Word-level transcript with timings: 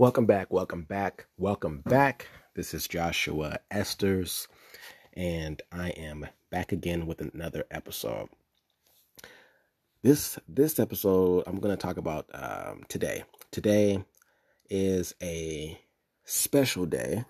Welcome 0.00 0.24
back, 0.24 0.50
welcome 0.50 0.84
back, 0.84 1.26
welcome 1.36 1.82
back. 1.82 2.26
This 2.54 2.72
is 2.72 2.88
Joshua 2.88 3.58
Esters, 3.70 4.46
and 5.12 5.60
I 5.70 5.90
am 5.90 6.26
back 6.48 6.72
again 6.72 7.06
with 7.06 7.20
another 7.20 7.66
episode. 7.70 8.30
This 10.02 10.38
this 10.48 10.78
episode, 10.78 11.44
I'm 11.46 11.60
going 11.60 11.76
to 11.76 11.86
talk 11.86 11.98
about 11.98 12.30
um, 12.32 12.84
today. 12.88 13.24
Today 13.50 14.02
is 14.70 15.14
a 15.22 15.78
special 16.24 16.86
day 16.86 17.26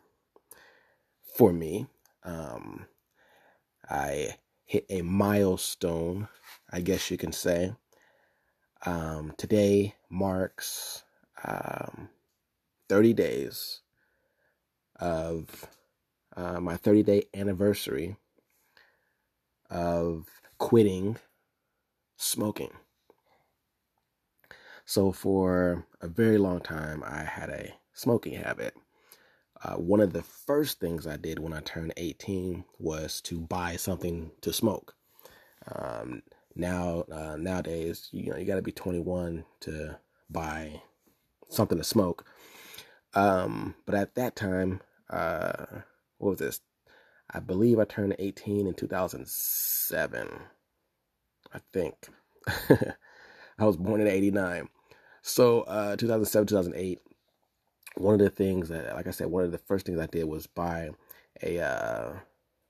for 1.37 1.52
me. 1.52 1.89
Um, 2.23 2.87
I 3.91 4.37
hit 4.64 4.87
a 4.89 5.02
milestone, 5.02 6.29
I 6.71 6.82
guess 6.82 7.11
you 7.11 7.16
can 7.16 7.32
say. 7.32 7.73
Um, 8.87 9.34
today 9.37 9.96
marks 10.09 11.02
um, 11.45 12.10
30 12.91 13.12
days 13.12 13.83
of 14.99 15.69
uh, 16.37 16.59
my 16.59 16.77
30 16.77 17.05
day 17.05 17.23
anniversary 17.33 18.16
of 19.71 20.27
quitting 20.59 21.16
smoking. 22.16 22.73
So, 24.85 25.13
for 25.13 25.87
a 26.01 26.09
very 26.09 26.37
long 26.37 26.59
time, 26.63 27.05
I 27.07 27.23
had 27.23 27.49
a 27.49 27.75
smoking 27.93 28.35
habit. 28.35 28.75
Uh, 29.63 29.77
one 29.77 30.01
of 30.01 30.13
the 30.13 30.25
first 30.25 30.80
things 30.80 31.07
I 31.07 31.16
did 31.16 31.38
when 31.38 31.52
I 31.52 31.61
turned 31.61 31.93
18 31.97 32.65
was 32.80 33.21
to 33.21 33.38
buy 33.41 33.77
something 33.77 34.33
to 34.41 34.52
smoke. 34.52 34.97
Um, 35.77 36.23
now, 36.57 37.05
uh, 37.13 37.37
nowadays, 37.38 38.09
you 38.11 38.33
know, 38.33 38.37
you 38.37 38.47
got 38.47 38.57
to 38.57 38.63
be 38.63 38.73
21 38.73 39.45
to 39.61 39.97
buy 40.29 40.83
something 41.51 41.79
to 41.79 41.85
smoke. 41.85 42.27
Um, 43.15 43.75
but 43.87 43.95
at 43.95 44.15
that 44.15 44.37
time, 44.37 44.80
uh, 45.09 45.66
what 46.19 46.30
was 46.30 46.39
this? 46.39 46.61
I 47.33 47.41
believe 47.41 47.79
I 47.79 47.85
turned 47.85 48.16
18 48.19 48.66
in 48.66 48.75
2007. 48.75 50.29
I 51.53 51.59
think. 51.73 51.95
I 53.59 53.65
was 53.65 53.77
born 53.77 54.01
in 54.01 54.07
89. 54.07 54.69
So, 55.23 55.63
uh, 55.63 55.97
2007, 55.97 56.47
2008, 56.47 57.01
one 57.97 58.15
of 58.15 58.21
the 58.21 58.31
things 58.31 58.69
that, 58.69 58.95
like 58.95 59.07
I 59.07 59.11
said, 59.11 59.27
one 59.27 59.45
of 59.45 59.53
the 59.53 59.59
first 59.59 59.87
things 59.87 60.01
I 60.01 60.07
did 60.07 60.25
was 60.25 60.47
buy 60.47 60.91
a, 61.43 61.61
uh, 61.61 62.13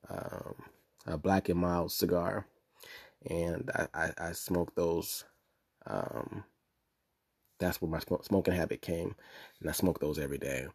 um, 0.09 0.55
a 1.07 1.17
black 1.17 1.49
and 1.49 1.61
mild 1.61 1.93
cigar. 1.93 2.47
And 3.29 3.71
I, 3.75 3.87
I, 3.95 4.13
I 4.19 4.33
smoked 4.33 4.75
those, 4.77 5.25
um, 5.87 6.45
that's 7.61 7.81
where 7.81 7.91
my 7.91 8.01
smoking 8.23 8.55
habit 8.55 8.83
came. 8.83 9.15
And 9.61 9.69
I 9.69 9.73
smoked 9.73 10.01
those 10.01 10.19
every 10.19 10.39
day 10.39 10.67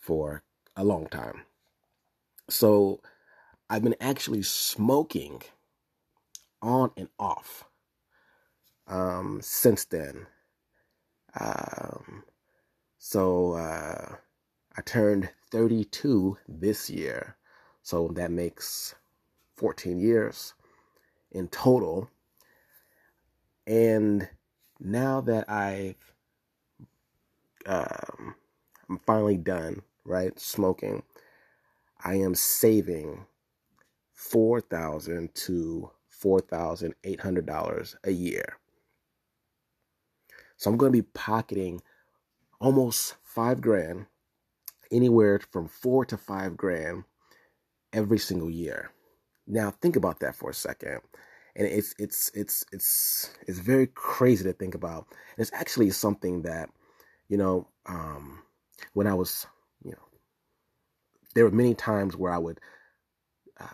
for 0.00 0.42
a 0.76 0.84
long 0.84 1.06
time. 1.06 1.42
So 2.48 3.00
I've 3.70 3.82
been 3.82 3.96
actually 4.00 4.42
smoking 4.42 5.42
on 6.60 6.90
and 6.96 7.08
off 7.18 7.64
um, 8.86 9.40
since 9.42 9.84
then. 9.84 10.26
Um, 11.38 12.24
so 12.98 13.52
uh, 13.52 14.16
I 14.76 14.82
turned 14.82 15.30
32 15.50 16.38
this 16.48 16.90
year. 16.90 17.36
So 17.82 18.08
that 18.14 18.30
makes 18.30 18.94
14 19.56 19.98
years 19.98 20.54
in 21.32 21.48
total. 21.48 22.08
And 23.66 24.28
now 24.80 25.20
that 25.22 25.48
I've 25.50 26.13
um, 27.66 28.34
I'm 28.88 28.98
finally 29.06 29.36
done, 29.36 29.82
right? 30.04 30.38
Smoking. 30.38 31.02
I 32.04 32.14
am 32.16 32.34
saving 32.34 33.26
four 34.12 34.60
thousand 34.60 35.34
to 35.34 35.90
four 36.08 36.40
thousand 36.40 36.94
eight 37.04 37.20
hundred 37.20 37.46
dollars 37.46 37.96
a 38.04 38.10
year. 38.10 38.58
So 40.56 40.70
I'm 40.70 40.76
going 40.76 40.92
to 40.92 41.02
be 41.02 41.08
pocketing 41.14 41.82
almost 42.60 43.16
five 43.22 43.60
grand, 43.60 44.06
anywhere 44.90 45.40
from 45.50 45.68
four 45.68 46.04
to 46.06 46.16
five 46.16 46.56
grand 46.56 47.04
every 47.92 48.18
single 48.18 48.50
year. 48.50 48.90
Now 49.46 49.70
think 49.70 49.96
about 49.96 50.20
that 50.20 50.36
for 50.36 50.50
a 50.50 50.54
second. 50.54 51.00
And 51.56 51.66
it's 51.66 51.94
it's 51.98 52.30
it's 52.34 52.64
it's 52.72 53.30
it's 53.46 53.58
very 53.58 53.86
crazy 53.86 54.44
to 54.44 54.52
think 54.52 54.74
about. 54.74 55.06
And 55.36 55.42
it's 55.42 55.52
actually 55.52 55.90
something 55.90 56.42
that 56.42 56.70
you 57.28 57.36
know, 57.36 57.68
um, 57.86 58.42
when 58.92 59.06
I 59.06 59.14
was, 59.14 59.46
you 59.84 59.92
know, 59.92 60.08
there 61.34 61.44
were 61.44 61.50
many 61.50 61.74
times 61.74 62.16
where 62.16 62.32
I 62.32 62.38
would, 62.38 62.60
uh, 63.58 63.66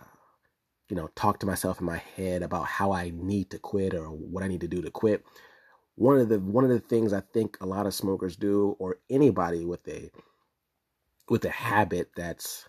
you 0.89 0.95
know, 0.95 1.09
talk 1.15 1.39
to 1.39 1.45
myself 1.45 1.79
in 1.79 1.85
my 1.85 2.01
head 2.15 2.43
about 2.43 2.65
how 2.65 2.91
I 2.91 3.11
need 3.13 3.49
to 3.51 3.59
quit 3.59 3.93
or 3.93 4.07
what 4.07 4.43
I 4.43 4.47
need 4.47 4.61
to 4.61 4.67
do 4.67 4.81
to 4.81 4.91
quit. 4.91 5.23
One 5.95 6.19
of 6.19 6.29
the 6.29 6.39
one 6.39 6.63
of 6.63 6.69
the 6.69 6.79
things 6.79 7.13
I 7.13 7.21
think 7.33 7.57
a 7.61 7.65
lot 7.65 7.85
of 7.85 7.93
smokers 7.93 8.35
do, 8.35 8.75
or 8.79 8.97
anybody 9.09 9.65
with 9.65 9.87
a 9.87 10.09
with 11.29 11.45
a 11.45 11.49
habit 11.49 12.11
that's 12.15 12.67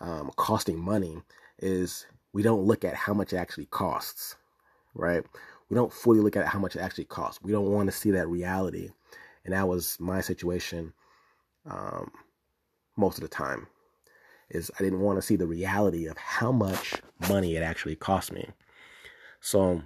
um, 0.00 0.30
costing 0.36 0.78
money, 0.78 1.22
is 1.58 2.06
we 2.32 2.42
don't 2.42 2.64
look 2.64 2.84
at 2.84 2.94
how 2.94 3.14
much 3.14 3.32
it 3.32 3.36
actually 3.36 3.66
costs, 3.66 4.36
right? 4.94 5.22
We 5.70 5.76
don't 5.76 5.92
fully 5.92 6.20
look 6.20 6.36
at 6.36 6.46
how 6.46 6.58
much 6.58 6.76
it 6.76 6.80
actually 6.80 7.04
costs. 7.04 7.42
We 7.42 7.52
don't 7.52 7.70
want 7.70 7.86
to 7.88 7.96
see 7.96 8.10
that 8.12 8.28
reality 8.28 8.90
and 9.44 9.54
that 9.54 9.68
was 9.68 9.98
my 10.00 10.20
situation 10.20 10.92
um, 11.70 12.10
most 12.96 13.18
of 13.18 13.22
the 13.22 13.28
time 13.28 13.66
is 14.50 14.70
i 14.78 14.82
didn't 14.82 15.00
want 15.00 15.16
to 15.16 15.22
see 15.22 15.36
the 15.36 15.46
reality 15.46 16.06
of 16.06 16.16
how 16.18 16.52
much 16.52 16.94
money 17.28 17.56
it 17.56 17.62
actually 17.62 17.96
cost 17.96 18.32
me. 18.32 18.48
So 19.40 19.82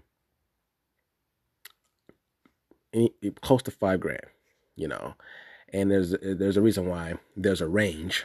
close 3.43 3.63
to 3.63 3.71
five 3.71 4.01
grand 4.01 4.27
you 4.79 4.89
know? 4.89 5.15
And 5.73 5.91
there's 5.91 6.15
there's 6.23 6.57
a 6.57 6.63
reason 6.63 6.87
why. 6.89 7.15
There's 7.37 7.61
a 7.61 7.69
range. 7.69 8.25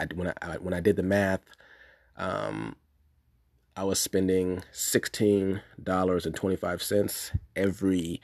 I, 0.00 0.06
when 0.14 0.32
I 0.42 0.56
when 0.56 0.74
I 0.74 0.80
did 0.80 0.96
the 0.96 1.02
math 1.02 1.42
um, 2.16 2.76
I 3.76 3.84
was 3.84 4.00
spending 4.00 4.62
sixteen 4.72 5.62
dollars 5.80 6.26
and 6.26 6.34
twenty 6.34 6.56
five 6.56 6.82
cents 6.82 7.30
every 7.54 8.20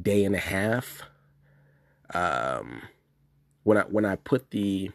day 0.00 0.24
and 0.24 0.34
a 0.34 0.38
half 0.38 1.02
um, 2.14 2.82
when 3.64 3.78
I 3.78 3.82
when 3.82 4.04
I 4.04 4.16
put 4.16 4.50
the 4.50 4.90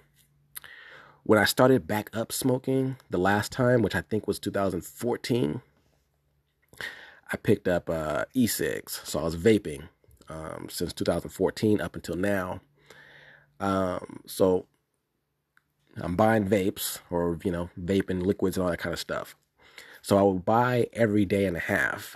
when 1.23 1.37
I 1.37 1.45
started 1.45 1.85
back 1.85 2.09
up 2.13 2.31
smoking 2.31 2.95
the 3.09 3.17
last 3.17 3.51
time, 3.51 3.81
which 3.81 3.95
I 3.95 4.01
think 4.01 4.27
was 4.27 4.39
2014, 4.39 5.61
I 7.31 7.37
picked 7.37 7.67
up 7.67 7.89
uh, 7.89 8.25
e-cigs, 8.33 9.01
so 9.03 9.19
I 9.19 9.23
was 9.23 9.35
vaping 9.35 9.89
um, 10.27 10.67
since 10.69 10.93
2014 10.93 11.81
up 11.81 11.95
until 11.95 12.15
now. 12.15 12.61
Um, 13.59 14.21
so 14.25 14.65
I'm 15.97 16.15
buying 16.15 16.47
vapes 16.47 16.99
or 17.11 17.37
you 17.43 17.51
know 17.51 17.69
vaping 17.79 18.25
liquids 18.25 18.57
and 18.57 18.63
all 18.63 18.71
that 18.71 18.79
kind 18.79 18.93
of 18.93 18.99
stuff. 18.99 19.35
So 20.01 20.17
I 20.17 20.21
would 20.21 20.45
buy 20.45 20.87
every 20.93 21.25
day 21.25 21.45
and 21.45 21.57
a 21.57 21.61
half 21.61 22.15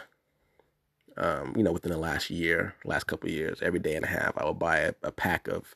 um, 1.17 1.53
you 1.55 1.63
know, 1.63 1.71
within 1.71 1.91
the 1.91 1.97
last 1.97 2.29
year, 2.29 2.75
last 2.85 3.05
couple 3.05 3.29
years, 3.29 3.59
every 3.61 3.79
day 3.79 3.95
and 3.95 4.05
a 4.05 4.09
half, 4.09 4.37
I 4.37 4.45
would 4.45 4.59
buy 4.59 4.79
a, 4.79 4.93
a 5.03 5.11
pack 5.11 5.47
of 5.47 5.75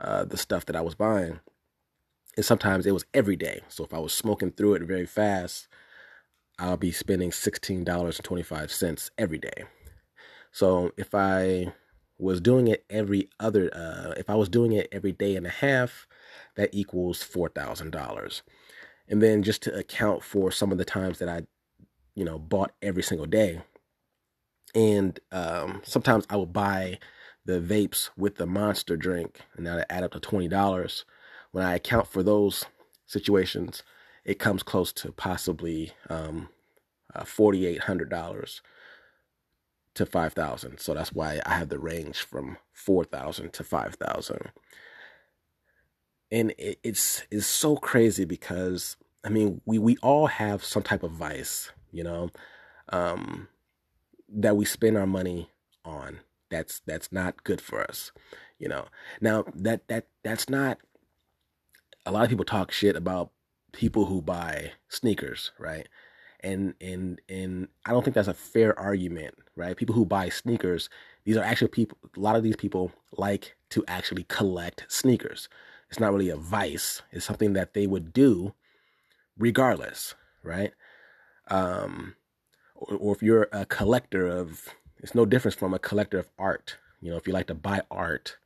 uh, 0.00 0.24
the 0.24 0.36
stuff 0.36 0.66
that 0.66 0.76
I 0.76 0.80
was 0.80 0.94
buying. 0.94 1.40
And 2.36 2.44
sometimes 2.44 2.86
it 2.86 2.92
was 2.92 3.04
every 3.14 3.36
day. 3.36 3.60
So 3.68 3.84
if 3.84 3.94
I 3.94 3.98
was 3.98 4.12
smoking 4.12 4.50
through 4.50 4.74
it 4.74 4.82
very 4.82 5.06
fast, 5.06 5.68
I'll 6.58 6.76
be 6.76 6.92
spending 6.92 7.30
$16.25 7.30 9.10
every 9.18 9.38
day. 9.38 9.64
So 10.50 10.92
if 10.96 11.14
I 11.14 11.72
was 12.18 12.40
doing 12.40 12.68
it 12.68 12.84
every 12.88 13.28
other, 13.40 13.70
uh, 13.74 14.14
if 14.16 14.30
I 14.30 14.34
was 14.34 14.48
doing 14.48 14.72
it 14.72 14.88
every 14.92 15.12
day 15.12 15.36
and 15.36 15.46
a 15.46 15.50
half, 15.50 16.06
that 16.56 16.70
equals 16.72 17.22
$4,000. 17.22 18.42
And 19.08 19.22
then 19.22 19.42
just 19.42 19.62
to 19.62 19.74
account 19.76 20.22
for 20.22 20.50
some 20.50 20.72
of 20.72 20.78
the 20.78 20.84
times 20.84 21.18
that 21.18 21.28
I, 21.28 21.42
you 22.14 22.24
know, 22.24 22.38
bought 22.38 22.72
every 22.80 23.02
single 23.02 23.26
day, 23.26 23.62
and 24.74 25.18
um, 25.32 25.82
sometimes 25.84 26.26
I 26.30 26.36
will 26.36 26.46
buy 26.46 26.98
the 27.44 27.60
vapes 27.60 28.10
with 28.16 28.36
the 28.36 28.46
monster 28.46 28.96
drink, 28.96 29.40
and 29.56 29.66
that 29.66 29.86
add 29.90 30.04
up 30.04 30.12
to 30.12 30.20
twenty 30.20 30.48
dollars. 30.48 31.04
When 31.52 31.64
I 31.64 31.76
account 31.76 32.08
for 32.08 32.22
those 32.22 32.64
situations, 33.06 33.82
it 34.24 34.38
comes 34.38 34.62
close 34.62 34.92
to 34.94 35.12
possibly 35.12 35.92
um, 36.10 36.48
uh, 37.14 37.24
forty 37.24 37.66
eight 37.66 37.82
hundred 37.82 38.10
dollars 38.10 38.62
to 39.94 40.06
five 40.06 40.32
thousand. 40.32 40.80
So 40.80 40.94
that's 40.94 41.12
why 41.12 41.40
I 41.46 41.54
have 41.54 41.68
the 41.68 41.78
range 41.78 42.22
from 42.22 42.58
four 42.72 43.04
thousand 43.04 43.52
to 43.54 43.64
five 43.64 43.94
thousand. 43.96 44.50
And 46.30 46.52
it, 46.58 46.78
it's 46.82 47.24
it's 47.30 47.46
so 47.46 47.76
crazy 47.76 48.24
because 48.24 48.96
I 49.24 49.28
mean 49.28 49.60
we 49.66 49.78
we 49.78 49.96
all 49.98 50.26
have 50.26 50.64
some 50.64 50.82
type 50.82 51.02
of 51.02 51.12
vice, 51.12 51.70
you 51.92 52.04
know. 52.04 52.30
Um, 52.90 53.48
that 54.42 54.56
we 54.56 54.64
spend 54.64 54.96
our 54.98 55.06
money 55.06 55.50
on 55.84 56.20
that's 56.50 56.80
that's 56.86 57.12
not 57.12 57.44
good 57.44 57.60
for 57.60 57.82
us 57.82 58.12
You 58.58 58.68
know, 58.68 58.86
now 59.20 59.44
that 59.54 59.88
that 59.88 60.08
that's 60.22 60.48
not. 60.48 60.78
A 62.06 62.12
lot 62.12 62.24
of 62.24 62.30
people 62.30 62.44
talk 62.44 62.70
shit 62.70 62.96
about 62.96 63.30
people 63.72 64.06
who 64.06 64.22
buy 64.22 64.72
sneakers, 64.88 65.52
right? 65.58 65.88
And 66.40 66.74
and 66.80 67.20
and 67.28 67.68
I 67.86 67.92
don't 67.92 68.04
think 68.04 68.14
that's 68.14 68.28
a 68.28 68.34
fair 68.34 68.78
argument, 68.78 69.36
right? 69.56 69.76
People 69.76 69.94
who 69.94 70.06
buy 70.06 70.28
sneakers, 70.28 70.88
these 71.24 71.36
are 71.36 71.44
actually 71.44 71.68
people. 71.68 71.98
A 72.16 72.20
lot 72.20 72.36
of 72.36 72.42
these 72.42 72.56
people 72.56 72.92
like 73.12 73.56
to 73.70 73.84
actually 73.88 74.24
collect 74.28 74.86
sneakers. 74.88 75.48
It's 75.90 76.00
not 76.00 76.12
really 76.12 76.30
a 76.30 76.36
vice. 76.36 77.02
It's 77.12 77.24
something 77.24 77.54
that 77.54 77.74
they 77.74 77.86
would 77.86 78.12
do 78.12 78.54
regardless, 79.38 80.14
right? 80.42 80.72
Um, 81.48 82.16
or, 82.88 82.96
or 82.96 83.14
if 83.14 83.22
you're 83.22 83.48
a 83.52 83.66
collector 83.66 84.26
of, 84.26 84.68
it's 84.98 85.14
no 85.14 85.26
difference 85.26 85.54
from 85.54 85.74
a 85.74 85.78
collector 85.78 86.18
of 86.18 86.28
art. 86.38 86.76
You 87.00 87.10
know, 87.10 87.16
if 87.16 87.26
you 87.26 87.32
like 87.32 87.48
to 87.48 87.54
buy 87.54 87.82
art, 87.90 88.36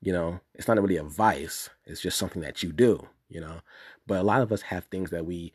you 0.00 0.12
know, 0.12 0.40
it's 0.54 0.68
not 0.68 0.80
really 0.80 0.96
a 0.96 1.04
vice. 1.04 1.70
It's 1.86 2.00
just 2.00 2.18
something 2.18 2.42
that 2.42 2.62
you 2.62 2.72
do, 2.72 3.08
you 3.28 3.40
know. 3.40 3.60
But 4.06 4.18
a 4.18 4.24
lot 4.24 4.42
of 4.42 4.52
us 4.52 4.62
have 4.62 4.84
things 4.84 5.10
that 5.10 5.24
we 5.24 5.52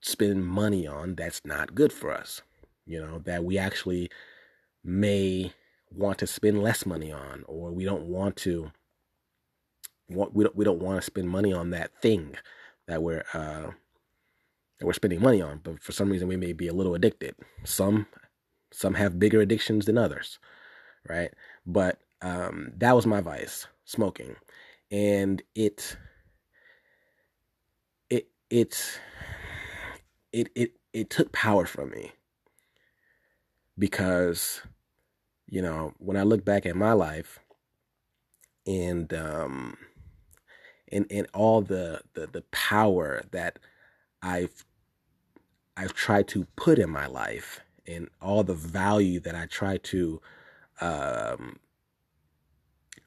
spend 0.00 0.46
money 0.46 0.86
on 0.86 1.14
that's 1.14 1.44
not 1.44 1.74
good 1.74 1.92
for 1.92 2.12
us, 2.12 2.42
you 2.86 3.00
know, 3.00 3.18
that 3.20 3.44
we 3.44 3.58
actually 3.58 4.10
may 4.82 5.52
want 5.90 6.18
to 6.18 6.26
spend 6.26 6.62
less 6.62 6.86
money 6.86 7.12
on, 7.12 7.44
or 7.46 7.70
we 7.70 7.84
don't 7.84 8.04
want 8.04 8.36
to 8.36 8.70
we 10.08 10.44
don't 10.44 10.56
we 10.56 10.64
don't 10.64 10.80
want 10.80 10.98
to 10.98 11.06
spend 11.06 11.28
money 11.28 11.52
on 11.52 11.70
that 11.70 11.90
thing 12.00 12.36
that 12.86 13.02
we're 13.02 13.24
uh, 13.34 13.70
that 14.78 14.86
we're 14.86 14.92
spending 14.92 15.20
money 15.20 15.40
on, 15.42 15.60
but 15.62 15.82
for 15.82 15.92
some 15.92 16.10
reason 16.10 16.28
we 16.28 16.36
may 16.36 16.52
be 16.52 16.68
a 16.68 16.74
little 16.74 16.94
addicted. 16.94 17.34
Some 17.64 18.06
some 18.70 18.94
have 18.94 19.18
bigger 19.18 19.40
addictions 19.40 19.86
than 19.86 19.98
others, 19.98 20.38
right? 21.08 21.32
But 21.66 21.98
um, 22.20 22.72
that 22.76 22.94
was 22.94 23.06
my 23.06 23.20
vice, 23.20 23.66
smoking, 23.84 24.36
and 24.90 25.42
it 25.54 25.96
it 28.10 28.28
it 28.50 29.00
it 30.32 30.50
it 30.54 30.72
it 30.92 31.10
took 31.10 31.32
power 31.32 31.66
from 31.66 31.90
me 31.90 32.12
because 33.78 34.60
you 35.46 35.62
know 35.62 35.94
when 35.98 36.16
I 36.16 36.22
look 36.22 36.44
back 36.44 36.66
at 36.66 36.76
my 36.76 36.92
life 36.92 37.38
and 38.66 39.12
um 39.14 39.76
and 40.92 41.06
and 41.10 41.26
all 41.34 41.62
the, 41.62 42.00
the 42.14 42.26
the 42.26 42.42
power 42.50 43.22
that 43.32 43.58
I've 44.22 44.64
I've 45.78 45.94
tried 45.94 46.26
to 46.28 46.46
put 46.56 46.80
in 46.80 46.90
my 46.90 47.06
life 47.06 47.60
and 47.86 48.08
all 48.20 48.42
the 48.42 48.54
value 48.54 49.20
that 49.20 49.36
I 49.36 49.46
try 49.46 49.76
to 49.78 50.20
um, 50.80 51.60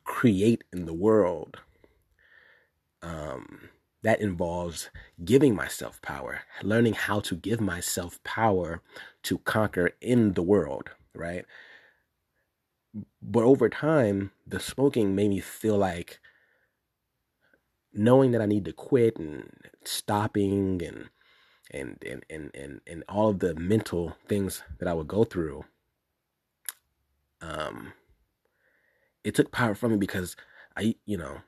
create 0.05 0.63
in 0.71 0.85
the 0.85 0.93
world. 0.93 1.59
Um, 3.03 3.69
that 4.03 4.21
involves 4.21 4.89
giving 5.23 5.55
myself 5.55 6.01
power, 6.01 6.41
learning 6.63 6.93
how 6.93 7.19
to 7.19 7.35
give 7.35 7.61
myself 7.61 8.23
power 8.23 8.81
to 9.23 9.37
conquer 9.39 9.91
in 10.01 10.33
the 10.33 10.41
world, 10.41 10.89
right? 11.13 11.45
But 13.21 13.43
over 13.43 13.69
time, 13.69 14.31
the 14.45 14.59
smoking 14.59 15.13
made 15.15 15.29
me 15.29 15.39
feel 15.39 15.77
like 15.77 16.19
knowing 17.93 18.31
that 18.31 18.41
I 18.41 18.45
need 18.45 18.65
to 18.65 18.73
quit 18.73 19.17
and 19.17 19.51
stopping 19.83 20.81
and 20.81 21.09
and 21.71 21.97
and 22.05 22.23
and 22.29 22.51
and, 22.55 22.81
and 22.85 23.03
all 23.09 23.29
of 23.29 23.39
the 23.39 23.55
mental 23.55 24.15
things 24.27 24.63
that 24.79 24.87
I 24.87 24.93
would 24.93 25.07
go 25.07 25.23
through 25.23 25.65
um 27.41 27.93
it 29.23 29.35
took 29.35 29.51
power 29.51 29.73
from 29.75 29.91
me 29.91 29.97
because 29.97 30.35
I 30.77 30.95
you 31.05 31.17
know 31.17 31.41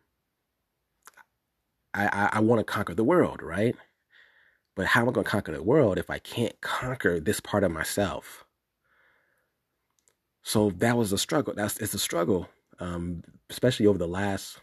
I 1.94 2.08
I, 2.08 2.30
I 2.34 2.40
want 2.40 2.60
to 2.60 2.64
conquer 2.64 2.96
the 2.96 3.04
world, 3.04 3.42
right? 3.42 3.76
But 4.76 4.88
how 4.88 5.02
am 5.02 5.10
I 5.10 5.12
going 5.12 5.26
to 5.26 5.30
conquer 5.30 5.52
the 5.52 5.62
world 5.62 5.98
if 5.98 6.10
I 6.10 6.18
can't 6.18 6.60
conquer 6.62 7.20
this 7.20 7.40
part 7.40 7.64
of 7.64 7.72
myself? 7.72 8.44
So 10.42 10.72
that 10.72 10.98
was 10.98 11.14
a 11.14 11.18
struggle. 11.18 11.54
That's 11.56 11.78
it's 11.78 11.94
a 11.94 12.00
struggle, 12.00 12.50
um, 12.80 13.24
especially 13.50 13.86
over 13.88 13.98
the 13.98 14.08
last 14.08 14.60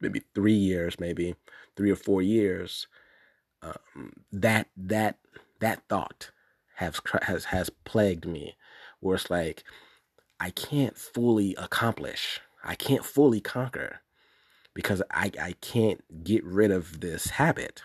maybe 0.00 0.22
three 0.34 0.54
years, 0.54 1.00
maybe 1.00 1.36
three 1.76 1.90
or 1.90 1.96
four 1.96 2.20
years, 2.20 2.86
um, 3.62 4.12
that 4.32 4.68
that 4.76 5.18
that 5.60 5.82
thought 5.88 6.30
has 6.76 7.00
has 7.22 7.46
has 7.46 7.70
plagued 7.84 8.26
me, 8.26 8.56
where 9.00 9.16
it's 9.16 9.30
like 9.30 9.64
I 10.40 10.50
can't 10.50 10.96
fully 10.96 11.54
accomplish, 11.56 12.40
I 12.64 12.74
can't 12.74 13.04
fully 13.04 13.40
conquer, 13.40 14.00
because 14.74 15.02
I 15.10 15.30
I 15.40 15.54
can't 15.60 16.24
get 16.24 16.44
rid 16.44 16.70
of 16.70 17.00
this 17.00 17.30
habit. 17.30 17.82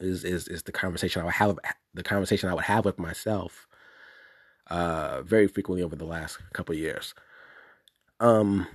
Is 0.00 0.24
is 0.24 0.48
is 0.48 0.64
the 0.64 0.72
conversation 0.72 1.22
I 1.22 1.24
would 1.26 1.34
have 1.34 1.58
the 1.94 2.02
conversation 2.02 2.48
I 2.48 2.54
would 2.54 2.64
have 2.64 2.84
with 2.84 2.98
myself 2.98 3.68
uh 4.68 5.22
very 5.22 5.46
frequently 5.46 5.82
over 5.82 5.94
the 5.96 6.04
last 6.06 6.38
couple 6.52 6.74
years. 6.74 7.14
Um 8.18 8.66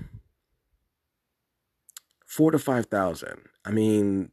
four 2.26 2.52
to 2.52 2.60
five 2.60 2.86
thousand. 2.86 3.42
I 3.66 3.72
mean, 3.72 4.32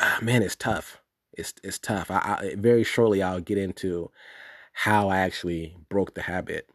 ah, 0.00 0.18
man, 0.22 0.42
it's 0.42 0.56
tough. 0.56 1.00
It's 1.32 1.54
it's 1.62 1.78
tough. 1.78 2.10
I, 2.10 2.16
I 2.16 2.54
very 2.56 2.84
shortly 2.84 3.22
I'll 3.22 3.40
get 3.40 3.58
into 3.58 4.10
how 4.72 5.08
I 5.08 5.18
actually 5.18 5.76
broke 5.88 6.14
the 6.14 6.22
habit, 6.22 6.68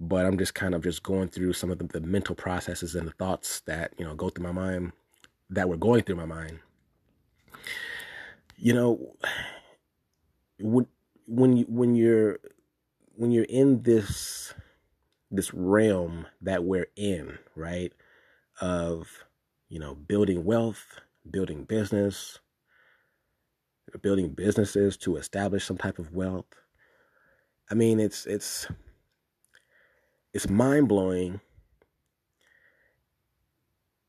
but 0.00 0.26
I'm 0.26 0.38
just 0.38 0.54
kind 0.54 0.74
of 0.74 0.82
just 0.82 1.02
going 1.02 1.28
through 1.28 1.52
some 1.54 1.70
of 1.70 1.78
the, 1.78 1.84
the 1.84 2.00
mental 2.00 2.34
processes 2.34 2.94
and 2.94 3.06
the 3.06 3.12
thoughts 3.12 3.60
that 3.60 3.92
you 3.98 4.04
know 4.04 4.14
go 4.14 4.28
through 4.28 4.44
my 4.44 4.52
mind 4.52 4.92
that 5.50 5.68
were 5.68 5.76
going 5.76 6.02
through 6.02 6.16
my 6.16 6.26
mind. 6.26 6.58
You 8.56 8.72
know, 8.74 9.16
when 10.58 10.86
when 11.26 11.56
you 11.56 11.64
when 11.68 11.94
you're 11.94 12.38
when 13.16 13.30
you're 13.30 13.44
in 13.44 13.82
this 13.82 14.54
this 15.30 15.52
realm 15.52 16.26
that 16.40 16.64
we're 16.64 16.88
in, 16.96 17.38
right? 17.56 17.92
Of, 18.60 19.24
you 19.68 19.78
know, 19.78 19.94
building 19.94 20.44
wealth, 20.44 21.00
building 21.28 21.64
business, 21.64 22.38
building 23.98 24.30
businesses 24.30 24.96
to 24.98 25.16
establish 25.16 25.64
some 25.64 25.78
type 25.78 25.98
of 25.98 26.12
wealth. 26.12 26.46
I 27.70 27.74
mean, 27.74 28.00
it's 28.00 28.26
it's 28.26 28.66
it's 30.32 30.48
mind-blowing. 30.48 31.40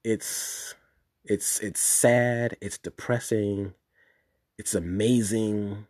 It's 0.03 0.75
it's 1.23 1.59
it's 1.59 1.79
sad, 1.79 2.57
it's 2.61 2.77
depressing, 2.77 3.73
it's 4.57 4.75
amazing. 4.75 5.87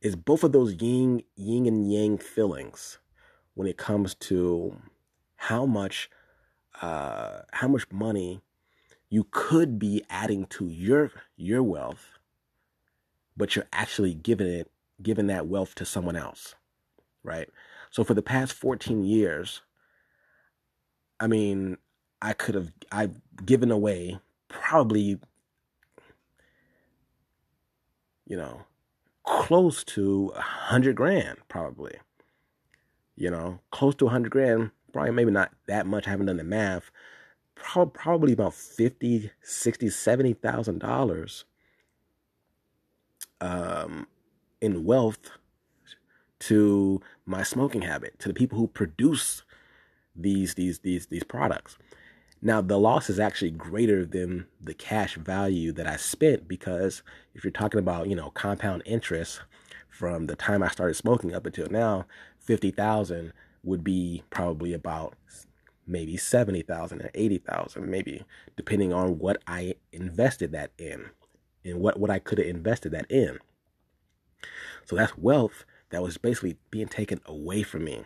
It's 0.00 0.14
both 0.14 0.44
of 0.44 0.52
those 0.52 0.74
yin 0.74 1.22
yin 1.36 1.66
and 1.66 1.92
yang 1.92 2.18
feelings 2.18 2.98
when 3.54 3.68
it 3.68 3.76
comes 3.76 4.14
to 4.14 4.76
how 5.36 5.66
much 5.66 6.08
uh, 6.80 7.40
how 7.52 7.68
much 7.68 7.90
money 7.90 8.40
you 9.10 9.26
could 9.30 9.78
be 9.78 10.02
adding 10.08 10.46
to 10.46 10.66
your 10.68 11.10
your 11.36 11.62
wealth, 11.62 12.18
but 13.40 13.56
you're 13.56 13.66
actually 13.72 14.14
giving 14.14 14.46
it 14.46 14.70
giving 15.02 15.26
that 15.28 15.46
wealth 15.46 15.74
to 15.74 15.84
someone 15.84 16.16
else, 16.16 16.54
right? 17.24 17.48
So 17.90 18.04
for 18.04 18.14
the 18.14 18.22
past 18.22 18.52
14 18.52 19.02
years, 19.02 19.62
I 21.18 21.26
mean, 21.26 21.78
I 22.22 22.34
could 22.34 22.54
have 22.54 22.70
I've 22.92 23.16
given 23.44 23.70
away 23.70 24.20
probably 24.48 25.18
you 28.26 28.36
know 28.36 28.62
close 29.24 29.82
to 29.84 30.32
a 30.36 30.40
hundred 30.40 30.94
grand 30.96 31.38
probably 31.48 31.94
you 33.20 33.30
know, 33.30 33.60
close 33.70 33.94
to 33.96 34.06
a 34.06 34.06
100 34.06 34.30
grand, 34.30 34.70
probably 34.94 35.12
maybe 35.12 35.30
not 35.30 35.52
that 35.66 35.86
much. 35.86 36.06
I 36.06 36.10
haven't 36.10 36.26
done 36.26 36.38
the 36.38 36.44
math. 36.44 36.90
Probably 37.54 38.32
about 38.32 38.54
50, 38.54 39.30
60, 39.42 39.90
70,000 39.90 40.78
dollars 40.78 41.44
um, 43.40 44.06
in 44.60 44.84
wealth 44.84 45.30
to 46.40 47.00
my 47.26 47.42
smoking 47.42 47.82
habit, 47.82 48.18
to 48.18 48.28
the 48.28 48.34
people 48.34 48.58
who 48.58 48.66
produce 48.66 49.42
these 50.16 50.54
these 50.54 50.80
these 50.80 51.06
these 51.06 51.24
products. 51.24 51.76
Now 52.42 52.60
the 52.62 52.78
loss 52.78 53.10
is 53.10 53.20
actually 53.20 53.50
greater 53.50 54.06
than 54.06 54.46
the 54.60 54.74
cash 54.74 55.16
value 55.16 55.72
that 55.72 55.86
I 55.86 55.96
spent 55.96 56.48
because 56.48 57.02
if 57.34 57.44
you're 57.44 57.50
talking 57.50 57.80
about, 57.80 58.08
you 58.08 58.16
know, 58.16 58.30
compound 58.30 58.82
interest 58.86 59.42
from 59.90 60.26
the 60.26 60.36
time 60.36 60.62
I 60.62 60.68
started 60.68 60.94
smoking 60.94 61.34
up 61.34 61.44
until 61.44 61.68
now, 61.68 62.06
50,000 62.38 63.34
would 63.62 63.84
be 63.84 64.22
probably 64.30 64.72
about 64.72 65.14
maybe 65.86 66.16
70,000 66.16 67.02
or 67.02 67.10
80,000 67.14 67.90
maybe 67.90 68.22
depending 68.56 68.92
on 68.92 69.18
what 69.18 69.42
I 69.46 69.74
invested 69.92 70.52
that 70.52 70.70
in 70.78 71.10
and 71.64 71.80
what 71.80 71.98
what 72.00 72.10
I 72.10 72.18
could 72.18 72.38
have 72.38 72.46
invested 72.46 72.92
that 72.92 73.10
in. 73.10 73.38
So 74.86 74.96
that's 74.96 75.16
wealth 75.18 75.64
that 75.90 76.02
was 76.02 76.18
basically 76.18 76.56
being 76.70 76.88
taken 76.88 77.20
away 77.26 77.62
from 77.62 77.84
me. 77.84 78.04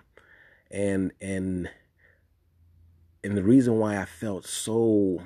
and 0.70 1.12
and 1.20 1.70
and 3.23 3.37
the 3.37 3.42
reason 3.44 3.78
why 3.78 3.99
I 4.00 4.04
felt 4.04 4.46
so 4.46 5.23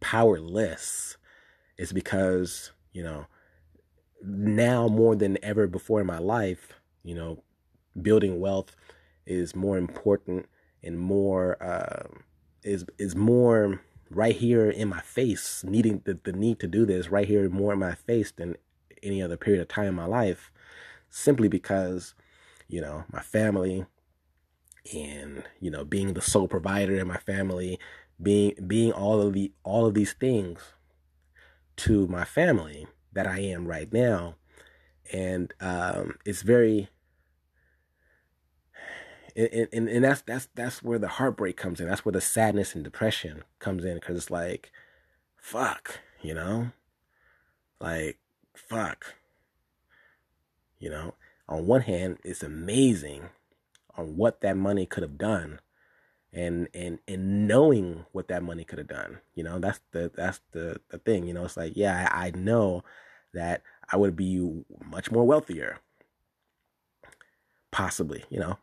powerless 0.00 1.16
is 1.78 1.92
because 1.92 2.72
you 2.92 3.02
know 3.02 3.26
now 4.22 4.88
more 4.88 5.16
than 5.16 5.38
ever 5.42 5.66
before 5.66 6.00
in 6.00 6.06
my 6.06 6.18
life 6.18 6.72
you 7.04 7.14
know 7.14 7.42
building 8.00 8.40
wealth 8.40 8.76
is 9.26 9.54
more 9.56 9.78
important 9.78 10.46
and 10.82 10.98
more 10.98 11.62
uh, 11.62 12.08
is 12.62 12.84
is 12.98 13.16
more 13.16 13.80
right 14.10 14.36
here 14.36 14.70
in 14.70 14.88
my 14.88 15.00
face 15.00 15.64
needing 15.64 16.02
the, 16.04 16.18
the 16.24 16.32
need 16.32 16.58
to 16.58 16.66
do 16.66 16.86
this 16.86 17.10
right 17.10 17.28
here 17.28 17.48
more 17.48 17.72
in 17.72 17.78
my 17.78 17.94
face 17.94 18.32
than 18.32 18.56
any 19.02 19.22
other 19.22 19.36
period 19.36 19.60
of 19.60 19.68
time 19.68 19.86
in 19.86 19.94
my 19.94 20.06
life 20.06 20.50
simply 21.08 21.48
because 21.48 22.14
you 22.68 22.80
know 22.80 23.04
my 23.12 23.20
family 23.20 23.84
and 24.94 25.44
you 25.60 25.70
know 25.70 25.84
being 25.84 26.14
the 26.14 26.22
sole 26.22 26.48
provider 26.48 26.96
in 26.96 27.06
my 27.06 27.18
family 27.18 27.78
being 28.20 28.54
being 28.66 28.92
all 28.92 29.20
of 29.20 29.32
the 29.32 29.52
all 29.62 29.86
of 29.86 29.94
these 29.94 30.12
things 30.12 30.72
to 31.78 32.06
my 32.08 32.24
family 32.24 32.86
that 33.12 33.26
I 33.26 33.38
am 33.40 33.66
right 33.66 33.90
now. 33.92 34.34
And 35.12 35.54
um, 35.60 36.18
it's 36.26 36.42
very 36.42 36.88
and, 39.38 39.68
and, 39.72 39.88
and 39.88 40.04
that's 40.04 40.22
that's 40.22 40.48
that's 40.54 40.82
where 40.82 40.98
the 40.98 41.08
heartbreak 41.08 41.56
comes 41.56 41.80
in. 41.80 41.86
That's 41.88 42.04
where 42.04 42.12
the 42.12 42.20
sadness 42.20 42.74
and 42.74 42.82
depression 42.82 43.44
comes 43.60 43.84
in 43.84 43.94
because 43.94 44.16
it's 44.16 44.30
like 44.30 44.72
fuck 45.36 46.00
you 46.20 46.34
know? 46.34 46.70
Like 47.80 48.18
fuck. 48.54 49.14
You 50.80 50.90
know? 50.90 51.14
On 51.48 51.66
one 51.66 51.82
hand 51.82 52.18
it's 52.24 52.42
amazing 52.42 53.30
on 53.96 54.16
what 54.16 54.40
that 54.40 54.56
money 54.56 54.86
could 54.86 55.02
have 55.02 55.18
done 55.18 55.60
and 56.32 56.68
and 56.74 56.98
and 57.06 57.46
knowing 57.46 58.04
what 58.12 58.28
that 58.28 58.42
money 58.42 58.64
could 58.64 58.78
have 58.78 58.88
done 58.88 59.20
you 59.34 59.44
know? 59.44 59.60
That's 59.60 59.80
the 59.92 60.10
that's 60.14 60.40
the 60.50 60.80
the 60.90 60.98
thing 60.98 61.26
you 61.26 61.32
know? 61.32 61.44
It's 61.44 61.56
like 61.56 61.74
yeah 61.76 62.08
I, 62.12 62.26
I 62.26 62.30
know 62.32 62.82
that 63.34 63.62
i 63.92 63.96
would 63.96 64.16
be 64.16 64.64
much 64.86 65.10
more 65.10 65.22
wealthier 65.26 65.78
possibly 67.70 68.24
you 68.30 68.40
know 68.40 68.56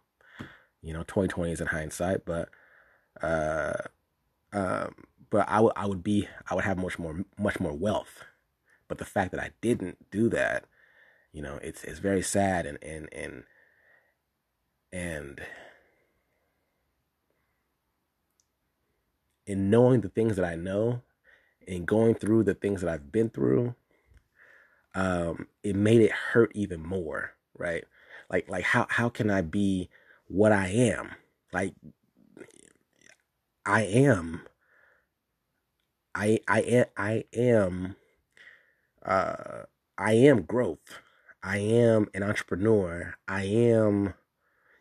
you 0.86 0.94
know 0.94 1.04
2020 1.04 1.52
is 1.52 1.62
in 1.62 1.68
hindsight 1.68 2.26
but 2.26 2.50
uh 3.22 3.74
um 4.54 4.94
but 5.30 5.48
i 5.50 5.60
would 5.60 5.74
i 5.76 5.86
would 5.86 6.04
be 6.04 6.28
i 6.50 6.56
would 6.56 6.64
have 6.64 6.78
much 6.78 7.00
more 7.00 7.26
much 7.38 7.60
more 7.60 7.74
wealth 7.74 8.24
but 8.88 8.98
the 8.98 9.06
fact 9.06 9.32
that 9.32 9.42
i 9.42 9.50
didn't 9.62 9.98
do 10.12 10.30
that 10.30 10.66
you 11.34 11.42
know 11.42 11.60
it's 11.62 11.84
it's 11.84 12.00
very 12.00 12.22
sad 12.22 12.66
and 12.66 12.78
and 12.84 13.10
and 13.14 13.44
and 14.94 15.42
in 19.46 19.70
knowing 19.70 20.02
the 20.02 20.10
things 20.10 20.36
that 20.36 20.46
I 20.46 20.56
know 20.56 21.02
and 21.68 21.86
going 21.86 22.16
through 22.16 22.44
the 22.44 22.54
things 22.54 22.82
that 22.82 22.92
I've 22.92 23.12
been 23.12 23.30
through, 23.30 23.76
um, 24.94 25.48
it 25.64 25.76
made 25.76 26.02
it 26.02 26.12
hurt 26.12 26.52
even 26.56 26.82
more, 26.82 27.34
right? 27.58 27.84
Like 28.30 28.50
like 28.50 28.64
how 28.64 28.88
how 28.90 29.10
can 29.10 29.30
I 29.30 29.42
be 29.42 29.90
what 30.28 30.52
I 30.52 30.68
am? 30.68 31.12
Like 31.54 31.74
I 33.66 33.84
am 33.84 34.42
I 36.14 36.40
I 36.48 36.62
am 36.62 36.86
I 36.98 37.24
am 37.34 37.96
uh 39.06 39.64
I 39.98 40.14
am 40.14 40.42
growth. 40.44 41.00
I 41.44 41.58
am 41.58 42.08
an 42.14 42.24
entrepreneur. 42.24 43.16
I 43.28 43.44
am 43.44 44.14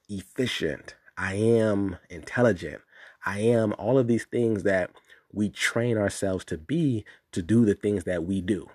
efficient. 0.08 0.94
I 1.16 1.34
am 1.34 1.98
intelligent. 2.10 2.82
I 3.24 3.40
am 3.40 3.74
all 3.78 3.98
of 3.98 4.06
these 4.06 4.24
things 4.24 4.62
that 4.64 4.90
we 5.32 5.48
train 5.48 5.96
ourselves 5.98 6.44
to 6.46 6.58
be 6.58 7.04
to 7.32 7.42
do 7.42 7.64
the 7.64 7.74
things 7.74 8.04
that 8.04 8.24
we 8.24 8.40
do, 8.40 8.68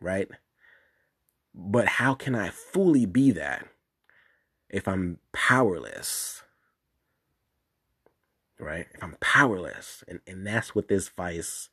right? 0.00 0.28
But 1.54 1.86
how 1.86 2.14
can 2.14 2.34
I 2.34 2.50
fully 2.50 3.06
be 3.06 3.30
that 3.32 3.66
if 4.70 4.88
I'm 4.88 5.18
powerless? 5.32 6.42
Right? 8.58 8.86
If 8.94 9.02
I'm 9.02 9.16
powerless. 9.20 10.02
And, 10.08 10.20
and 10.26 10.46
that's 10.46 10.74
what 10.74 10.88
this 10.88 11.08
vice 11.08 11.68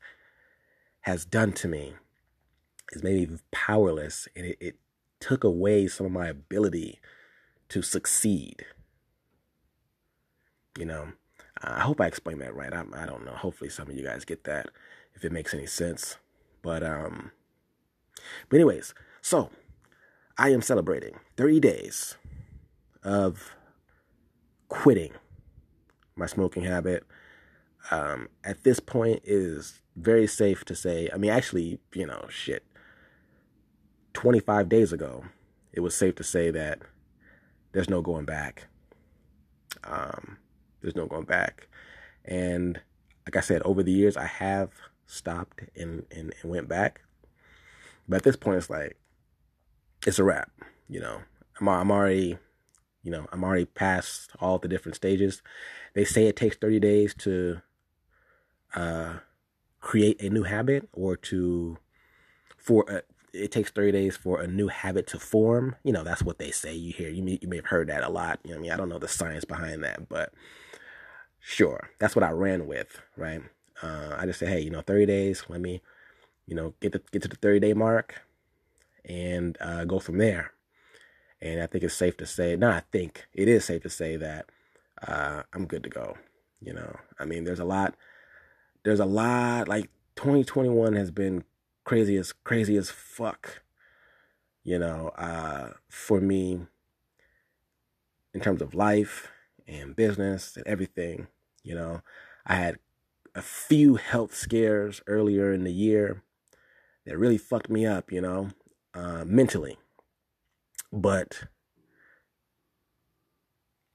has 1.02 1.26
done 1.26 1.52
to 1.54 1.68
me. 1.68 1.94
Is 2.92 3.04
made 3.04 3.32
me 3.32 3.38
powerless 3.52 4.28
and 4.36 4.46
it, 4.46 4.58
it 4.62 4.76
took 5.20 5.44
away 5.44 5.88
some 5.88 6.06
of 6.06 6.12
my 6.12 6.28
ability 6.28 7.00
to 7.70 7.82
succeed 7.82 8.64
you 10.78 10.86
know, 10.86 11.14
I 11.62 11.82
hope 11.82 12.02
I 12.02 12.08
explained 12.08 12.42
that 12.42 12.56
right. 12.56 12.74
I, 12.74 12.84
I 12.96 13.06
don't 13.06 13.26
know. 13.26 13.32
Hopefully, 13.32 13.70
some 13.70 13.90
of 13.90 13.96
you 13.96 14.04
guys 14.04 14.26
get 14.26 14.44
that 14.44 14.70
if 15.14 15.24
it 15.24 15.32
makes 15.32 15.54
any 15.54 15.66
sense. 15.66 16.18
But 16.62 16.84
um, 16.84 17.32
but 18.50 18.58
anyways, 18.58 18.94
so 19.22 19.50
I 20.38 20.50
am 20.50 20.62
celebrating 20.62 21.20
30 21.38 21.60
days 21.60 22.16
of 23.06 23.56
quitting 24.68 25.14
my 26.18 26.26
smoking 26.26 26.64
habit. 26.64 27.06
Um, 27.92 28.30
at 28.44 28.64
this 28.64 28.80
point, 28.80 29.22
is 29.24 29.82
very 29.96 30.28
safe 30.28 30.66
to 30.66 30.76
say. 30.76 31.10
I 31.14 31.18
mean, 31.18 31.32
actually, 31.32 31.80
you 31.94 32.06
know, 32.06 32.26
shit. 32.30 32.64
25 34.14 34.68
days 34.68 34.92
ago, 34.92 35.26
it 35.72 35.82
was 35.82 35.96
safe 35.96 36.16
to 36.16 36.24
say 36.24 36.50
that 36.52 36.80
there's 37.74 37.90
no 37.90 38.02
going 38.02 38.26
back. 38.26 38.68
Um, 39.84 40.38
there's 40.82 40.96
no 40.96 41.06
going 41.06 41.26
back. 41.26 41.68
And 42.24 42.80
like 43.26 43.36
I 43.36 43.42
said, 43.42 43.62
over 43.64 43.84
the 43.84 43.92
years, 43.92 44.18
I 44.18 44.26
have 44.26 44.72
stopped 45.06 45.62
and, 45.76 46.06
and, 46.10 46.34
and 46.42 46.52
went 46.52 46.68
back. 46.68 47.02
But 48.08 48.18
at 48.18 48.24
this 48.24 48.36
point, 48.36 48.58
it's 48.58 48.70
like, 48.70 48.98
it's 50.08 50.20
a 50.20 50.24
wrap. 50.24 50.52
You 50.88 51.02
know, 51.02 51.22
I'm, 51.60 51.68
I'm 51.68 51.92
already, 51.92 52.38
you 53.06 53.12
know, 53.12 53.28
I'm 53.32 53.46
already 53.46 53.66
past 53.66 54.32
all 54.42 54.58
the 54.60 54.68
different 54.68 54.98
stages. 54.98 55.42
They 55.94 56.04
say 56.04 56.28
it 56.28 56.36
takes 56.36 56.58
30 56.58 56.82
days 56.82 57.14
to 57.20 57.62
uh, 58.76 59.20
create 59.80 60.22
a 60.22 60.30
new 60.30 60.44
habit 60.44 60.90
or 60.92 61.16
to, 61.16 61.78
for, 62.58 62.92
uh, 62.92 63.02
it 63.32 63.52
takes 63.54 63.72
30 63.72 63.94
days 63.94 64.18
for 64.18 64.42
a 64.42 64.48
new 64.48 64.68
habit 64.68 65.08
to 65.08 65.20
form. 65.20 65.78
You 65.84 65.94
know, 65.94 66.04
that's 66.04 66.24
what 66.24 66.40
they 66.40 66.52
say. 66.52 66.74
You 66.74 66.92
hear, 66.92 67.10
you 67.10 67.24
may, 67.24 67.40
you 67.42 67.48
may 67.48 67.58
have 67.58 67.68
heard 67.68 67.88
that 67.88 68.04
a 68.04 68.10
lot. 68.10 68.40
You 68.44 68.52
know 68.52 68.58
I 68.58 68.62
mean? 68.62 68.72
I 68.72 68.78
don't 68.78 68.90
know 68.90 69.00
the 69.00 69.08
science 69.08 69.46
behind 69.46 69.84
that, 69.84 70.10
but 70.10 70.34
Sure, 71.48 71.92
that's 72.00 72.16
what 72.16 72.24
I 72.24 72.32
ran 72.32 72.66
with, 72.66 73.00
right? 73.16 73.42
Uh, 73.84 74.16
I 74.18 74.26
just 74.26 74.40
said, 74.40 74.50
hey, 74.50 74.62
you 74.62 74.72
know, 74.72 74.82
30 74.82 75.06
days. 75.06 75.44
Let 75.48 75.62
me, 75.62 75.82
you 76.48 76.56
know, 76.56 76.74
get 76.80 76.94
to 76.94 77.02
get 77.12 77.22
to 77.22 77.28
the 77.28 77.36
30 77.36 77.60
day 77.60 77.74
mark, 77.74 78.24
and 79.06 79.56
uh, 79.62 79.86
go 79.86 80.00
from 80.00 80.18
there. 80.18 80.54
And 81.46 81.62
I 81.62 81.68
think 81.68 81.84
it's 81.84 81.94
safe 81.94 82.18
to 82.18 82.26
say, 82.26 82.56
no, 82.56 82.72
I 82.72 82.82
think 82.92 83.28
it 83.32 83.48
is 83.48 83.66
safe 83.66 83.84
to 83.84 83.90
say 83.90 84.16
that 84.16 84.48
uh, 85.08 85.44
I'm 85.54 85.68
good 85.68 85.84
to 85.84 85.90
go. 85.90 86.18
You 86.60 86.74
know, 86.74 86.96
I 87.20 87.26
mean, 87.26 87.44
there's 87.44 87.60
a 87.60 87.66
lot, 87.66 87.94
there's 88.84 89.00
a 89.00 89.06
lot. 89.06 89.68
Like 89.68 89.92
2021 90.16 90.94
has 90.94 91.12
been 91.12 91.44
crazy 91.84 92.18
as 92.18 92.34
crazy 92.34 92.78
as 92.78 92.90
fuck. 92.90 93.62
You 94.64 94.80
know, 94.80 95.10
uh, 95.10 95.74
for 95.88 96.20
me, 96.20 96.62
in 98.34 98.42
terms 98.42 98.64
of 98.64 98.74
life 98.74 99.32
and 99.68 99.96
business 99.96 100.58
and 100.58 100.66
everything. 100.66 101.28
You 101.64 101.76
know, 101.76 102.02
I 102.46 102.56
had 102.56 102.80
a 103.36 103.42
few 103.44 103.96
health 103.96 104.36
scares 104.36 105.02
earlier 105.06 105.54
in 105.54 105.64
the 105.64 105.74
year 105.74 106.24
that 107.06 107.20
really 107.20 107.38
fucked 107.38 107.70
me 107.70 107.86
up, 107.86 108.12
you 108.12 108.22
know, 108.22 108.50
uh, 108.96 109.24
mentally. 109.26 109.78
But 110.96 111.44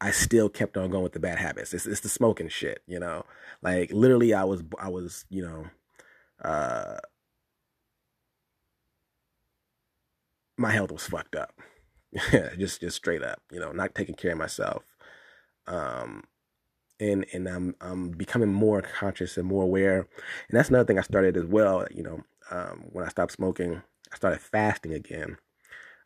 I 0.00 0.10
still 0.12 0.48
kept 0.48 0.76
on 0.76 0.90
going 0.90 1.02
with 1.02 1.12
the 1.12 1.20
bad 1.20 1.38
habits. 1.38 1.74
It's, 1.74 1.86
it's 1.86 2.00
the 2.00 2.08
smoking 2.08 2.48
shit, 2.48 2.82
you 2.86 2.98
know. 2.98 3.24
Like 3.62 3.92
literally, 3.92 4.32
I 4.32 4.44
was 4.44 4.62
I 4.78 4.88
was 4.88 5.24
you 5.28 5.42
know, 5.42 5.66
uh, 6.42 6.98
my 10.56 10.70
health 10.70 10.92
was 10.92 11.06
fucked 11.06 11.34
up, 11.36 11.54
just 12.58 12.80
just 12.80 12.96
straight 12.96 13.22
up, 13.22 13.40
you 13.50 13.60
know, 13.60 13.72
not 13.72 13.94
taking 13.94 14.14
care 14.14 14.32
of 14.32 14.38
myself. 14.38 14.84
Um, 15.66 16.24
and 17.00 17.26
and 17.32 17.48
I'm 17.48 17.76
I'm 17.80 18.10
becoming 18.12 18.52
more 18.52 18.82
conscious 18.82 19.36
and 19.38 19.46
more 19.48 19.64
aware. 19.64 20.00
And 20.00 20.58
that's 20.58 20.70
another 20.70 20.84
thing 20.86 20.98
I 20.98 21.02
started 21.02 21.36
as 21.36 21.46
well. 21.46 21.86
You 21.90 22.02
know, 22.04 22.20
um, 22.50 22.84
when 22.92 23.04
I 23.04 23.08
stopped 23.08 23.32
smoking, 23.32 23.82
I 24.12 24.16
started 24.16 24.40
fasting 24.40 24.94
again. 24.94 25.38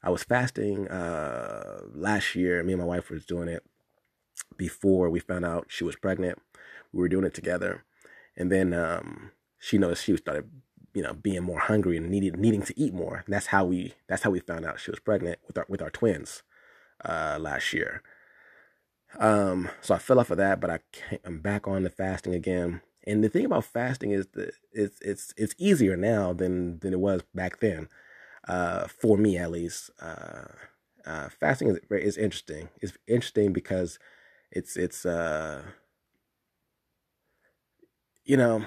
I 0.05 0.11
was 0.11 0.23
fasting 0.23 0.87
uh, 0.89 1.81
last 1.95 2.35
year. 2.35 2.63
Me 2.63 2.75
and 2.75 2.81
my 2.81 2.87
wife 2.87 3.11
was 3.11 3.25
doing 3.25 3.49
it 3.49 3.65
before 4.59 5.09
we 5.09 5.19
found 5.19 5.47
out 5.47 5.67
she 5.69 5.83
was 5.83 5.97
pregnant. 5.97 6.39
We 6.93 7.01
were 7.01 7.09
doing 7.09 7.25
it 7.25 7.35
together, 7.35 7.85
and 8.37 8.53
then 8.53 8.75
um, 8.75 9.33
she 9.59 9.79
noticed 9.79 10.05
she 10.05 10.17
started, 10.19 10.51
you 10.93 11.03
know, 11.03 11.15
being 11.15 11.43
more 11.43 11.59
hungry 11.59 11.97
and 11.97 12.11
needed 12.11 12.37
needing 12.37 12.63
to 12.63 12.79
eat 12.79 12.93
more. 12.93 13.23
And 13.25 13.35
that's 13.35 13.47
how 13.47 13.65
we 13.65 13.95
that's 14.07 14.23
how 14.23 14.31
we 14.31 14.41
found 14.41 14.67
out 14.67 14.79
she 14.79 14.91
was 14.91 15.01
pregnant 15.01 15.39
with 15.47 15.57
our 15.57 15.67
with 15.69 15.81
our 15.81 15.91
twins 15.91 16.43
uh, 17.05 17.39
last 17.41 17.73
year. 17.73 18.03
Um, 19.19 19.71
so 19.81 19.95
I 19.95 19.99
fell 19.99 20.19
off 20.19 20.31
of 20.31 20.37
that, 20.37 20.61
but 20.61 20.71
I 20.71 20.79
I'm 21.25 21.41
back 21.41 21.67
on 21.67 21.83
the 21.83 21.91
fasting 21.91 22.35
again. 22.35 22.83
And 23.07 23.23
the 23.25 23.29
thing 23.29 23.45
about 23.47 23.65
fasting 23.65 24.11
is 24.11 24.27
that 24.35 24.53
it's 24.73 25.01
it's 25.01 25.33
it's 25.37 25.55
easier 25.59 25.97
now 25.97 26.33
than 26.35 26.79
than 26.81 26.93
it 26.93 27.01
was 27.01 27.23
back 27.35 27.61
then, 27.61 27.89
uh, 28.49 28.87
for 28.89 29.17
me 29.17 29.37
at 29.39 29.51
least. 29.51 29.91
Uh, 30.01 30.45
uh, 31.07 31.29
fasting 31.29 31.69
is 31.69 31.79
is 31.91 32.17
interesting. 32.17 32.69
It's 32.81 32.95
interesting 33.07 33.53
because 33.53 33.99
it's 34.51 34.77
it's 34.77 35.05
uh, 35.05 35.63
you 38.25 38.37
know, 38.37 38.65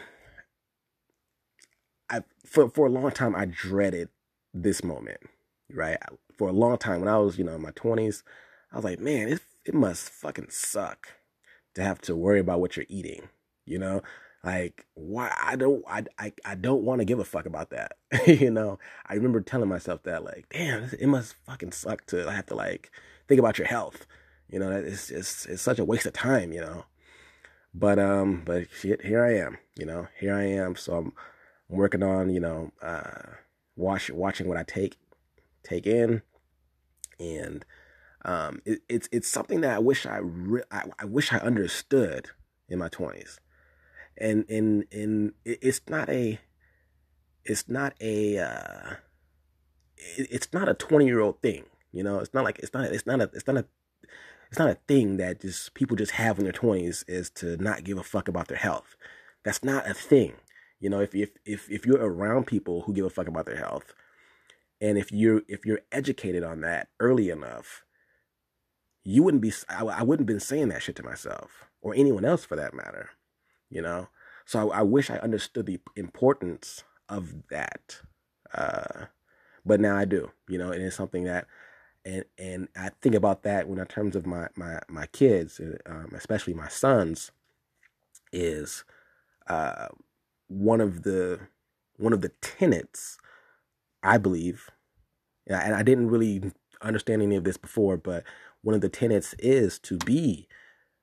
I 2.09 2.21
for 2.45 2.69
for 2.69 2.87
a 2.87 2.89
long 2.89 3.11
time 3.11 3.35
I 3.35 3.45
dreaded 3.45 4.09
this 4.53 4.83
moment, 4.83 5.19
right? 5.71 5.97
For 6.37 6.49
a 6.49 6.53
long 6.53 6.77
time 6.77 6.99
when 7.01 7.09
I 7.09 7.17
was 7.17 7.37
you 7.37 7.43
know 7.43 7.55
in 7.55 7.61
my 7.61 7.71
twenties, 7.71 8.23
I 8.71 8.75
was 8.77 8.85
like, 8.85 8.99
man, 8.99 9.29
it 9.29 9.41
it 9.65 9.73
must 9.73 10.09
fucking 10.09 10.47
suck 10.49 11.07
to 11.75 11.83
have 11.83 12.01
to 12.01 12.15
worry 12.15 12.39
about 12.39 12.61
what 12.61 12.77
you're 12.77 12.85
eating, 12.89 13.29
you 13.65 13.79
know 13.79 14.01
like 14.47 14.85
why 14.93 15.29
i 15.43 15.57
don't 15.57 15.83
i 15.89 16.05
i, 16.17 16.31
I 16.45 16.55
don't 16.55 16.83
want 16.83 16.99
to 16.99 17.05
give 17.05 17.19
a 17.19 17.25
fuck 17.25 17.45
about 17.45 17.71
that 17.71 17.97
you 18.27 18.49
know? 18.49 18.79
I 19.05 19.15
remember 19.15 19.41
telling 19.41 19.67
myself 19.67 20.03
that 20.03 20.23
like 20.23 20.47
damn 20.49 20.89
it 20.97 21.07
must 21.07 21.35
fucking 21.45 21.73
suck 21.73 22.05
to 22.07 22.31
have 22.31 22.45
to 22.45 22.55
like 22.55 22.89
think 23.27 23.39
about 23.39 23.57
your 23.57 23.67
health 23.67 24.07
you 24.49 24.57
know 24.57 24.71
it's 24.71 25.09
just 25.09 25.47
it's 25.47 25.61
such 25.61 25.79
a 25.79 25.85
waste 25.85 26.05
of 26.05 26.13
time 26.13 26.53
you 26.53 26.61
know? 26.61 26.85
But 27.73 27.99
um 27.99 28.43
but 28.45 28.67
shit 28.71 29.03
here 29.03 29.21
i 29.21 29.35
am 29.35 29.57
you 29.77 29.85
know 29.85 30.07
here 30.17 30.33
i 30.33 30.43
am 30.43 30.77
so 30.77 30.93
i'm, 30.97 31.13
working 31.67 32.01
on 32.01 32.29
you 32.29 32.39
know 32.39 32.71
uh 32.81 33.23
watch 33.75 34.09
watching 34.09 34.47
what 34.47 34.55
i 34.55 34.63
take 34.63 34.95
take 35.63 35.85
in 35.85 36.21
and 37.19 37.65
um 38.23 38.61
it, 38.63 38.79
it's 38.87 39.09
it's 39.11 39.27
something 39.27 39.59
that 39.59 39.75
i 39.75 39.79
wish 39.79 40.05
i, 40.05 40.19
re- 40.21 40.63
I 40.71 40.83
i 40.99 41.03
wish 41.03 41.33
i 41.33 41.37
understood 41.37 42.29
in 42.69 42.79
my 42.79 42.87
20s 42.87 43.39
and 44.19 44.45
and 44.49 44.85
and 44.91 45.33
it's 45.45 45.81
not 45.89 46.09
a 46.09 46.39
it's 47.45 47.69
not 47.69 47.93
a 48.01 48.39
uh, 48.39 48.95
it's 49.97 50.51
not 50.53 50.69
a 50.69 50.73
20 50.73 51.05
year 51.05 51.19
old 51.19 51.41
thing 51.41 51.65
you 51.91 52.03
know? 52.03 52.19
It's 52.19 52.33
not 52.33 52.43
like 52.43 52.59
it's 52.59 52.73
not 52.73 52.85
it's 52.85 53.05
not 53.05 53.21
a 53.21 53.29
it's 53.33 53.47
not 53.47 53.57
a 53.57 53.65
it's 54.49 54.59
not 54.59 54.69
a 54.69 54.77
thing 54.87 55.17
that 55.17 55.41
just 55.41 55.73
people 55.73 55.97
just 55.97 56.13
have 56.13 56.37
in 56.37 56.45
their 56.45 56.53
20s 56.53 57.03
is 57.07 57.29
to 57.31 57.57
not 57.57 57.83
give 57.83 57.97
a 57.97 58.03
fuck 58.03 58.29
about 58.29 58.47
their 58.47 58.57
health. 58.57 58.95
That's 59.43 59.63
not 59.63 59.89
a 59.89 59.93
thing 59.93 60.33
you 60.79 60.89
know? 60.89 60.99
If 60.99 61.15
if 61.15 61.31
if, 61.45 61.69
if 61.69 61.85
you're 61.85 61.97
around 61.97 62.45
people 62.45 62.81
who 62.81 62.93
give 62.93 63.05
a 63.05 63.09
fuck 63.09 63.27
about 63.27 63.45
their 63.45 63.57
health 63.57 63.93
and 64.79 64.97
if 64.97 65.11
you're 65.11 65.41
if 65.47 65.65
you're 65.65 65.81
educated 65.91 66.43
on 66.43 66.61
that 66.61 66.89
early 66.99 67.29
enough 67.29 67.83
you 69.03 69.23
wouldn't 69.23 69.41
be 69.41 69.51
I, 69.69 69.83
I 69.83 70.03
wouldn't 70.03 70.21
have 70.21 70.33
been 70.33 70.39
saying 70.39 70.69
that 70.69 70.83
shit 70.83 70.95
to 70.97 71.03
myself 71.03 71.65
or 71.81 71.95
anyone 71.95 72.25
else 72.25 72.45
for 72.45 72.55
that 72.55 72.73
matter 72.73 73.09
you 73.69 73.81
know. 73.81 74.07
So 74.45 74.71
I, 74.71 74.79
I 74.79 74.81
wish 74.83 75.09
I 75.09 75.17
understood 75.17 75.65
the 75.65 75.79
importance 75.95 76.83
of 77.09 77.47
that, 77.49 78.01
uh, 78.53 79.05
but 79.65 79.79
now 79.79 79.97
I 79.97 80.05
do, 80.05 80.31
you 80.47 80.57
know, 80.57 80.71
and 80.71 80.81
it's 80.81 80.95
something 80.95 81.23
that, 81.25 81.47
and 82.05 82.23
and 82.37 82.67
I 82.75 82.91
think 83.01 83.15
about 83.15 83.43
that 83.43 83.67
when 83.67 83.79
in 83.79 83.85
terms 83.85 84.15
of 84.15 84.25
my 84.25 84.47
my 84.55 84.79
my 84.87 85.05
kids, 85.07 85.59
um, 85.85 86.11
especially 86.15 86.53
my 86.53 86.69
sons, 86.69 87.31
is 88.31 88.83
uh, 89.47 89.87
one 90.47 90.81
of 90.81 91.03
the 91.03 91.39
one 91.97 92.13
of 92.13 92.21
the 92.21 92.29
tenets, 92.41 93.17
I 94.03 94.17
believe, 94.17 94.69
and 95.47 95.75
I 95.75 95.83
didn't 95.83 96.09
really 96.09 96.51
understand 96.81 97.21
any 97.21 97.35
of 97.35 97.43
this 97.43 97.57
before, 97.57 97.97
but 97.97 98.23
one 98.61 98.75
of 98.75 98.81
the 98.81 98.89
tenets 98.89 99.33
is 99.39 99.79
to 99.79 99.97
be 99.97 100.47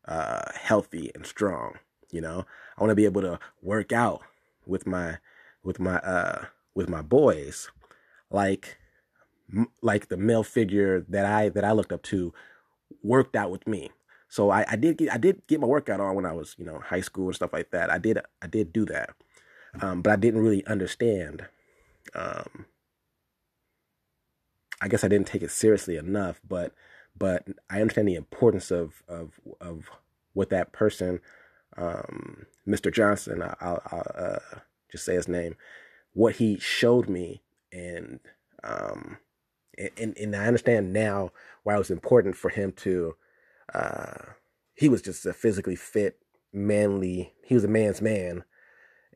uh, 0.07 0.51
healthy 0.55 1.11
and 1.15 1.27
strong 1.27 1.75
you 2.15 2.21
know, 2.21 2.47
I 2.79 2.81
want 2.81 2.93
to 2.93 2.95
be 2.95 3.05
able 3.05 3.23
to 3.23 3.41
work 3.61 3.93
out 3.93 4.23
with 4.67 4.87
my 4.87 5.19
with 5.65 5.81
my 5.81 5.97
uh 5.97 6.47
with 6.75 6.89
my 6.89 7.03
boys, 7.03 7.71
like 8.31 8.79
like 9.83 10.09
the 10.09 10.17
male 10.17 10.45
figure 10.45 11.05
that 11.09 11.27
I 11.27 11.49
that 11.51 11.65
I 11.65 11.73
looked 11.73 11.93
up 11.93 12.03
to 12.05 12.33
worked 13.03 13.35
out 13.35 13.51
with 13.51 13.67
me. 13.67 13.91
So 14.29 14.51
I, 14.51 14.65
I 14.69 14.77
did 14.77 14.99
get 14.99 15.13
I 15.13 15.19
did 15.19 15.47
get 15.49 15.61
my 15.61 15.67
workout 15.67 16.01
on 16.01 16.15
when 16.15 16.25
I 16.25 16.33
was 16.33 16.55
you 16.57 16.65
know 16.65 16.79
high 16.79 17.01
school 17.01 17.27
and 17.27 17.35
stuff 17.35 17.53
like 17.53 17.73
that. 17.73 17.91
I 17.91 17.99
did 17.99 18.19
I 18.41 18.47
did 18.47 18.73
do 18.73 18.85
that, 18.87 19.11
um, 19.81 20.01
but 20.01 20.13
I 20.13 20.17
didn't 20.17 20.43
really 20.43 20.65
understand. 20.67 21.47
Um, 22.15 22.67
I 24.81 24.89
guess 24.89 25.03
I 25.03 25.09
didn't 25.09 25.27
take 25.27 25.43
it 25.43 25.51
seriously 25.51 25.97
enough, 25.97 26.41
but 26.47 26.73
but 27.17 27.47
I 27.69 27.81
understand 27.81 28.07
the 28.07 28.15
importance 28.15 28.71
of 28.71 29.03
of 29.09 29.41
of 29.61 29.91
what 30.33 30.51
that 30.51 30.73
person 30.73 31.21
um, 31.77 32.47
Mr. 32.67 32.93
Johnson, 32.93 33.43
I, 33.43 33.71
will 33.71 34.03
uh, 34.17 34.59
just 34.91 35.05
say 35.05 35.15
his 35.15 35.29
name, 35.29 35.57
what 36.13 36.37
he 36.37 36.59
showed 36.59 37.09
me, 37.09 37.43
and 37.73 38.21
um, 38.63 39.19
and 39.77 40.17
and 40.17 40.37
I 40.37 40.47
understand 40.47 40.93
now 40.93 41.33
why 41.63 41.75
it 41.75 41.79
was 41.79 41.91
important 41.91 42.37
for 42.37 42.49
him 42.49 42.73
to. 42.79 43.15
Uh, 43.73 44.33
he 44.75 44.89
was 44.89 45.03
just 45.03 45.25
a 45.27 45.33
physically 45.33 45.77
fit, 45.77 46.19
manly. 46.53 47.33
He 47.45 47.55
was 47.55 47.65
a 47.65 47.69
man's 47.69 48.01
man, 48.01 48.45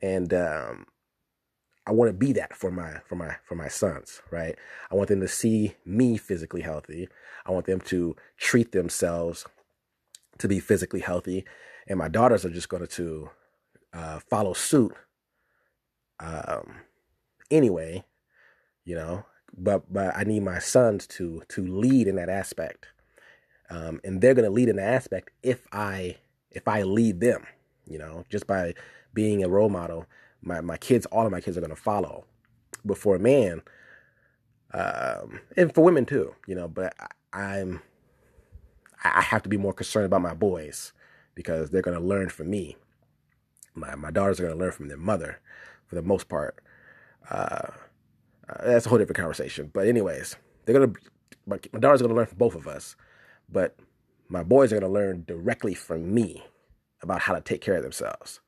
and 0.03 0.33
um, 0.35 0.87
I 1.87 1.92
want 1.92 2.11
to 2.11 2.12
be 2.12 2.33
that 2.35 2.55
for 2.55 2.71
my 2.71 2.99
for 3.07 3.16
my 3.16 3.37
for 3.44 3.55
my 3.55 3.68
sons, 3.68 4.21
right? 4.31 4.57
I 4.90 4.94
want 4.94 5.09
them 5.09 5.21
to 5.21 5.29
see 5.29 5.75
me 5.87 6.18
physically 6.18 6.61
healthy. 6.61 7.09
I 7.47 7.53
want 7.53 7.66
them 7.66 7.81
to 7.83 8.14
treat 8.37 8.73
themselves 8.73 9.47
to 10.38 10.49
be 10.49 10.61
physically 10.61 11.01
healthy, 11.01 11.47
and 11.88 11.98
my 11.98 12.09
daughters 12.09 12.44
are 12.44 12.51
just 12.51 12.68
going 12.68 12.87
to 12.87 13.31
uh, 13.92 14.20
follow 14.31 14.53
suit. 14.53 14.92
Um, 16.20 16.77
anyway, 17.51 18.05
you 18.85 18.94
know, 18.94 19.24
but 19.57 19.92
but 19.92 20.14
I 20.16 20.24
need 20.24 20.42
my 20.42 20.59
sons 20.59 21.07
to 21.09 21.42
to 21.48 21.66
lead 21.66 22.07
in 22.07 22.16
that 22.16 22.29
aspect, 22.29 22.88
um, 23.70 24.01
and 24.05 24.20
they're 24.20 24.35
going 24.35 24.44
to 24.44 24.51
lead 24.51 24.68
in 24.68 24.77
that 24.77 24.92
aspect 24.92 25.31
if 25.42 25.66
I 25.72 26.16
if 26.51 26.68
I 26.68 26.83
lead 26.83 27.20
them, 27.20 27.46
you 27.87 27.98
know, 27.98 28.24
just 28.29 28.46
by 28.46 28.74
being 29.14 29.42
a 29.42 29.48
role 29.48 29.70
model. 29.70 30.07
My 30.42 30.61
my 30.61 30.77
kids, 30.77 31.07
all 31.07 31.24
of 31.27 31.33
my 31.33 31.40
kids 31.40 31.57
are 31.57 31.61
going 31.61 31.70
to 31.70 31.77
follow. 31.77 32.24
But 32.85 32.98
for 32.98 33.16
a 33.16 33.18
man, 33.18 33.62
um, 34.72 35.40
and 35.57 35.74
for 35.74 35.83
women 35.83 36.05
too, 36.05 36.35
you 36.46 36.55
know, 36.55 36.68
but 36.68 36.94
I, 37.33 37.40
I'm 37.53 37.83
I 39.03 39.22
have 39.22 39.42
to 39.44 39.48
be 39.48 39.57
more 39.57 39.72
concerned 39.72 40.07
about 40.07 40.22
my 40.22 40.35
boys 40.35 40.92
because 41.38 41.70
they're 41.70 41.83
going 41.83 41.96
to 41.96 42.05
learn 42.05 42.29
from 42.29 42.51
me. 42.51 42.77
My, 43.77 43.94
my 43.94 44.11
daughters 44.11 44.40
are 44.40 44.46
going 44.46 44.59
to 44.59 44.61
learn 44.61 44.72
from 44.72 44.88
their 44.88 44.96
mother 44.96 45.40
for 45.87 45.94
the 45.94 46.03
most 46.03 46.29
part. 46.29 46.61
Uh, 47.31 47.68
uh, 48.48 48.64
that's 48.64 48.87
a 48.87 48.88
whole 48.88 48.98
different 48.98 49.18
conversation. 49.18 49.70
But, 49.72 49.87
anyways, 49.87 50.35
they're 50.64 50.77
going 50.77 50.92
to, 50.92 51.01
my, 51.46 51.61
my 51.72 51.79
daughters 51.79 52.01
are 52.01 52.07
going 52.07 52.16
to 52.16 52.16
learn 52.16 52.27
from 52.27 52.38
both 52.38 52.57
of 52.57 52.66
us. 52.66 52.96
But 53.48 53.77
my 54.29 54.42
boys 54.42 54.72
are 54.72 54.81
going 54.81 54.92
to 54.92 54.98
learn 54.98 55.22
directly 55.29 55.74
from 55.74 56.12
me 56.12 56.42
about 57.03 57.20
how 57.20 57.37
to 57.37 57.40
take 57.40 57.61
care 57.61 57.77
of 57.77 57.85
themselves. 57.85 58.40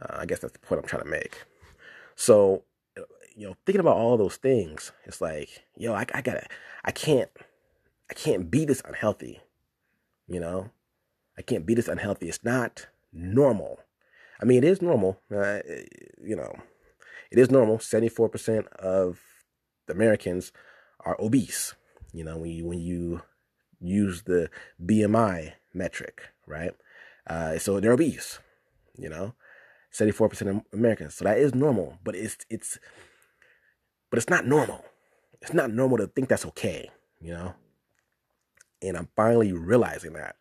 Uh, 0.00 0.18
I 0.20 0.24
guess 0.24 0.38
that's 0.38 0.52
the 0.52 0.60
point 0.60 0.80
I'm 0.80 0.86
trying 0.86 1.02
to 1.02 1.10
make. 1.10 1.42
So, 2.14 2.62
you 3.34 3.48
know, 3.48 3.56
thinking 3.66 3.80
about 3.80 3.96
all 3.96 4.16
those 4.16 4.36
things, 4.36 4.92
it's 5.04 5.20
like, 5.20 5.64
yo, 5.76 5.94
I, 5.94 6.06
I 6.14 6.22
gotta, 6.22 6.46
I 6.84 6.92
can't, 6.92 7.30
I 8.08 8.14
can't 8.14 8.52
be 8.52 8.64
this 8.64 8.82
unhealthy, 8.84 9.40
you 10.28 10.38
know? 10.38 10.70
I 11.36 11.42
can't 11.42 11.66
be 11.66 11.74
this 11.74 11.88
unhealthy. 11.88 12.28
It's 12.28 12.44
not 12.44 12.86
normal. 13.12 13.80
I 14.40 14.44
mean, 14.44 14.58
it 14.58 14.64
is 14.64 14.82
normal. 14.82 15.20
Uh, 15.34 15.60
you 16.22 16.36
know, 16.36 16.54
it 17.30 17.38
is 17.38 17.50
normal. 17.50 17.78
74% 17.78 18.66
of 18.74 19.20
Americans 19.88 20.52
are 21.04 21.16
obese. 21.20 21.74
You 22.12 22.24
know, 22.24 22.38
when 22.38 22.50
you, 22.50 22.66
when 22.66 22.78
you 22.78 23.22
use 23.80 24.22
the 24.22 24.50
BMI 24.84 25.52
metric, 25.72 26.28
right? 26.46 26.72
Uh, 27.26 27.58
so 27.58 27.80
they're 27.80 27.92
obese, 27.92 28.38
you 28.96 29.08
know, 29.08 29.34
74% 29.92 30.48
of 30.48 30.62
Americans. 30.72 31.14
So 31.14 31.24
that 31.24 31.38
is 31.38 31.54
normal, 31.54 31.98
but 32.04 32.14
it's, 32.14 32.36
it's, 32.50 32.78
but 34.10 34.18
it's 34.18 34.30
not 34.30 34.46
normal. 34.46 34.84
It's 35.42 35.54
not 35.54 35.72
normal 35.72 35.98
to 35.98 36.06
think 36.06 36.28
that's 36.28 36.46
okay, 36.46 36.90
you 37.20 37.32
know? 37.32 37.54
And 38.82 38.96
I'm 38.96 39.08
finally 39.16 39.52
realizing 39.52 40.12
that. 40.14 40.36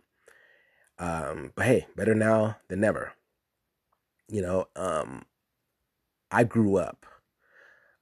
Um, 1.04 1.52
but 1.54 1.66
hey, 1.66 1.88
better 1.98 2.16
now 2.16 2.56
than 2.70 2.80
never. 2.80 3.12
You 4.30 4.42
know, 4.42 4.68
um, 4.78 5.26
I 6.32 6.46
grew 6.46 6.78
up 6.78 7.06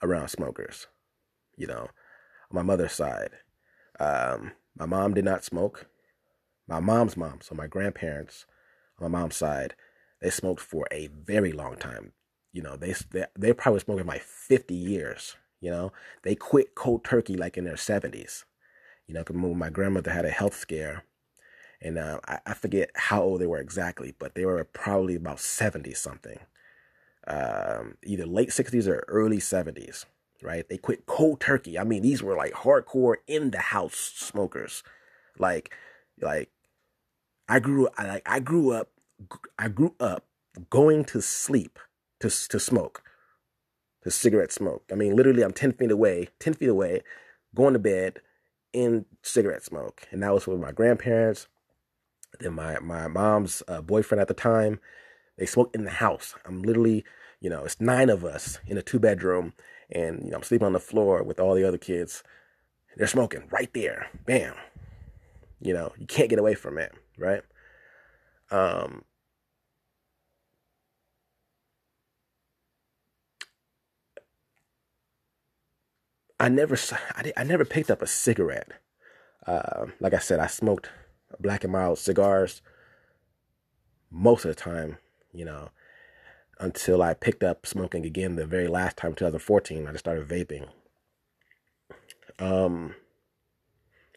around 0.04 0.28
smokers, 0.28 0.86
you 1.58 1.66
know, 1.66 1.88
on 2.52 2.54
my 2.54 2.62
mother's 2.62 2.92
side. 2.92 3.32
Um, 4.00 4.52
my 4.78 4.86
mom 4.86 5.16
did 5.16 5.26
not 5.26 5.44
smoke. 5.44 5.88
My 6.68 6.80
mom's 6.80 7.18
mom, 7.18 7.40
so 7.42 7.56
my 7.56 7.66
grandparents 7.66 8.46
on 9.00 9.12
my 9.12 9.20
mom's 9.20 9.36
side, 9.36 9.74
they 10.22 10.30
smoked 10.30 10.62
for 10.62 10.86
a 10.92 11.08
very 11.08 11.52
long 11.52 11.78
time. 11.78 12.12
You 12.54 12.62
know, 12.62 12.78
they 12.78 12.94
they, 13.10 13.26
they 13.36 13.52
probably 13.52 13.80
smoking 13.80 14.06
like 14.06 14.22
50 14.22 14.76
years. 14.76 15.38
You 15.60 15.72
know, 15.72 15.92
they 16.22 16.36
quit 16.36 16.76
cold 16.76 17.04
turkey 17.04 17.36
like 17.36 17.58
in 17.58 17.64
their 17.64 17.74
70s. 17.78 18.44
You 19.08 19.16
know, 19.16 19.54
my 19.56 19.72
grandmother 19.72 20.12
had 20.12 20.26
a 20.26 20.30
health 20.30 20.56
scare 20.56 21.04
and 21.82 21.98
uh, 21.98 22.20
I, 22.28 22.39
I, 22.46 22.54
forget 22.54 22.91
how 22.96 23.24
old 23.24 23.41
they 23.41 23.48
were 23.48 23.60
exactly, 23.60 24.13
but 24.20 24.36
they 24.36 24.46
were 24.46 24.63
probably 24.63 25.15
about 25.15 25.39
seventy 25.39 25.94
something, 25.94 26.39
um, 27.28 27.96
either 28.04 28.26
late 28.26 28.54
sixties 28.54 28.88
or 28.88 29.04
early 29.08 29.39
seventies. 29.39 30.06
Right? 30.44 30.67
They 30.67 30.78
quit 30.78 31.06
cold 31.06 31.39
turkey. 31.39 31.78
I 31.78 31.84
mean, 31.84 32.02
these 32.02 32.24
were 32.24 32.36
like 32.36 32.54
hardcore 32.54 33.17
in 33.28 33.52
the 33.52 33.60
house 33.60 33.96
smokers. 34.15 34.82
Like, 35.38 35.72
like 36.20 36.50
I 37.48 37.60
grew 37.60 37.89
I 37.98 38.08
like 38.08 38.24
I 38.26 38.39
grew 38.39 38.72
up 38.72 38.89
I 39.60 39.67
grew 39.67 39.96
up 40.00 40.26
going 40.70 41.06
to 41.06 41.22
sleep 41.22 41.80
to 42.22 42.30
to 42.30 42.60
smoke, 42.60 43.04
to 44.04 44.12
cigarette 44.12 44.52
smoke. 44.52 44.84
I 44.91 44.96
mean, 44.96 45.15
literally, 45.15 45.44
I'm 45.44 45.54
ten 45.54 45.74
feet 45.74 45.91
away, 45.91 46.30
ten 46.39 46.54
feet 46.54 46.70
away, 46.70 47.02
going 47.54 47.74
to 47.74 47.80
bed 47.80 48.20
in 48.74 49.06
cigarette 49.22 49.63
smoke, 49.63 50.08
and 50.12 50.24
that 50.24 50.34
was 50.34 50.48
with 50.48 50.60
my 50.60 50.72
grandparents. 50.72 51.48
Then 52.39 52.54
my 52.54 52.80
my 52.80 53.08
mom's 53.08 53.62
uh, 53.67 53.82
boyfriend 53.82 54.22
at 54.22 54.28
the 54.28 54.34
time, 54.34 54.80
they 55.38 55.46
smoked 55.46 55.76
in 55.76 55.84
the 55.86 55.91
house. 55.91 56.36
I'm 56.46 56.62
literally, 56.62 57.04
you 57.39 57.50
know, 57.50 57.63
it's 57.63 57.80
nine 57.82 58.10
of 58.10 58.24
us 58.26 58.60
in 58.67 58.78
a 58.78 58.82
two 58.82 59.00
bedroom, 59.00 59.54
and 59.91 60.24
you 60.24 60.32
know, 60.32 60.38
I'm 60.38 60.44
sleeping 60.44 60.65
on 60.65 60.74
the 60.74 60.80
floor 60.80 61.24
with 61.24 61.39
all 61.39 61.56
the 61.56 61.67
other 61.67 61.78
kids. 61.78 62.24
They're 62.98 63.08
smoking 63.08 63.48
right 63.52 63.74
there, 63.74 64.08
bam. 64.26 64.56
You 65.62 65.74
know, 65.74 65.94
you 65.98 66.08
can't 66.08 66.30
get 66.30 66.39
away 66.39 66.56
from 66.56 66.78
it, 66.78 66.91
right? 67.17 67.44
Um, 68.50 69.04
I 76.39 76.50
never, 76.50 76.78
I, 77.15 77.32
I 77.38 77.44
never 77.44 77.65
picked 77.65 77.91
up 77.91 78.02
a 78.02 78.08
cigarette. 78.08 78.72
Uh, 79.46 79.88
like 80.00 80.13
I 80.13 80.20
said, 80.20 80.39
I 80.39 80.48
smoked 80.48 80.89
black 81.39 81.63
and 81.63 81.74
mild 81.74 82.00
cigars 82.00 82.62
most 84.12 84.46
of 84.46 84.50
the 84.50 84.62
time, 84.62 84.98
you 85.34 85.46
know, 85.46 85.70
until 86.60 87.02
I 87.02 87.13
picked 87.13 87.44
up 87.44 87.65
smoking 87.65 88.06
again 88.06 88.36
the 88.36 88.46
very 88.46 88.67
last 88.67 88.98
time, 88.98 89.13
2014. 89.13 89.88
I 89.88 89.91
just 89.91 90.04
started 90.04 90.28
vaping. 90.28 90.67
Um, 92.39 92.96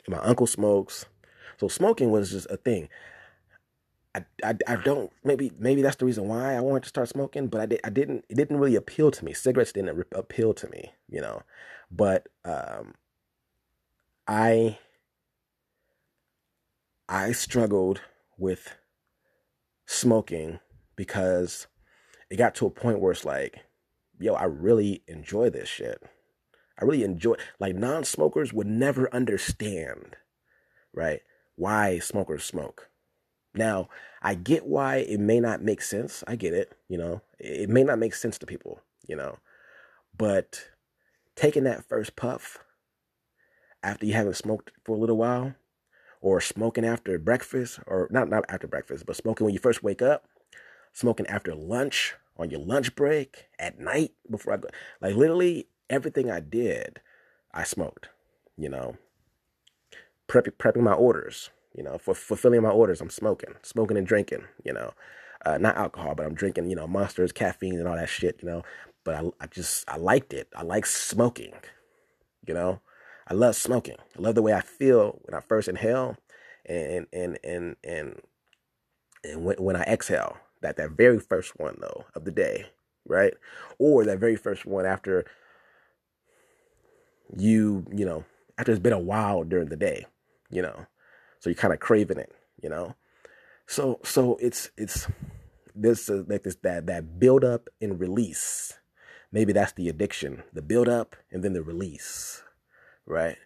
my 0.09 0.19
uncle 0.19 0.47
smokes, 0.47 1.07
so 1.59 1.69
smoking 1.69 2.11
was 2.11 2.31
just 2.31 2.51
a 2.51 2.57
thing. 2.57 2.89
I, 4.15 4.25
I, 4.45 4.55
I 4.69 4.77
don't 4.77 5.11
maybe 5.25 5.51
maybe 5.59 5.83
that's 5.83 5.97
the 5.97 6.05
reason 6.05 6.29
why 6.29 6.55
I 6.55 6.61
wanted 6.61 6.85
to 6.85 6.89
start 6.89 7.09
smoking, 7.09 7.49
but 7.49 7.61
I 7.61 7.67
did 7.67 7.81
I 7.85 7.91
didn't 7.91 8.25
it 8.29 8.37
didn't 8.37 8.59
really 8.59 8.77
appeal 8.77 9.11
to 9.11 9.25
me. 9.25 9.33
Cigarettes 9.33 9.73
didn't 9.73 10.07
appeal 10.13 10.55
to 10.55 10.69
me, 10.69 10.93
you 11.09 11.21
know. 11.21 11.43
But 11.91 12.29
um, 12.45 12.95
I 14.29 14.79
I 17.09 17.33
struggled 17.33 18.01
with 18.39 18.77
smoking 19.87 20.61
because 20.97 21.67
it 22.31 22.37
got 22.37 22.55
to 22.57 22.67
a 22.67 22.71
point 22.71 23.01
where 23.01 23.13
it's 23.13 23.25
like, 23.25 23.61
yo, 24.19 24.35
I 24.35 24.45
really 24.45 25.03
enjoy 25.07 25.51
this 25.51 25.69
shit. 25.69 26.03
I 26.79 26.85
really 26.85 27.05
enjoy 27.05 27.35
like 27.61 27.77
non-smokers 27.77 28.53
would 28.53 28.67
never 28.67 29.13
understand, 29.15 30.17
right? 30.93 31.21
Why 31.57 31.99
smokers 31.99 32.45
smoke. 32.45 32.89
Now, 33.55 33.89
I 34.21 34.35
get 34.35 34.67
why 34.67 34.97
it 34.97 35.21
may 35.21 35.39
not 35.39 35.63
make 35.63 35.83
sense. 35.83 36.25
I 36.27 36.35
get 36.35 36.55
it, 36.55 36.73
you 36.89 36.99
know. 36.99 37.21
It 37.39 37.69
may 37.69 37.85
not 37.85 38.01
make 38.01 38.15
sense 38.15 38.39
to 38.39 38.47
people, 38.47 38.81
you 39.07 39.15
know. 39.15 39.39
But 40.17 40.71
taking 41.37 41.65
that 41.65 41.89
first 41.89 42.17
puff 42.17 42.59
after 43.83 44.07
you 44.07 44.15
haven't 44.15 44.37
smoked 44.37 44.73
for 44.85 44.97
a 44.97 44.99
little 44.99 45.17
while, 45.17 45.55
or 46.25 46.41
smoking 46.41 46.87
after 46.87 47.19
breakfast, 47.19 47.79
or 47.87 48.09
not 48.11 48.31
not 48.31 48.47
after 48.49 48.67
breakfast, 48.67 49.05
but 49.05 49.15
smoking 49.15 49.45
when 49.45 49.53
you 49.53 49.61
first 49.61 49.83
wake 49.83 50.01
up, 50.01 50.25
smoking 50.95 51.27
after 51.27 51.55
lunch 51.55 52.15
on 52.39 52.49
your 52.51 52.61
lunch 52.61 52.95
break 52.97 53.49
at 53.59 53.79
night 53.79 54.13
before 54.31 54.55
I 54.55 54.57
go, 54.57 54.69
like 55.03 55.17
literally 55.17 55.69
everything 55.91 56.31
I 56.31 56.41
did, 56.41 57.03
I 57.53 57.65
smoked. 57.65 58.09
You 58.57 58.71
know, 58.71 58.97
prepping 60.27 60.57
prepping 60.57 60.81
my 60.81 60.95
orders. 60.95 61.51
You 61.77 61.83
know, 61.83 61.99
for 61.99 62.15
fulfilling 62.15 62.63
my 62.63 62.71
orders, 62.71 63.03
I'm 63.03 63.11
smoking, 63.11 63.57
smoking 63.63 63.99
and 63.99 64.07
drinking. 64.07 64.45
You 64.65 64.73
know, 64.73 64.95
uh, 65.45 65.59
not 65.59 65.77
alcohol, 65.77 66.15
but 66.15 66.25
I'm 66.25 66.35
drinking. 66.35 66.71
You 66.71 66.77
know, 66.77 66.87
monsters, 66.87 67.33
caffeine, 67.33 67.79
and 67.79 67.87
all 67.87 67.97
that 67.97 68.09
shit. 68.09 68.39
You 68.41 68.49
know, 68.49 68.63
but 69.05 69.15
I, 69.15 69.29
I 69.43 69.47
just 69.49 69.85
I 69.91 69.99
liked 69.99 70.33
it. 70.33 70.49
I 70.57 70.63
like 70.63 70.87
smoking. 70.87 71.53
You 72.47 72.55
know, 72.55 72.81
I 73.27 73.35
love 73.35 73.57
smoking. 73.57 73.97
I 74.17 74.21
love 74.21 74.35
the 74.35 74.43
way 74.43 74.53
I 74.53 74.61
feel 74.61 75.21
when 75.23 75.35
I 75.35 75.41
first 75.41 75.69
inhale, 75.69 76.17
and 76.67 77.07
and 77.13 77.39
and 77.43 77.77
and 77.83 78.21
and 79.25 79.45
when, 79.45 79.57
when 79.57 79.77
I 79.77 79.83
exhale. 79.83 80.37
That 80.61 80.77
that 80.77 80.93
very 80.93 81.19
first 81.19 81.59
one 81.59 81.77
though 81.81 82.05
of 82.15 82.25
the 82.25 82.31
day, 82.31 82.67
right? 83.07 83.35
Or 83.79 84.05
that 84.05 84.19
very 84.19 84.37
first 84.37 84.65
one 84.65 84.87
after 84.87 85.25
you 87.37 87.87
you 87.95 88.05
know 88.05 88.25
after 88.59 88.73
it's 88.73 88.81
been 88.81 88.93
a 88.93 88.99
while 88.99 89.45
during 89.45 89.69
the 89.69 89.77
day, 89.77 90.07
you 90.51 90.63
know, 90.63 90.87
so 91.41 91.51
you're 91.51 91.57
kind 91.57 91.75
of 91.75 91.81
craving 91.81 92.19
it, 92.19 92.33
you 92.63 92.69
know. 92.69 92.95
So 93.67 94.01
so 94.05 94.37
it's 94.41 94.71
it's 94.77 95.07
this 95.75 96.09
uh, 96.09 96.25
like 96.29 96.45
this 96.45 96.57
that 96.63 96.87
that 96.87 97.19
build 97.19 97.45
up 97.45 97.69
and 97.81 97.99
release 97.99 98.75
maybe 99.35 99.53
that's 99.53 99.73
the 99.73 99.89
addiction, 99.89 100.45
the 100.53 100.63
build 100.63 100.89
up 100.89 101.17
and 101.33 101.43
then 101.43 101.53
the 101.53 101.63
release, 101.63 102.43
right? 103.07 103.37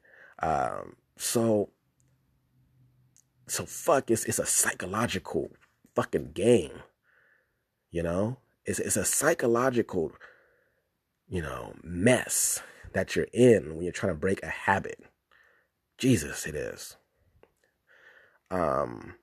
Um, 0.43 0.97
so, 1.17 1.71
so 3.47 3.65
fuck, 3.65 4.11
it's, 4.11 4.25
it's 4.25 4.39
a 4.39 4.47
psychological 4.47 5.51
fucking 5.95 6.33
game, 6.33 6.83
you 7.91 8.03
know? 8.03 8.39
It's, 8.65 8.79
it's 8.79 8.97
a 8.97 9.05
psychological, 9.05 10.13
you 11.29 11.43
know, 11.43 11.75
mess 11.83 12.63
that 12.93 13.17
you're 13.17 13.29
in 13.33 13.75
when 13.75 13.83
you're 13.83 13.93
trying 13.93 14.13
to 14.13 14.19
break 14.19 14.43
a 14.43 14.49
habit. 14.49 15.01
Jesus, 15.97 16.47
it 16.47 16.55
is. 16.55 16.97
Um, 18.51 19.15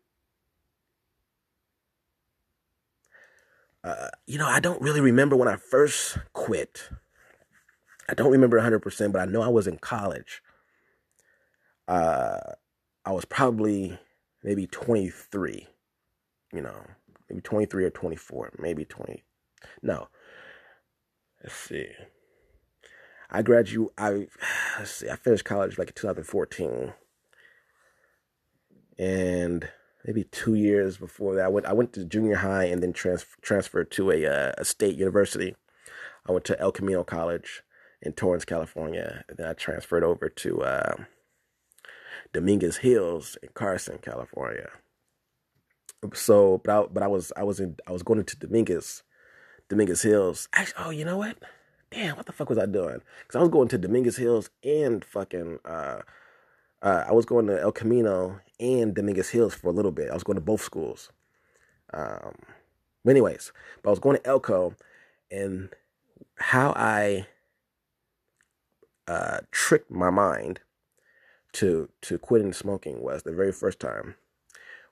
Uh, 3.85 4.09
you 4.25 4.39
know, 4.39 4.47
I 4.47 4.59
don't 4.59 4.81
really 4.81 4.99
remember 4.99 5.35
when 5.35 5.47
I 5.47 5.57
first 5.57 6.17
quit. 6.33 6.89
I 8.07 8.13
don't 8.13 8.31
remember 8.31 8.59
100%, 8.59 9.11
but 9.11 9.21
I 9.21 9.25
know 9.25 9.41
I 9.41 9.47
was 9.47 9.67
in 9.67 9.77
college. 9.77 10.41
Uh, 11.87 12.39
I 13.03 13.11
was 13.11 13.25
probably 13.25 13.97
maybe 14.43 14.67
23, 14.67 15.67
you 16.53 16.61
know, 16.61 16.85
maybe 17.29 17.41
23 17.41 17.85
or 17.85 17.89
24, 17.89 18.53
maybe 18.59 18.85
20. 18.85 19.23
No. 19.81 20.07
Let's 21.43 21.55
see. 21.55 21.87
I 23.29 23.41
graduated, 23.41 23.93
I, 23.97 24.27
let's 24.77 24.91
see, 24.91 25.09
I 25.09 25.15
finished 25.15 25.45
college 25.45 25.77
like 25.77 25.89
in 25.89 25.93
2014. 25.95 26.93
And 28.97 29.69
maybe 30.05 30.23
two 30.23 30.53
years 30.53 30.97
before 30.97 31.35
that. 31.35 31.45
I 31.45 31.47
went 31.47 31.65
I 31.65 31.73
went 31.73 31.93
to 31.93 32.05
junior 32.05 32.37
high 32.37 32.65
and 32.65 32.81
then 32.81 32.93
trans- 32.93 33.25
transferred 33.41 33.91
to 33.91 34.11
a, 34.11 34.25
uh, 34.25 34.51
a 34.57 34.63
state 34.65 34.95
university. 34.95 35.55
I 36.27 36.31
went 36.31 36.45
to 36.45 36.59
El 36.59 36.71
Camino 36.71 37.03
College 37.03 37.63
in 38.05 38.13
Torrance, 38.13 38.45
California. 38.45 39.23
And 39.27 39.37
then 39.37 39.47
I 39.47 39.53
transferred 39.53 40.03
over 40.03 40.29
to 40.29 40.61
uh, 40.61 40.95
Dominguez 42.33 42.77
Hills 42.77 43.37
in 43.41 43.49
Carson, 43.53 43.97
California. 43.97 44.69
So, 46.13 46.61
but 46.63 46.71
I, 46.71 46.87
but 46.87 47.03
I 47.03 47.07
was 47.07 47.31
I 47.35 47.43
was 47.43 47.59
in 47.59 47.77
I 47.87 47.91
was 47.91 48.03
going 48.03 48.23
to 48.23 48.37
Dominguez 48.37 49.03
Dominguez 49.69 50.03
Hills. 50.03 50.47
Actually, 50.53 50.83
oh, 50.85 50.89
you 50.91 51.05
know 51.05 51.17
what? 51.17 51.37
Damn, 51.91 52.15
what 52.15 52.25
the 52.25 52.33
fuck 52.33 52.49
was 52.49 52.59
I 52.59 52.65
doing? 52.65 53.01
Because 53.21 53.35
I 53.37 53.39
was 53.39 53.49
going 53.49 53.69
to 53.69 53.77
Dominguez 53.77 54.17
Hills 54.17 54.49
and 54.63 55.03
fucking 55.03 55.59
uh, 55.65 56.01
uh, 56.81 57.05
I 57.07 57.11
was 57.13 57.25
going 57.25 57.47
to 57.47 57.59
El 57.59 57.71
Camino 57.71 58.39
and 58.59 58.93
Dominguez 58.93 59.29
Hills 59.29 59.55
for 59.55 59.69
a 59.69 59.73
little 59.73 59.91
bit. 59.91 60.11
I 60.11 60.13
was 60.13 60.23
going 60.23 60.35
to 60.35 60.41
both 60.41 60.61
schools. 60.61 61.11
Um, 61.93 62.35
anyways, 63.07 63.51
but 63.81 63.89
I 63.89 63.91
was 63.91 63.99
going 63.99 64.17
to 64.17 64.27
Elko, 64.27 64.75
and 65.31 65.69
how 66.35 66.73
I 66.75 67.27
uh, 69.07 69.39
tricked 69.51 69.91
my 69.91 70.09
mind 70.09 70.61
to 71.53 71.89
to 72.01 72.17
quitting 72.17 72.53
smoking 72.53 73.01
was 73.01 73.23
the 73.23 73.33
very 73.33 73.51
first 73.51 73.79
time 73.79 74.15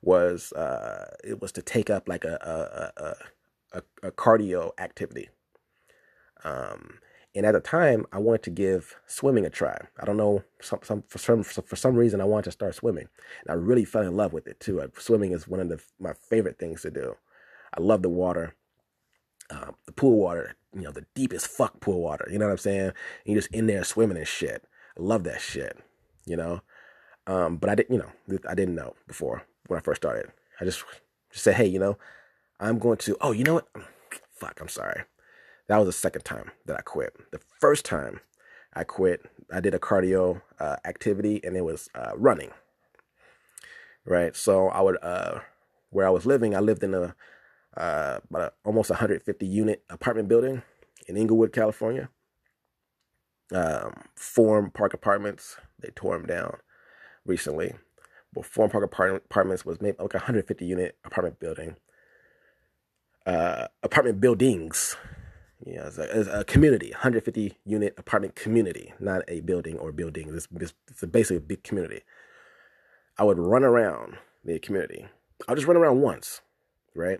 was 0.01 0.51
uh, 0.53 1.15
it 1.23 1.41
was 1.41 1.51
to 1.53 1.61
take 1.61 1.89
up 1.89 2.07
like 2.07 2.23
a 2.25 2.37
a, 2.41 3.03
a, 3.03 3.79
a, 3.79 4.07
a 4.07 4.11
cardio 4.11 4.71
activity. 4.77 5.29
Um, 6.43 6.99
and 7.35 7.45
at 7.47 7.53
the 7.53 7.59
time, 7.61 8.05
I 8.11 8.19
wanted 8.19 8.43
to 8.43 8.51
give 8.51 8.95
swimming 9.07 9.45
a 9.45 9.49
try. 9.49 9.87
I 9.99 10.05
don't 10.05 10.17
know, 10.17 10.43
some, 10.61 10.79
some, 10.83 11.03
for 11.07 11.17
some 11.17 11.41
for 11.43 11.75
some 11.75 11.95
reason, 11.95 12.21
I 12.21 12.25
wanted 12.25 12.45
to 12.45 12.51
start 12.51 12.75
swimming, 12.75 13.07
and 13.41 13.49
I 13.49 13.53
really 13.53 13.85
fell 13.85 14.03
in 14.03 14.15
love 14.15 14.33
with 14.33 14.47
it 14.47 14.59
too. 14.59 14.81
Swimming 14.99 15.31
is 15.31 15.47
one 15.47 15.59
of 15.59 15.69
the, 15.69 15.81
my 15.99 16.13
favorite 16.13 16.59
things 16.59 16.83
to 16.83 16.91
do. 16.91 17.15
I 17.75 17.81
love 17.81 18.03
the 18.03 18.09
water, 18.09 18.55
um, 19.53 19.75
the 19.85 19.91
pool 19.91 20.17
water. 20.17 20.55
You 20.73 20.81
know, 20.81 20.91
the 20.91 21.05
deepest 21.13 21.47
fuck 21.47 21.79
pool 21.79 22.01
water. 22.01 22.27
You 22.31 22.39
know 22.39 22.45
what 22.45 22.53
I'm 22.53 22.57
saying? 22.57 22.81
And 22.81 22.93
you're 23.25 23.41
just 23.41 23.53
in 23.53 23.67
there 23.67 23.83
swimming 23.83 24.17
and 24.17 24.27
shit. 24.27 24.63
I 24.97 25.01
love 25.01 25.23
that 25.25 25.39
shit. 25.39 25.77
You 26.25 26.37
know, 26.37 26.61
um, 27.27 27.57
but 27.57 27.69
I 27.69 27.75
didn't. 27.75 27.93
You 27.93 27.99
know, 27.99 28.39
I 28.49 28.55
didn't 28.55 28.75
know 28.75 28.95
before. 29.07 29.43
when 29.67 29.77
I 29.77 29.81
first 29.81 30.01
started. 30.01 30.31
I 30.59 30.65
just 30.65 30.83
just 31.31 31.43
said, 31.43 31.55
hey, 31.55 31.67
you 31.67 31.79
know, 31.79 31.97
I'm 32.59 32.79
going 32.79 32.97
to. 32.99 33.17
Oh, 33.21 33.31
you 33.31 33.43
know 33.43 33.55
what? 33.55 33.67
Fuck, 34.33 34.59
I'm 34.59 34.69
sorry. 34.69 35.03
That 35.67 35.77
was 35.77 35.87
the 35.87 35.93
second 35.93 36.25
time 36.25 36.51
that 36.65 36.77
I 36.77 36.81
quit. 36.81 37.15
The 37.31 37.39
first 37.59 37.85
time 37.85 38.19
I 38.73 38.83
quit, 38.83 39.21
I 39.51 39.59
did 39.59 39.73
a 39.73 39.79
cardio 39.79 40.41
uh, 40.59 40.77
activity, 40.85 41.39
and 41.43 41.55
it 41.55 41.63
was 41.63 41.89
uh, 41.95 42.11
running. 42.15 42.51
Right, 44.05 44.35
so 44.35 44.67
I 44.67 44.81
would 44.81 44.97
uh, 45.01 45.39
where 45.91 46.05
I 46.05 46.09
was 46.09 46.25
living. 46.25 46.55
I 46.55 46.59
lived 46.59 46.83
in 46.83 46.93
a 46.93 47.15
uh, 47.77 48.19
about 48.29 48.41
a, 48.41 48.53
almost 48.63 48.89
150 48.89 49.45
unit 49.45 49.83
apartment 49.89 50.27
building 50.27 50.61
in 51.07 51.17
Inglewood, 51.17 51.53
California. 51.53 52.09
Um, 53.53 54.05
Forum 54.15 54.71
Park 54.71 54.93
Apartments. 54.93 55.57
They 55.79 55.89
tore 55.95 56.17
them 56.17 56.25
down 56.25 56.57
recently. 57.25 57.73
But 58.33 58.45
Forum 58.45 58.71
Park 58.71 58.83
Apartments 58.83 59.65
was 59.65 59.81
maybe 59.81 59.97
like 59.99 60.13
a 60.13 60.17
150 60.17 60.65
unit 60.65 60.97
apartment 61.03 61.39
building. 61.39 61.75
Uh, 63.25 63.67
apartment 63.83 64.19
buildings. 64.19 64.95
Yeah, 65.65 65.87
it's 65.87 65.97
a, 65.97 66.19
it's 66.19 66.29
a, 66.29 66.43
community, 66.43 66.91
150 66.91 67.57
unit 67.63 67.93
apartment 67.97 68.35
community, 68.35 68.93
not 68.99 69.21
a 69.29 69.39
building 69.41 69.77
or 69.77 69.93
building. 69.93 70.29
It's, 70.35 70.47
it's, 70.55 70.73
it's 70.89 71.05
basically 71.05 71.37
a 71.37 71.41
big 71.41 71.63
community. 71.63 72.01
I 73.17 73.23
would 73.23 73.39
run 73.39 73.63
around 73.63 74.17
the 74.43 74.59
community. 74.59 75.07
I'll 75.47 75.55
just 75.55 75.67
run 75.67 75.77
around 75.77 76.01
once, 76.01 76.41
right? 76.95 77.19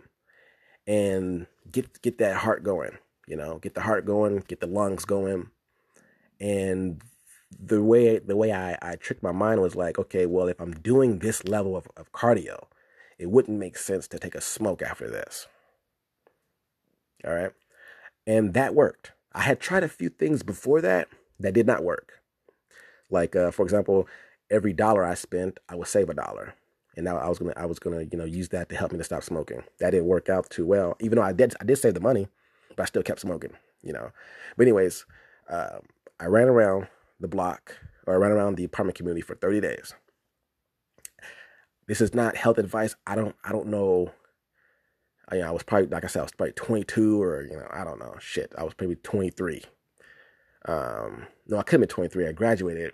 And 0.86 1.46
get 1.70 2.02
get 2.02 2.18
that 2.18 2.36
heart 2.36 2.62
going, 2.62 2.98
you 3.26 3.36
know, 3.36 3.58
get 3.58 3.74
the 3.74 3.80
heart 3.80 4.04
going, 4.04 4.44
get 4.46 4.60
the 4.60 4.66
lungs 4.66 5.04
going. 5.04 5.50
And 6.40 7.02
the 7.58 7.82
way 7.82 8.18
the 8.18 8.36
way 8.36 8.52
I, 8.52 8.76
I 8.82 8.96
tricked 8.96 9.22
my 9.22 9.32
mind 9.32 9.60
was 9.60 9.74
like, 9.74 9.98
okay, 9.98 10.26
well, 10.26 10.48
if 10.48 10.60
I'm 10.60 10.72
doing 10.72 11.18
this 11.18 11.44
level 11.44 11.76
of, 11.76 11.88
of 11.96 12.12
cardio, 12.12 12.66
it 13.18 13.30
wouldn't 13.30 13.58
make 13.58 13.78
sense 13.78 14.08
to 14.08 14.18
take 14.18 14.34
a 14.34 14.40
smoke 14.40 14.82
after 14.82 15.08
this. 15.08 15.46
All 17.24 17.34
right. 17.34 17.52
And 18.26 18.54
that 18.54 18.74
worked. 18.74 19.12
I 19.32 19.42
had 19.42 19.60
tried 19.60 19.82
a 19.82 19.88
few 19.88 20.08
things 20.08 20.42
before 20.42 20.80
that 20.82 21.08
that 21.40 21.54
did 21.54 21.66
not 21.66 21.84
work. 21.84 22.20
Like, 23.10 23.34
uh, 23.36 23.50
for 23.50 23.62
example, 23.62 24.08
every 24.50 24.72
dollar 24.72 25.04
I 25.04 25.14
spent, 25.14 25.58
I 25.68 25.74
would 25.74 25.88
save 25.88 26.08
a 26.08 26.14
dollar. 26.14 26.54
And 26.96 27.04
now 27.04 27.16
I 27.16 27.28
was 27.28 27.38
gonna, 27.38 27.52
I 27.56 27.66
was 27.66 27.78
gonna, 27.78 28.02
you 28.02 28.16
know, 28.16 28.24
use 28.24 28.48
that 28.50 28.68
to 28.68 28.76
help 28.76 28.92
me 28.92 28.98
to 28.98 29.04
stop 29.04 29.22
smoking. 29.22 29.62
That 29.80 29.90
didn't 29.90 30.06
work 30.06 30.28
out 30.28 30.48
too 30.50 30.66
well, 30.66 30.96
even 31.00 31.16
though 31.16 31.24
I 31.24 31.32
did, 31.32 31.54
I 31.60 31.64
did 31.64 31.76
save 31.76 31.94
the 31.94 32.00
money, 32.00 32.28
but 32.76 32.82
I 32.82 32.86
still 32.86 33.02
kept 33.02 33.20
smoking, 33.20 33.52
you 33.82 33.92
know. 33.92 34.10
But 34.56 34.66
anyways, 34.66 35.04
uh, 35.48 35.78
I 36.20 36.26
ran 36.26 36.48
around 36.48 36.88
the 37.20 37.28
block 37.28 37.76
or 38.06 38.14
I 38.14 38.16
ran 38.16 38.32
around 38.32 38.56
the 38.56 38.64
apartment 38.64 38.96
community 38.96 39.22
for 39.22 39.34
30 39.34 39.60
days. 39.60 39.94
This 41.86 42.00
is 42.00 42.14
not 42.14 42.36
health 42.36 42.58
advice. 42.58 42.96
I 43.06 43.14
don't, 43.14 43.34
I 43.44 43.52
don't 43.52 43.68
know 43.68 44.12
I, 45.28 45.36
you 45.36 45.42
know, 45.42 45.48
I 45.48 45.50
was 45.50 45.62
probably, 45.62 45.88
like 45.88 46.04
I 46.04 46.08
said, 46.08 46.20
I 46.20 46.24
was 46.24 46.32
probably 46.32 46.52
22 46.52 47.22
or, 47.22 47.42
you 47.42 47.56
know, 47.56 47.66
I 47.70 47.84
don't 47.84 47.98
know, 47.98 48.14
shit. 48.18 48.52
I 48.58 48.64
was 48.64 48.74
probably 48.74 48.96
23. 48.96 49.62
Um, 50.66 51.26
no, 51.46 51.58
I 51.58 51.62
couldn't 51.62 51.82
be 51.82 51.86
23. 51.86 52.28
I 52.28 52.32
graduated. 52.32 52.92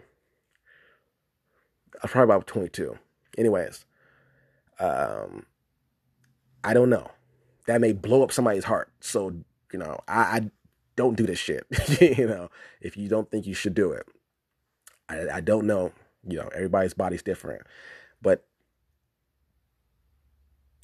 I 1.95 1.99
was 2.03 2.13
probably 2.13 2.35
about 2.35 2.47
22. 2.47 2.99
Anyways, 3.37 3.85
um, 4.81 5.47
I 6.64 6.75
don't 6.75 6.90
know. 6.90 7.11
That 7.66 7.81
may 7.81 7.93
blow 7.93 8.23
up 8.23 8.33
somebody's 8.33 8.64
heart. 8.64 8.90
So, 9.01 9.33
you 9.73 9.79
know, 9.79 10.01
I, 10.09 10.21
I 10.21 10.51
don't 10.97 11.16
do 11.16 11.27
this 11.27 11.38
shit. 11.38 11.66
you 12.01 12.27
know, 12.27 12.51
if 12.81 12.97
you 12.97 13.09
don't 13.09 13.31
think 13.31 13.47
you 13.47 13.55
should 13.55 13.75
do 13.75 13.93
it, 13.93 14.07
I, 15.09 15.29
I 15.35 15.40
don't 15.40 15.66
know. 15.66 15.93
You 16.27 16.38
know, 16.38 16.49
everybody's 16.55 16.95
body's 16.95 17.23
different. 17.23 17.62
But 18.21 18.45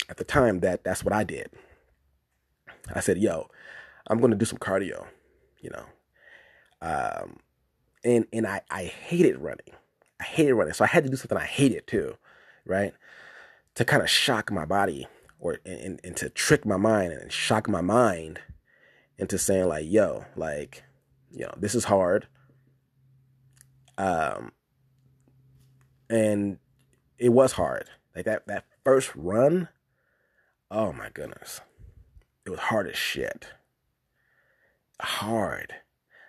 at 0.09 0.17
the 0.17 0.25
time 0.25 0.61
that 0.61 0.85
that's 0.85 1.05
what 1.05 1.13
I 1.13 1.25
did. 1.25 1.51
I 2.95 3.01
said, 3.01 3.19
"Yo, 3.19 3.49
I'm 4.07 4.19
going 4.19 4.31
to 4.31 4.37
do 4.37 4.45
some 4.45 4.59
cardio," 4.59 5.07
you 5.61 5.71
know. 5.71 5.85
Um, 6.81 7.39
and 8.05 8.27
and 8.33 8.47
I 8.47 8.61
I 8.71 8.85
hated 8.85 9.39
running. 9.39 9.73
I 10.21 10.25
hated 10.25 10.55
running, 10.55 10.75
so 10.75 10.85
I 10.85 10.89
had 10.89 11.05
to 11.05 11.11
do 11.11 11.17
something 11.17 11.37
I 11.37 11.45
hated 11.45 11.87
too, 11.87 12.17
right? 12.65 12.95
To 13.77 13.85
kind 13.85 14.03
of 14.03 14.11
shock 14.11 14.51
my 14.51 14.65
body 14.65 15.07
or 15.39 15.59
and, 15.65 16.01
and 16.03 16.17
to 16.17 16.29
trick 16.31 16.65
my 16.67 16.77
mind 16.77 17.13
and 17.13 17.33
shock 17.33 17.69
my 17.69 17.81
mind 17.81 18.41
into 19.19 19.39
saying 19.39 19.69
like, 19.69 19.85
"Yo, 19.87 20.25
like, 20.35 20.83
you 21.31 21.45
know, 21.45 21.55
this 21.57 21.75
is 21.75 21.85
hard." 21.85 22.27
Um, 23.99 24.53
and 26.11 26.59
it 27.19 27.31
was 27.31 27.53
hard. 27.53 27.89
Like 28.15 28.25
that 28.25 28.47
that 28.47 28.65
first 28.85 29.15
run 29.15 29.69
Oh 30.71 30.93
my 30.93 31.11
goodness. 31.11 31.61
It 32.45 32.51
was 32.51 32.59
hard 32.59 32.89
as 32.89 32.97
shit. 32.97 33.49
Hard. 35.01 35.75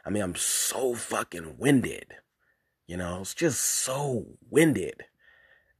I 0.05 0.09
mean, 0.09 0.23
I'm 0.23 0.35
so 0.35 0.93
fucking 0.93 1.55
winded. 1.57 2.13
You 2.87 2.97
know, 2.97 3.21
it's 3.21 3.33
just 3.33 3.59
so 3.59 4.25
winded. 4.49 5.03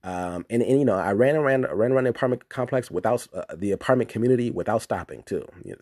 Um, 0.07 0.45
and, 0.49 0.63
and 0.63 0.79
you 0.79 0.85
know, 0.85 0.95
I 0.95 1.11
ran 1.11 1.35
around, 1.35 1.67
ran 1.73 1.91
around 1.91 2.05
the 2.05 2.11
apartment 2.11 2.47
complex 2.47 2.89
without 2.89 3.27
uh, 3.33 3.43
the 3.53 3.71
apartment 3.71 4.09
community 4.09 4.51
without 4.51 4.81
stopping 4.81 5.23
too. 5.23 5.45
You 5.65 5.71
know, 5.71 5.79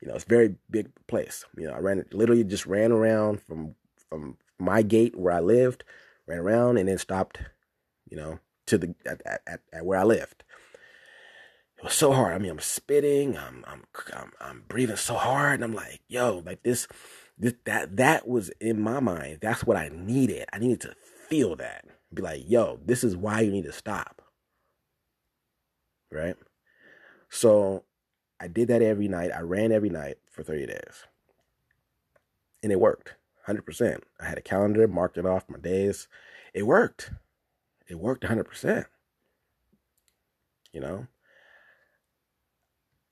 you 0.00 0.08
know, 0.08 0.14
it's 0.14 0.24
a 0.24 0.28
very 0.28 0.54
big 0.70 0.90
place. 1.08 1.44
You 1.56 1.66
know, 1.66 1.74
I 1.74 1.78
ran 1.78 2.04
literally 2.12 2.44
just 2.44 2.66
ran 2.66 2.92
around 2.92 3.42
from 3.42 3.74
from 4.08 4.36
my 4.58 4.82
gate 4.82 5.16
where 5.16 5.32
I 5.32 5.40
lived, 5.40 5.82
ran 6.26 6.38
around 6.38 6.76
and 6.78 6.88
then 6.88 6.98
stopped. 6.98 7.38
You 8.08 8.16
know, 8.16 8.38
to 8.66 8.78
the 8.78 8.94
at, 9.06 9.22
at, 9.26 9.60
at 9.72 9.84
where 9.84 9.98
I 9.98 10.04
lived 10.04 10.44
it 11.78 11.84
was 11.84 11.94
so 11.94 12.12
hard. 12.12 12.34
I 12.34 12.38
mean, 12.38 12.50
I'm 12.50 12.60
spitting, 12.60 13.36
I'm, 13.36 13.64
I'm, 13.66 13.84
I'm, 14.14 14.32
I'm 14.40 14.64
breathing 14.68 14.96
so 14.96 15.16
hard, 15.16 15.54
and 15.54 15.64
I'm 15.64 15.74
like, 15.74 16.00
yo, 16.08 16.42
like 16.46 16.62
this, 16.62 16.88
this, 17.36 17.54
that, 17.64 17.96
that 17.96 18.26
was 18.26 18.50
in 18.60 18.80
my 18.80 19.00
mind. 19.00 19.38
That's 19.42 19.64
what 19.64 19.76
I 19.76 19.90
needed. 19.92 20.46
I 20.52 20.58
needed 20.58 20.80
to 20.82 20.94
feel 21.28 21.56
that. 21.56 21.84
Be 22.14 22.22
like, 22.22 22.44
yo, 22.46 22.80
this 22.84 23.04
is 23.04 23.16
why 23.16 23.40
you 23.40 23.50
need 23.50 23.64
to 23.64 23.72
stop. 23.72 24.22
Right? 26.10 26.36
So 27.28 27.84
I 28.40 28.48
did 28.48 28.68
that 28.68 28.82
every 28.82 29.08
night. 29.08 29.30
I 29.34 29.40
ran 29.40 29.72
every 29.72 29.90
night 29.90 30.18
for 30.30 30.42
30 30.42 30.66
days. 30.66 31.04
And 32.62 32.70
it 32.70 32.80
worked 32.80 33.14
100%. 33.48 34.00
I 34.20 34.24
had 34.26 34.38
a 34.38 34.42
calendar, 34.42 34.86
marked 34.86 35.18
it 35.18 35.26
off 35.26 35.48
my 35.48 35.58
days. 35.58 36.08
It 36.52 36.66
worked. 36.66 37.10
It 37.88 37.98
worked 37.98 38.24
100%. 38.24 38.86
You 40.72 40.80
know? 40.80 41.06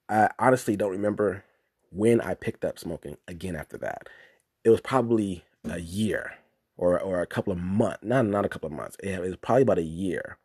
I 0.09 0.31
honestly 0.39 0.77
don't 0.77 0.91
remember 0.91 1.45
when 1.91 2.21
I 2.21 2.35
picked 2.35 2.65
up 2.65 2.79
smoking 2.79 3.17
again 3.27 3.57
after 3.57 3.79
that. 3.79 4.09
It 4.65 4.71
was 4.71 4.81
probably 4.81 5.45
a 5.65 5.81
year 5.81 6.33
or 6.77 6.99
or 7.01 7.21
a 7.21 7.27
couple 7.27 7.53
of 7.53 7.59
months. 7.59 8.01
Not 8.03 8.27
not 8.27 8.45
a 8.45 8.49
couple 8.49 8.69
of 8.69 8.73
months. 8.73 8.97
It 9.03 9.21
was 9.21 9.37
probably 9.37 9.63
about 9.63 9.79
a 9.79 9.83
year, 9.83 10.39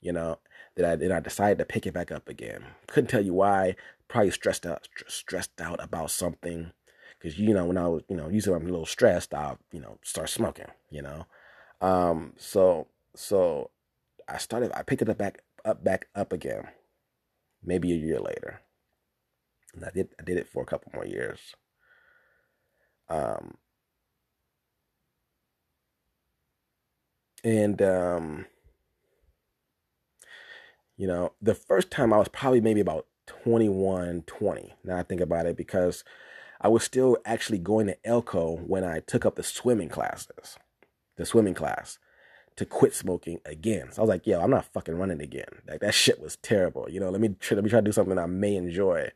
you 0.00 0.12
know, 0.12 0.38
that 0.76 0.84
I 0.84 0.96
then 0.96 1.12
I 1.12 1.20
decided 1.20 1.58
to 1.58 1.64
pick 1.64 1.86
it 1.86 1.94
back 1.94 2.10
up 2.10 2.28
again. 2.28 2.64
Couldn't 2.86 3.08
tell 3.10 3.24
you 3.24 3.34
why. 3.34 3.76
Probably 4.08 4.30
stressed 4.30 4.66
out 4.66 4.88
stressed 5.08 5.60
out 5.60 5.82
about 5.82 6.10
something. 6.10 6.72
Cause 7.22 7.38
you 7.38 7.54
know, 7.54 7.64
when 7.64 7.78
I 7.78 7.88
was, 7.88 8.02
you 8.08 8.16
know, 8.16 8.28
usually 8.28 8.54
I'm 8.56 8.66
a 8.66 8.70
little 8.70 8.86
stressed, 8.86 9.32
I'll, 9.32 9.58
you 9.72 9.80
know, 9.80 9.98
start 10.02 10.28
smoking, 10.28 10.66
you 10.90 11.00
know. 11.02 11.26
Um, 11.80 12.34
so 12.36 12.88
so 13.14 13.70
I 14.28 14.38
started 14.38 14.70
I 14.74 14.82
picked 14.82 15.02
it 15.02 15.08
up 15.08 15.18
back 15.18 15.42
up 15.64 15.82
back 15.82 16.08
up 16.14 16.32
again, 16.32 16.68
maybe 17.64 17.92
a 17.92 17.96
year 17.96 18.20
later. 18.20 18.60
And 19.74 19.84
I 19.84 19.90
did 19.90 20.08
I 20.20 20.24
did 20.24 20.36
it 20.36 20.48
for 20.48 20.62
a 20.62 20.66
couple 20.66 20.92
more 20.94 21.06
years. 21.06 21.54
Um 23.08 23.56
and 27.46 27.80
um 27.80 28.46
you 30.96 31.06
know, 31.06 31.34
the 31.42 31.54
first 31.54 31.90
time 31.90 32.12
I 32.12 32.16
was 32.16 32.28
probably 32.28 32.60
maybe 32.60 32.80
about 32.80 33.06
21, 33.26 34.22
20. 34.26 34.74
Now 34.82 34.96
I 34.96 35.02
think 35.02 35.20
about 35.20 35.44
it 35.44 35.56
because 35.56 36.04
I 36.58 36.68
was 36.68 36.82
still 36.82 37.18
actually 37.26 37.58
going 37.58 37.86
to 37.86 38.06
Elko 38.06 38.56
when 38.56 38.82
I 38.82 39.00
took 39.00 39.26
up 39.26 39.36
the 39.36 39.42
swimming 39.42 39.90
classes, 39.90 40.56
the 41.16 41.26
swimming 41.26 41.52
class 41.52 41.98
to 42.56 42.64
quit 42.64 42.94
smoking 42.94 43.40
again. 43.44 43.92
So 43.92 44.00
I 44.00 44.04
was 44.04 44.08
like, 44.08 44.26
yo, 44.26 44.40
I'm 44.40 44.50
not 44.50 44.72
fucking 44.72 44.96
running 44.96 45.20
again. 45.20 45.60
Like 45.68 45.80
that 45.80 45.92
shit 45.94 46.18
was 46.18 46.36
terrible. 46.36 46.88
You 46.88 46.98
know, 46.98 47.10
let 47.10 47.20
me 47.20 47.36
try, 47.38 47.56
let 47.56 47.64
me 47.64 47.70
try 47.70 47.80
to 47.80 47.84
do 47.84 47.92
something 47.92 48.18
I 48.18 48.26
may 48.26 48.56
enjoy. 48.56 49.10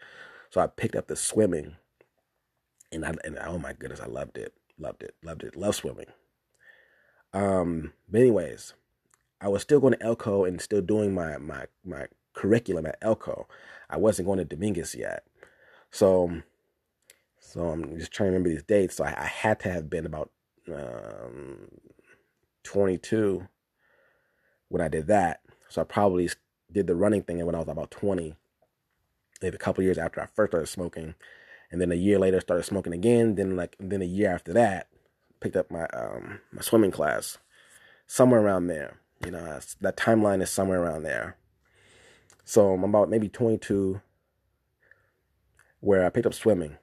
So 0.50 0.60
I 0.60 0.66
picked 0.66 0.96
up 0.96 1.06
the 1.06 1.16
swimming, 1.16 1.76
and 2.92 3.06
I 3.06 3.14
and 3.24 3.38
oh 3.40 3.58
my 3.58 3.72
goodness, 3.72 4.00
I 4.00 4.06
loved 4.06 4.36
it, 4.36 4.52
loved 4.78 5.02
it, 5.02 5.14
loved 5.22 5.44
it, 5.44 5.56
love 5.56 5.74
swimming. 5.74 6.06
Um, 7.32 7.92
but 8.08 8.20
anyways, 8.20 8.74
I 9.40 9.48
was 9.48 9.62
still 9.62 9.80
going 9.80 9.94
to 9.94 10.02
Elko 10.02 10.44
and 10.44 10.60
still 10.60 10.82
doing 10.82 11.14
my 11.14 11.38
my 11.38 11.66
my 11.84 12.06
curriculum 12.34 12.86
at 12.86 12.98
Elko. 13.00 13.46
I 13.88 13.96
wasn't 13.96 14.26
going 14.26 14.38
to 14.38 14.44
Dominguez 14.44 14.94
yet, 14.94 15.24
so 15.90 16.42
so 17.38 17.68
I'm 17.68 17.98
just 17.98 18.12
trying 18.12 18.28
to 18.28 18.32
remember 18.32 18.50
these 18.50 18.62
dates. 18.62 18.96
So 18.96 19.04
I, 19.04 19.14
I 19.18 19.26
had 19.26 19.58
to 19.60 19.72
have 19.72 19.90
been 19.90 20.06
about 20.06 20.30
um, 20.72 21.68
22 22.62 23.48
when 24.68 24.80
I 24.80 24.88
did 24.88 25.08
that. 25.08 25.40
So 25.68 25.80
I 25.80 25.84
probably 25.84 26.28
did 26.70 26.86
the 26.86 26.94
running 26.94 27.22
thing 27.22 27.44
when 27.44 27.54
I 27.54 27.58
was 27.58 27.68
about 27.68 27.90
20, 27.90 28.34
maybe 29.42 29.54
a 29.54 29.58
couple 29.58 29.82
years 29.82 29.98
after 29.98 30.20
I 30.20 30.26
first 30.26 30.52
started 30.52 30.66
smoking, 30.68 31.14
and 31.70 31.80
then 31.80 31.90
a 31.92 31.96
year 31.96 32.18
later 32.18 32.40
started 32.40 32.64
smoking 32.64 32.92
again. 32.92 33.34
Then 33.34 33.56
like 33.56 33.76
then 33.80 34.02
a 34.02 34.06
year 34.06 34.32
after 34.32 34.52
that, 34.52 34.88
picked 35.40 35.56
up 35.56 35.70
my 35.70 35.86
um 35.86 36.40
my 36.52 36.62
swimming 36.62 36.90
class, 36.90 37.38
somewhere 38.06 38.40
around 38.40 38.68
there. 38.68 39.00
You 39.24 39.32
know, 39.32 39.60
that 39.80 39.96
timeline 39.96 40.42
is 40.42 40.50
somewhere 40.50 40.82
around 40.82 41.02
there. 41.02 41.36
So 42.44 42.72
I'm 42.72 42.82
about 42.82 43.10
maybe 43.10 43.28
22, 43.28 44.00
where 45.80 46.04
I 46.04 46.08
picked 46.08 46.26
up 46.26 46.34
swimming. 46.34 46.78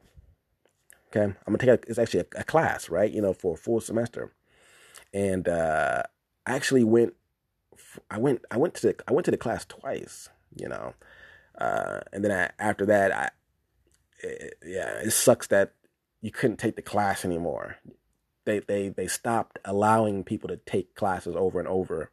Okay, 1.07 1.23
I'm 1.23 1.35
gonna 1.45 1.57
take 1.57 1.69
a, 1.69 1.89
it's 1.89 1.99
actually 1.99 2.21
a, 2.21 2.39
a 2.39 2.43
class, 2.43 2.89
right? 2.89 3.11
You 3.11 3.21
know, 3.21 3.33
for 3.33 3.53
a 3.53 3.57
full 3.57 3.79
semester, 3.79 4.33
and 5.13 5.47
uh, 5.47 6.03
I 6.45 6.55
actually 6.55 6.83
went. 6.83 7.13
I 8.11 8.17
went. 8.17 8.43
I 8.51 8.57
went 8.57 8.75
to 8.75 8.87
the. 8.87 8.95
I 9.07 9.13
went 9.13 9.25
to 9.25 9.31
the 9.31 9.37
class 9.37 9.65
twice. 9.65 10.29
You 10.55 10.69
know, 10.69 10.93
uh, 11.57 12.01
and 12.11 12.23
then 12.23 12.31
I, 12.31 12.51
after 12.63 12.85
that, 12.85 13.11
I. 13.11 13.29
It, 14.19 14.55
yeah, 14.65 14.99
it 14.99 15.11
sucks 15.11 15.47
that 15.47 15.73
you 16.21 16.31
couldn't 16.31 16.57
take 16.57 16.75
the 16.75 16.81
class 16.81 17.23
anymore. 17.23 17.77
They 18.47 18.59
they 18.59 18.87
they 18.87 19.07
stopped 19.07 19.59
allowing 19.65 20.23
people 20.23 20.47
to 20.47 20.55
take 20.55 20.95
classes 20.95 21.35
over 21.35 21.59
and 21.59 21.67
over. 21.67 22.11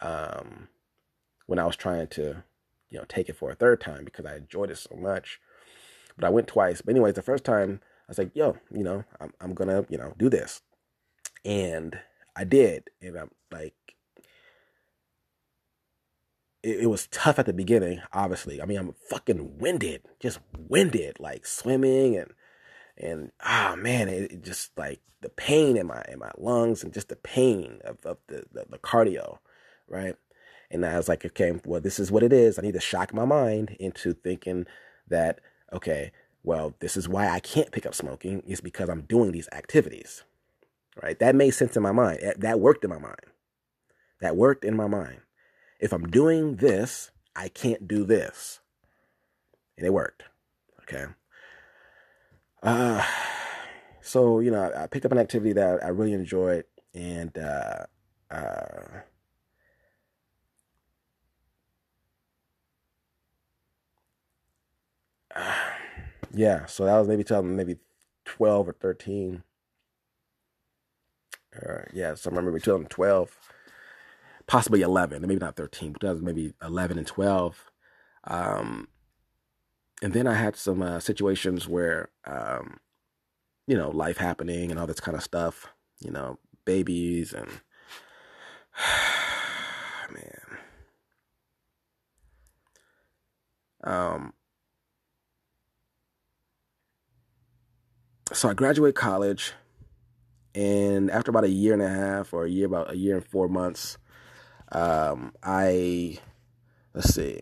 Um, 0.00 0.68
when 1.44 1.58
I 1.58 1.66
was 1.66 1.76
trying 1.76 2.06
to, 2.06 2.42
you 2.88 2.98
know, 2.98 3.04
take 3.06 3.28
it 3.28 3.36
for 3.36 3.50
a 3.50 3.54
third 3.54 3.80
time 3.80 4.06
because 4.06 4.24
I 4.24 4.36
enjoyed 4.36 4.70
it 4.70 4.78
so 4.78 4.96
much. 4.96 5.38
But 6.16 6.24
I 6.24 6.30
went 6.30 6.48
twice. 6.48 6.80
But 6.80 6.92
anyways, 6.92 7.14
the 7.14 7.22
first 7.22 7.44
time 7.44 7.80
I 7.82 8.04
was 8.08 8.18
like, 8.18 8.30
yo, 8.34 8.56
you 8.72 8.82
know, 8.82 9.04
I'm, 9.20 9.34
I'm 9.38 9.54
gonna, 9.54 9.84
you 9.90 9.98
know, 9.98 10.14
do 10.16 10.30
this. 10.30 10.62
And 11.44 11.98
I 12.34 12.44
did. 12.44 12.88
And 13.02 13.18
I'm 13.18 13.30
like, 13.50 13.74
it, 16.62 16.80
it, 16.80 16.86
was 16.86 17.06
tough 17.08 17.38
at 17.38 17.46
the 17.46 17.52
beginning, 17.52 18.00
obviously. 18.14 18.62
I 18.62 18.64
mean, 18.64 18.78
I'm 18.78 18.94
fucking 19.10 19.58
winded, 19.58 20.02
just 20.20 20.40
winded, 20.56 21.20
like 21.20 21.44
swimming 21.44 22.16
and, 22.16 22.32
and 23.00 23.32
ah, 23.42 23.72
oh, 23.72 23.76
man, 23.76 24.08
it, 24.08 24.32
it, 24.32 24.44
just 24.44 24.76
like 24.78 25.00
the 25.20 25.28
pain 25.28 25.76
in 25.76 25.86
my, 25.86 26.02
in 26.08 26.18
my 26.18 26.30
lungs 26.38 26.82
and 26.82 26.92
just 26.92 27.08
the 27.08 27.16
pain 27.16 27.80
of, 27.84 27.98
of 28.04 28.18
the, 28.28 28.44
the, 28.52 28.66
the 28.70 28.78
cardio, 28.78 29.38
right? 29.88 30.16
And 30.70 30.86
I 30.86 30.96
was 30.96 31.08
like, 31.08 31.24
okay, 31.24 31.60
well, 31.64 31.80
this 31.80 31.98
is 31.98 32.12
what 32.12 32.22
it 32.22 32.32
is. 32.32 32.58
I 32.58 32.62
need 32.62 32.74
to 32.74 32.80
shock 32.80 33.12
my 33.12 33.24
mind 33.24 33.76
into 33.80 34.14
thinking 34.14 34.66
that, 35.08 35.40
okay, 35.72 36.12
well, 36.42 36.74
this 36.80 36.96
is 36.96 37.08
why 37.08 37.28
I 37.28 37.40
can't 37.40 37.72
pick 37.72 37.84
up 37.84 37.94
smoking 37.94 38.42
is 38.46 38.60
because 38.60 38.88
I'm 38.88 39.02
doing 39.02 39.32
these 39.32 39.48
activities. 39.52 40.24
Right? 41.02 41.18
That 41.18 41.34
made 41.34 41.50
sense 41.50 41.76
in 41.76 41.82
my 41.82 41.92
mind. 41.92 42.20
That 42.36 42.60
worked 42.60 42.84
in 42.84 42.90
my 42.90 42.98
mind. 42.98 43.26
That 44.20 44.36
worked 44.36 44.64
in 44.64 44.76
my 44.76 44.86
mind. 44.86 45.20
If 45.80 45.92
I'm 45.92 46.06
doing 46.06 46.56
this, 46.56 47.10
I 47.34 47.48
can't 47.48 47.88
do 47.88 48.04
this. 48.04 48.60
And 49.76 49.86
it 49.86 49.92
worked. 49.92 50.24
Okay. 50.82 51.06
Uh 52.62 53.04
so, 54.00 54.40
you 54.40 54.50
know, 54.50 54.72
I 54.76 54.86
picked 54.86 55.04
up 55.06 55.12
an 55.12 55.18
activity 55.18 55.52
that 55.54 55.84
I 55.84 55.88
really 55.88 56.12
enjoyed 56.12 56.64
and 56.94 57.36
uh 57.38 57.86
uh 58.30 59.00
yeah, 66.34 66.66
so 66.66 66.84
that 66.84 66.98
was 66.98 67.08
maybe 67.08 67.24
telling 67.24 67.56
maybe 67.56 67.76
12 68.24 68.68
or 68.68 68.72
13. 68.72 69.42
Uh, 71.54 71.82
yeah, 71.92 72.14
so 72.14 72.30
I 72.30 72.32
remember 72.32 72.52
maybe 72.52 72.62
2012, 72.62 73.36
possibly 74.46 74.82
11, 74.82 75.22
maybe 75.22 75.36
not 75.36 75.56
13, 75.56 75.92
but 75.92 76.02
that 76.02 76.12
was 76.12 76.22
maybe 76.22 76.54
11 76.62 76.98
and 76.98 77.06
12. 77.06 77.70
Um, 78.24 78.88
and 80.02 80.12
then 80.12 80.26
I 80.26 80.34
had 80.34 80.56
some 80.56 80.82
uh, 80.82 81.00
situations 81.00 81.68
where, 81.68 82.10
um, 82.26 82.78
you 83.66 83.76
know, 83.76 83.90
life 83.90 84.16
happening 84.16 84.70
and 84.70 84.80
all 84.80 84.86
this 84.86 85.00
kind 85.00 85.16
of 85.16 85.22
stuff, 85.22 85.66
you 86.00 86.10
know, 86.10 86.38
babies 86.64 87.32
and, 87.32 87.48
man. 90.10 90.58
Um, 93.82 94.34
so 98.32 98.48
I 98.48 98.54
graduate 98.54 98.94
college, 98.94 99.52
and 100.54 101.10
after 101.10 101.30
about 101.30 101.44
a 101.44 101.48
year 101.48 101.72
and 101.72 101.82
a 101.82 101.88
half, 101.88 102.32
or 102.32 102.44
a 102.44 102.50
year 102.50 102.66
about 102.66 102.92
a 102.92 102.96
year 102.96 103.16
and 103.16 103.26
four 103.26 103.48
months, 103.48 103.98
um, 104.72 105.32
I 105.42 106.18
let's 106.94 107.14
see, 107.14 107.40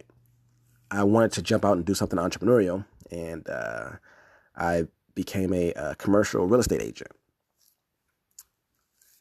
I 0.90 1.05
wanted 1.05 1.33
to 1.33 1.42
jump 1.42 1.64
out 1.64 1.77
and 1.77 1.85
do 1.85 1.94
something 1.94 2.18
entrepreneurial, 2.18 2.85
and 3.11 3.48
uh, 3.48 3.90
I 4.57 4.85
became 5.14 5.53
a, 5.53 5.72
a, 5.72 5.94
commercial 5.96 6.46
real 6.46 6.61
estate 6.61 6.81
agent 6.81 7.11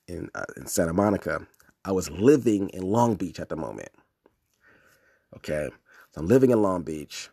in 0.08 0.30
uh, 0.36 0.46
in 0.56 0.68
Santa 0.68 0.94
Monica. 0.94 1.48
I 1.84 1.92
was 1.92 2.10
living 2.10 2.70
in 2.70 2.84
Long 2.84 3.16
Beach 3.16 3.40
at 3.40 3.50
the 3.50 3.56
moment. 3.56 3.90
Okay, 5.36 5.70
so 6.12 6.22
I'm 6.22 6.28
living 6.28 6.52
in 6.52 6.62
Long 6.62 6.84
Beach. 6.84 7.30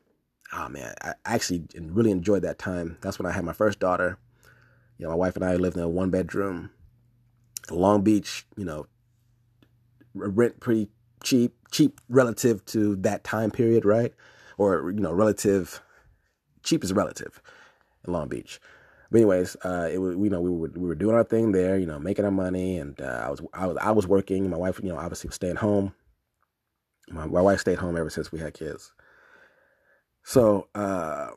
Oh 0.53 0.69
man, 0.69 0.95
I 1.03 1.15
actually 1.25 1.65
really 1.81 2.11
enjoyed 2.11 2.43
that 2.43 2.59
time. 2.59 2.99
That's 3.01 3.19
when 3.19 3.27
I 3.27 3.33
had 3.33 3.45
my 3.45 3.53
first 3.53 3.79
daughter. 3.79 4.19
You 4.99 5.05
know, 5.05 5.11
my 5.11 5.17
wife 5.17 5.37
and 5.37 5.45
I 5.45 5.57
lived 5.57 5.77
in 5.77 5.83
a 5.83 5.89
one 5.89 6.11
bedroom, 6.11 6.71
Long 7.71 8.03
Beach. 8.03 8.47
You 8.57 8.65
know, 8.65 8.87
rent 10.15 10.61
pretty 10.61 10.89
cheap, 11.25 11.55
cheap 11.71 12.01
relative 12.09 12.65
to 12.67 12.97
that 12.97 13.25
time 13.25 13.51
period, 13.51 13.85
right? 13.85 14.15
Or 14.59 14.93
you 14.93 15.01
know, 15.01 15.13
relative 15.13 15.83
cheap 16.63 16.85
is 16.85 16.93
relative 16.93 17.43
in 18.07 18.13
Long 18.13 18.29
Beach. 18.29 18.61
But 19.11 19.19
anyways, 19.19 19.57
uh, 19.65 19.89
it 19.93 19.99
was 19.99 20.17
you 20.17 20.31
know 20.31 20.41
we 20.41 20.51
were 20.51 20.71
we 20.75 20.87
were 20.89 20.95
doing 20.95 21.17
our 21.17 21.25
thing 21.25 21.53
there, 21.53 21.79
you 21.79 21.87
know, 21.87 21.99
making 21.99 22.25
our 22.25 22.31
money, 22.31 22.79
and 22.79 23.01
uh, 23.01 23.23
I 23.27 23.31
was 23.31 23.41
I 23.53 23.67
was 23.67 23.77
I 23.79 23.91
was 23.91 24.07
working. 24.07 24.49
My 24.49 24.57
wife, 24.57 24.81
you 24.83 24.91
know, 24.91 24.99
obviously 24.99 25.29
was 25.29 25.35
staying 25.35 25.57
home. 25.57 25.95
My, 27.11 27.27
my 27.27 27.41
wife 27.41 27.61
stayed 27.61 27.79
home 27.79 27.97
ever 27.97 28.11
since 28.11 28.33
we 28.33 28.39
had 28.39 28.55
kids. 28.55 28.93
So 30.23 30.69
uh, 30.75 31.31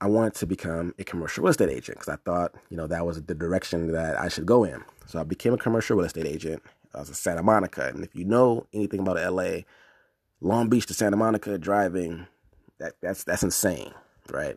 I 0.00 0.06
wanted 0.06 0.34
to 0.34 0.46
become 0.46 0.94
a 0.98 1.04
commercial 1.04 1.44
real 1.44 1.50
estate 1.50 1.70
agent 1.70 1.98
because 1.98 2.08
I 2.08 2.16
thought, 2.16 2.54
you 2.70 2.76
know, 2.76 2.86
that 2.88 3.06
was 3.06 3.22
the 3.22 3.34
direction 3.34 3.92
that 3.92 4.18
I 4.18 4.28
should 4.28 4.46
go 4.46 4.64
in. 4.64 4.82
So 5.06 5.20
I 5.20 5.24
became 5.24 5.54
a 5.54 5.58
commercial 5.58 5.96
real 5.96 6.06
estate 6.06 6.26
agent. 6.26 6.62
I 6.94 7.00
was 7.00 7.08
in 7.08 7.14
Santa 7.14 7.42
Monica. 7.42 7.88
And 7.88 8.04
if 8.04 8.14
you 8.14 8.24
know 8.24 8.66
anything 8.72 9.00
about 9.00 9.16
LA, 9.16 9.60
Long 10.40 10.68
Beach 10.68 10.86
to 10.86 10.94
Santa 10.94 11.16
Monica 11.16 11.58
driving, 11.58 12.26
that 12.78 12.94
that's 13.00 13.24
that's 13.24 13.42
insane, 13.42 13.92
right? 14.30 14.56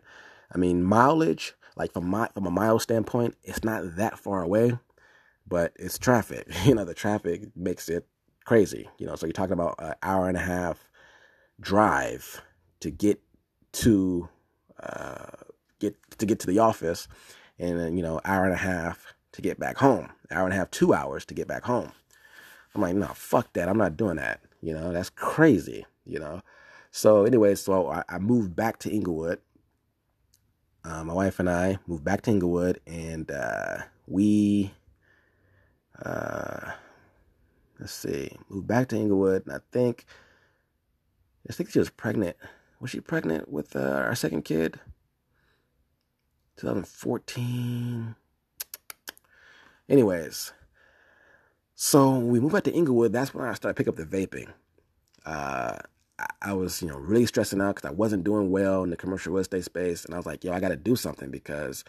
I 0.54 0.58
mean, 0.58 0.84
mileage, 0.84 1.54
like 1.76 1.93
from 1.93 2.08
my 2.08 2.30
from 2.34 2.46
a 2.46 2.52
mile 2.52 2.80
standpoint, 2.80 3.36
it's 3.43 3.63
not 3.63 3.96
that 3.98 4.17
far 4.17 4.41
away, 4.41 4.78
but 5.48 5.74
it's 5.76 5.98
traffic. 5.98 6.48
You 6.65 6.76
know, 6.76 6.86
the 6.86 6.93
traffic 6.93 7.56
makes 7.56 7.89
it 7.89 8.08
crazy. 8.46 8.89
You 8.98 9.08
know, 9.08 9.15
so 9.15 9.26
you're 9.26 9.34
talking 9.34 9.54
about 9.54 9.76
an 9.80 9.93
hour 10.02 10.28
and 10.28 10.38
a 10.38 10.41
half 10.41 10.89
drive 11.60 12.41
to 12.80 12.89
get 12.89 13.22
to 13.74 14.30
uh, 14.82 15.26
get 15.80 15.96
to 16.17 16.26
get 16.26 16.39
to 16.39 16.48
the 16.48 16.60
office, 16.60 17.08
and 17.60 17.80
then 17.80 17.98
you 17.98 18.04
know 18.04 18.22
hour 18.24 18.46
and 18.46 18.54
a 18.54 18.58
half 18.58 19.13
to 19.34 19.41
get 19.41 19.60
back 19.60 19.78
home, 19.78 20.10
hour 20.32 20.46
and 20.46 20.54
a 20.54 20.58
half, 20.58 20.72
two 20.72 20.93
hours 20.93 21.26
to 21.26 21.34
get 21.34 21.48
back 21.48 21.63
home. 21.63 21.91
I'm 22.74 22.82
like, 22.82 22.96
no, 22.96 23.08
fuck 23.08 23.54
that. 23.54 23.70
I'm 23.70 23.78
not 23.78 23.98
doing 23.98 24.18
that. 24.18 24.42
You 24.62 24.74
know, 24.74 24.92
that's 24.92 25.10
crazy. 25.10 25.86
You 26.06 26.20
know. 26.20 26.42
So 26.92 27.26
anyway, 27.26 27.56
so 27.56 27.90
I, 27.90 28.04
I 28.10 28.18
moved 28.20 28.56
back 28.56 28.80
to 28.80 28.90
Inglewood. 28.90 29.40
Uh, 30.84 31.04
my 31.04 31.14
wife 31.14 31.40
and 31.40 31.50
I 31.50 31.80
moved 31.88 32.04
back 32.04 32.22
to 32.24 32.32
Inglewood, 32.32 32.82
and 32.86 33.32
uh, 33.32 33.78
we, 34.06 34.74
uh, 36.04 36.71
let's 37.80 37.94
see, 37.94 38.36
moved 38.50 38.67
back 38.67 38.90
to 38.90 38.98
Inglewood, 38.98 39.44
and 39.46 39.56
I 39.56 39.60
think, 39.71 40.06
I 41.50 41.54
think 41.54 41.69
she 41.69 41.80
was 41.80 41.90
pregnant 41.90 42.36
was 42.84 42.92
she 42.92 43.00
pregnant 43.00 43.50
with 43.50 43.78
uh, 43.78 43.80
our 43.80 44.13
second 44.13 44.44
kid? 44.44 44.78
2014. 46.58 48.15
Anyways, 49.88 50.52
so 51.76 52.17
we 52.19 52.40
moved 52.40 52.54
back 52.54 52.63
to 52.65 52.74
Inglewood. 52.74 53.13
That's 53.13 53.34
when 53.34 53.46
I 53.46 53.54
started 53.54 53.76
picking 53.76 53.94
up 53.94 53.98
the 53.98 54.06
vaping. 54.06 54.50
Uh, 55.26 55.78
I, 56.19 56.28
I 56.42 56.54
was, 56.54 56.82
you 56.82 56.88
know, 56.88 56.98
really 56.98 57.26
stressing 57.26 57.62
out 57.62 57.76
because 57.76 57.90
I 57.90 57.94
wasn't 57.94 58.24
doing 58.24 58.52
well 58.52 58.84
in 58.84 58.90
the 58.90 58.98
commercial 58.98 59.34
real 59.34 59.42
estate 59.42 59.63
space, 59.65 60.06
and 60.06 60.13
I 60.13 60.17
was 60.17 60.26
like, 60.26 60.44
yo, 60.44 60.52
I 60.54 60.60
got 60.60 60.69
to 60.69 60.76
do 60.76 60.96
something 60.96 61.32
because, 61.32 61.84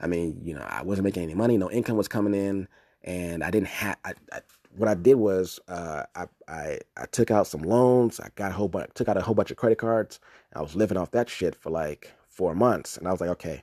I 0.00 0.06
mean, 0.06 0.40
you 0.44 0.54
know, 0.54 0.66
I 0.68 0.82
wasn't 0.82 1.04
making 1.04 1.22
any 1.22 1.34
money, 1.34 1.56
no 1.56 1.70
income 1.70 1.96
was 1.96 2.08
coming 2.08 2.34
in, 2.34 2.68
and 3.02 3.42
I 3.42 3.50
didn't 3.50 3.68
have. 3.68 3.96
I, 4.04 4.14
I 4.32 4.40
what 4.76 4.88
I 4.88 4.94
did 4.94 5.14
was 5.16 5.60
uh, 5.68 6.04
I, 6.14 6.26
I 6.48 6.78
I 6.96 7.06
took 7.06 7.30
out 7.30 7.46
some 7.46 7.62
loans. 7.62 8.20
I 8.20 8.28
got 8.36 8.50
a 8.52 8.54
whole 8.54 8.68
bunch, 8.68 8.90
took 8.94 9.08
out 9.08 9.16
a 9.16 9.22
whole 9.22 9.34
bunch 9.34 9.50
of 9.50 9.56
credit 9.56 9.78
cards. 9.78 10.20
I 10.54 10.62
was 10.62 10.74
living 10.74 10.96
off 10.96 11.10
that 11.12 11.28
shit 11.28 11.54
for 11.54 11.70
like 11.70 12.10
four 12.28 12.54
months, 12.54 12.96
and 12.96 13.06
I 13.06 13.12
was 13.12 13.20
like, 13.20 13.30
okay, 13.30 13.62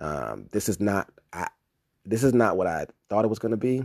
um, 0.00 0.46
this 0.52 0.68
is 0.68 0.80
not 0.80 1.10
I, 1.32 1.48
this 2.04 2.24
is 2.24 2.34
not 2.34 2.56
what 2.56 2.66
I 2.66 2.86
thought 3.08 3.24
it 3.24 3.28
was 3.28 3.38
gonna 3.38 3.56
be. 3.56 3.84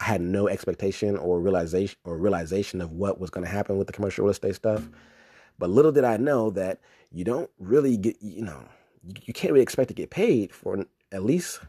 I 0.00 0.04
had 0.04 0.20
no 0.20 0.48
expectation 0.48 1.16
or 1.16 1.40
realization 1.40 1.98
or 2.04 2.18
realization 2.18 2.80
of 2.80 2.90
what 2.92 3.20
was 3.20 3.30
going 3.30 3.46
to 3.46 3.50
happen 3.50 3.78
with 3.78 3.86
the 3.86 3.92
commercial 3.92 4.24
real 4.24 4.32
estate 4.32 4.54
stuff. 4.56 4.88
But 5.58 5.70
little 5.70 5.92
did 5.92 6.04
I 6.04 6.16
know 6.16 6.50
that 6.50 6.80
you 7.12 7.24
don't 7.24 7.50
really 7.58 7.96
get, 7.96 8.16
you 8.20 8.44
know, 8.44 8.64
you 9.22 9.32
can't 9.32 9.52
really 9.52 9.62
expect 9.62 9.88
to 9.88 9.94
get 9.94 10.10
paid 10.10 10.52
for 10.52 10.84
at 11.12 11.24
least 11.24 11.60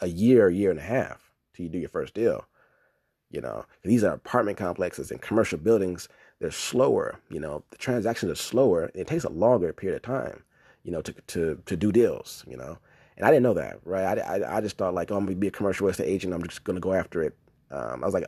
a 0.00 0.08
year, 0.08 0.48
a 0.48 0.54
year 0.54 0.70
and 0.70 0.80
a 0.80 0.82
half 0.82 1.30
till 1.54 1.64
you 1.64 1.70
do 1.70 1.78
your 1.78 1.88
first 1.88 2.14
deal. 2.14 2.44
You 3.30 3.40
know, 3.40 3.64
these 3.84 4.02
are 4.02 4.14
apartment 4.14 4.58
complexes 4.58 5.10
and 5.10 5.22
commercial 5.22 5.58
buildings. 5.58 6.08
They're 6.40 6.50
slower. 6.50 7.20
You 7.28 7.38
know, 7.38 7.62
the 7.70 7.76
transactions 7.76 8.32
are 8.32 8.42
slower. 8.42 8.90
It 8.94 9.06
takes 9.06 9.24
a 9.24 9.30
longer 9.30 9.72
period 9.72 9.96
of 9.96 10.02
time. 10.02 10.42
You 10.82 10.90
know, 10.92 11.02
to 11.02 11.12
to 11.12 11.62
to 11.66 11.76
do 11.76 11.92
deals. 11.92 12.44
You 12.48 12.56
know, 12.56 12.78
and 13.16 13.26
I 13.26 13.30
didn't 13.30 13.44
know 13.44 13.54
that, 13.54 13.78
right? 13.84 14.18
I, 14.18 14.38
I, 14.38 14.56
I 14.56 14.60
just 14.60 14.78
thought 14.78 14.94
like, 14.94 15.10
oh, 15.12 15.16
I'm 15.16 15.26
gonna 15.26 15.36
be 15.36 15.46
a 15.48 15.52
commercial 15.52 15.86
real 15.86 15.92
estate 15.92 16.08
agent. 16.08 16.34
I'm 16.34 16.42
just 16.42 16.64
gonna 16.64 16.80
go 16.80 16.92
after 16.94 17.22
it. 17.22 17.36
Um, 17.70 18.02
I 18.02 18.06
was 18.06 18.14
like, 18.14 18.26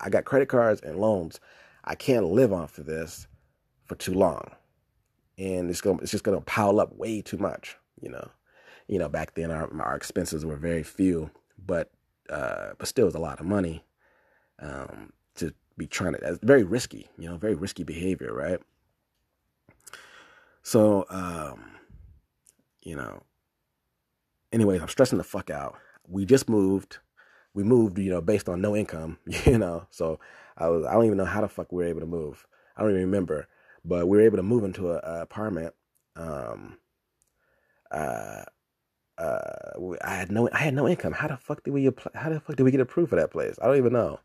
I 0.00 0.10
got 0.10 0.24
credit 0.24 0.48
cards 0.48 0.80
and 0.80 0.98
loans. 0.98 1.40
I 1.84 1.94
can't 1.94 2.26
live 2.26 2.52
off 2.52 2.78
of 2.78 2.86
this 2.86 3.26
for 3.84 3.94
too 3.94 4.14
long, 4.14 4.50
and 5.38 5.70
it's 5.70 5.80
going 5.80 5.98
it's 6.00 6.10
just 6.10 6.24
gonna 6.24 6.40
pile 6.40 6.80
up 6.80 6.96
way 6.96 7.20
too 7.20 7.38
much. 7.38 7.76
You 8.00 8.10
know, 8.10 8.30
you 8.88 8.98
know, 8.98 9.08
back 9.08 9.34
then 9.34 9.50
our 9.50 9.70
our 9.82 9.96
expenses 9.96 10.44
were 10.44 10.56
very 10.56 10.82
few, 10.82 11.30
but 11.58 11.90
uh, 12.30 12.70
but 12.78 12.88
still, 12.88 13.06
was 13.06 13.14
a 13.14 13.18
lot 13.20 13.40
of 13.40 13.46
money 13.46 13.84
um, 14.60 15.12
to 15.36 15.52
be 15.76 15.86
trying 15.86 16.14
to. 16.14 16.20
That's 16.20 16.38
very 16.42 16.62
risky. 16.62 17.08
You 17.18 17.28
know, 17.28 17.36
very 17.36 17.54
risky 17.54 17.84
behavior, 17.84 18.32
right? 18.32 18.60
So, 20.62 21.04
um, 21.10 21.76
you 22.82 22.96
know, 22.96 23.22
anyways, 24.52 24.80
I'm 24.80 24.88
stressing 24.88 25.18
the 25.18 25.24
fuck 25.24 25.50
out. 25.50 25.76
We 26.08 26.24
just 26.24 26.48
moved. 26.48 26.98
We 27.54 27.62
moved, 27.62 27.98
you 27.98 28.10
know, 28.10 28.20
based 28.20 28.48
on 28.48 28.60
no 28.60 28.76
income, 28.76 29.18
you 29.44 29.58
know. 29.58 29.86
So 29.90 30.20
I 30.56 30.68
was 30.68 30.84
I 30.84 30.92
don't 30.92 31.06
even 31.06 31.18
know 31.18 31.24
how 31.24 31.40
the 31.40 31.48
fuck 31.48 31.72
we 31.72 31.82
were 31.82 31.88
able 31.88 32.00
to 32.00 32.06
move. 32.06 32.46
I 32.76 32.82
don't 32.82 32.90
even 32.90 33.02
remember, 33.02 33.48
but 33.84 34.06
we 34.06 34.18
were 34.18 34.24
able 34.24 34.36
to 34.36 34.42
move 34.42 34.64
into 34.64 34.90
a, 34.90 34.96
a 34.98 35.22
apartment. 35.22 35.74
Um, 36.16 36.78
uh, 37.90 38.42
uh, 39.16 39.72
I 40.02 40.14
had 40.14 40.32
no 40.32 40.48
I 40.52 40.58
had 40.58 40.74
no 40.74 40.88
income. 40.88 41.12
How 41.12 41.28
the 41.28 41.36
fuck 41.36 41.62
did 41.62 41.72
we 41.72 41.86
apply? 41.86 42.12
How 42.14 42.30
the 42.30 42.40
fuck 42.40 42.56
did 42.56 42.64
we 42.64 42.70
get 42.70 42.80
approved 42.80 43.10
for 43.10 43.16
that 43.16 43.30
place? 43.30 43.58
I 43.62 43.66
don't 43.66 43.76
even 43.76 43.92
know. 43.92 44.20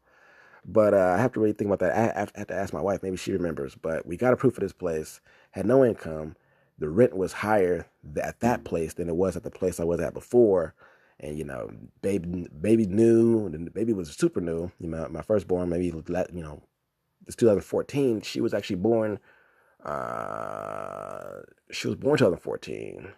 But 0.66 0.94
uh, 0.94 1.16
I 1.18 1.22
have 1.22 1.32
to 1.34 1.40
really 1.40 1.54
think 1.54 1.68
about 1.72 1.80
that. 1.80 1.96
I 1.96 2.20
have 2.38 2.48
to 2.48 2.54
ask 2.54 2.74
my 2.74 2.82
wife. 2.82 3.02
Maybe 3.02 3.18
she 3.18 3.32
remembers. 3.32 3.76
But 3.76 4.06
we 4.06 4.18
got 4.18 4.34
approved 4.34 4.56
for 4.56 4.62
this 4.62 4.74
place. 4.74 5.22
Had 5.52 5.66
no 5.66 5.86
income 5.86 6.36
the 6.80 6.90
rent 6.90 7.16
was 7.16 7.34
higher 7.34 7.88
at 8.22 8.40
that 8.40 8.64
place 8.64 8.94
than 8.94 9.10
it 9.10 9.16
was 9.16 9.36
at 9.36 9.44
the 9.44 9.52
place 9.52 9.80
I 9.80 9.84
was 9.84 10.00
at 10.00 10.14
before. 10.14 10.74
And 11.20 11.38
you 11.38 11.44
know, 11.44 11.70
baby, 12.02 12.48
baby 12.62 12.86
new, 12.86 13.46
and 13.46 13.74
baby 13.74 13.94
was 13.94 14.10
super 14.12 14.40
new. 14.42 14.72
You 14.80 14.88
know, 14.88 15.08
my 15.10 15.22
firstborn, 15.22 15.70
maybe 15.70 15.86
you 15.88 16.04
know, 16.34 16.62
it's 17.28 17.36
2014. 17.36 18.22
She 18.22 18.42
was 18.42 18.54
actually 18.54 18.78
born. 18.78 19.20
Uh, 19.84 21.42
she 21.72 21.88
was 21.88 21.96
born 21.96 22.18
2014. 22.18 23.14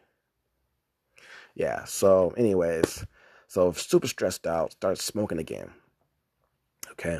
Yeah. 1.56 1.84
So, 1.86 2.34
anyways, 2.38 3.06
so 3.48 3.72
super 3.72 4.08
stressed 4.08 4.48
out. 4.48 4.72
Started 4.74 5.02
smoking 5.02 5.40
again. 5.40 5.72
Okay. 6.92 7.20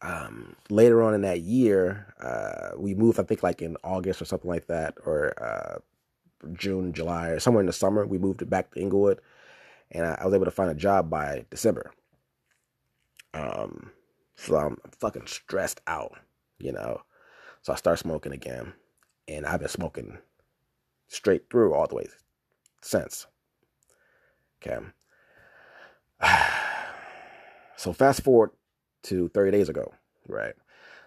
Um, 0.00 0.56
later 0.68 1.02
on 1.02 1.14
in 1.14 1.22
that 1.22 1.42
year, 1.42 2.12
uh, 2.20 2.76
we 2.76 2.94
moved, 2.94 3.20
I 3.20 3.22
think 3.22 3.42
like 3.42 3.62
in 3.62 3.76
August 3.84 4.20
or 4.20 4.24
something 4.24 4.50
like 4.50 4.66
that, 4.66 4.94
or 5.06 5.40
uh, 5.42 5.78
June, 6.54 6.92
July, 6.92 7.28
or 7.28 7.40
somewhere 7.40 7.60
in 7.60 7.66
the 7.66 7.72
summer. 7.72 8.04
We 8.04 8.18
moved 8.18 8.48
back 8.50 8.72
to 8.72 8.80
Inglewood, 8.80 9.20
and 9.92 10.04
I, 10.06 10.18
I 10.20 10.24
was 10.24 10.34
able 10.34 10.46
to 10.46 10.50
find 10.50 10.70
a 10.70 10.74
job 10.74 11.08
by 11.08 11.44
December. 11.50 11.92
Um, 13.34 13.92
so 14.36 14.56
I'm 14.56 14.78
fucking 14.98 15.26
stressed 15.26 15.80
out, 15.86 16.18
you 16.58 16.72
know. 16.72 17.02
So 17.62 17.72
I 17.72 17.76
start 17.76 17.98
smoking 17.98 18.32
again, 18.32 18.72
and 19.28 19.46
I've 19.46 19.60
been 19.60 19.68
smoking 19.68 20.18
straight 21.08 21.48
through 21.50 21.74
all 21.74 21.86
the 21.86 21.94
way 21.94 22.06
since. 22.80 23.26
Okay. 24.62 24.78
So 27.74 27.92
fast 27.92 28.22
forward 28.22 28.50
to 29.04 29.28
30 29.30 29.50
days 29.50 29.68
ago, 29.68 29.92
right? 30.28 30.54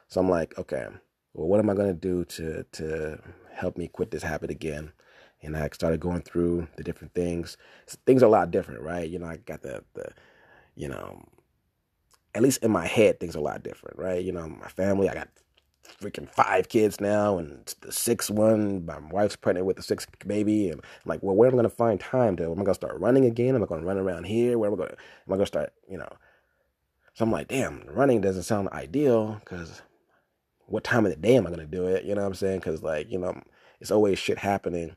So 0.09 0.19
I'm 0.19 0.29
like, 0.29 0.59
okay, 0.59 0.87
well, 1.33 1.47
what 1.47 1.61
am 1.61 1.69
I 1.69 1.73
to 1.73 1.93
do 1.93 2.25
to 2.25 2.65
to 2.73 3.19
help 3.53 3.77
me 3.77 3.87
quit 3.87 4.11
this 4.11 4.23
habit 4.23 4.49
again? 4.49 4.91
And 5.45 5.55
I 5.55 5.69
started 5.73 5.99
going 5.99 6.21
through 6.21 6.67
the 6.75 6.83
different 6.83 7.13
things. 7.13 7.57
Things 8.05 8.23
are 8.23 8.27
a 8.27 8.29
lot 8.29 8.51
different, 8.51 8.81
right? 8.81 9.09
You 9.09 9.19
know, 9.19 9.27
I 9.27 9.37
got 9.37 9.61
the 9.61 9.83
the, 9.93 10.09
you 10.75 10.87
know, 10.87 11.23
at 12.33 12.41
least 12.41 12.63
in 12.63 12.71
my 12.71 12.85
head, 12.87 13.19
things 13.19 13.35
are 13.35 13.39
a 13.39 13.43
lot 13.43 13.63
different, 13.63 13.97
right? 13.97 14.23
You 14.23 14.31
know, 14.31 14.47
my 14.47 14.67
family, 14.67 15.09
I 15.09 15.13
got 15.13 15.29
freaking 16.01 16.29
five 16.29 16.67
kids 16.69 16.99
now, 16.99 17.37
and 17.37 17.73
the 17.81 17.91
sixth 17.91 18.29
one, 18.29 18.85
my 18.85 18.99
wife's 19.11 19.35
pregnant 19.35 19.65
with 19.65 19.77
the 19.77 19.83
sixth 19.83 20.09
baby, 20.27 20.69
and 20.69 20.81
I'm 20.81 21.09
like, 21.09 21.23
well, 21.23 21.35
where 21.35 21.47
am 21.47 21.53
I 21.53 21.57
going 21.57 21.69
to 21.69 21.75
find 21.75 21.99
time 21.99 22.35
to? 22.37 22.43
Am 22.45 22.51
I 22.51 22.55
going 22.55 22.65
to 22.65 22.73
start 22.73 22.99
running 22.99 23.25
again? 23.25 23.55
Am 23.55 23.63
I 23.63 23.67
going 23.67 23.81
to 23.81 23.87
run 23.87 23.97
around 23.97 24.25
here? 24.25 24.57
Where 24.57 24.71
am 24.71 24.81
I? 24.81 24.85
To, 24.85 24.91
am 24.91 24.97
I 25.27 25.35
going 25.35 25.39
to 25.41 25.45
start? 25.45 25.73
You 25.89 25.97
know, 25.97 26.09
so 27.13 27.23
I'm 27.23 27.31
like, 27.31 27.47
damn, 27.47 27.83
running 27.87 28.19
doesn't 28.19 28.43
sound 28.43 28.69
ideal 28.69 29.39
because 29.39 29.81
what 30.65 30.83
time 30.83 31.05
of 31.05 31.11
the 31.11 31.17
day 31.17 31.37
am 31.37 31.47
I 31.47 31.51
to 31.51 31.65
do 31.65 31.87
it? 31.87 32.03
You 32.03 32.15
know 32.15 32.21
what 32.21 32.27
I'm 32.27 32.33
saying? 32.35 32.59
Because, 32.59 32.83
like, 32.83 33.09
you 33.09 33.19
know, 33.19 33.39
it's 33.79 33.91
always 33.91 34.19
shit 34.19 34.37
happening 34.37 34.95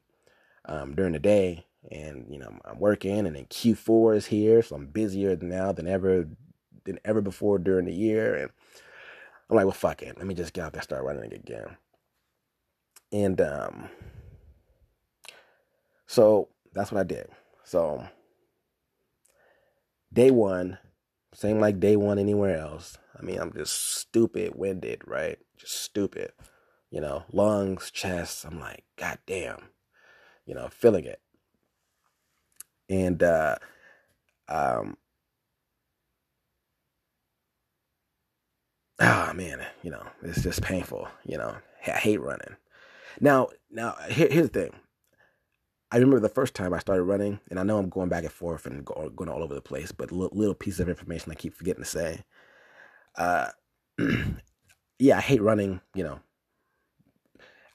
um, 0.69 0.95
during 0.95 1.13
the 1.13 1.19
day. 1.19 1.65
And, 1.91 2.27
you 2.29 2.39
know, 2.39 2.59
I'm 2.65 2.79
working 2.79 3.27
and 3.27 3.35
then 3.35 3.47
Q4 3.47 4.17
is 4.17 4.27
here. 4.27 4.63
So 4.63 4.77
I'm 4.77 4.87
busier 4.87 5.37
now 5.37 5.73
than 5.73 5.87
ever, 5.87 6.29
than 6.85 6.99
ever 7.05 7.21
before 7.21 7.59
during 7.59 7.87
the 7.87 7.95
year. 7.95 8.35
And 8.35 8.51
I'm 9.49 9.57
like, 9.57 9.65
well, 9.65 9.73
fuck 9.73 10.03
it. 10.03 10.19
Let 10.19 10.27
me 10.27 10.35
just 10.35 10.53
get 10.53 10.65
out 10.65 10.73
there 10.73 10.83
start 10.83 11.05
running 11.05 11.33
again. 11.33 11.77
And 13.11 13.41
um, 13.41 13.89
so 16.07 16.49
that's 16.75 16.93
what 16.93 17.01
I 17.01 17.05
did. 17.05 17.29
So 17.65 18.07
day 20.13 20.31
one, 20.31 20.79
same 21.33 21.61
like 21.61 21.81
day 21.81 21.97
one 21.97 22.19
anywhere 22.19 22.59
else. 22.59 22.99
I 23.19 23.23
mean, 23.23 23.39
I'm 23.39 23.53
just 23.53 23.97
stupid 23.99 24.53
winded, 24.55 25.03
right? 25.07 25.39
Just 25.57 25.83
stupid. 25.83 26.33
You 26.91 27.01
know, 27.01 27.25
lungs, 27.33 27.91
chest. 27.91 28.45
I'm 28.45 28.59
like, 28.59 28.85
God 28.97 29.19
damn. 29.27 29.71
You 30.49 30.57
know, 30.57 30.69
feeling 30.73 31.05
it. 31.05 31.21
And 32.91 33.23
uh 33.23 33.57
um 34.49 34.97
oh 39.01 39.33
man, 39.35 39.65
you 39.83 39.91
know, 39.91 40.03
it's 40.23 40.43
just 40.43 40.63
painful, 40.63 41.09
you 41.27 41.39
know. 41.39 41.55
I 41.87 41.93
hate 41.93 42.21
running. 42.21 42.57
Now, 43.21 43.49
now 43.71 43.97
here, 44.11 44.29
here's 44.31 44.51
the 44.51 44.63
thing. 44.63 44.73
I 45.93 45.97
remember 45.97 46.21
the 46.21 46.29
first 46.31 46.55
time 46.55 46.75
I 46.75 46.81
started 46.81 47.05
running, 47.05 47.41
and 47.51 47.59
I 47.59 47.63
know 47.63 47.79
I'm 47.79 47.91
going 47.91 48.11
back 48.11 48.25
and 48.25 48.33
forth 48.33 48.67
and 48.67 48.85
go, 48.85 49.11
going 49.17 49.31
all 49.31 49.43
over 49.43 49.55
the 49.55 49.63
place, 49.63 49.93
but 49.93 50.13
little, 50.13 50.37
little 50.37 50.55
pieces 50.55 50.81
of 50.81 50.89
information 50.89 51.33
I 51.33 51.37
keep 51.37 51.55
forgetting 51.55 51.85
to 51.85 51.89
say. 51.89 52.25
Uh, 53.17 53.49
yeah, 54.99 55.19
I 55.19 55.21
hate 55.21 55.43
running. 55.43 55.81
You 55.95 56.05
know, 56.05 56.21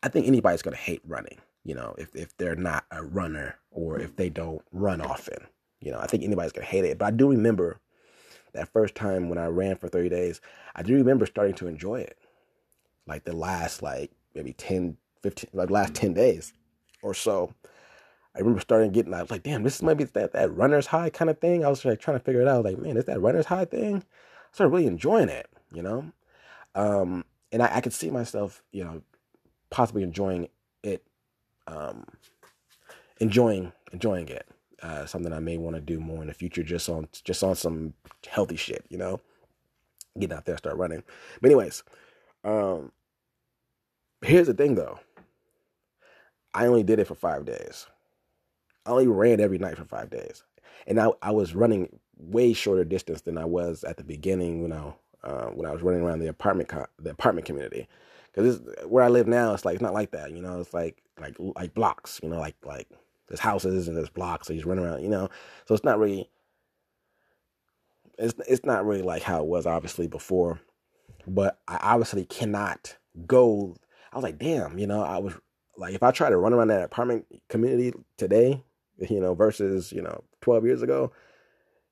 I 0.04 0.10
think 0.10 0.28
anybody's 0.28 0.64
gonna 0.64 0.76
hate 0.76 1.02
running. 1.08 1.40
You 1.64 1.76
know, 1.76 1.96
if 1.98 2.16
if 2.16 2.36
they're 2.38 2.56
not 2.56 2.86
a 2.92 3.04
runner 3.04 3.58
or 3.72 4.00
if 4.00 4.16
they 4.16 4.30
don't 4.30 4.62
run 4.72 5.02
often. 5.02 5.48
You 5.80 5.92
know, 5.92 6.00
I 6.00 6.08
think 6.08 6.24
anybody's 6.24 6.52
gonna 6.52 6.66
hate 6.66 6.86
it. 6.86 6.98
But 6.98 7.06
I 7.06 7.12
do 7.12 7.30
remember 7.30 7.80
that 8.54 8.72
first 8.72 8.96
time 8.96 9.30
when 9.30 9.38
I 9.38 9.48
ran 9.48 9.76
for 9.76 9.88
30 9.88 10.10
days. 10.10 10.42
I 10.76 10.84
do 10.84 10.96
remember 10.96 11.26
starting 11.26 11.56
to 11.56 11.68
enjoy 11.68 12.02
it, 12.02 12.18
like 13.08 13.24
the 13.26 13.36
last 13.36 13.82
like 13.82 14.12
maybe 14.36 14.54
10, 14.54 14.98
15, 15.22 15.50
like 15.54 15.70
last 15.70 15.94
10 15.96 16.14
days 16.14 16.54
or 17.02 17.14
so. 17.14 17.54
I 18.36 18.40
remember 18.40 18.62
starting 18.62 18.92
getting, 18.92 19.14
I 19.14 19.22
was 19.22 19.30
like, 19.30 19.44
damn, 19.44 19.62
this 19.62 19.82
might 19.84 19.94
be 19.96 20.06
that, 20.06 20.34
that 20.34 20.56
runner's 20.56 20.88
high 20.88 21.12
kind 21.12 21.30
of 21.30 21.38
thing. 21.38 21.64
I 21.64 21.70
was 21.70 21.86
like 21.86 22.00
trying 22.00 22.18
to 22.18 22.24
figure 22.24 22.42
it 22.42 22.48
out. 22.48 22.66
like, 22.66 22.80
man, 22.80 22.98
is 22.98 23.06
that 23.06 23.22
runner's 23.22 23.46
high 23.46 23.66
thing? 23.66 23.98
I 23.98 24.02
started 24.52 24.72
really 24.72 24.88
enjoying 24.88 25.30
it, 25.30 25.48
you 25.72 25.84
know? 25.84 26.12
Um, 26.74 27.26
and 27.52 27.62
I, 27.62 27.76
I 27.76 27.82
could 27.82 27.94
see 27.94 28.10
myself, 28.10 28.64
you 28.72 28.84
know, 28.84 29.04
possibly 29.70 30.02
enjoying 30.02 30.48
it, 30.82 31.04
um, 31.68 32.06
enjoying, 33.20 33.72
enjoying 33.92 34.30
it. 34.30 34.48
Uh, 34.82 35.06
something 35.06 35.32
I 35.32 35.40
may 35.40 35.58
want 35.58 35.76
to 35.76 35.82
do 35.82 36.00
more 36.00 36.22
in 36.22 36.28
the 36.28 36.34
future, 36.34 36.64
just 36.64 36.90
on, 36.90 37.08
just 37.24 37.44
on 37.44 37.56
some 37.56 37.94
healthy 38.28 38.58
shit, 38.58 38.86
you 38.90 38.98
know, 38.98 39.22
getting 40.20 40.36
out 40.36 40.46
there, 40.46 40.58
start 40.58 40.78
running. 40.78 41.04
But 41.42 41.52
anyways, 41.52 41.84
um, 42.44 42.92
here's 44.22 44.48
the 44.48 44.54
thing 44.54 44.76
though. 44.76 45.00
I 46.54 46.68
only 46.68 46.84
did 46.84 47.00
it 47.00 47.08
for 47.08 47.16
five 47.16 47.46
days. 47.46 47.88
I 48.86 48.92
only 48.92 49.08
ran 49.08 49.40
every 49.40 49.58
night 49.58 49.78
for 49.78 49.86
five 49.86 50.10
days, 50.10 50.44
and 50.88 51.00
I 51.00 51.10
I 51.22 51.32
was 51.32 51.56
running 51.56 52.00
way 52.18 52.54
shorter 52.54 52.84
distance 52.84 53.22
than 53.22 53.38
I 53.38 53.46
was 53.46 53.84
at 53.84 53.98
the 53.98 54.04
beginning 54.04 54.62
when 54.62 54.74
I 54.74 54.94
uh, 55.24 55.48
when 55.48 55.68
I 55.68 55.72
was 55.72 55.82
running 55.82 56.02
around 56.02 56.20
the 56.20 56.28
apartment 56.28 56.70
co- 56.70 56.88
the 57.00 57.12
apartment 57.12 57.48
community. 57.48 57.88
Because 58.34 58.62
where 58.88 59.04
I 59.04 59.10
live 59.10 59.28
now, 59.28 59.54
it's 59.54 59.66
like 59.66 59.76
it's 59.76 59.84
not 59.84 59.94
like 59.94 60.12
that. 60.12 60.32
You 60.32 60.42
know, 60.42 60.60
it's 60.60 60.74
like 60.74 61.02
like 61.20 61.36
like 61.40 61.74
blocks. 61.74 62.20
You 62.24 62.30
know, 62.30 62.40
like 62.40 62.56
like 62.66 62.88
there's 63.28 63.40
houses 63.40 63.88
and 63.88 63.96
there's 63.96 64.10
blocks. 64.10 64.48
So 64.48 64.54
you 64.54 64.60
just 64.60 64.68
run 64.68 64.80
around. 64.80 65.04
You 65.04 65.10
know, 65.10 65.30
so 65.66 65.76
it's 65.76 65.84
not 65.84 66.00
really 66.00 66.30
it's 68.18 68.34
it's 68.48 68.66
not 68.66 68.86
really 68.86 69.02
like 69.02 69.24
how 69.24 69.42
it 69.42 69.48
was 69.48 69.66
obviously 69.66 70.08
before, 70.08 70.60
but 71.28 71.60
I 71.68 71.78
obviously 71.82 72.26
cannot 72.26 72.96
go. 73.26 73.76
I 74.12 74.18
was 74.18 74.24
like, 74.24 74.38
damn, 74.38 74.78
you 74.78 74.88
know, 74.88 75.04
I 75.04 75.18
was 75.18 75.34
like, 75.78 75.96
if 75.96 76.04
I 76.04 76.12
try 76.12 76.30
to 76.30 76.38
run 76.38 76.54
around 76.54 76.68
that 76.68 76.84
apartment 76.84 77.26
community 77.50 77.94
today, 78.18 78.64
you 78.98 79.20
know, 79.20 79.34
versus 79.34 79.92
you 79.92 80.02
know, 80.02 80.24
twelve 80.42 80.66
years 80.66 80.82
ago, 80.82 81.12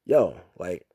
yo, 0.06 0.40
like, 0.58 0.86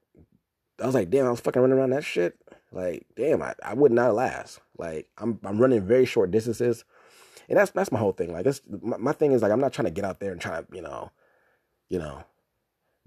I 0.80 0.86
was 0.86 0.94
like, 0.94 1.11
damn, 1.11 1.26
I 1.26 1.30
was 1.30 1.40
fucking 1.40 1.61
running 1.61 1.78
around 1.78 1.90
that 1.90 2.05
shit. 2.05 2.38
Like, 2.72 3.07
damn, 3.16 3.42
I, 3.42 3.55
I 3.62 3.74
would 3.74 3.92
not 3.92 4.14
last. 4.14 4.61
Like, 4.78 5.08
I'm 5.18 5.38
I'm 5.44 5.58
running 5.58 5.86
very 5.86 6.06
short 6.06 6.30
distances, 6.30 6.84
and 7.48 7.58
that's 7.58 7.70
that's 7.70 7.92
my 7.92 7.98
whole 7.98 8.12
thing. 8.12 8.32
Like, 8.32 8.44
this 8.44 8.60
my, 8.68 8.96
my 8.96 9.12
thing 9.12 9.32
is 9.32 9.42
like, 9.42 9.52
I'm 9.52 9.60
not 9.60 9.72
trying 9.72 9.86
to 9.86 9.90
get 9.90 10.04
out 10.04 10.20
there 10.20 10.32
and 10.32 10.40
try 10.40 10.60
to, 10.60 10.66
you 10.72 10.82
know, 10.82 11.10
you 11.88 11.98
know, 11.98 12.24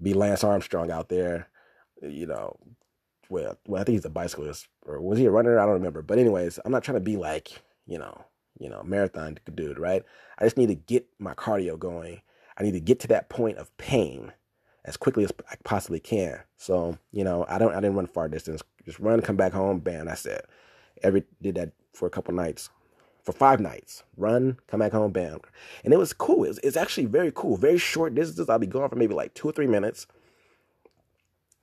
be 0.02 0.14
Lance 0.14 0.44
Armstrong 0.44 0.90
out 0.90 1.08
there, 1.08 1.48
you 2.02 2.26
know. 2.26 2.56
Well, 3.28 3.56
well, 3.66 3.80
I 3.80 3.84
think 3.84 3.94
he's 3.94 4.04
a 4.04 4.10
bicyclist, 4.10 4.66
or 4.84 5.00
was 5.00 5.18
he 5.18 5.26
a 5.26 5.30
runner? 5.30 5.58
I 5.58 5.64
don't 5.64 5.74
remember. 5.74 6.02
But 6.02 6.18
anyways, 6.18 6.58
I'm 6.64 6.72
not 6.72 6.82
trying 6.82 6.96
to 6.96 7.00
be 7.00 7.16
like, 7.16 7.62
you 7.86 7.98
know, 7.98 8.24
you 8.58 8.68
know, 8.68 8.82
marathon 8.82 9.38
dude, 9.54 9.78
right? 9.78 10.04
I 10.38 10.44
just 10.44 10.56
need 10.56 10.68
to 10.68 10.74
get 10.74 11.06
my 11.18 11.34
cardio 11.34 11.78
going. 11.78 12.22
I 12.56 12.62
need 12.64 12.72
to 12.72 12.80
get 12.80 12.98
to 13.00 13.08
that 13.08 13.28
point 13.28 13.58
of 13.58 13.76
pain 13.78 14.32
as 14.84 14.96
quickly 14.96 15.24
as 15.24 15.32
I 15.50 15.54
possibly 15.64 16.00
can. 16.00 16.40
So, 16.56 16.98
you 17.12 17.24
know, 17.24 17.46
I 17.48 17.58
don't 17.58 17.72
I 17.72 17.76
didn't 17.76 17.96
run 17.96 18.06
far 18.06 18.28
distance. 18.28 18.62
Just 18.84 18.98
run, 18.98 19.20
come 19.20 19.36
back 19.36 19.52
home, 19.52 19.78
bam, 19.78 20.06
that's 20.06 20.26
it. 20.26 20.46
Every 21.02 21.24
did 21.42 21.54
that 21.56 21.72
for 21.92 22.06
a 22.06 22.10
couple 22.10 22.34
nights. 22.34 22.70
For 23.22 23.32
five 23.32 23.60
nights. 23.60 24.02
Run, 24.16 24.58
come 24.66 24.80
back 24.80 24.92
home, 24.92 25.12
bam. 25.12 25.40
And 25.84 25.92
it 25.92 25.98
was 25.98 26.12
cool. 26.12 26.44
It's, 26.44 26.58
it's 26.62 26.76
actually 26.76 27.06
very 27.06 27.32
cool. 27.34 27.56
Very 27.56 27.78
short 27.78 28.14
distances. 28.14 28.48
I'll 28.48 28.58
be 28.58 28.66
gone 28.66 28.88
for 28.88 28.96
maybe 28.96 29.14
like 29.14 29.34
two 29.34 29.48
or 29.48 29.52
three 29.52 29.66
minutes. 29.66 30.06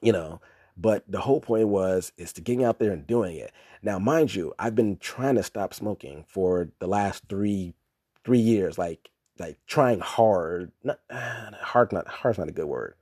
You 0.01 0.11
know, 0.11 0.39
but 0.77 1.03
the 1.07 1.21
whole 1.21 1.41
point 1.41 1.67
was 1.67 2.11
is 2.17 2.31
to 2.33 2.41
getting 2.41 2.63
out 2.63 2.77
there 2.77 2.91
and 2.91 3.07
doing 3.07 3.35
it. 3.35 3.51
Now, 3.81 3.97
mind 3.97 4.35
you, 4.35 4.53
I've 4.59 4.75
been 4.75 4.97
trying 4.97 5.35
to 5.35 5.43
stop 5.43 5.73
smoking 5.73 6.25
for 6.27 6.69
the 6.79 6.87
last 6.87 7.23
three 7.27 7.73
three 8.23 8.39
years, 8.39 8.77
like 8.77 9.09
like 9.39 9.57
trying 9.65 9.99
hard. 9.99 10.71
Not 10.83 10.99
hard, 11.09 11.91
not 11.91 12.07
hard's 12.07 12.37
not 12.37 12.49
a 12.49 12.53
good 12.53 12.65
word, 12.65 12.93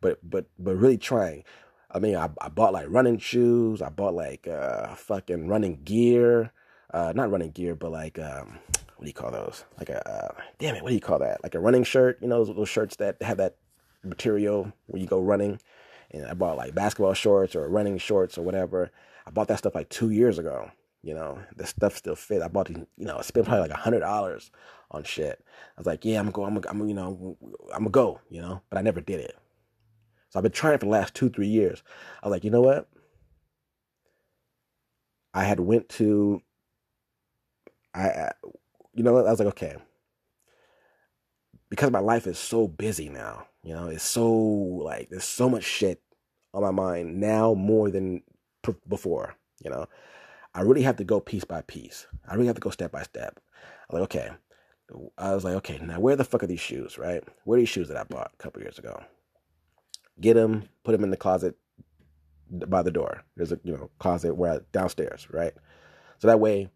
but 0.00 0.18
but 0.28 0.46
but 0.58 0.76
really 0.76 0.98
trying. 0.98 1.44
I 1.92 1.98
mean, 1.98 2.16
I, 2.16 2.30
I 2.40 2.48
bought 2.48 2.72
like 2.72 2.86
running 2.88 3.18
shoes. 3.18 3.82
I 3.82 3.88
bought 3.88 4.14
like 4.14 4.46
uh 4.46 4.94
fucking 4.94 5.48
running 5.48 5.80
gear. 5.84 6.52
Uh, 6.92 7.12
not 7.14 7.30
running 7.30 7.52
gear, 7.52 7.74
but 7.74 7.92
like 7.92 8.18
um, 8.18 8.58
what 8.96 9.02
do 9.02 9.06
you 9.06 9.12
call 9.12 9.30
those? 9.30 9.64
Like 9.78 9.90
a 9.90 10.08
uh, 10.08 10.40
damn 10.58 10.74
it, 10.74 10.82
what 10.82 10.88
do 10.88 10.94
you 10.94 11.00
call 11.00 11.18
that? 11.20 11.42
Like 11.42 11.54
a 11.54 11.60
running 11.60 11.84
shirt. 11.84 12.18
You 12.20 12.28
know 12.28 12.44
those, 12.44 12.54
those 12.54 12.68
shirts 12.68 12.96
that 12.96 13.22
have 13.22 13.38
that 13.38 13.56
material 14.02 14.72
where 14.86 15.00
you 15.00 15.06
go 15.06 15.20
running. 15.20 15.60
And 16.12 16.26
I 16.26 16.34
bought 16.34 16.56
like 16.56 16.74
basketball 16.74 17.14
shorts 17.14 17.54
or 17.54 17.68
running 17.68 17.98
shorts 17.98 18.36
or 18.36 18.42
whatever. 18.42 18.90
I 19.26 19.30
bought 19.30 19.48
that 19.48 19.58
stuff 19.58 19.74
like 19.74 19.88
two 19.88 20.10
years 20.10 20.38
ago. 20.38 20.70
You 21.02 21.14
know, 21.14 21.38
the 21.56 21.66
stuff 21.66 21.96
still 21.96 22.16
fit. 22.16 22.42
I 22.42 22.48
bought 22.48 22.68
these, 22.68 22.78
you 22.96 23.06
know, 23.06 23.16
I 23.16 23.22
spent 23.22 23.46
probably 23.46 23.62
like 23.62 23.70
a 23.70 23.80
hundred 23.80 24.00
dollars 24.00 24.50
on 24.90 25.04
shit. 25.04 25.42
I 25.48 25.80
was 25.80 25.86
like, 25.86 26.04
yeah, 26.04 26.18
I'm 26.18 26.30
gonna 26.30 26.32
go, 26.32 26.44
I'm 26.44 26.60
gonna, 26.60 26.88
you 26.88 26.94
know, 26.94 27.36
I'm 27.72 27.84
gonna 27.84 27.90
go, 27.90 28.20
you 28.28 28.42
know, 28.42 28.60
but 28.68 28.78
I 28.78 28.82
never 28.82 29.00
did 29.00 29.20
it. 29.20 29.36
So 30.30 30.38
I've 30.38 30.44
been 30.44 30.52
trying 30.52 30.78
for 30.78 30.86
the 30.86 30.90
last 30.90 31.14
two, 31.14 31.28
three 31.28 31.48
years. 31.48 31.82
I 32.22 32.28
was 32.28 32.32
like, 32.32 32.44
you 32.44 32.50
know 32.50 32.62
what? 32.62 32.88
I 35.34 35.44
had 35.44 35.60
went 35.60 35.88
to, 35.90 36.40
I, 37.94 38.30
you 38.94 39.02
know, 39.02 39.16
I 39.18 39.30
was 39.30 39.38
like, 39.38 39.48
okay, 39.48 39.76
because 41.68 41.90
my 41.90 42.00
life 42.00 42.26
is 42.26 42.38
so 42.38 42.68
busy 42.68 43.08
now. 43.08 43.46
You 43.62 43.74
know, 43.74 43.88
it's 43.88 44.04
so 44.04 44.28
like 44.28 45.08
there's 45.10 45.24
so 45.24 45.48
much 45.48 45.64
shit 45.64 46.02
on 46.52 46.62
my 46.62 46.70
mind 46.70 47.20
now 47.20 47.54
more 47.54 47.90
than 47.90 48.22
before. 48.88 49.36
You 49.62 49.70
know, 49.70 49.86
I 50.54 50.62
really 50.62 50.82
have 50.82 50.96
to 50.96 51.04
go 51.04 51.20
piece 51.20 51.44
by 51.44 51.62
piece. 51.62 52.06
I 52.28 52.34
really 52.34 52.46
have 52.46 52.56
to 52.56 52.60
go 52.60 52.70
step 52.70 52.92
by 52.92 53.02
step. 53.02 53.40
I'm 53.88 53.98
like, 53.98 54.04
okay. 54.04 54.30
I 55.16 55.34
was 55.34 55.44
like, 55.44 55.54
okay, 55.54 55.78
now 55.80 56.00
where 56.00 56.16
the 56.16 56.24
fuck 56.24 56.42
are 56.42 56.48
these 56.48 56.58
shoes, 56.58 56.98
right? 56.98 57.22
Where 57.44 57.56
are 57.56 57.60
these 57.60 57.68
shoes 57.68 57.86
that 57.88 57.96
I 57.96 58.02
bought 58.02 58.32
a 58.34 58.42
couple 58.42 58.62
years 58.62 58.78
ago? 58.78 59.00
Get 60.20 60.34
them, 60.34 60.68
put 60.84 60.92
them 60.92 61.04
in 61.04 61.10
the 61.10 61.16
closet 61.16 61.56
by 62.50 62.82
the 62.82 62.90
door. 62.90 63.22
There's 63.36 63.52
a 63.52 63.60
you 63.64 63.72
know 63.72 63.90
closet 63.98 64.34
where 64.34 64.60
downstairs, 64.72 65.26
right? 65.30 65.54
So 66.18 66.28
that 66.28 66.40
way, 66.40 66.70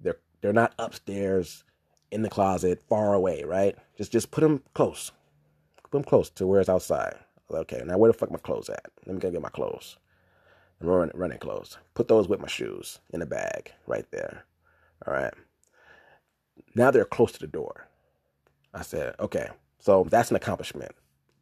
they're 0.00 0.18
they're 0.40 0.52
not 0.52 0.74
upstairs 0.78 1.64
in 2.10 2.22
the 2.22 2.30
closet, 2.30 2.82
far 2.88 3.14
away, 3.14 3.44
right? 3.44 3.76
Just 3.96 4.12
just 4.12 4.30
put 4.30 4.40
them 4.40 4.62
close, 4.74 5.12
put 5.82 5.92
them 5.92 6.04
close 6.04 6.30
to 6.30 6.46
where 6.46 6.60
it's 6.60 6.68
outside. 6.68 7.14
Okay, 7.50 7.82
now 7.84 7.98
where 7.98 8.10
the 8.10 8.18
fuck 8.18 8.30
my 8.30 8.38
clothes 8.38 8.70
at? 8.70 8.86
Let 9.06 9.14
me 9.14 9.20
go 9.20 9.30
get 9.30 9.42
my 9.42 9.50
clothes 9.50 9.98
running, 10.82 11.12
running 11.14 11.38
clothes. 11.38 11.78
Put 11.94 12.08
those 12.08 12.28
with 12.28 12.40
my 12.40 12.48
shoes 12.48 12.98
in 13.10 13.22
a 13.22 13.26
bag 13.26 13.72
right 13.86 14.06
there. 14.10 14.44
All 15.06 15.14
right. 15.14 15.34
Now 16.74 16.90
they're 16.90 17.04
close 17.04 17.32
to 17.32 17.38
the 17.38 17.46
door. 17.46 17.88
I 18.74 18.82
said, 18.82 19.14
okay, 19.20 19.48
so 19.78 20.06
that's 20.08 20.30
an 20.30 20.36
accomplishment. 20.36 20.92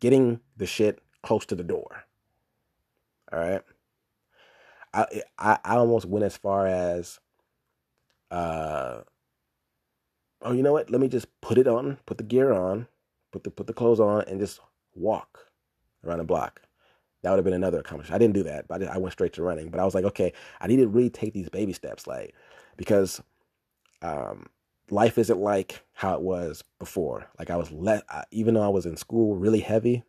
Getting 0.00 0.40
the 0.56 0.66
shit 0.66 1.00
close 1.22 1.46
to 1.46 1.54
the 1.54 1.64
door. 1.64 2.04
All 3.32 3.38
right. 3.38 3.62
I 4.92 5.22
I, 5.38 5.58
I 5.64 5.76
almost 5.76 6.06
went 6.06 6.24
as 6.24 6.36
far 6.36 6.66
as, 6.66 7.20
uh, 8.30 9.02
oh, 10.42 10.52
you 10.52 10.62
know 10.62 10.72
what? 10.72 10.90
Let 10.90 11.00
me 11.00 11.08
just 11.08 11.28
put 11.40 11.58
it 11.58 11.68
on, 11.68 11.98
put 12.06 12.18
the 12.18 12.24
gear 12.24 12.52
on, 12.52 12.88
put 13.32 13.44
the 13.44 13.50
put 13.50 13.66
the 13.66 13.72
clothes 13.72 14.00
on, 14.00 14.24
and 14.26 14.40
just 14.40 14.60
walk 14.94 15.46
around 16.04 16.18
the 16.18 16.24
block 16.24 16.62
that 17.22 17.30
would 17.30 17.36
have 17.36 17.44
been 17.44 17.54
another 17.54 17.80
accomplishment. 17.80 18.14
I 18.14 18.18
didn't 18.18 18.34
do 18.34 18.42
that, 18.44 18.66
but 18.66 18.82
I, 18.82 18.98
went 18.98 19.12
straight 19.12 19.32
to 19.34 19.42
running. 19.42 19.68
But 19.68 19.80
I 19.80 19.84
was 19.84 19.94
like, 19.94 20.04
okay, 20.04 20.32
I 20.60 20.66
need 20.66 20.76
to 20.76 20.88
really 20.88 21.10
take 21.10 21.34
these 21.34 21.50
baby 21.50 21.72
steps, 21.72 22.06
like 22.06 22.34
because 22.76 23.20
um, 24.02 24.46
life 24.90 25.18
isn't 25.18 25.38
like 25.38 25.82
how 25.92 26.14
it 26.14 26.22
was 26.22 26.64
before. 26.78 27.28
Like 27.38 27.50
I 27.50 27.56
was 27.56 27.70
let, 27.70 28.04
even 28.30 28.54
though 28.54 28.62
I 28.62 28.68
was 28.68 28.86
in 28.86 28.96
school 28.96 29.36
really 29.36 29.60
heavy 29.60 30.02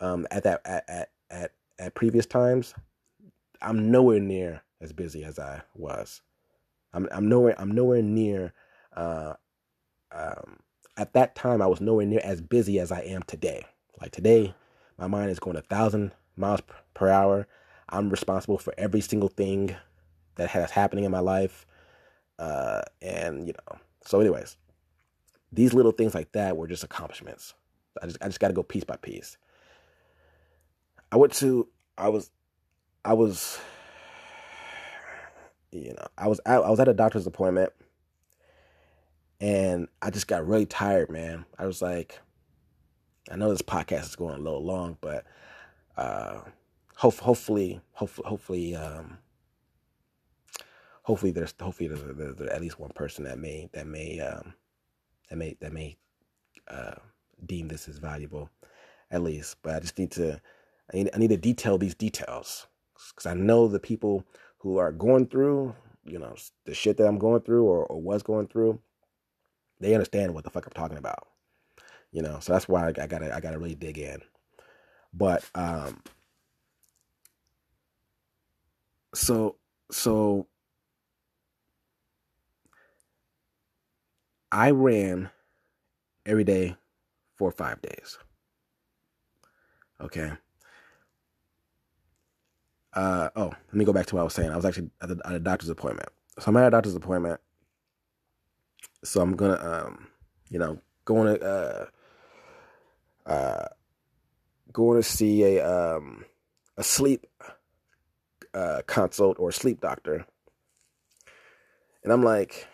um, 0.00 0.26
at 0.30 0.44
that 0.44 0.60
at, 0.64 0.84
at 0.88 1.10
at 1.30 1.52
at 1.78 1.94
previous 1.94 2.26
times, 2.26 2.74
I'm 3.62 3.90
nowhere 3.90 4.20
near 4.20 4.62
as 4.80 4.92
busy 4.92 5.24
as 5.24 5.38
I 5.38 5.62
was. 5.74 6.22
I'm 6.92 7.08
I'm 7.12 7.28
nowhere 7.28 7.54
I'm 7.58 7.72
nowhere 7.72 8.02
near. 8.02 8.52
Uh, 8.94 9.34
um, 10.12 10.58
at 10.96 11.12
that 11.14 11.34
time, 11.34 11.60
I 11.60 11.66
was 11.66 11.80
nowhere 11.80 12.06
near 12.06 12.20
as 12.24 12.40
busy 12.40 12.80
as 12.80 12.90
I 12.90 13.00
am 13.00 13.22
today. 13.24 13.66
Like 14.00 14.12
today, 14.12 14.54
my 14.98 15.06
mind 15.06 15.30
is 15.30 15.38
going 15.38 15.56
a 15.56 15.62
thousand 15.62 16.12
miles 16.36 16.62
per 16.94 17.08
hour. 17.08 17.46
I'm 17.88 18.10
responsible 18.10 18.58
for 18.58 18.74
every 18.78 19.00
single 19.00 19.28
thing 19.28 19.76
that 20.36 20.50
has 20.50 20.70
happening 20.70 21.04
in 21.04 21.10
my 21.10 21.20
life. 21.20 21.66
Uh, 22.38 22.82
and 23.02 23.46
you 23.46 23.54
know, 23.54 23.78
so 24.04 24.20
anyways, 24.20 24.56
these 25.52 25.74
little 25.74 25.92
things 25.92 26.14
like 26.14 26.32
that 26.32 26.56
were 26.56 26.66
just 26.66 26.84
accomplishments. 26.84 27.54
I 28.02 28.06
just 28.06 28.18
I 28.22 28.26
just 28.26 28.40
got 28.40 28.48
to 28.48 28.54
go 28.54 28.62
piece 28.62 28.84
by 28.84 28.96
piece. 28.96 29.36
I 31.10 31.16
went 31.16 31.32
to 31.34 31.68
I 31.96 32.08
was 32.08 32.30
I 33.04 33.12
was 33.14 33.58
you 35.72 35.94
know 35.94 36.06
I 36.16 36.28
was 36.28 36.40
I 36.46 36.58
was 36.58 36.80
at 36.80 36.88
a 36.88 36.94
doctor's 36.94 37.26
appointment 37.26 37.72
and 39.40 39.88
I 40.00 40.10
just 40.10 40.28
got 40.28 40.46
really 40.46 40.66
tired, 40.66 41.10
man. 41.10 41.44
I 41.58 41.66
was 41.66 41.82
like, 41.82 42.20
I 43.30 43.36
know 43.36 43.50
this 43.50 43.62
podcast 43.62 44.04
is 44.04 44.16
going 44.16 44.36
a 44.36 44.42
little 44.42 44.64
long, 44.64 44.96
but 45.00 45.24
uh, 45.96 46.40
hope, 46.96 47.18
hopefully, 47.18 47.80
hopefully, 47.92 48.28
hopefully, 48.28 48.76
um, 48.76 49.18
hopefully, 51.02 51.32
there's 51.32 51.54
hopefully 51.60 51.88
there's, 51.88 52.02
there's, 52.16 52.36
there's, 52.36 52.50
at 52.50 52.60
least 52.60 52.78
one 52.78 52.92
person 52.94 53.24
that 53.24 53.38
may 53.38 53.68
that 53.72 53.86
may 53.86 54.20
um, 54.20 54.54
that 55.28 55.36
may 55.36 55.56
that 55.60 55.72
may 55.72 55.96
uh, 56.68 56.94
deem 57.44 57.68
this 57.68 57.88
as 57.88 57.98
valuable, 57.98 58.48
at 59.10 59.22
least. 59.22 59.56
But 59.62 59.76
I 59.76 59.80
just 59.80 59.98
need 59.98 60.12
to 60.12 60.40
I 60.92 60.96
need, 60.96 61.10
I 61.14 61.18
need 61.18 61.30
to 61.30 61.36
detail 61.36 61.78
these 61.78 61.94
details 61.94 62.66
because 63.10 63.26
I 63.26 63.34
know 63.34 63.68
the 63.68 63.80
people 63.80 64.24
who 64.58 64.78
are 64.78 64.92
going 64.92 65.26
through 65.28 65.74
you 66.04 66.18
know 66.18 66.34
the 66.64 66.74
shit 66.74 66.96
that 66.98 67.06
I'm 67.06 67.18
going 67.18 67.42
through 67.42 67.64
or, 67.64 67.84
or 67.86 68.00
was 68.00 68.22
going 68.22 68.48
through, 68.48 68.80
they 69.80 69.94
understand 69.94 70.34
what 70.34 70.44
the 70.44 70.50
fuck 70.50 70.66
I'm 70.66 70.72
talking 70.72 70.98
about 70.98 71.26
you 72.12 72.22
know? 72.22 72.38
So 72.40 72.52
that's 72.52 72.68
why 72.68 72.86
I, 72.86 73.02
I 73.02 73.06
gotta 73.06 73.34
i 73.34 73.40
gotta 73.40 73.58
really 73.58 73.74
dig 73.74 73.98
in. 73.98 74.22
But 75.12 75.48
um 75.54 76.02
so 79.14 79.56
so 79.90 80.46
i 84.52 84.70
ran 84.70 85.30
every 86.26 86.44
day 86.44 86.76
for 87.36 87.50
five 87.50 87.80
days 87.82 88.18
okay 90.00 90.32
uh 92.96 93.28
oh 93.36 93.50
let 93.50 93.74
me 93.74 93.84
go 93.84 93.92
back 93.92 94.06
to 94.06 94.16
what 94.16 94.22
i 94.22 94.24
was 94.24 94.34
saying. 94.34 94.50
I 94.50 94.56
was 94.56 94.64
actually 94.64 94.90
at, 95.00 95.08
the, 95.08 95.20
at 95.24 95.34
a 95.34 95.38
doctor's 95.38 95.68
appointment. 95.68 96.08
So 96.38 96.48
i'm 96.48 96.56
at 96.56 96.66
a 96.66 96.70
doctor's 96.70 96.96
appointment. 96.96 97.40
So 99.04 99.20
i'm 99.20 99.36
gonna 99.36 99.62
um 99.62 100.08
you 100.50 100.58
know 100.58 100.80
going 101.04 101.38
to 101.38 101.44
uh 101.44 101.86
uh, 103.26 103.66
going 104.72 105.02
to 105.02 105.08
see 105.08 105.42
a 105.42 105.66
um, 105.66 106.24
a 106.76 106.84
sleep 106.84 107.26
uh, 108.54 108.82
consult 108.86 109.38
or 109.38 109.52
sleep 109.52 109.80
doctor, 109.80 110.26
and 112.04 112.12
I'm 112.12 112.22
like, 112.22 112.66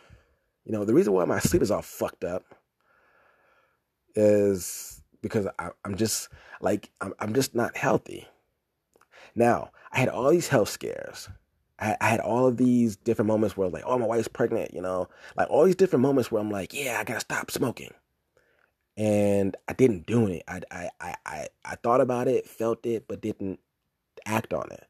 you 0.64 0.72
know, 0.72 0.84
the 0.84 0.94
reason 0.94 1.12
why 1.12 1.24
my 1.24 1.38
sleep 1.38 1.62
is 1.62 1.70
all 1.70 1.82
fucked 1.82 2.24
up 2.24 2.44
is 4.14 5.02
because 5.22 5.46
I, 5.58 5.70
am 5.84 5.96
just 5.96 6.28
like 6.60 6.90
I'm, 7.00 7.14
I'm 7.18 7.34
just 7.34 7.54
not 7.54 7.76
healthy. 7.76 8.28
Now 9.34 9.70
I 9.92 10.00
had 10.00 10.08
all 10.08 10.30
these 10.30 10.48
health 10.48 10.68
scares. 10.68 11.28
I, 11.78 11.96
I 12.00 12.08
had 12.08 12.20
all 12.20 12.46
of 12.46 12.56
these 12.56 12.96
different 12.96 13.26
moments 13.26 13.56
where 13.56 13.68
like, 13.68 13.84
oh, 13.86 13.98
my 13.98 14.06
wife's 14.06 14.28
pregnant, 14.28 14.72
you 14.72 14.80
know, 14.80 15.08
like 15.36 15.50
all 15.50 15.64
these 15.64 15.76
different 15.76 16.02
moments 16.02 16.30
where 16.30 16.40
I'm 16.40 16.50
like, 16.50 16.72
yeah, 16.72 16.98
I 17.00 17.04
gotta 17.04 17.20
stop 17.20 17.50
smoking, 17.50 17.92
and 18.96 19.56
I 19.68 19.72
didn't 19.72 20.06
do 20.06 20.26
it. 20.28 20.42
I 20.48 20.60
I 20.70 20.90
I 21.00 21.14
I, 21.26 21.46
I 21.64 21.74
thought 21.76 22.00
about 22.00 22.28
it, 22.28 22.48
felt 22.48 22.86
it, 22.86 23.06
but 23.08 23.20
didn't 23.20 23.60
act 24.26 24.54
on 24.54 24.70
it. 24.70 24.86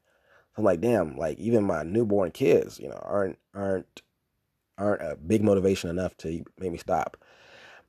I'm 0.57 0.63
like, 0.63 0.81
damn, 0.81 1.17
like 1.17 1.39
even 1.39 1.63
my 1.63 1.83
newborn 1.83 2.31
kids, 2.31 2.79
you 2.79 2.87
know, 2.89 3.01
aren't 3.03 3.37
aren't 3.53 4.01
aren't 4.77 5.01
a 5.01 5.15
big 5.15 5.43
motivation 5.43 5.89
enough 5.89 6.15
to 6.17 6.43
make 6.59 6.71
me 6.71 6.77
stop. 6.77 7.17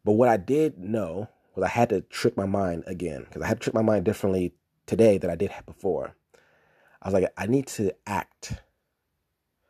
But 0.04 0.12
what 0.12 0.28
I 0.28 0.36
did 0.36 0.78
know 0.78 1.28
was 1.54 1.64
I 1.64 1.68
had 1.68 1.90
to 1.90 2.00
trick 2.02 2.36
my 2.36 2.46
mind 2.46 2.84
again 2.86 3.24
because 3.24 3.42
I 3.42 3.46
had 3.46 3.58
to 3.58 3.64
trick 3.64 3.74
my 3.74 3.82
mind 3.82 4.04
differently 4.04 4.54
today 4.86 5.18
than 5.18 5.30
I 5.30 5.36
did 5.36 5.52
before. 5.66 6.14
I 7.04 7.08
was 7.08 7.14
like, 7.14 7.30
I 7.36 7.46
need 7.46 7.66
to 7.68 7.94
act 8.06 8.54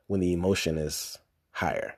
when 0.06 0.20
the 0.20 0.32
emotion 0.32 0.78
is 0.78 1.18
higher. 1.50 1.96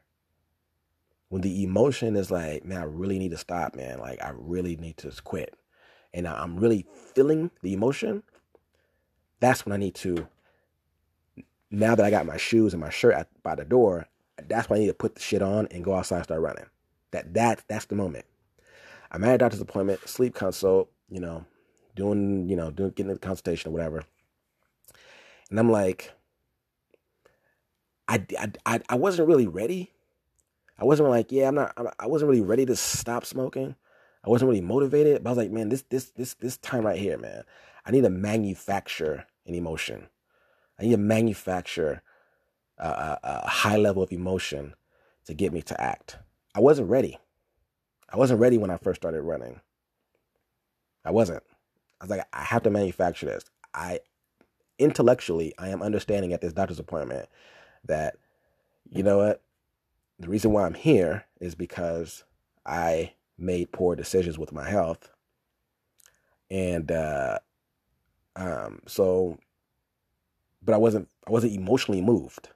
When 1.29 1.43
the 1.43 1.63
emotion 1.63 2.17
is 2.17 2.31
like, 2.31 2.65
man, 2.65 2.81
I 2.81 2.85
really 2.85 3.19
need 3.19 3.33
to 3.33 3.37
stop, 3.37 3.75
man. 3.75 3.99
Like, 3.99 4.23
I 4.23 4.33
really 4.35 4.77
need 4.77 4.97
to 4.99 5.13
quit. 5.23 5.55
And 6.15 6.27
I'm 6.27 6.57
really 6.57 6.87
feeling 7.15 7.51
the 7.63 7.75
emotion. 7.75 8.23
That's 9.41 9.67
when 9.67 9.75
I 9.75 9.77
need 9.77 9.95
to, 9.97 10.27
now 11.71 11.95
that 11.95 12.07
I 12.07 12.11
got 12.11 12.25
my 12.25 12.39
shoes 12.39 12.73
and 12.73 12.81
my 12.81 12.89
shirt 12.89 13.15
at, 13.15 13.43
by 13.43 13.55
the 13.55 13.65
door, 13.67 14.09
that's 14.49 14.71
when 14.71 14.79
I 14.79 14.81
need 14.81 14.89
to 14.89 14.95
put 14.95 15.17
the 15.17 15.21
shit 15.21 15.43
on 15.43 15.67
and 15.71 15.85
go 15.85 15.95
outside 15.95 16.17
and 16.17 16.25
start 16.25 16.41
running. 16.41 16.67
That 17.11 17.35
that 17.35 17.63
that's 17.69 17.87
the 17.87 17.95
moment. 17.95 18.25
I'm 19.11 19.25
at 19.25 19.35
a 19.35 19.39
doctor's 19.39 19.61
appointment, 19.61 20.09
sleep 20.09 20.35
consult, 20.35 20.91
you 21.09 21.21
know, 21.21 21.45
doing, 21.95 22.49
you 22.49 22.57
know, 22.57 22.71
doing 22.71 22.91
getting 22.91 23.13
the 23.13 23.19
consultation 23.19 23.71
or 23.71 23.73
whatever. 23.73 24.05
And 25.51 25.59
I'm 25.59 25.71
like, 25.71 26.13
I, 28.09 28.25
I, 28.65 28.81
I 28.89 28.95
wasn't 28.97 29.29
really 29.29 29.47
ready. 29.47 29.93
I 30.79 30.85
wasn't 30.85 31.09
like, 31.09 31.33
yeah, 31.33 31.49
I'm 31.49 31.55
not, 31.55 31.75
I 31.99 32.07
wasn't 32.07 32.31
really 32.31 32.43
ready 32.43 32.67
to 32.67 32.77
stop 32.77 33.25
smoking. 33.25 33.75
I 34.25 34.31
wasn't 34.31 34.49
really 34.49 34.61
motivated, 34.61 35.23
but 35.23 35.31
I 35.31 35.33
was 35.33 35.39
like, 35.39 35.51
man, 35.51 35.69
this, 35.69 35.83
this, 35.89 36.11
this, 36.11 36.35
this 36.35 36.59
time 36.59 36.85
right 36.85 36.99
here, 36.99 37.17
man, 37.17 37.45
I 37.85 37.93
need 37.93 38.03
to 38.03 38.11
manufacture 38.11 39.27
an 39.47 39.55
emotion. 39.55 40.09
I 40.79 40.85
need 40.85 40.91
to 40.91 40.97
manufacture 40.99 42.03
a, 42.79 42.87
a, 42.89 43.19
a 43.23 43.49
high 43.49 43.77
level 43.77 44.03
of 44.03 44.13
emotion 44.13 44.75
to 45.27 45.35
get 45.35 45.53
me 45.53 45.63
to 45.63 45.81
act. 45.81 46.19
I 46.55 46.61
wasn't 46.61 46.91
ready. 46.91 47.19
I 48.13 48.17
wasn't 48.17 48.41
ready 48.41 48.59
when 48.59 48.71
I 48.71 48.77
first 48.77 49.01
started 49.01 49.23
running. 49.23 49.61
I 51.05 51.11
wasn't. 51.11 51.43
I 52.01 52.05
was 52.05 52.11
like, 52.11 52.27
I 52.33 52.43
have 52.43 52.63
to 52.65 52.71
manufacture 52.71 53.27
this. 53.27 53.45
I 53.73 54.01
intellectually, 54.79 55.55
I 55.59 55.69
am 55.69 55.83
understanding 55.83 56.33
at 56.33 56.41
this 56.41 56.53
doctor's 56.53 56.79
appointment 56.79 57.29
that, 57.85 58.17
you 58.91 59.03
know 59.03 59.19
what, 59.19 59.43
the 60.19 60.29
reason 60.29 60.53
why 60.53 60.65
I'm 60.65 60.75
here 60.75 61.25
is 61.41 61.55
because 61.55 62.25
I 62.65 63.13
made 63.39 63.73
poor 63.73 63.95
decisions 63.97 64.39
with 64.39 64.53
my 64.53 64.69
health. 64.69 65.11
And 66.51 66.91
uh, 66.91 67.39
um, 68.35 68.81
so, 68.87 69.39
but 70.63 70.75
I 70.75 70.79
wasn't, 70.79 71.09
I 71.27 71.31
wasn't 71.31 71.55
emotionally 71.55 72.01
moved. 72.01 72.49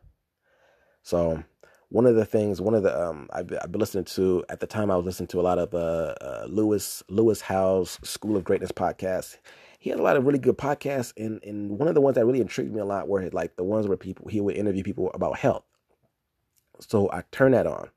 So 1.03 1.43
one 1.91 2.07
of 2.07 2.15
the 2.15 2.25
things, 2.25 2.61
one 2.61 2.75
of 2.75 2.83
the 2.83 3.09
um, 3.09 3.29
I've, 3.33 3.53
I've 3.63 3.73
been 3.73 3.81
listening 3.81 4.05
to 4.05 4.45
at 4.49 4.61
the 4.61 4.67
time, 4.67 4.91
I 4.91 4.97
was 4.97 5.05
listening 5.05 5.27
to 5.29 5.41
a 5.41 5.43
lot 5.43 5.59
of 5.59 5.75
uh, 5.75 6.15
uh, 6.21 6.47
Lewis 6.49 7.03
Lewis 7.09 7.41
Howes 7.41 7.99
School 8.05 8.37
of 8.37 8.45
Greatness 8.45 8.73
podcast. 8.73 9.37
He 9.81 9.91
had 9.91 9.99
a 9.99 10.05
lot 10.05 10.19
of 10.19 10.27
really 10.27 10.39
good 10.41 10.59
podcasts, 10.59 11.15
and 11.19 11.43
and 11.45 11.79
one 11.79 11.89
of 11.89 11.97
the 11.97 12.03
ones 12.03 12.17
that 12.17 12.27
really 12.27 12.43
intrigued 12.43 12.75
me 12.75 12.81
a 12.81 12.87
lot 12.87 13.09
were 13.09 13.31
like 13.31 13.57
the 13.57 13.65
ones 13.65 13.89
where 13.89 13.97
people 13.99 14.29
he 14.29 14.41
would 14.41 14.57
interview 14.57 14.85
people 14.85 15.11
about 15.15 15.39
health. 15.39 15.65
So 16.81 17.11
I 17.13 17.25
turned 17.33 17.55
that 17.55 17.67
on, 17.67 17.91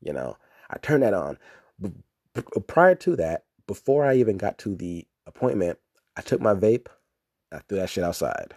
you 0.00 0.12
know, 0.12 0.36
I 0.70 0.78
turned 0.78 1.02
that 1.04 1.14
on. 1.14 1.38
B- 1.80 1.92
b- 2.34 2.42
uh, 2.56 2.60
prior 2.60 2.94
to 2.96 3.16
that, 3.16 3.44
before 3.66 4.06
I 4.06 4.16
even 4.16 4.38
got 4.38 4.58
to 4.60 4.74
the 4.74 5.06
appointment, 5.26 5.78
I 6.16 6.22
took 6.22 6.40
my 6.40 6.54
vape, 6.54 6.88
I 7.52 7.58
threw 7.60 7.78
that 7.78 7.90
shit 7.90 8.04
outside. 8.04 8.54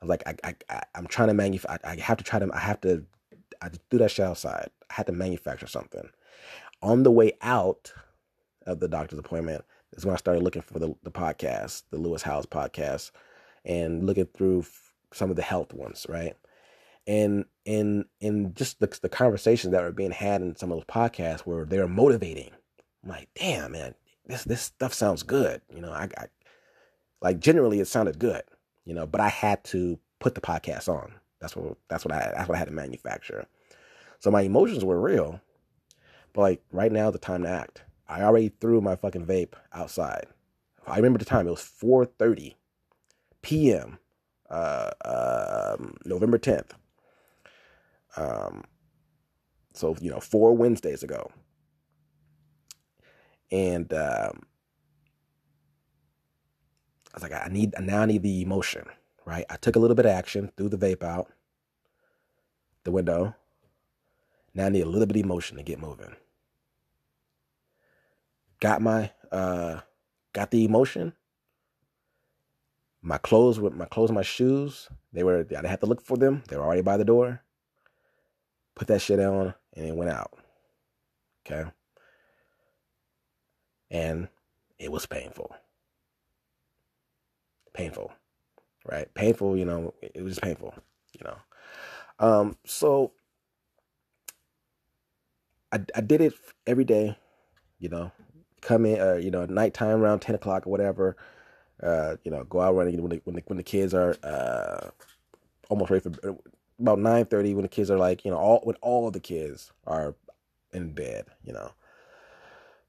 I 0.00 0.04
was 0.04 0.10
like, 0.10 0.24
I, 0.26 0.36
I, 0.44 0.54
I 0.70 0.82
am 0.98 1.06
trying 1.06 1.28
to 1.28 1.34
manufacture. 1.34 1.86
I 1.86 1.96
have 1.96 2.18
to 2.18 2.24
try 2.24 2.38
to. 2.38 2.50
I 2.52 2.60
have 2.60 2.80
to 2.82 3.04
I 3.62 3.70
threw 3.90 4.00
that 4.00 4.10
shit 4.10 4.26
outside. 4.26 4.70
I 4.90 4.94
had 4.94 5.06
to 5.06 5.12
manufacture 5.12 5.66
something. 5.66 6.10
On 6.82 7.02
the 7.02 7.10
way 7.10 7.32
out 7.42 7.92
of 8.66 8.80
the 8.80 8.88
doctor's 8.88 9.18
appointment 9.18 9.64
is 9.96 10.04
when 10.04 10.14
I 10.14 10.18
started 10.18 10.42
looking 10.42 10.62
for 10.62 10.78
the, 10.78 10.94
the 11.02 11.10
podcast, 11.10 11.82
the 11.90 11.98
Lewis 11.98 12.22
Howes 12.22 12.46
podcast, 12.46 13.10
and 13.64 14.04
looking 14.04 14.26
through 14.26 14.64
some 15.12 15.30
of 15.30 15.36
the 15.36 15.42
health 15.42 15.72
ones, 15.72 16.06
right? 16.08 16.36
And 17.06 17.44
and 17.64 18.04
and 18.20 18.54
just 18.54 18.80
the, 18.80 18.98
the 19.00 19.08
conversations 19.08 19.72
that 19.72 19.82
were 19.82 19.92
being 19.92 20.10
had 20.10 20.42
in 20.42 20.56
some 20.56 20.70
of 20.70 20.78
those 20.78 20.84
podcasts 20.84 21.46
were 21.46 21.64
they 21.64 21.78
were 21.78 21.88
motivating. 21.88 22.50
I'm 23.02 23.10
like, 23.10 23.28
damn, 23.34 23.72
man, 23.72 23.94
this 24.26 24.44
this 24.44 24.62
stuff 24.62 24.92
sounds 24.92 25.22
good. 25.22 25.60
You 25.72 25.80
know, 25.80 25.92
I, 25.92 26.08
I 26.18 26.26
like 27.22 27.38
generally 27.38 27.80
it 27.80 27.86
sounded 27.86 28.18
good, 28.18 28.42
you 28.84 28.94
know, 28.94 29.06
but 29.06 29.20
I 29.20 29.28
had 29.28 29.64
to 29.64 29.98
put 30.18 30.34
the 30.34 30.40
podcast 30.40 30.88
on. 30.88 31.12
That's 31.40 31.54
what 31.54 31.76
that's 31.88 32.04
what 32.04 32.12
I 32.12 32.32
that's 32.36 32.48
what 32.48 32.56
I 32.56 32.58
had 32.58 32.68
to 32.68 32.74
manufacture. 32.74 33.46
So 34.18 34.30
my 34.30 34.42
emotions 34.42 34.84
were 34.84 35.00
real. 35.00 35.40
But 36.32 36.42
like 36.42 36.62
right 36.72 36.92
now 36.92 37.10
the 37.10 37.18
time 37.18 37.42
to 37.44 37.48
act. 37.48 37.82
I 38.08 38.22
already 38.22 38.48
threw 38.48 38.80
my 38.80 38.96
fucking 38.96 39.26
vape 39.26 39.54
outside. 39.72 40.26
I 40.86 40.96
remember 40.96 41.18
the 41.18 41.24
time. 41.24 41.46
It 41.46 41.50
was 41.50 41.60
4:30 41.60 42.54
p.m. 43.42 43.98
Uh, 44.48 44.90
um, 45.04 45.96
November 46.04 46.38
10th. 46.38 46.70
Um, 48.16 48.64
so 49.74 49.96
you 50.00 50.10
know, 50.10 50.20
four 50.20 50.56
Wednesdays 50.56 51.02
ago. 51.02 51.30
And 53.50 53.92
um, 53.92 54.42
I 57.12 57.14
was 57.14 57.22
like, 57.22 57.32
I 57.32 57.48
need 57.50 57.74
now. 57.80 58.02
I 58.02 58.06
need 58.06 58.22
the 58.22 58.42
emotion 58.42 58.86
right? 59.26 59.44
I 59.50 59.56
took 59.56 59.76
a 59.76 59.78
little 59.78 59.96
bit 59.96 60.06
of 60.06 60.12
action, 60.12 60.52
threw 60.56 60.70
the 60.70 60.78
vape 60.78 61.02
out 61.02 61.30
the 62.84 62.92
window. 62.92 63.34
Now 64.54 64.66
I 64.66 64.68
need 64.70 64.82
a 64.82 64.88
little 64.88 65.06
bit 65.06 65.16
of 65.16 65.24
emotion 65.24 65.58
to 65.58 65.62
get 65.62 65.80
moving. 65.80 66.16
Got 68.66 68.82
my 68.82 69.12
uh 69.30 69.80
got 70.32 70.50
the 70.50 70.64
emotion. 70.64 71.12
My 73.00 73.18
clothes 73.18 73.60
with 73.60 73.74
my 73.74 73.84
clothes, 73.84 74.10
my 74.10 74.22
shoes, 74.22 74.88
they 75.12 75.22
were 75.22 75.38
I 75.38 75.42
didn't 75.44 75.66
have 75.66 75.78
to 75.80 75.86
look 75.86 76.02
for 76.02 76.16
them. 76.16 76.42
They 76.48 76.56
were 76.56 76.64
already 76.64 76.82
by 76.82 76.96
the 76.96 77.04
door. 77.04 77.42
Put 78.74 78.88
that 78.88 79.00
shit 79.00 79.20
on 79.20 79.54
and 79.76 79.86
it 79.86 79.94
went 79.94 80.10
out. 80.10 80.36
Okay. 81.46 81.70
And 83.92 84.26
it 84.80 84.90
was 84.90 85.06
painful. 85.06 85.54
Painful 87.72 88.10
right? 88.90 89.12
Painful, 89.14 89.56
you 89.56 89.64
know, 89.64 89.94
it 90.02 90.22
was 90.22 90.38
painful, 90.38 90.74
you 91.18 91.24
know. 91.24 91.36
Um, 92.18 92.56
so 92.64 93.12
I, 95.72 95.80
I 95.94 96.00
did 96.00 96.20
it 96.20 96.34
every 96.66 96.84
day, 96.84 97.16
you 97.78 97.88
know, 97.88 98.12
come 98.66 98.84
in, 98.84 99.00
uh, 99.00 99.14
you 99.14 99.30
know, 99.30 99.46
nighttime 99.46 100.02
around 100.02 100.20
10 100.20 100.34
o'clock 100.34 100.66
or 100.66 100.70
whatever, 100.70 101.16
uh, 101.82 102.16
you 102.24 102.32
know, 102.32 102.42
go 102.44 102.60
out 102.60 102.74
running 102.74 103.00
when 103.00 103.10
the, 103.10 103.20
when 103.24 103.36
the, 103.36 103.42
when 103.46 103.56
the 103.56 103.62
kids 103.62 103.94
are, 103.94 104.16
uh, 104.24 104.90
almost 105.68 105.90
ready 105.90 106.02
for 106.02 106.36
about 106.80 106.98
9.30 106.98 107.54
when 107.54 107.62
the 107.62 107.68
kids 107.68 107.90
are 107.92 107.98
like, 107.98 108.24
you 108.24 108.30
know, 108.30 108.36
all, 108.36 108.60
when 108.64 108.74
all 108.82 109.06
of 109.06 109.12
the 109.12 109.20
kids 109.20 109.70
are 109.86 110.16
in 110.72 110.92
bed, 110.92 111.26
you 111.44 111.52
know, 111.52 111.70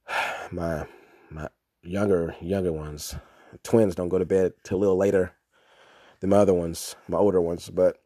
my, 0.52 0.88
my 1.30 1.48
younger, 1.84 2.36
younger 2.42 2.74
ones, 2.74 3.16
twins 3.62 3.94
don't 3.94 4.10
go 4.10 4.18
to 4.18 4.26
bed 4.26 4.54
till 4.64 4.78
a 4.78 4.80
little 4.80 4.98
later 4.98 5.34
than 6.22 6.32
my 6.32 6.38
other 6.38 6.56
ones, 6.56 6.96
my 7.08 7.20
older 7.20 7.40
ones. 7.40 7.70
But, 7.70 8.02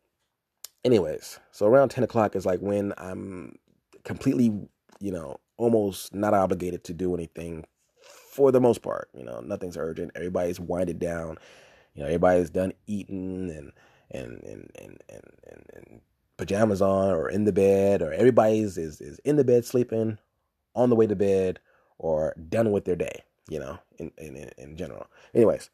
anyways, 0.84 1.39
so 1.51 1.67
around 1.67 1.88
10 1.88 2.03
o'clock 2.03 2.36
is 2.36 2.45
like 2.45 2.59
when 2.59 2.93
I'm 2.97 3.57
completely, 4.03 4.51
you 4.99 5.11
know, 5.13 5.39
almost 5.62 6.14
not 6.14 6.34
obligated 6.34 6.84
to 6.86 6.93
do 6.93 7.14
anything 7.14 7.66
for 8.01 8.51
the 8.51 8.59
most 8.59 8.82
part. 8.82 9.09
You 9.14 9.24
know, 9.24 9.41
nothing's 9.41 9.78
urgent. 9.78 10.12
Everybody's 10.16 10.59
winded 10.59 10.99
down. 10.99 11.38
You 11.93 12.01
know, 12.01 12.07
everybody's 12.07 12.49
done 12.49 12.74
eating 12.88 13.51
and, 13.51 13.72
and, 14.09 14.43
and, 14.43 14.72
and, 14.76 15.03
and, 15.09 15.24
and, 15.49 15.66
and 15.74 16.01
pajamas 16.38 16.82
on 16.82 17.12
or 17.12 17.30
in 17.30 17.45
the 17.45 17.51
bed 17.51 18.01
or 18.01 18.12
everybody's 18.12 18.78
is, 18.78 18.99
is 19.01 19.20
in 19.20 19.36
the 19.36 19.43
bed 19.43 19.66
sleeping 19.66 20.18
on 20.74 20.89
the 20.89 20.95
way 20.95 21.05
to 21.05 21.16
bed 21.16 21.59
or 21.99 22.34
done 22.49 22.72
with 22.72 22.86
their 22.86 22.95
day, 22.95 23.24
you 23.47 23.59
know, 23.59 23.78
in, 23.99 24.12
in, 24.18 24.49
in 24.57 24.76
general. 24.78 25.05
Anyways, 25.36 25.70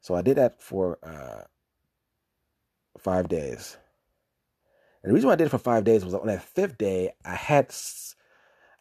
So 0.00 0.14
I 0.14 0.22
did 0.22 0.36
that 0.36 0.60
for 0.60 0.98
uh, 1.02 1.44
five 2.98 3.28
days. 3.28 3.76
And 5.02 5.10
the 5.10 5.14
reason 5.14 5.28
why 5.28 5.34
I 5.34 5.36
did 5.36 5.46
it 5.46 5.50
for 5.50 5.58
five 5.58 5.84
days 5.84 6.04
was 6.04 6.14
on 6.14 6.26
that 6.26 6.42
fifth 6.42 6.76
day, 6.76 7.12
I 7.24 7.34
had 7.34 7.72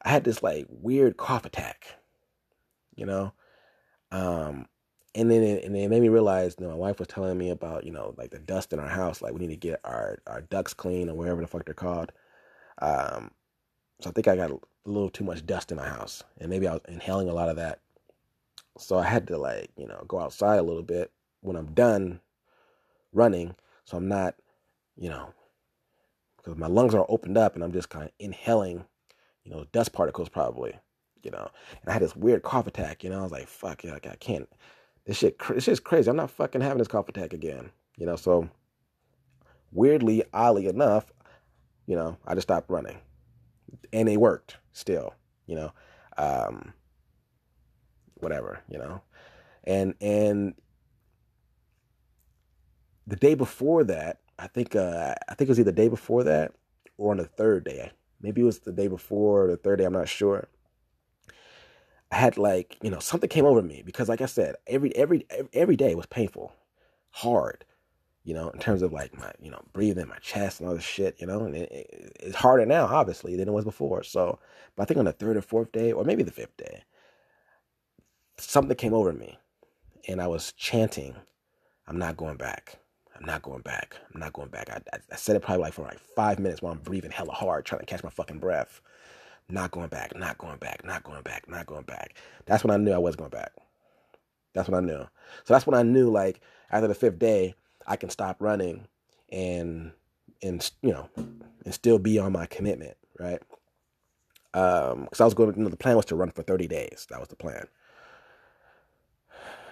I 0.04 0.10
had 0.10 0.24
this 0.24 0.41
like 0.43 0.66
weird 0.70 1.18
cough 1.18 1.45
attack, 1.45 1.88
you 2.95 3.06
know, 3.06 3.34
um, 4.12 4.68
and 5.16 5.30
then 5.30 5.43
it, 5.43 5.64
and 5.64 5.76
it 5.76 5.89
made 5.89 6.02
me 6.02 6.10
realize, 6.10 6.56
you 6.60 6.66
know, 6.66 6.72
my 6.72 6.78
wife 6.78 7.00
was 7.00 7.08
telling 7.08 7.38
me 7.38 7.50
about, 7.50 7.84
you 7.84 7.91
know, 7.91 8.14
like 8.18 8.32
the 8.32 8.39
dust 8.39 8.74
in 8.74 8.80
our 8.80 8.88
house, 8.88 9.22
like 9.22 9.34
we 9.34 9.39
need 9.39 9.50
to 9.50 9.56
get 9.56 9.80
our 9.84 10.20
our 10.28 10.41
ducts 10.41 10.74
clean 10.74 11.10
or 11.10 11.16
whatever 11.16 11.41
the 11.41 11.47
fuck 11.47 11.66
they're 11.66 11.74
called. 11.74 12.12
Um, 12.82 13.32
so 14.02 14.10
I 14.10 14.14
think 14.14 14.28
I 14.28 14.36
got 14.36 14.52
a 14.52 14.60
little 14.86 15.10
too 15.10 15.24
much 15.26 15.45
dust 15.45 15.72
in 15.72 15.78
my 15.78 15.88
house, 15.88 16.24
and 16.39 16.50
maybe 16.50 16.68
I 16.68 16.74
was 16.74 16.82
inhaling 16.88 17.30
a 17.30 17.34
lot 17.34 17.50
of 17.50 17.58
that. 17.58 17.80
So 18.78 18.97
I 18.97 19.04
had 19.04 19.28
to 19.28 19.38
like, 19.38 19.72
you 19.76 19.88
know, 19.88 20.04
go 20.08 20.20
outside 20.20 20.60
a 20.60 20.64
little 20.64 20.84
bit 20.84 21.12
when 21.41 21.56
I'm 21.58 21.74
done 21.74 22.22
running, 23.12 23.56
so 23.86 23.97
I'm 23.97 24.08
not, 24.08 24.36
you 24.95 25.10
know, 25.10 25.34
because 26.38 26.56
my 26.58 26.68
lungs 26.68 26.95
are 26.95 27.06
opened 27.10 27.38
up 27.38 27.56
and 27.56 27.64
I'm 27.64 27.74
just 27.74 27.89
kind 27.89 28.06
of 28.06 28.12
inhaling, 28.20 28.86
you 29.44 29.52
know, 29.52 29.66
dust 29.72 29.94
particles 29.94 30.30
probably, 30.30 30.74
you 31.24 31.32
know. 31.32 31.50
And 31.82 31.90
I 31.90 31.94
had 31.94 32.02
this 32.02 32.16
weird 32.16 32.44
cough 32.44 32.68
attack, 32.68 33.04
you 33.04 33.10
know. 33.10 33.20
I 33.20 33.24
was 33.24 33.32
like, 33.32 33.48
fuck, 33.48 33.84
yeah, 33.84 33.96
I 33.96 34.16
can't. 34.16 34.50
This 35.06 35.18
shit, 35.18 35.40
this 35.50 35.64
shit's 35.64 35.80
crazy. 35.80 36.10
I'm 36.10 36.16
not 36.16 36.32
fucking 36.32 36.62
having 36.62 36.78
this 36.78 36.88
cough 36.88 37.10
attack 37.10 37.34
again, 37.34 37.72
you 37.98 38.06
know. 38.06 38.16
So 38.16 38.50
weirdly, 39.72 40.24
oddly 40.34 40.68
enough, 40.68 41.12
you 41.88 41.96
know, 41.96 42.18
I 42.26 42.36
just 42.36 42.48
stopped 42.48 42.70
running, 42.70 42.98
and 43.92 44.08
it 44.08 44.18
worked 44.18 44.58
still, 44.74 45.14
you 45.48 45.56
know. 45.56 45.72
Um, 46.18 46.74
whatever, 48.16 48.62
you 48.70 48.78
know, 48.78 49.02
and 49.64 49.96
and 50.02 50.54
the 53.08 53.16
day 53.16 53.34
before 53.34 53.84
that, 53.86 54.20
I 54.38 54.48
think 54.48 54.76
uh, 54.76 55.16
I 55.28 55.34
think 55.34 55.48
it 55.48 55.50
was 55.50 55.60
either 55.60 55.72
the 55.72 55.76
day 55.76 55.88
before 55.88 56.24
that 56.26 56.52
or 56.98 57.12
on 57.12 57.18
the 57.18 57.26
third 57.26 57.64
day. 57.64 57.92
Maybe 58.22 58.41
it 58.41 58.45
was 58.45 58.59
the 58.59 58.72
day 58.72 58.88
before 58.88 59.45
or 59.45 59.47
the 59.47 59.57
third 59.57 59.80
day. 59.80 59.86
I'm 59.86 59.93
not 59.93 60.09
sure. 60.09 60.47
I 62.11 62.15
had 62.17 62.38
like 62.38 62.78
you 62.82 62.89
know 62.89 62.99
something 62.99 63.30
came 63.30 63.45
over 63.45 63.61
me 63.61 63.84
because 63.86 64.09
like 64.09 64.22
I 64.22 64.26
said, 64.26 64.55
every 64.67 64.95
every 64.95 65.26
every 65.53 65.76
day 65.76 65.95
was 65.95 66.07
painful, 66.07 66.53
hard. 67.11 67.65
You 68.24 68.34
know, 68.34 68.49
in 68.49 68.59
terms 68.59 68.82
of 68.82 68.91
like 68.91 69.17
my 69.17 69.32
you 69.39 69.49
know 69.51 69.61
breathing, 69.74 70.07
my 70.07 70.17
chest, 70.17 70.59
and 70.59 70.67
all 70.67 70.76
this 70.76 70.84
shit. 70.84 71.20
You 71.20 71.28
know, 71.28 71.41
and 71.45 71.55
it, 71.55 71.72
it, 71.72 72.13
it's 72.20 72.36
harder 72.36 72.65
now, 72.65 72.86
obviously, 72.86 73.36
than 73.36 73.47
it 73.47 73.53
was 73.53 73.65
before. 73.65 74.03
So, 74.03 74.39
but 74.76 74.84
I 74.84 74.86
think 74.86 74.99
on 74.99 75.05
the 75.05 75.13
third 75.13 75.38
or 75.38 75.41
fourth 75.41 75.72
day, 75.72 75.91
or 75.91 76.03
maybe 76.03 76.24
the 76.24 76.32
fifth 76.32 76.57
day, 76.57 76.84
something 78.38 78.76
came 78.76 78.93
over 78.93 79.13
me, 79.13 79.38
and 80.07 80.22
I 80.22 80.28
was 80.28 80.51
chanting, 80.53 81.15
"I'm 81.88 81.97
not 81.97 82.17
going 82.17 82.38
back." 82.38 82.80
I'm 83.20 83.26
not 83.26 83.41
going 83.41 83.61
back. 83.61 83.97
I'm 84.13 84.20
not 84.20 84.34
going 84.34 84.47
back. 84.49 84.70
I, 84.70 84.82
I, 84.93 84.99
I, 85.11 85.15
said 85.15 85.36
it 85.36 85.41
probably 85.41 85.63
like 85.63 85.74
for 85.74 85.82
like 85.82 85.99
five 85.99 86.39
minutes 86.39 86.61
while 86.61 86.72
I'm 86.72 86.80
breathing 86.80 87.11
hella 87.11 87.34
hard, 87.34 87.65
trying 87.65 87.82
to 87.82 87.86
catch 87.86 88.03
my 88.03 88.09
fucking 88.09 88.39
breath. 88.39 88.82
Not 89.49 89.72
going 89.72 89.89
back, 89.89 90.15
not 90.15 90.38
going 90.38 90.57
back, 90.57 90.86
not 90.86 91.03
going 91.03 91.22
back, 91.24 91.49
not 91.49 91.65
going 91.65 91.84
back. 91.84 92.15
That's 92.45 92.63
when 92.63 92.72
I 92.72 92.78
knew 92.78 92.93
I 92.93 92.99
was 92.99 93.15
going 93.15 93.32
back. 93.32 93.51
That's 94.53 94.70
when 94.70 94.84
I 94.84 94.86
knew. 94.86 95.07
So 95.43 95.53
that's 95.53 95.67
when 95.67 95.78
I 95.78 95.84
knew 95.84 96.09
like 96.09 96.39
after 96.72 96.88
the 96.88 96.95
fifth 96.95 97.20
day, 97.20 97.55
I 97.86 97.95
can 97.95 98.09
stop 98.09 98.38
running 98.39 98.88
and 99.32 99.91
and 100.41 100.70
you 100.82 100.91
know 100.91 101.09
and 101.17 101.74
still 101.74 101.99
be 101.99 102.20
on 102.20 102.32
my 102.32 102.45
commitment, 102.45 102.95
right? 103.20 103.41
Um, 104.53 105.03
because 105.03 105.20
I 105.20 105.26
was 105.26 105.34
going. 105.34 105.55
You 105.55 105.63
know, 105.63 105.70
the 105.70 105.78
plan 105.78 105.95
was 105.95 106.05
to 106.05 106.15
run 106.15 106.32
for 106.32 106.43
30 106.43 106.67
days. 106.67 107.07
That 107.09 107.20
was 107.20 107.30
the 107.30 107.36
plan. 107.36 107.67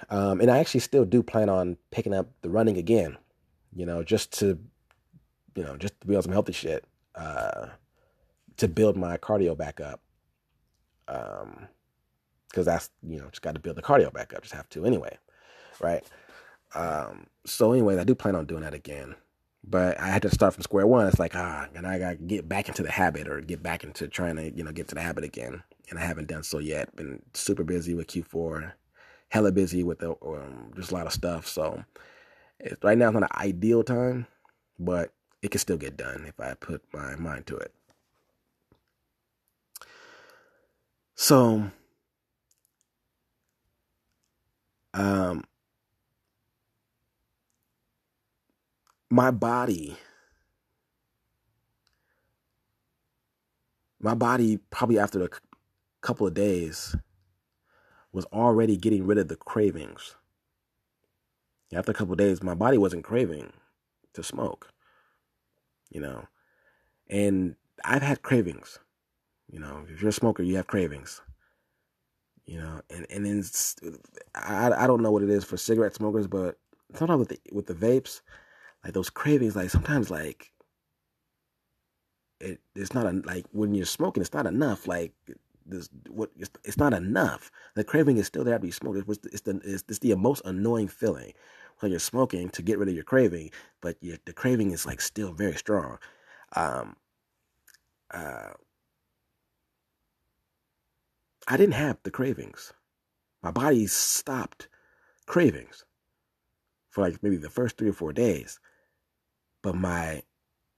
Um, 0.10 0.42
and 0.42 0.50
I 0.50 0.60
actually 0.60 0.80
still 0.82 1.06
do 1.06 1.22
plan 1.22 1.50
on 1.50 1.78
picking 1.92 2.14
up 2.14 2.28
the 2.42 2.50
running 2.50 2.78
again 2.78 3.18
you 3.76 3.86
know, 3.86 4.04
just 4.04 4.32
to, 4.40 4.60
you 5.56 5.64
know, 5.64 5.78
just 5.78 6.00
to 6.02 6.08
be 6.08 6.16
on 6.16 6.22
some 6.24 6.32
healthy 6.32 6.54
shit, 6.54 6.86
uh, 7.16 7.68
to 8.58 8.68
build 8.68 8.98
my 8.98 9.18
cardio 9.18 9.58
back 9.58 9.80
up. 9.80 10.02
Um, 11.08 11.68
cause 12.54 12.66
that's, 12.66 12.90
you 13.02 13.20
know, 13.20 13.30
just 13.30 13.42
got 13.42 13.56
to 13.56 13.62
build 13.62 13.78
the 13.78 13.82
cardio 13.82 14.12
back 14.12 14.34
up. 14.34 14.42
Just 14.42 14.56
have 14.56 14.70
to 14.70 14.86
anyway. 14.86 15.18
Right. 15.80 16.04
Um, 16.76 17.28
so 17.46 17.72
anyways, 17.72 17.98
I 17.98 18.04
do 18.04 18.16
plan 18.16 18.36
on 18.36 18.46
doing 18.46 18.62
that 18.64 18.74
again, 18.74 19.16
but 19.64 20.00
I 20.00 20.08
had 20.08 20.22
to 20.24 20.30
start 20.30 20.54
from 20.54 20.64
square 20.64 20.88
one. 20.88 21.08
It's 21.08 21.20
like, 21.20 21.36
ah, 21.36 21.68
and 21.76 21.88
I 21.88 22.00
got 22.00 22.10
to 22.12 22.16
get 22.18 22.50
back 22.50 22.68
into 22.68 22.84
the 22.84 22.92
habit 22.92 23.28
or 23.28 23.42
get 23.42 23.64
back 23.64 23.84
into 23.84 24.08
trying 24.08 24.36
to, 24.36 24.52
you 24.56 24.64
know, 24.64 24.72
get 24.72 24.88
to 24.90 24.96
the 24.96 25.02
habit 25.02 25.24
again. 25.24 25.64
And 25.90 25.98
I 25.98 26.06
haven't 26.06 26.28
done 26.28 26.44
so 26.44 26.60
yet. 26.60 26.94
Been 26.96 27.22
super 27.34 27.64
busy 27.64 27.94
with 27.94 28.08
Q4, 28.08 28.74
hella 29.30 29.52
busy 29.52 29.84
with 29.84 30.00
the, 30.00 30.12
um, 30.26 30.72
just 30.76 30.92
a 30.92 30.94
lot 30.94 31.08
of 31.08 31.14
stuff. 31.14 31.48
So, 31.48 31.84
it's, 32.60 32.84
right 32.84 32.98
now, 32.98 33.08
it's 33.10 33.14
not 33.14 33.24
an 33.24 33.38
ideal 33.40 33.84
time, 33.84 34.28
but 34.80 35.14
it 35.42 35.52
can 35.52 35.60
still 35.60 35.78
get 35.78 35.98
done 35.98 36.26
if 36.28 36.40
I 36.40 36.54
put 36.56 36.82
my 36.94 37.16
mind 37.16 37.48
to 37.48 37.58
it. 37.58 37.74
So, 41.16 41.72
um, 44.94 45.44
my 49.10 49.32
body, 49.32 49.98
my 54.00 54.14
body, 54.14 54.58
probably 54.70 55.00
after 55.00 55.24
a 55.24 55.30
couple 56.02 56.28
of 56.28 56.34
days, 56.34 56.96
was 58.12 58.26
already 58.26 58.78
getting 58.78 59.06
rid 59.06 59.18
of 59.18 59.28
the 59.28 59.36
cravings 59.36 60.16
after 61.74 61.92
a 61.92 61.96
couple 61.96 62.16
days, 62.16 62.42
my 62.42 62.54
body 62.54 62.78
wasn't 62.78 63.04
craving 63.04 63.52
to 64.14 64.24
smoke, 64.24 64.72
you 65.90 66.02
know. 66.02 66.26
And 67.10 67.56
I've 67.84 68.02
had 68.02 68.22
cravings, 68.22 68.80
you 69.52 69.60
know. 69.60 69.86
If 69.90 70.02
you're 70.02 70.10
a 70.10 70.14
smoker, 70.14 70.44
you 70.44 70.56
have 70.56 70.68
cravings, 70.68 71.22
you 72.46 72.60
know. 72.60 72.82
And 72.90 73.06
and 73.10 73.26
then 73.26 73.44
I 74.36 74.72
I 74.72 74.88
don't 74.88 75.02
know 75.02 75.12
what 75.12 75.24
it 75.24 75.30
is 75.30 75.44
for 75.44 75.58
cigarette 75.58 75.96
smokers, 75.96 76.28
but 76.28 76.58
sometimes 76.96 77.20
with 77.20 77.30
the 77.30 77.40
with 77.52 77.68
the 77.68 77.74
vapes, 77.74 78.22
like 78.84 78.94
those 78.94 79.10
cravings, 79.10 79.56
like 79.56 79.70
sometimes 79.70 80.10
like 80.10 80.52
it 82.40 82.60
it's 82.76 82.94
not 82.94 83.06
a, 83.06 83.12
like 83.26 83.46
when 83.52 83.74
you're 83.76 83.86
smoking, 83.86 84.22
it's 84.22 84.34
not 84.34 84.46
enough. 84.46 84.88
Like 84.88 85.14
this 85.68 85.90
what 86.10 86.32
it's, 86.38 86.50
it's 86.64 86.78
not 86.78 86.94
enough. 86.94 87.52
The 87.76 87.84
craving 87.84 88.18
is 88.18 88.28
still 88.28 88.44
there 88.44 88.56
to 88.56 88.60
be 88.60 88.72
smoked. 88.72 89.10
It's, 89.10 89.20
it's 89.26 89.42
the 89.42 89.62
it's, 89.64 89.84
it's 89.88 90.00
the 90.00 90.16
most 90.16 90.42
annoying 90.46 90.88
feeling 90.88 91.34
when 91.80 91.92
you're 91.92 92.00
smoking 92.00 92.50
to 92.50 92.62
get 92.62 92.80
rid 92.80 92.90
of 92.90 92.96
your 92.96 93.04
craving, 93.04 93.52
but 93.82 93.98
your, 94.02 94.18
the 94.26 94.34
craving 94.34 94.72
is 94.72 94.86
like 94.86 95.02
still 95.02 95.32
very 95.32 95.56
strong. 95.56 96.00
Um, 96.56 96.96
uh, 98.12 98.54
I 101.48 101.58
didn't 101.58 101.76
have 101.76 101.98
the 102.04 102.12
cravings. 102.12 102.74
My 103.44 103.52
body 103.52 103.88
stopped 103.88 104.68
cravings 105.26 105.86
for 106.90 107.02
like 107.02 107.22
maybe 107.22 107.38
the 107.38 107.50
first 107.50 107.78
three 107.78 107.90
or 107.90 107.94
four 107.94 108.14
days, 108.14 108.60
but 109.62 109.76
my 109.76 110.24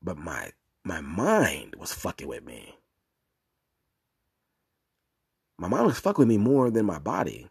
but 0.01 0.17
my 0.17 0.51
my 0.83 1.01
mind 1.01 1.75
was 1.77 1.93
fucking 1.93 2.27
with 2.27 2.43
me 2.43 2.78
my 5.59 5.67
mind 5.67 5.85
was 5.85 5.99
fucking 5.99 6.21
with 6.21 6.27
me 6.29 6.37
more 6.37 6.71
than 6.71 6.85
my 6.85 6.99
body. 6.99 7.49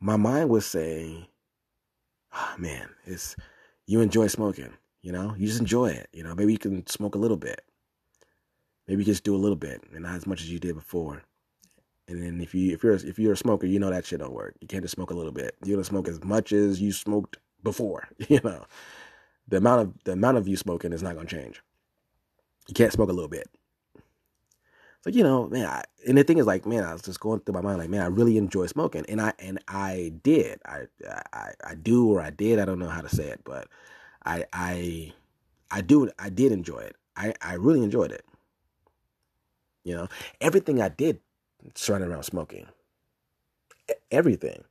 My 0.00 0.16
mind 0.16 0.50
was 0.50 0.66
saying, 0.66 1.26
oh, 2.34 2.54
man, 2.58 2.88
it's 3.06 3.36
you 3.86 4.00
enjoy 4.00 4.26
smoking, 4.26 4.72
you 5.00 5.12
know? 5.12 5.34
You 5.38 5.46
just 5.46 5.60
enjoy 5.60 5.90
it, 5.90 6.08
you 6.12 6.24
know? 6.24 6.34
Maybe 6.34 6.52
you 6.52 6.58
can 6.58 6.86
smoke 6.88 7.14
a 7.14 7.18
little 7.18 7.36
bit. 7.36 7.62
Maybe 8.88 9.02
you 9.02 9.06
just 9.06 9.24
do 9.24 9.34
a 9.34 9.38
little 9.38 9.56
bit 9.56 9.82
and 9.92 10.02
not 10.02 10.16
as 10.16 10.26
much 10.26 10.42
as 10.42 10.50
you 10.50 10.58
did 10.58 10.74
before. 10.74 11.22
And 12.08 12.22
then 12.22 12.40
if 12.40 12.54
you 12.54 12.74
if 12.74 12.82
you're 12.82 12.94
if 12.94 13.18
you're 13.18 13.32
a 13.32 13.36
smoker, 13.36 13.66
you 13.66 13.78
know 13.78 13.88
that 13.88 14.04
shit 14.04 14.18
don't 14.18 14.34
work. 14.34 14.56
You 14.60 14.66
can't 14.66 14.84
just 14.84 14.94
smoke 14.94 15.10
a 15.10 15.14
little 15.14 15.32
bit. 15.32 15.56
You're 15.64 15.76
gonna 15.76 15.84
smoke 15.84 16.06
as 16.06 16.22
much 16.22 16.52
as 16.52 16.80
you 16.80 16.92
smoked 16.92 17.38
before. 17.62 18.08
You 18.28 18.40
know, 18.44 18.66
the 19.48 19.56
amount 19.56 19.80
of 19.80 20.04
the 20.04 20.12
amount 20.12 20.36
of 20.36 20.46
you 20.46 20.56
smoking 20.56 20.92
is 20.92 21.02
not 21.02 21.14
gonna 21.14 21.26
change. 21.26 21.62
You 22.68 22.74
can't 22.74 22.92
smoke 22.92 23.08
a 23.08 23.14
little 23.14 23.28
bit. 23.30 23.48
So 25.04 25.10
you 25.10 25.22
know, 25.22 25.48
man, 25.48 25.66
I, 25.66 25.84
and 26.08 26.16
the 26.16 26.24
thing 26.24 26.38
is, 26.38 26.46
like, 26.46 26.64
man, 26.64 26.82
I 26.82 26.94
was 26.94 27.02
just 27.02 27.20
going 27.20 27.40
through 27.40 27.52
my 27.52 27.60
mind, 27.60 27.76
like, 27.76 27.90
man, 27.90 28.00
I 28.00 28.06
really 28.06 28.38
enjoy 28.38 28.64
smoking, 28.64 29.04
and 29.06 29.20
I 29.20 29.34
and 29.38 29.58
I 29.68 30.14
did, 30.22 30.60
I 30.64 30.84
I 31.30 31.50
I 31.62 31.74
do 31.74 32.10
or 32.10 32.22
I 32.22 32.30
did, 32.30 32.58
I 32.58 32.64
don't 32.64 32.78
know 32.78 32.88
how 32.88 33.02
to 33.02 33.14
say 33.14 33.24
it, 33.24 33.42
but 33.44 33.68
I 34.24 34.46
I 34.54 35.12
I 35.70 35.82
do, 35.82 36.10
I 36.18 36.30
did 36.30 36.52
enjoy 36.52 36.78
it. 36.78 36.96
I 37.18 37.34
I 37.42 37.52
really 37.56 37.82
enjoyed 37.82 38.12
it. 38.12 38.24
You 39.82 39.94
know, 39.94 40.08
everything 40.40 40.80
I 40.80 40.88
did 40.88 41.20
surrounded 41.74 42.08
around 42.08 42.22
smoking. 42.22 42.68
Everything. 44.10 44.64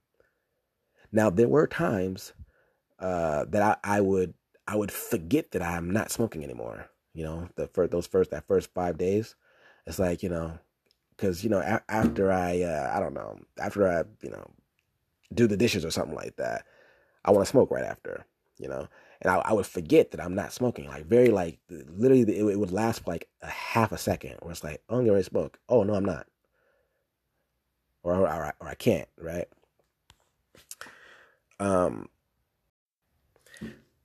Now 1.12 1.30
there 1.30 1.48
were 1.48 1.68
times 1.68 2.34
uh, 2.98 3.46
that 3.50 3.62
I, 3.62 3.98
I 3.98 4.02
would 4.02 4.34
I 4.68 4.78
would 4.78 4.92
forget 4.92 5.52
that 5.52 5.62
I'm 5.62 5.92
not 5.92 6.10
smoking 6.10 6.44
anymore. 6.44 6.90
You 7.14 7.24
know, 7.24 7.50
the 7.56 7.68
first 7.68 7.92
those 7.92 8.08
first 8.08 8.32
that 8.32 8.48
first 8.48 8.74
five 8.74 8.98
days, 8.98 9.36
it's 9.86 10.00
like 10.00 10.24
you 10.24 10.30
know, 10.30 10.58
because 11.16 11.44
you 11.44 11.50
know 11.50 11.60
a- 11.60 11.84
after 11.90 12.32
I 12.32 12.62
uh, 12.62 12.92
I 12.96 13.00
don't 13.00 13.14
know 13.14 13.38
after 13.60 13.88
I 13.88 14.04
you 14.22 14.30
know 14.32 14.50
do 15.34 15.48
the 15.48 15.58
dishes 15.58 15.86
or 15.86 15.92
something 15.92 16.16
like 16.16 16.36
that, 16.38 16.66
I 17.26 17.32
want 17.32 17.46
to 17.46 17.50
smoke 17.50 17.72
right 17.72 17.84
after, 17.84 18.26
you 18.58 18.68
know. 18.68 18.88
And 19.22 19.32
I, 19.32 19.38
I, 19.38 19.54
would 19.54 19.66
forget 19.66 20.12
that 20.12 20.22
I'm 20.22 20.36
not 20.36 20.52
smoking. 20.52 20.88
Like 20.88 21.06
very 21.06 21.30
like 21.30 21.60
literally, 21.70 22.22
it, 22.22 22.46
it 22.46 22.60
would 22.60 22.72
last 22.72 23.04
for 23.04 23.12
like 23.12 23.30
a 23.42 23.48
half 23.48 23.92
a 23.92 23.98
second, 23.98 24.36
where 24.42 24.52
it's 24.52 24.64
like, 24.64 24.82
oh, 24.90 25.00
I'm 25.00 25.24
smoke. 25.24 25.60
Oh 25.70 25.84
no, 25.84 25.94
I'm 25.96 26.06
not. 26.06 26.28
Or 28.04 28.16
or, 28.16 28.28
or, 28.28 28.54
or 28.60 28.68
I 28.68 28.76
can't, 28.76 29.08
right? 29.18 29.48
Um. 31.60 32.10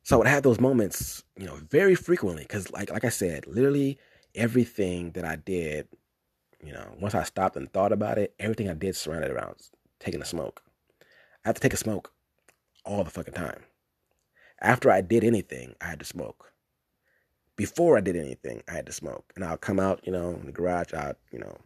So 0.05 0.17
I 0.17 0.19
would 0.19 0.29
have 0.29 0.43
those 0.43 0.61
moments, 0.61 1.23
you 1.37 1.45
know, 1.45 1.57
very 1.69 1.95
frequently, 1.95 2.45
because 2.45 2.71
like 2.71 2.91
like 2.91 3.05
I 3.05 3.11
said, 3.11 3.47
literally 3.47 3.99
everything 4.35 5.13
that 5.13 5.25
I 5.25 5.37
did, 5.37 5.89
you 6.65 6.73
know, 6.73 6.95
once 7.01 7.15
I 7.15 7.23
stopped 7.25 7.57
and 7.57 7.73
thought 7.73 7.93
about 7.93 8.19
it, 8.19 8.35
everything 8.39 8.69
I 8.69 8.75
did 8.75 8.97
surrounded 8.97 9.31
around 9.31 9.57
taking 10.01 10.23
a 10.23 10.27
smoke. 10.27 10.63
I 11.45 11.49
have 11.49 11.55
to 11.57 11.61
take 11.61 11.75
a 11.75 11.79
smoke 11.79 12.13
all 12.85 13.05
the 13.05 13.11
fucking 13.11 13.35
time. 13.35 13.63
After 14.61 14.91
I 14.91 15.01
did 15.01 15.25
anything, 15.25 15.75
I 15.81 15.87
had 15.87 16.01
to 16.01 16.05
smoke. 16.05 16.53
Before 17.57 17.97
I 17.97 18.01
did 18.01 18.17
anything, 18.17 18.63
I 18.69 18.73
had 18.73 18.87
to 18.87 18.93
smoke. 18.93 19.33
And 19.35 19.45
I'll 19.45 19.57
come 19.57 19.81
out, 19.81 20.01
you 20.05 20.13
know, 20.13 20.31
in 20.31 20.47
the 20.47 20.53
garage, 20.53 20.93
I'll, 20.93 21.15
you 21.33 21.39
know, 21.39 21.59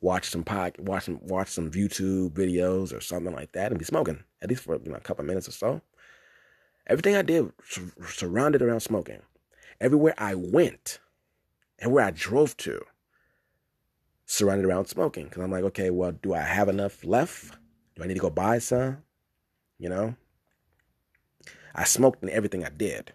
watch 0.00 0.30
some 0.30 0.44
pod, 0.44 0.74
watch 0.78 1.04
some 1.04 1.20
watch 1.22 1.48
some 1.48 1.70
YouTube 1.70 2.30
videos 2.30 2.96
or 2.96 3.00
something 3.00 3.34
like 3.34 3.52
that 3.52 3.70
and 3.70 3.78
be 3.78 3.84
smoking, 3.84 4.24
at 4.42 4.48
least 4.48 4.62
for 4.62 4.76
you 4.82 4.90
know, 4.90 4.96
a 4.96 5.00
couple 5.00 5.24
minutes 5.24 5.48
or 5.48 5.52
so. 5.52 5.82
Everything 6.86 7.14
I 7.14 7.22
did 7.22 7.52
surrounded 8.06 8.62
around 8.62 8.80
smoking. 8.80 9.22
Everywhere 9.80 10.14
I 10.18 10.34
went, 10.34 10.98
everywhere 11.80 12.04
I 12.04 12.10
drove 12.10 12.56
to, 12.58 12.80
surrounded 14.26 14.66
around 14.66 14.86
smoking. 14.86 15.24
Because 15.24 15.42
I'm 15.42 15.50
like, 15.50 15.64
okay, 15.64 15.90
well, 15.90 16.12
do 16.12 16.34
I 16.34 16.40
have 16.40 16.68
enough 16.68 17.04
left? 17.04 17.56
Do 17.96 18.02
I 18.02 18.06
need 18.06 18.14
to 18.14 18.20
go 18.20 18.30
buy 18.30 18.58
some? 18.58 18.98
You 19.78 19.88
know? 19.88 20.14
I 21.74 21.84
smoked 21.84 22.22
in 22.22 22.30
everything 22.30 22.64
I 22.64 22.68
did. 22.68 23.12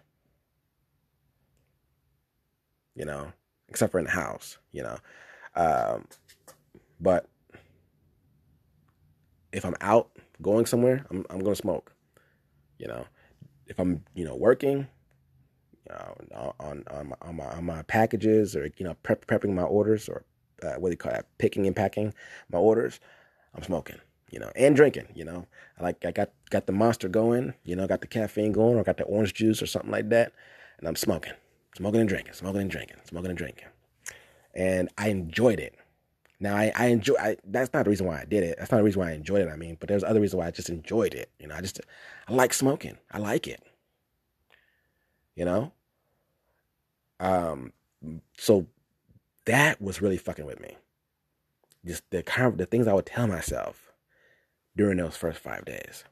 You 2.94 3.04
know, 3.04 3.32
except 3.68 3.92
for 3.92 3.98
in 3.98 4.06
the 4.06 4.10
house, 4.10 4.58
you 4.72 4.82
know. 4.82 4.96
Um, 5.54 6.06
but 6.98 7.28
if 9.52 9.64
I'm 9.64 9.74
out 9.80 10.10
going 10.40 10.66
somewhere, 10.66 11.04
I'm 11.10 11.26
I'm 11.28 11.40
gonna 11.40 11.56
smoke. 11.56 11.92
You 12.78 12.88
know, 12.88 13.06
if 13.66 13.78
I'm 13.78 14.02
you 14.14 14.24
know 14.24 14.34
working, 14.34 14.86
you 15.88 16.52
on 16.60 16.84
on 16.90 17.08
my, 17.08 17.16
on 17.22 17.36
my, 17.36 17.44
on 17.44 17.64
my 17.64 17.82
packages 17.82 18.56
or 18.56 18.70
you 18.76 18.84
know 18.84 18.94
prep, 19.02 19.26
prepping 19.26 19.54
my 19.54 19.62
orders 19.62 20.08
or 20.08 20.24
uh, 20.62 20.74
what 20.74 20.88
do 20.88 20.92
you 20.92 20.96
call 20.96 21.12
that 21.12 21.26
picking 21.38 21.66
and 21.66 21.76
packing 21.76 22.14
my 22.50 22.58
orders, 22.58 23.00
I'm 23.54 23.62
smoking 23.62 24.00
you 24.30 24.40
know, 24.40 24.50
and 24.56 24.74
drinking, 24.74 25.06
you 25.14 25.24
know. 25.24 25.46
I 25.78 25.84
like 25.84 26.04
I 26.04 26.10
got 26.10 26.30
got 26.50 26.66
the 26.66 26.72
monster 26.72 27.08
going, 27.08 27.54
you 27.64 27.76
know, 27.76 27.86
got 27.86 28.00
the 28.00 28.06
caffeine 28.06 28.52
going, 28.52 28.76
or 28.76 28.82
got 28.82 28.96
the 28.96 29.04
orange 29.04 29.34
juice 29.34 29.62
or 29.62 29.66
something 29.66 29.90
like 29.90 30.08
that, 30.10 30.32
and 30.78 30.88
I'm 30.88 30.96
smoking, 30.96 31.32
smoking 31.76 32.00
and 32.00 32.08
drinking, 32.08 32.34
smoking 32.34 32.62
and 32.62 32.70
drinking, 32.70 32.96
smoking 33.04 33.30
and 33.30 33.38
drinking, 33.38 33.68
and 34.54 34.88
I 34.98 35.08
enjoyed 35.08 35.60
it. 35.60 35.74
Now 36.40 36.56
I, 36.56 36.72
I 36.74 36.86
enjoy. 36.86 37.14
I, 37.18 37.36
that's 37.46 37.72
not 37.72 37.84
the 37.84 37.90
reason 37.90 38.06
why 38.06 38.20
I 38.20 38.24
did 38.24 38.42
it. 38.42 38.56
That's 38.58 38.70
not 38.70 38.78
the 38.78 38.84
reason 38.84 39.00
why 39.00 39.10
I 39.10 39.14
enjoyed 39.14 39.42
it. 39.42 39.48
I 39.48 39.56
mean, 39.56 39.76
but 39.78 39.88
there's 39.88 40.04
other 40.04 40.20
reasons 40.20 40.38
why 40.38 40.48
I 40.48 40.50
just 40.50 40.68
enjoyed 40.68 41.14
it. 41.14 41.30
You 41.38 41.46
know, 41.46 41.54
I 41.54 41.60
just 41.60 41.80
I 42.28 42.32
like 42.32 42.52
smoking. 42.52 42.98
I 43.12 43.18
like 43.18 43.46
it. 43.46 43.62
You 45.36 45.44
know. 45.44 45.72
Um. 47.20 47.72
So 48.36 48.66
that 49.44 49.80
was 49.80 50.02
really 50.02 50.18
fucking 50.18 50.44
with 50.44 50.60
me. 50.60 50.76
Just 51.84 52.02
the 52.10 52.22
kind 52.22 52.48
of 52.48 52.58
the 52.58 52.66
things 52.66 52.88
I 52.88 52.92
would 52.92 53.06
tell 53.06 53.28
myself 53.28 53.92
during 54.76 54.98
those 54.98 55.16
first 55.16 55.38
five 55.38 55.64
days. 55.64 56.04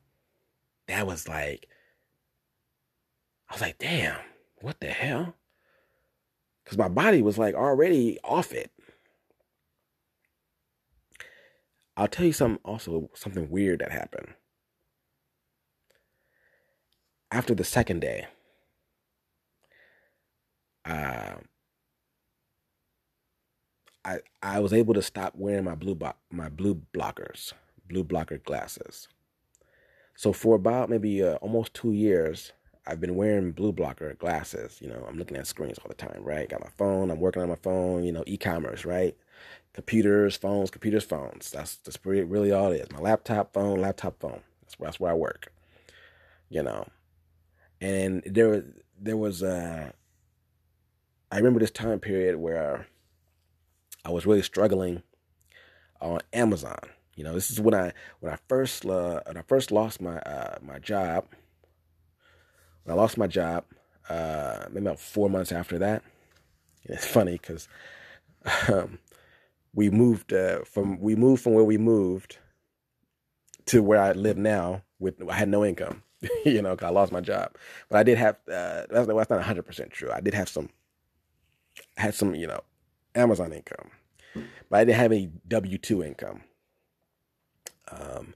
That 0.87 1.07
was 1.07 1.29
like, 1.29 1.67
I 3.49 3.55
was 3.55 3.61
like, 3.61 3.79
damn, 3.79 4.19
what 4.61 4.81
the 4.81 4.89
hell? 4.89 5.35
Because 6.63 6.79
my 6.79 6.89
body 6.89 7.23
was 7.23 7.39
like 7.39 7.55
already 7.55 8.19
off 8.23 8.53
it. 8.53 8.71
I'll 11.97 12.09
tell 12.09 12.27
you 12.27 12.33
something 12.33 12.61
also, 12.65 13.11
something 13.15 13.51
weird 13.51 13.81
that 13.81 13.93
happened. 13.93 14.29
After 17.31 17.55
the 17.55 17.65
second 17.65 18.01
day, 18.01 18.27
uh, 20.85 21.37
I 24.05 24.21
I 24.43 24.61
was 24.61 24.73
able 24.73 24.95
to 24.95 25.03
stop 25.03 25.35
wearing 25.37 25.65
my 25.65 25.75
blue 25.75 25.95
bo- 25.95 26.17
my 26.31 26.49
blue 26.49 26.77
blockers 26.95 27.53
blue 27.87 28.03
blocker 28.05 28.39
glasses. 28.39 29.09
So 30.17 30.33
for 30.33 30.55
about 30.57 30.91
maybe 30.91 31.23
uh, 31.23 31.35
almost 31.37 31.75
two 31.75 31.93
years, 31.93 32.53
I've 32.87 33.01
been 33.01 33.17
wearing 33.17 33.53
blue 33.53 33.73
blocker 33.73 34.15
glasses. 34.15 34.79
You 34.81 34.89
know, 34.89 35.05
I'm 35.09 35.19
looking 35.19 35.37
at 35.37 35.47
screens 35.47 35.79
all 35.79 35.89
the 35.89 35.95
time, 35.95 36.23
right? 36.23 36.49
Got 36.49 36.61
my 36.61 36.71
phone, 36.79 37.11
I'm 37.11 37.21
working 37.21 37.43
on 37.43 37.49
my 37.49 37.57
phone, 37.57 38.05
you 38.05 38.13
know, 38.13 38.25
e-commerce, 38.27 38.85
right? 38.85 39.17
Computers, 39.73 40.37
phones, 40.37 40.71
computers, 40.71 41.05
phones. 41.05 41.51
That's 41.51 41.77
that's 41.77 41.97
pretty, 41.97 42.23
really 42.23 42.53
all 42.53 42.73
it 42.73 42.81
is. 42.83 42.93
My 42.93 43.01
laptop, 43.01 43.53
phone, 43.53 43.81
laptop, 43.81 44.21
phone. 44.21 44.43
That's 44.63 44.79
where, 44.79 44.87
that's 44.89 45.01
where 45.01 45.13
I 45.13 45.15
work. 45.15 45.53
You 46.49 46.63
know, 46.63 46.87
and 47.81 48.23
there 48.27 48.65
there 49.01 49.17
was 49.17 49.43
uh, 49.43 49.93
I 51.35 51.39
remember 51.39 51.61
this 51.61 51.71
time 51.71 52.01
period 52.01 52.37
where 52.37 52.87
I 54.05 54.11
was 54.11 54.25
really 54.25 54.43
struggling 54.43 55.03
on 56.01 56.21
Amazon 56.33 56.79
you 57.17 57.23
know, 57.23 57.33
this 57.33 57.51
is 57.51 57.61
when 57.61 57.75
I 57.75 57.93
when 58.21 58.33
I 58.33 58.39
first 58.49 58.85
uh, 58.85 59.21
when 59.27 59.37
I 59.37 59.43
first 59.43 59.71
lost 59.71 60.01
my 60.01 60.19
uh, 60.19 60.59
my 60.63 60.79
job. 60.79 61.27
When 62.83 62.97
I 62.97 63.01
lost 63.01 63.17
my 63.17 63.27
job, 63.27 63.65
uh, 64.09 64.67
maybe 64.71 64.87
about 64.87 65.01
four 65.01 65.31
months 65.31 65.53
after 65.53 65.79
that. 65.79 66.03
It's 66.85 67.07
funny 67.07 67.33
because 67.33 67.69
um, 68.69 68.99
we 69.73 69.91
moved 69.91 70.33
uh, 70.33 70.65
from 70.65 71.01
we 71.01 71.15
moved 71.15 71.43
from 71.43 71.55
where 71.55 71.65
we 71.65 71.79
moved 71.79 72.39
to 73.67 73.83
where 73.83 74.01
I 74.01 74.13
live 74.13 74.37
now. 74.37 74.83
With 74.99 75.23
I 75.29 75.35
had 75.35 75.49
no 75.49 75.65
income, 75.65 76.03
you 76.45 76.63
know, 76.63 76.75
because 76.75 76.89
I 76.89 76.91
lost 76.91 77.13
my 77.13 77.21
job. 77.21 77.55
But 77.89 77.99
I 77.99 78.03
did 78.03 78.19
have 78.19 78.37
uh, 78.49 78.87
that's, 78.91 79.07
that's 79.07 79.31
not 79.31 79.43
hundred 79.43 79.67
percent 79.67 79.93
true. 79.93 80.11
I 80.11 80.21
did 80.21 80.35
have 80.35 80.49
some, 80.49 80.69
had 81.97 82.15
some, 82.15 82.35
you 82.35 82.47
know, 82.47 82.61
Amazon 83.15 83.53
income, 83.53 83.91
but 84.35 84.81
I 84.81 84.85
didn't 84.85 84.99
have 84.99 85.13
any 85.13 85.31
W 85.49 85.79
two 85.79 86.03
income. 86.03 86.43
Um, 87.91 88.35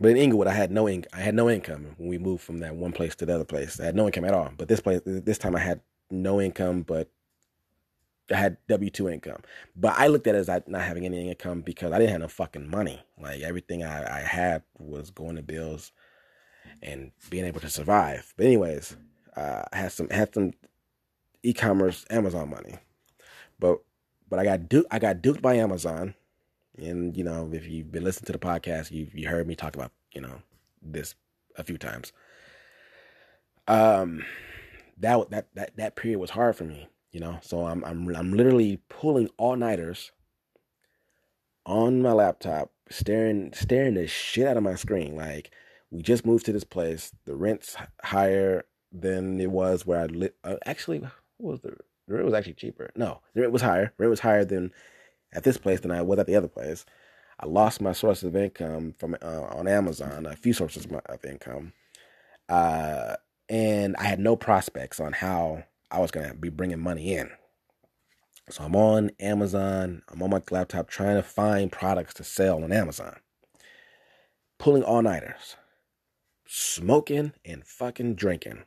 but 0.00 0.12
in 0.12 0.16
Inglewood, 0.16 0.46
I 0.46 0.54
had 0.54 0.70
no 0.70 0.86
in- 0.86 1.04
I 1.12 1.20
had 1.20 1.34
no 1.34 1.50
income 1.50 1.94
when 1.98 2.08
we 2.08 2.18
moved 2.18 2.42
from 2.42 2.58
that 2.58 2.74
one 2.74 2.92
place 2.92 3.14
to 3.16 3.26
the 3.26 3.34
other 3.34 3.44
place. 3.44 3.78
I 3.78 3.84
had 3.84 3.96
no 3.96 4.06
income 4.06 4.24
at 4.24 4.34
all. 4.34 4.50
But 4.56 4.68
this 4.68 4.80
place, 4.80 5.00
this 5.04 5.38
time, 5.38 5.54
I 5.54 5.60
had 5.60 5.80
no 6.10 6.40
income, 6.40 6.82
but 6.82 7.10
I 8.30 8.36
had 8.36 8.56
W 8.68 8.90
two 8.90 9.08
income. 9.08 9.42
But 9.76 9.94
I 9.98 10.06
looked 10.06 10.26
at 10.26 10.34
it 10.34 10.48
as 10.48 10.62
not 10.66 10.82
having 10.82 11.04
any 11.04 11.28
income 11.28 11.60
because 11.60 11.92
I 11.92 11.98
didn't 11.98 12.12
have 12.12 12.20
no 12.20 12.28
fucking 12.28 12.68
money. 12.70 13.04
Like 13.20 13.42
everything 13.42 13.82
I, 13.82 14.18
I 14.18 14.20
had 14.20 14.62
was 14.78 15.10
going 15.10 15.36
to 15.36 15.42
bills 15.42 15.92
and 16.80 17.10
being 17.28 17.44
able 17.44 17.60
to 17.60 17.68
survive. 17.68 18.32
But 18.36 18.46
anyways, 18.46 18.96
uh, 19.36 19.62
I 19.72 19.76
had 19.76 19.92
some 19.92 20.08
had 20.08 20.32
some 20.34 20.52
e-commerce 21.42 22.04
Amazon 22.10 22.50
money, 22.50 22.78
but 23.58 23.80
but 24.28 24.38
I 24.38 24.44
got 24.44 24.68
du- 24.68 24.86
I 24.90 24.98
got 24.98 25.22
duped 25.22 25.42
by 25.42 25.54
Amazon 25.54 26.14
and 26.78 27.16
you 27.16 27.24
know, 27.24 27.50
if 27.52 27.68
you've 27.68 27.92
been 27.92 28.04
listening 28.04 28.26
to 28.26 28.32
the 28.32 28.38
podcast, 28.38 28.90
you 28.90 29.08
you 29.12 29.28
heard 29.28 29.46
me 29.46 29.54
talk 29.54 29.74
about 29.74 29.92
you 30.14 30.20
know 30.20 30.42
this 30.80 31.14
a 31.56 31.64
few 31.64 31.78
times. 31.78 32.12
Um, 33.68 34.24
that 34.98 35.30
that 35.30 35.48
that 35.54 35.76
that 35.76 35.96
period 35.96 36.18
was 36.18 36.30
hard 36.30 36.56
for 36.56 36.64
me, 36.64 36.88
you 37.10 37.20
know. 37.20 37.38
So 37.42 37.66
I'm 37.66 37.84
I'm 37.84 38.14
I'm 38.14 38.32
literally 38.34 38.80
pulling 38.88 39.28
all 39.36 39.56
nighters 39.56 40.12
on 41.66 42.00
my 42.02 42.12
laptop, 42.12 42.72
staring 42.88 43.52
staring 43.52 43.94
the 43.94 44.06
shit 44.06 44.46
out 44.46 44.56
of 44.56 44.62
my 44.62 44.74
screen. 44.74 45.14
Like 45.14 45.50
we 45.90 46.02
just 46.02 46.24
moved 46.24 46.46
to 46.46 46.52
this 46.52 46.64
place, 46.64 47.12
the 47.26 47.36
rent's 47.36 47.76
higher 48.02 48.64
than 48.90 49.40
it 49.40 49.50
was 49.50 49.86
where 49.86 50.00
I 50.00 50.06
live. 50.06 50.32
Uh, 50.42 50.56
actually, 50.64 51.02
was 51.42 51.60
the 51.60 51.76
the 52.08 52.14
rent 52.14 52.24
was 52.24 52.34
actually 52.34 52.54
cheaper. 52.54 52.90
No, 52.96 53.20
the 53.34 53.42
rent 53.42 53.52
was 53.52 53.62
higher. 53.62 53.92
Rent 53.98 54.10
was 54.10 54.20
higher 54.20 54.44
than 54.44 54.72
at 55.32 55.44
this 55.44 55.56
place 55.56 55.80
than 55.80 55.90
I 55.90 56.02
was 56.02 56.18
at 56.18 56.26
the 56.26 56.36
other 56.36 56.48
place. 56.48 56.84
I 57.38 57.46
lost 57.46 57.80
my 57.80 57.92
source 57.92 58.22
of 58.22 58.36
income 58.36 58.94
from 58.98 59.16
uh, 59.22 59.42
on 59.50 59.66
Amazon, 59.66 60.26
a 60.26 60.36
few 60.36 60.52
sources 60.52 60.86
of 61.06 61.24
income, 61.24 61.72
uh, 62.48 63.16
and 63.48 63.96
I 63.96 64.04
had 64.04 64.20
no 64.20 64.36
prospects 64.36 65.00
on 65.00 65.12
how 65.12 65.64
I 65.90 65.98
was 65.98 66.10
going 66.10 66.28
to 66.28 66.34
be 66.34 66.48
bringing 66.48 66.80
money 66.80 67.14
in. 67.14 67.30
So 68.50 68.64
I'm 68.64 68.76
on 68.76 69.10
Amazon. 69.20 70.02
I'm 70.08 70.22
on 70.22 70.30
my 70.30 70.42
laptop 70.50 70.88
trying 70.88 71.16
to 71.16 71.22
find 71.22 71.72
products 71.72 72.14
to 72.14 72.24
sell 72.24 72.62
on 72.62 72.72
Amazon, 72.72 73.16
pulling 74.58 74.82
all 74.82 75.02
nighters, 75.02 75.56
smoking 76.46 77.32
and 77.44 77.64
fucking 77.64 78.14
drinking, 78.14 78.64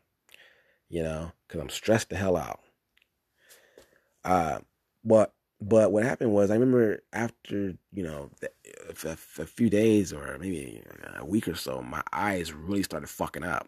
you 0.90 1.04
know, 1.04 1.34
because 1.48 1.62
I'm 1.62 1.70
stressed 1.70 2.10
the 2.10 2.16
hell 2.16 2.38
out. 2.38 2.62
Uh, 4.26 4.60
but 5.04 5.34
but 5.62 5.92
what 5.92 6.04
happened 6.04 6.34
was, 6.34 6.52
I 6.52 6.56
remember 6.56 7.02
after 7.14 7.76
you 7.94 8.04
know 8.04 8.30
a, 9.06 9.16
few 9.16 9.70
days 9.70 10.12
or 10.12 10.38
maybe 10.40 10.84
a 11.16 11.26
week 11.26 11.48
or 11.48 11.56
so, 11.56 11.82
my 11.82 12.02
eyes 12.12 12.52
really 12.52 12.84
started 12.84 13.08
fucking 13.08 13.44
up. 13.44 13.68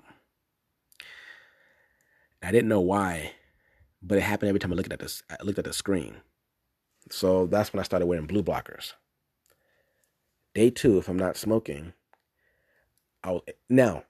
I 2.43 2.51
didn't 2.51 2.68
know 2.70 2.82
why, 2.82 3.32
but 4.01 4.18
it 4.18 4.22
happened 4.22 4.49
every 4.49 4.60
time 4.60 4.74
I 4.74 4.76
looked 4.76 4.91
at 4.91 4.99
this. 4.99 5.24
I 5.30 5.38
looked 5.43 5.60
at 5.60 5.66
the 5.66 5.74
screen. 5.74 6.18
So 7.10 7.47
that's 7.47 7.72
when 7.72 7.80
I 7.80 7.84
started 7.84 8.05
wearing 8.05 8.26
blue 8.26 8.43
blockers. 8.43 8.93
Day 10.53 10.70
two, 10.70 10.97
if 10.97 11.08
I'm 11.08 11.18
not 11.18 11.38
smoking, 11.38 11.93
I'll 13.24 13.43
now. 13.70 14.03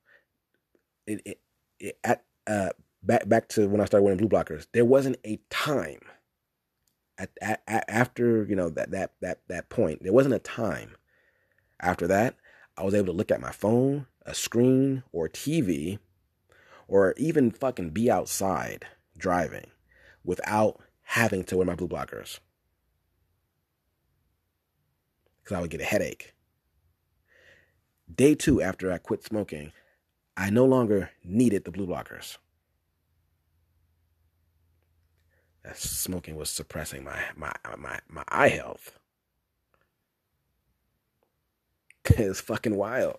It, 1.06 1.22
it, 1.26 1.40
it 1.80 2.00
at 2.04 2.24
uh 2.48 2.70
back 3.04 3.30
back 3.30 3.48
to 3.50 3.68
when 3.70 3.82
I 3.82 3.86
started 3.86 4.04
wearing 4.04 4.18
blue 4.18 4.30
blockers. 4.30 4.68
There 4.74 4.86
wasn't 4.86 5.18
a 5.26 5.40
time 5.50 6.00
at, 7.18 7.32
at, 7.42 7.64
after 7.88 8.44
you 8.44 8.56
know 8.56 8.70
that 8.70 8.92
that 8.92 9.14
that 9.22 9.40
that 9.48 9.70
point. 9.70 10.04
There 10.04 10.14
wasn't 10.14 10.36
a 10.36 10.40
time 10.40 10.96
after 11.80 12.08
that. 12.08 12.36
I 12.78 12.84
was 12.84 12.94
able 12.94 13.08
to 13.08 13.18
look 13.18 13.32
at 13.32 13.42
my 13.42 13.52
phone, 13.52 14.06
a 14.26 14.36
screen, 14.36 15.04
or 15.12 15.28
TV, 15.28 15.98
or 16.88 17.14
even 17.18 17.52
fucking 17.52 17.90
be 17.90 18.12
outside 18.12 18.86
driving 19.18 19.72
without 20.24 20.80
having 21.02 21.44
to 21.46 21.58
wear 21.58 21.66
my 21.66 21.76
blue 21.76 21.88
blockers 21.88 22.40
because 25.48 25.58
I 25.58 25.62
would 25.62 25.70
get 25.70 25.80
a 25.80 25.86
headache. 25.86 26.34
Day 28.14 28.36
two 28.36 28.62
after 28.62 28.92
I 28.92 28.98
quit 28.98 29.24
smoking, 29.24 29.72
I 30.36 30.50
no 30.50 30.66
longer 30.66 31.12
needed 31.24 31.64
the 31.64 31.72
blue 31.72 31.88
blockers. 31.88 32.38
That 35.57 35.57
smoking 35.76 36.36
was 36.36 36.50
suppressing 36.50 37.04
my 37.04 37.22
my 37.36 37.54
my, 37.78 38.00
my 38.10 38.24
eye 38.30 38.50
health. 38.50 38.98
it's 42.06 42.42
fucking 42.42 42.76
wild. 42.76 43.18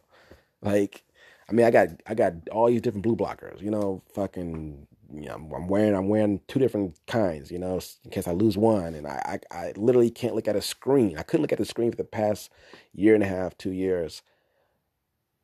Like, 0.62 1.04
I 1.48 1.52
mean, 1.52 1.66
I 1.66 1.70
got 1.70 1.88
I 2.06 2.14
got 2.14 2.34
all 2.50 2.68
these 2.68 2.82
different 2.82 3.04
blue 3.04 3.16
blockers. 3.16 3.60
You 3.62 3.70
know, 3.70 4.02
fucking. 4.14 4.86
You 5.10 5.26
know, 5.26 5.34
I'm 5.56 5.68
wearing 5.68 5.94
I'm 5.94 6.08
wearing 6.08 6.40
two 6.48 6.58
different 6.58 6.98
kinds. 7.06 7.50
You 7.50 7.58
know, 7.58 7.80
in 8.04 8.10
case 8.10 8.28
I 8.28 8.32
lose 8.32 8.58
one, 8.58 8.94
and 8.94 9.06
I, 9.06 9.40
I 9.52 9.56
I 9.56 9.72
literally 9.76 10.10
can't 10.10 10.34
look 10.34 10.48
at 10.48 10.56
a 10.56 10.62
screen. 10.62 11.16
I 11.18 11.22
couldn't 11.22 11.42
look 11.42 11.52
at 11.52 11.58
the 11.58 11.64
screen 11.64 11.90
for 11.90 11.96
the 11.96 12.04
past 12.04 12.50
year 12.92 13.14
and 13.14 13.22
a 13.24 13.26
half, 13.26 13.56
two 13.56 13.72
years, 13.72 14.22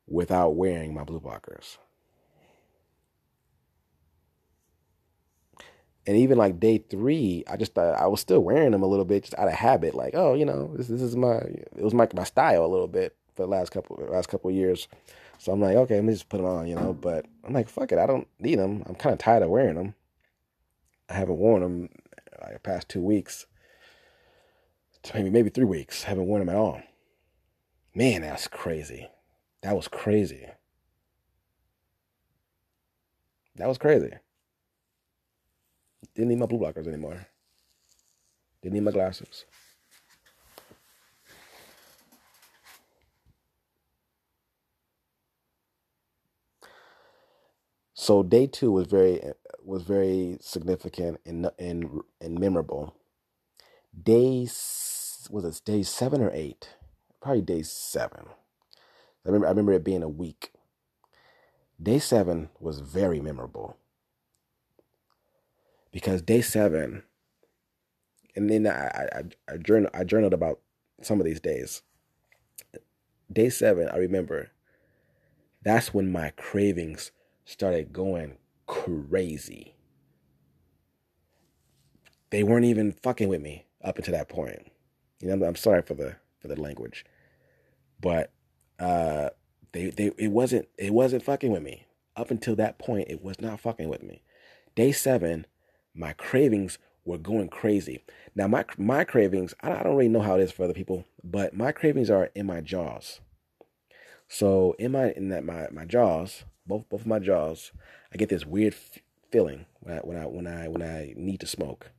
without 0.07 0.51
wearing 0.55 0.93
my 0.93 1.03
blue 1.03 1.19
blockers. 1.19 1.77
And 6.07 6.17
even 6.17 6.37
like 6.37 6.59
day 6.59 6.77
three, 6.77 7.43
I 7.49 7.57
just 7.57 7.73
thought 7.73 7.95
I 7.99 8.07
was 8.07 8.19
still 8.19 8.39
wearing 8.39 8.71
them 8.71 8.83
a 8.83 8.87
little 8.87 9.05
bit, 9.05 9.23
just 9.23 9.37
out 9.39 9.47
of 9.47 9.53
habit. 9.53 9.95
Like, 9.95 10.13
oh, 10.15 10.35
you 10.35 10.45
know, 10.45 10.71
this, 10.75 10.87
this 10.87 11.01
is 11.01 11.15
my 11.15 11.37
it 11.37 11.81
was 11.81 11.93
my 11.93 12.07
my 12.13 12.23
style 12.23 12.63
a 12.63 12.67
little 12.67 12.87
bit 12.87 13.15
for 13.33 13.43
the 13.43 13.47
last 13.47 13.71
couple 13.71 13.97
last 14.09 14.29
couple 14.29 14.51
years. 14.51 14.87
So 15.39 15.51
I'm 15.51 15.61
like, 15.61 15.75
okay, 15.75 15.95
let 15.95 16.03
me 16.03 16.13
just 16.13 16.29
put 16.29 16.37
them 16.37 16.45
on, 16.45 16.67
you 16.67 16.75
know. 16.75 16.93
But 16.93 17.25
I'm 17.43 17.53
like, 17.53 17.69
fuck 17.69 17.91
it, 17.91 17.97
I 17.97 18.05
don't 18.05 18.27
need 18.39 18.59
them. 18.59 18.83
I'm 18.85 18.95
kind 18.95 19.13
of 19.13 19.19
tired 19.19 19.43
of 19.43 19.49
wearing 19.49 19.75
them. 19.75 19.95
I 21.09 21.13
haven't 21.13 21.37
worn 21.37 21.61
them 21.61 21.89
like 22.41 22.53
the 22.53 22.59
past 22.59 22.87
two 22.87 23.01
weeks, 23.01 23.47
maybe 25.13 25.29
maybe 25.31 25.49
three 25.49 25.65
weeks. 25.65 26.05
I 26.05 26.09
haven't 26.09 26.27
worn 26.27 26.39
them 26.39 26.49
at 26.49 26.55
all. 26.55 26.81
Man, 27.95 28.21
that's 28.21 28.47
crazy. 28.47 29.09
That 29.61 29.75
was 29.75 29.87
crazy. 29.87 30.45
That 33.55 33.67
was 33.67 33.77
crazy. 33.77 34.11
Didn't 36.13 36.29
need 36.29 36.39
my 36.39 36.45
blue 36.45 36.59
blockers 36.59 36.87
anymore. 36.87 37.27
Didn't 38.61 38.75
need 38.75 38.83
my 38.83 38.91
glasses. 38.91 39.45
So 47.93 48.21
day 48.21 48.45
two 48.45 48.71
was 48.71 48.87
very 48.87 49.21
was 49.63 49.83
very 49.83 50.37
significant 50.41 51.19
and 51.25 51.49
and 51.57 52.01
and 52.21 52.37
memorable. 52.37 52.95
Days 53.99 55.27
was 55.31 55.43
it 55.43 55.61
day 55.65 55.81
seven 55.81 56.21
or 56.21 56.29
eight? 56.33 56.69
Probably 57.21 57.41
day 57.41 57.63
seven. 57.63 58.25
I 59.25 59.29
remember 59.29 59.47
I 59.47 59.49
remember 59.49 59.73
it 59.73 59.83
being 59.83 60.03
a 60.03 60.09
week. 60.09 60.51
Day 61.81 61.97
seven 61.97 62.49
was 62.59 62.79
very 62.79 63.19
memorable 63.19 63.77
because 65.95 66.21
day 66.21 66.41
seven, 66.41 67.03
and 68.35 68.49
then 68.49 68.67
I 68.67 69.07
I 69.13 69.23
I, 69.47 69.55
journal, 69.55 69.89
I 69.93 70.03
journaled 70.03 70.33
about 70.33 70.59
some 71.01 71.21
of 71.21 71.25
these 71.25 71.39
days. 71.39 71.83
Day 73.31 73.49
seven, 73.49 73.87
I 73.87 73.95
remember. 73.95 74.51
That's 75.63 75.93
when 75.93 76.11
my 76.11 76.31
cravings 76.31 77.11
started 77.45 77.93
going 77.93 78.37
crazy. 78.67 79.75
They 82.29 82.43
weren't 82.43 82.65
even 82.65 82.91
fucking 82.91 83.29
with 83.29 83.41
me 83.41 83.65
up 83.81 83.97
until 83.97 84.15
that 84.15 84.27
point. 84.27 84.69
You 85.21 85.33
know, 85.33 85.47
I'm 85.47 85.55
sorry 85.55 85.81
for 85.81 85.93
the 85.93 86.17
for 86.39 86.49
the 86.49 86.59
language, 86.59 87.05
but 88.01 88.33
uh, 88.79 89.29
they 89.71 89.91
they 89.91 90.11
it 90.17 90.31
wasn't 90.33 90.67
it 90.77 90.93
wasn't 90.93 91.23
fucking 91.23 91.53
with 91.53 91.63
me 91.63 91.85
up 92.17 92.31
until 92.31 92.57
that 92.57 92.79
point. 92.79 93.07
It 93.09 93.23
was 93.23 93.39
not 93.39 93.61
fucking 93.61 93.87
with 93.87 94.03
me. 94.03 94.23
Day 94.75 94.91
seven, 94.91 95.45
my 95.95 96.13
cravings 96.13 96.77
were 97.05 97.17
going 97.17 97.49
crazy. 97.49 98.03
Now 98.35 98.47
my 98.47 98.65
my 98.77 99.03
cravings, 99.03 99.53
I, 99.61 99.71
I 99.71 99.83
don't 99.83 99.95
really 99.95 100.09
know 100.09 100.21
how 100.21 100.35
it 100.35 100.41
is 100.41 100.51
for 100.51 100.63
other 100.63 100.73
people, 100.73 101.05
but 101.23 101.55
my 101.55 101.71
cravings 101.71 102.09
are 102.09 102.29
in 102.35 102.45
my 102.45 102.61
jaws. 102.61 103.21
So 104.27 104.75
in 104.79 104.91
my 104.91 105.11
in 105.11 105.29
that 105.29 105.43
my 105.43 105.67
my 105.71 105.85
jaws, 105.85 106.43
both 106.65 106.89
both 106.89 107.01
of 107.01 107.07
my 107.07 107.19
jaws, 107.19 107.71
I 108.13 108.17
get 108.17 108.29
this 108.29 108.45
weird 108.45 108.73
f- 108.73 108.99
feeling 109.31 109.65
when 109.81 109.97
I 109.97 109.99
when 109.99 110.17
I 110.17 110.27
when 110.27 110.47
I 110.47 110.67
when 110.67 110.81
I 110.81 111.13
need 111.15 111.39
to 111.41 111.47
smoke. 111.47 111.91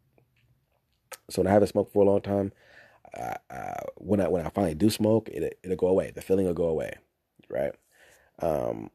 So 1.30 1.40
when 1.42 1.46
I 1.48 1.52
haven't 1.52 1.68
smoked 1.68 1.92
for 1.92 2.02
a 2.02 2.06
long 2.06 2.20
time, 2.20 2.52
uh, 3.16 3.80
when 3.96 4.20
I 4.20 4.28
when 4.28 4.44
I 4.44 4.50
finally 4.50 4.74
do 4.74 4.90
smoke, 4.90 5.28
it 5.28 5.58
it'll 5.62 5.76
go 5.76 5.86
away. 5.86 6.10
The 6.10 6.22
feeling 6.22 6.46
will 6.46 6.54
go 6.54 6.68
away, 6.68 6.94
right? 7.48 7.74
Um, 8.40 8.90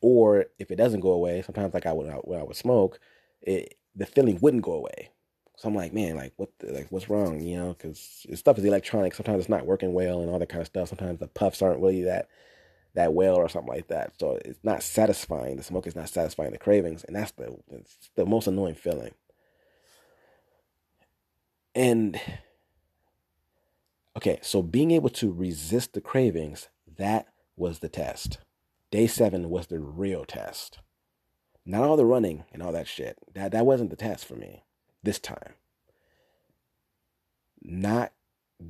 or 0.00 0.46
if 0.58 0.70
it 0.70 0.76
doesn't 0.76 1.00
go 1.00 1.12
away, 1.12 1.42
sometimes 1.42 1.74
like 1.74 1.86
I 1.86 1.92
would 1.92 2.06
when 2.24 2.40
I 2.40 2.42
would 2.42 2.56
smoke, 2.56 3.00
it 3.42 3.76
the 3.94 4.06
feeling 4.06 4.38
wouldn't 4.40 4.62
go 4.62 4.72
away. 4.72 5.10
So 5.56 5.68
I'm 5.68 5.74
like, 5.74 5.94
man, 5.94 6.16
like 6.16 6.34
what, 6.36 6.50
the, 6.58 6.72
like 6.72 6.88
what's 6.90 7.08
wrong, 7.08 7.40
you 7.40 7.56
know? 7.56 7.68
Because 7.68 8.26
stuff 8.34 8.58
is 8.58 8.64
electronic. 8.64 9.14
Sometimes 9.14 9.40
it's 9.40 9.48
not 9.48 9.64
working 9.64 9.94
well 9.94 10.20
and 10.20 10.30
all 10.30 10.38
that 10.38 10.50
kind 10.50 10.60
of 10.60 10.66
stuff. 10.66 10.90
Sometimes 10.90 11.18
the 11.18 11.28
puffs 11.28 11.62
aren't 11.62 11.80
really 11.80 12.02
that 12.02 12.28
that 12.94 13.12
well 13.12 13.36
or 13.36 13.48
something 13.48 13.72
like 13.72 13.88
that. 13.88 14.12
So 14.18 14.38
it's 14.44 14.58
not 14.62 14.82
satisfying. 14.82 15.56
The 15.56 15.62
smoke 15.62 15.86
is 15.86 15.96
not 15.96 16.08
satisfying 16.08 16.50
the 16.50 16.58
cravings, 16.58 17.04
and 17.04 17.16
that's 17.16 17.32
the 17.32 17.56
the 18.16 18.26
most 18.26 18.46
annoying 18.46 18.74
feeling. 18.74 19.12
And 21.74 22.20
okay, 24.16 24.38
so 24.42 24.62
being 24.62 24.90
able 24.90 25.10
to 25.10 25.32
resist 25.32 25.92
the 25.92 26.00
cravings, 26.00 26.68
that 26.96 27.28
was 27.56 27.78
the 27.78 27.88
test. 27.88 28.38
Day 28.90 29.06
seven 29.06 29.50
was 29.50 29.66
the 29.66 29.78
real 29.80 30.24
test. 30.24 30.78
Not 31.64 31.82
all 31.82 31.96
the 31.96 32.06
running 32.06 32.44
and 32.52 32.62
all 32.62 32.72
that 32.72 32.86
shit. 32.86 33.18
That 33.34 33.52
that 33.52 33.66
wasn't 33.66 33.90
the 33.90 33.96
test 33.96 34.24
for 34.24 34.36
me 34.36 34.64
this 35.02 35.18
time. 35.18 35.54
Not 37.60 38.12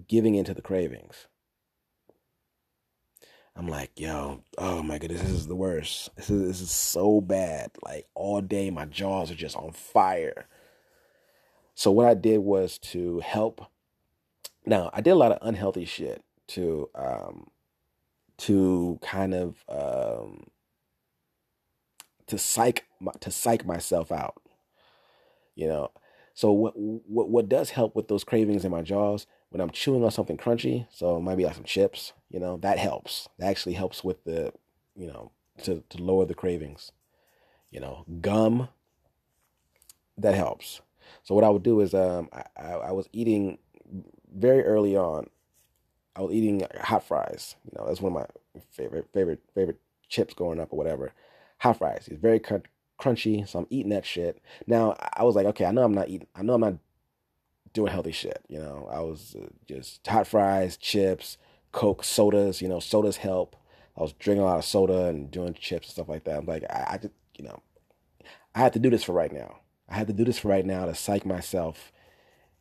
giving 0.08 0.34
into 0.34 0.54
the 0.54 0.62
cravings. 0.62 1.26
I'm 3.54 3.68
like, 3.68 3.92
yo, 3.96 4.42
oh 4.58 4.82
my 4.82 4.98
goodness, 4.98 5.22
this 5.22 5.30
is 5.30 5.46
the 5.46 5.56
worst. 5.56 6.14
This 6.16 6.30
is 6.30 6.46
this 6.46 6.60
is 6.60 6.70
so 6.70 7.20
bad. 7.20 7.70
Like 7.84 8.06
all 8.14 8.40
day 8.40 8.70
my 8.70 8.84
jaws 8.86 9.30
are 9.30 9.36
just 9.36 9.56
on 9.56 9.72
fire. 9.72 10.46
So 11.74 11.90
what 11.90 12.06
I 12.06 12.14
did 12.14 12.38
was 12.38 12.78
to 12.78 13.20
help 13.20 13.70
now, 14.66 14.90
I 14.92 15.00
did 15.00 15.10
a 15.10 15.16
lot 15.16 15.32
of 15.32 15.38
unhealthy 15.42 15.84
shit 15.84 16.24
to 16.48 16.90
um 16.94 17.48
to 18.38 18.98
kind 19.02 19.34
of 19.34 19.64
um, 19.68 20.46
to 22.26 22.38
psych 22.38 22.84
to 23.20 23.30
psych 23.30 23.64
myself 23.64 24.12
out. 24.12 24.40
You 25.54 25.68
know, 25.68 25.90
so 26.34 26.52
what 26.52 26.74
what 26.76 27.30
what 27.30 27.48
does 27.48 27.70
help 27.70 27.96
with 27.96 28.08
those 28.08 28.24
cravings 28.24 28.64
in 28.64 28.70
my 28.70 28.82
jaws 28.82 29.26
when 29.50 29.60
I'm 29.60 29.70
chewing 29.70 30.04
on 30.04 30.10
something 30.10 30.36
crunchy? 30.36 30.86
So 30.90 31.16
it 31.16 31.20
might 31.20 31.36
be 31.36 31.44
like 31.44 31.54
some 31.54 31.64
chips. 31.64 32.12
You 32.28 32.40
know, 32.40 32.58
that 32.58 32.78
helps. 32.78 33.28
That 33.38 33.48
actually 33.48 33.74
helps 33.74 34.04
with 34.04 34.24
the 34.24 34.52
you 34.94 35.06
know 35.06 35.32
to 35.62 35.82
to 35.88 36.02
lower 36.02 36.26
the 36.26 36.34
cravings. 36.34 36.92
You 37.70 37.80
know, 37.80 38.04
gum 38.20 38.68
that 40.18 40.34
helps. 40.34 40.80
So 41.22 41.34
what 41.34 41.44
I 41.44 41.50
would 41.50 41.62
do 41.62 41.80
is 41.80 41.94
um 41.94 42.28
I, 42.32 42.44
I, 42.56 42.72
I 42.72 42.92
was 42.92 43.08
eating 43.12 43.58
very 44.34 44.62
early 44.62 44.96
on 44.96 45.28
I 46.16 46.22
was 46.22 46.32
eating 46.32 46.66
hot 46.80 47.04
fries. 47.06 47.56
You 47.64 47.78
know, 47.78 47.86
that's 47.86 48.00
one 48.00 48.16
of 48.16 48.18
my 48.54 48.62
favorite 48.70 49.08
favorite 49.12 49.40
favorite 49.54 49.78
chips 50.08 50.34
growing 50.34 50.60
up 50.60 50.72
or 50.72 50.76
whatever. 50.76 51.12
Hot 51.58 51.78
fries. 51.78 52.08
It's 52.10 52.20
very 52.20 52.40
crunchy, 52.40 53.46
so 53.46 53.60
I'm 53.60 53.66
eating 53.70 53.90
that 53.90 54.06
shit. 54.06 54.42
Now 54.66 54.96
I 55.14 55.24
was 55.24 55.34
like, 55.34 55.46
okay, 55.46 55.66
I 55.66 55.72
know 55.72 55.84
I'm 55.84 55.94
not 55.94 56.08
eating. 56.08 56.28
I 56.34 56.42
know 56.42 56.54
I'm 56.54 56.60
not 56.60 56.74
doing 57.72 57.92
healthy 57.92 58.12
shit. 58.12 58.42
You 58.48 58.58
know, 58.58 58.88
I 58.90 59.00
was 59.00 59.36
uh, 59.38 59.46
just 59.66 60.06
hot 60.06 60.26
fries, 60.26 60.76
chips, 60.76 61.36
Coke, 61.72 62.02
sodas. 62.02 62.62
You 62.62 62.68
know, 62.68 62.80
sodas 62.80 63.18
help. 63.18 63.56
I 63.96 64.02
was 64.02 64.12
drinking 64.12 64.42
a 64.42 64.46
lot 64.46 64.58
of 64.58 64.64
soda 64.64 65.06
and 65.06 65.30
doing 65.30 65.54
chips 65.54 65.88
and 65.88 65.92
stuff 65.92 66.08
like 66.08 66.24
that. 66.24 66.38
I'm 66.38 66.46
like, 66.46 66.64
I, 66.64 66.86
I 66.92 66.98
just, 66.98 67.14
you 67.36 67.44
know, 67.44 67.62
I 68.54 68.60
had 68.60 68.72
to 68.74 68.78
do 68.78 68.90
this 68.90 69.04
for 69.04 69.12
right 69.12 69.32
now. 69.32 69.58
I 69.88 69.94
had 69.94 70.06
to 70.08 70.12
do 70.12 70.24
this 70.24 70.38
for 70.38 70.48
right 70.48 70.64
now 70.66 70.86
to 70.86 70.94
psych 70.94 71.24
myself 71.24 71.92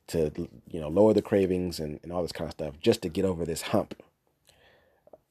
to, 0.08 0.32
you 0.70 0.80
know, 0.80 0.90
lower 0.90 1.14
the 1.14 1.22
cravings 1.22 1.80
and, 1.80 2.00
and 2.04 2.12
all 2.12 2.22
this 2.22 2.32
kind 2.32 2.48
of 2.48 2.54
stuff 2.54 2.80
just 2.80 3.02
to 3.04 3.10
get 3.10 3.26
over 3.26 3.46
this 3.46 3.64
hump. 3.64 4.02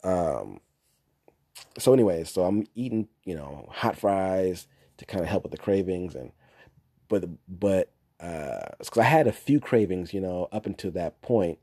Um, 0.03 0.61
so 1.79 1.93
anyways, 1.93 2.31
so 2.31 2.45
I'm 2.45 2.67
eating, 2.75 3.09
you 3.25 3.35
know, 3.35 3.69
hot 3.73 3.97
fries 3.97 4.67
to 4.99 5.05
kind 5.05 5.23
of 5.23 5.29
help 5.29 5.45
with 5.45 5.53
the 5.53 5.59
cravings 5.59 6.15
and, 6.15 6.33
but, 7.09 7.25
but, 7.49 7.91
uh, 8.21 8.71
cause 8.79 8.99
I 8.99 9.05
had 9.05 9.27
a 9.27 9.33
few 9.33 9.61
cravings, 9.61 10.15
you 10.15 10.21
know, 10.21 10.49
up 10.53 10.67
until 10.67 10.91
that 10.93 11.21
point. 11.23 11.59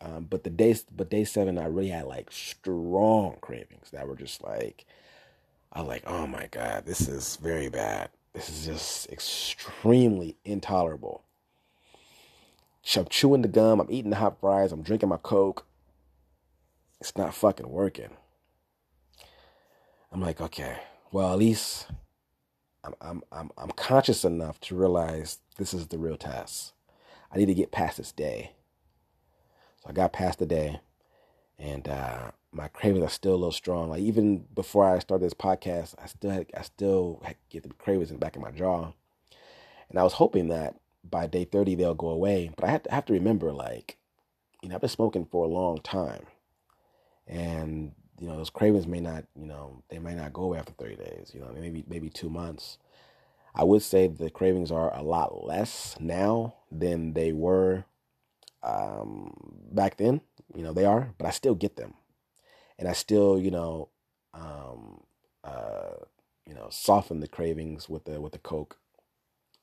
Um, 0.00 0.26
but 0.28 0.44
the 0.44 0.50
day, 0.50 0.76
but 0.94 1.10
day 1.10 1.24
seven, 1.24 1.58
I 1.58 1.66
really 1.66 1.88
had 1.88 2.06
like 2.06 2.30
strong 2.30 3.36
cravings 3.40 3.90
that 3.92 4.06
were 4.06 4.16
just 4.16 4.42
like, 4.44 4.86
I 5.72 5.80
was 5.80 5.88
like, 5.88 6.04
oh 6.06 6.26
my 6.26 6.48
God, 6.50 6.86
this 6.86 7.08
is 7.08 7.36
very 7.36 7.68
bad. 7.68 8.10
This 8.34 8.48
is 8.48 8.66
just 8.66 9.10
extremely 9.10 10.36
intolerable. 10.44 11.25
I'm 12.94 13.06
chewing 13.06 13.42
the 13.42 13.48
gum, 13.48 13.80
I'm 13.80 13.90
eating 13.90 14.10
the 14.10 14.16
hot 14.16 14.38
fries, 14.40 14.70
I'm 14.70 14.82
drinking 14.82 15.08
my 15.08 15.16
Coke. 15.16 15.66
It's 17.00 17.16
not 17.16 17.34
fucking 17.34 17.68
working. 17.68 18.10
I'm 20.12 20.20
like, 20.20 20.40
okay, 20.40 20.78
well, 21.10 21.32
at 21.32 21.38
least 21.38 21.88
I'm, 22.84 22.94
I'm, 23.00 23.22
I'm, 23.32 23.50
I'm 23.58 23.70
conscious 23.72 24.24
enough 24.24 24.60
to 24.60 24.76
realize 24.76 25.40
this 25.58 25.74
is 25.74 25.88
the 25.88 25.98
real 25.98 26.16
test. 26.16 26.72
I 27.32 27.38
need 27.38 27.46
to 27.46 27.54
get 27.54 27.72
past 27.72 27.96
this 27.96 28.12
day. 28.12 28.52
So 29.82 29.90
I 29.90 29.92
got 29.92 30.12
past 30.12 30.38
the 30.38 30.46
day, 30.46 30.80
and 31.58 31.88
uh, 31.88 32.30
my 32.52 32.68
cravings 32.68 33.04
are 33.04 33.10
still 33.10 33.32
a 33.32 33.34
little 33.34 33.52
strong. 33.52 33.90
Like 33.90 34.00
even 34.00 34.46
before 34.54 34.88
I 34.88 35.00
started 35.00 35.26
this 35.26 35.34
podcast, 35.34 35.96
I 36.02 36.06
still 36.06 36.30
had, 36.30 36.46
I 36.56 36.62
still 36.62 37.20
get 37.50 37.64
the 37.64 37.70
cravings 37.70 38.10
in 38.10 38.16
the 38.16 38.20
back 38.20 38.36
of 38.36 38.42
my 38.42 38.52
jaw, 38.52 38.92
and 39.90 39.98
I 39.98 40.04
was 40.04 40.14
hoping 40.14 40.48
that 40.48 40.76
by 41.10 41.26
day 41.26 41.44
thirty 41.44 41.74
they'll 41.74 41.94
go 41.94 42.10
away. 42.10 42.50
But 42.56 42.66
I 42.66 42.72
have 42.72 42.82
to 42.84 42.92
have 42.92 43.06
to 43.06 43.12
remember, 43.14 43.52
like, 43.52 43.98
you 44.62 44.68
know, 44.68 44.76
I've 44.76 44.80
been 44.82 44.90
smoking 44.90 45.26
for 45.26 45.44
a 45.44 45.48
long 45.48 45.80
time, 45.80 46.26
and 47.26 47.92
you 48.20 48.28
know 48.28 48.36
those 48.36 48.50
cravings 48.50 48.86
may 48.86 49.00
not, 49.00 49.24
you 49.38 49.46
know, 49.46 49.82
they 49.90 49.98
may 49.98 50.14
not 50.14 50.32
go 50.32 50.44
away 50.44 50.58
after 50.58 50.72
thirty 50.72 50.96
days. 50.96 51.32
You 51.34 51.40
know, 51.40 51.52
maybe 51.58 51.84
maybe 51.88 52.10
two 52.10 52.30
months. 52.30 52.78
I 53.54 53.64
would 53.64 53.82
say 53.82 54.06
the 54.08 54.30
cravings 54.30 54.70
are 54.70 54.94
a 54.96 55.02
lot 55.02 55.44
less 55.46 55.96
now 56.00 56.56
than 56.70 57.14
they 57.14 57.32
were 57.32 57.84
um, 58.62 59.32
back 59.72 59.96
then. 59.96 60.20
You 60.54 60.62
know, 60.62 60.72
they 60.72 60.84
are, 60.84 61.14
but 61.18 61.26
I 61.26 61.30
still 61.30 61.54
get 61.54 61.76
them 61.76 61.94
and 62.78 62.88
I 62.88 62.92
still, 62.92 63.38
you 63.38 63.50
know, 63.50 63.88
um, 64.34 65.02
uh, 65.44 65.94
you 66.46 66.54
know, 66.54 66.68
soften 66.70 67.20
the 67.20 67.28
cravings 67.28 67.88
with 67.88 68.04
the 68.04 68.20
with 68.20 68.32
the 68.32 68.38
Coke. 68.38 68.78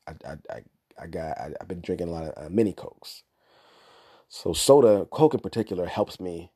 I 0.08 0.14
I 0.28 0.38
I, 0.50 0.64
I 1.00 1.08
got 1.08 1.38
I, 1.38 1.52
have 1.60 1.68
been 1.68 1.82
drinking 1.82 2.10
a 2.10 2.12
lot 2.12 2.26
of 2.26 2.46
uh, 2.46 2.50
mini 2.50 2.74
Cokes. 2.74 3.24
So 4.28 4.54
soda, 4.54 5.06
Coke 5.12 5.36
in 5.36 5.40
particular, 5.40 5.86
helps 5.86 6.20
me 6.20 6.52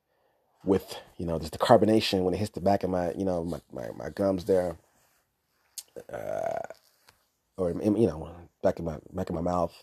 with 0.64 1.00
you 1.18 1.26
know 1.26 1.40
just 1.40 1.52
the 1.54 1.58
carbonation 1.58 2.24
when 2.24 2.34
it 2.34 2.38
hits 2.38 2.52
the 2.52 2.62
back 2.62 2.84
of 2.84 2.90
my 2.90 3.12
you 3.14 3.26
know 3.26 3.44
my 3.44 3.60
my, 3.72 3.90
my 3.96 4.10
gums 4.10 4.46
there, 4.46 4.78
uh, 6.12 6.68
or 7.58 7.72
you 7.72 8.08
know 8.08 8.36
back 8.64 8.80
of 8.80 8.86
my 8.86 8.98
back 9.14 9.30
of 9.30 9.36
my 9.36 9.42
mouth, 9.42 9.74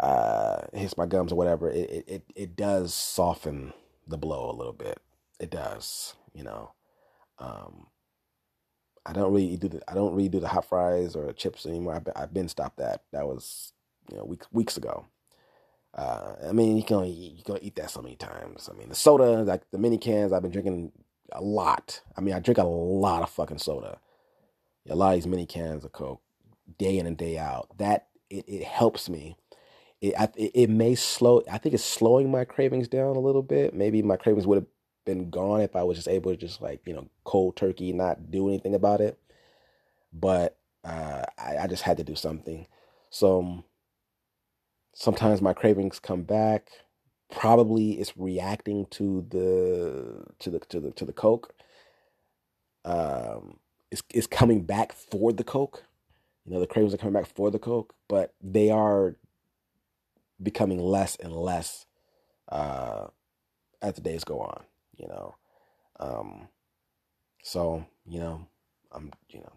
uh, 0.00 0.62
hits 0.72 0.96
my 0.96 1.06
gums 1.06 1.32
or 1.32 1.36
whatever. 1.36 1.70
It 1.70 2.04
it 2.06 2.22
it 2.34 2.56
does 2.56 2.94
soften 2.94 3.72
the 4.06 4.18
blow 4.18 4.50
a 4.50 4.56
little 4.56 4.72
bit 4.72 5.00
it 5.38 5.50
does, 5.50 6.14
you 6.34 6.42
know. 6.42 6.72
Um, 7.38 7.88
I 9.06 9.12
don't 9.12 9.32
really 9.32 9.56
do 9.56 9.68
the 9.68 9.82
I 9.88 9.94
don't 9.94 10.14
really 10.14 10.28
do 10.28 10.40
the 10.40 10.48
hot 10.48 10.64
fries 10.64 11.14
or 11.14 11.32
chips 11.32 11.64
anymore. 11.64 11.94
I've 11.94 12.04
been, 12.04 12.14
I've 12.16 12.34
been 12.34 12.48
stopped 12.48 12.78
that. 12.78 13.02
That 13.12 13.26
was 13.26 13.72
you 14.10 14.16
know 14.16 14.24
weeks 14.24 14.46
weeks 14.52 14.76
ago. 14.76 15.06
Uh, 15.94 16.34
I 16.48 16.52
mean, 16.52 16.76
you 16.76 16.82
can 16.82 16.96
only 16.96 17.10
you 17.10 17.42
can 17.42 17.58
eat 17.62 17.76
that 17.76 17.90
so 17.90 18.02
many 18.02 18.16
times. 18.16 18.68
I 18.70 18.76
mean, 18.76 18.88
the 18.88 18.94
soda, 18.94 19.42
like 19.44 19.70
the 19.70 19.78
mini 19.78 19.96
cans, 19.96 20.32
I've 20.32 20.42
been 20.42 20.50
drinking 20.50 20.92
a 21.32 21.40
lot. 21.40 22.02
I 22.16 22.20
mean, 22.20 22.34
I 22.34 22.40
drink 22.40 22.58
a 22.58 22.64
lot 22.64 23.22
of 23.22 23.30
fucking 23.30 23.58
soda. 23.58 23.98
A 24.88 24.94
lot 24.94 25.10
of 25.10 25.14
these 25.16 25.26
mini 25.26 25.46
cans 25.46 25.84
of 25.84 25.92
Coke, 25.92 26.20
day 26.78 26.98
in 26.98 27.06
and 27.06 27.16
day 27.16 27.38
out. 27.38 27.68
That 27.78 28.08
it, 28.28 28.44
it 28.48 28.64
helps 28.64 29.08
me. 29.08 29.36
It, 30.00 30.14
I, 30.18 30.24
it 30.36 30.50
it 30.54 30.70
may 30.70 30.96
slow. 30.96 31.42
I 31.50 31.58
think 31.58 31.74
it's 31.74 31.84
slowing 31.84 32.30
my 32.30 32.44
cravings 32.44 32.88
down 32.88 33.16
a 33.16 33.20
little 33.20 33.42
bit. 33.42 33.72
Maybe 33.72 34.02
my 34.02 34.16
cravings 34.16 34.46
would 34.46 34.56
have 34.56 34.66
been 35.06 35.30
gone 35.30 35.62
if 35.62 35.74
I 35.74 35.84
was 35.84 35.96
just 35.96 36.08
able 36.08 36.32
to 36.32 36.36
just 36.36 36.60
like, 36.60 36.82
you 36.84 36.92
know, 36.92 37.08
cold 37.24 37.56
turkey, 37.56 37.94
not 37.94 38.30
do 38.30 38.48
anything 38.48 38.74
about 38.74 39.00
it. 39.00 39.18
But 40.12 40.58
uh, 40.84 41.22
I, 41.38 41.56
I 41.62 41.66
just 41.66 41.84
had 41.84 41.96
to 41.96 42.04
do 42.04 42.14
something. 42.14 42.66
So 43.08 43.64
sometimes 44.94 45.40
my 45.40 45.54
cravings 45.54 45.98
come 45.98 46.24
back. 46.24 46.68
Probably 47.30 47.92
it's 47.92 48.16
reacting 48.16 48.86
to 48.90 49.26
the 49.30 50.24
to 50.38 50.50
the 50.50 50.58
to 50.60 50.80
the 50.80 50.90
to 50.92 51.04
the 51.04 51.12
Coke. 51.12 51.54
Um, 52.84 53.58
it's 53.90 54.02
it's 54.12 54.26
coming 54.26 54.62
back 54.62 54.92
for 54.92 55.32
the 55.32 55.42
Coke. 55.42 55.84
You 56.44 56.52
know, 56.52 56.60
the 56.60 56.66
cravings 56.68 56.94
are 56.94 56.98
coming 56.98 57.14
back 57.14 57.26
for 57.34 57.50
the 57.50 57.58
Coke, 57.58 57.94
but 58.06 58.34
they 58.40 58.70
are 58.70 59.16
becoming 60.40 60.78
less 60.78 61.16
and 61.16 61.32
less 61.32 61.86
uh, 62.48 63.08
as 63.82 63.94
the 63.94 64.00
days 64.02 64.22
go 64.22 64.40
on 64.40 64.62
you 64.96 65.08
know. 65.08 65.34
Um, 65.98 66.48
so, 67.42 67.86
you 68.06 68.20
know, 68.20 68.46
I'm, 68.92 69.12
you 69.28 69.40
know, 69.40 69.52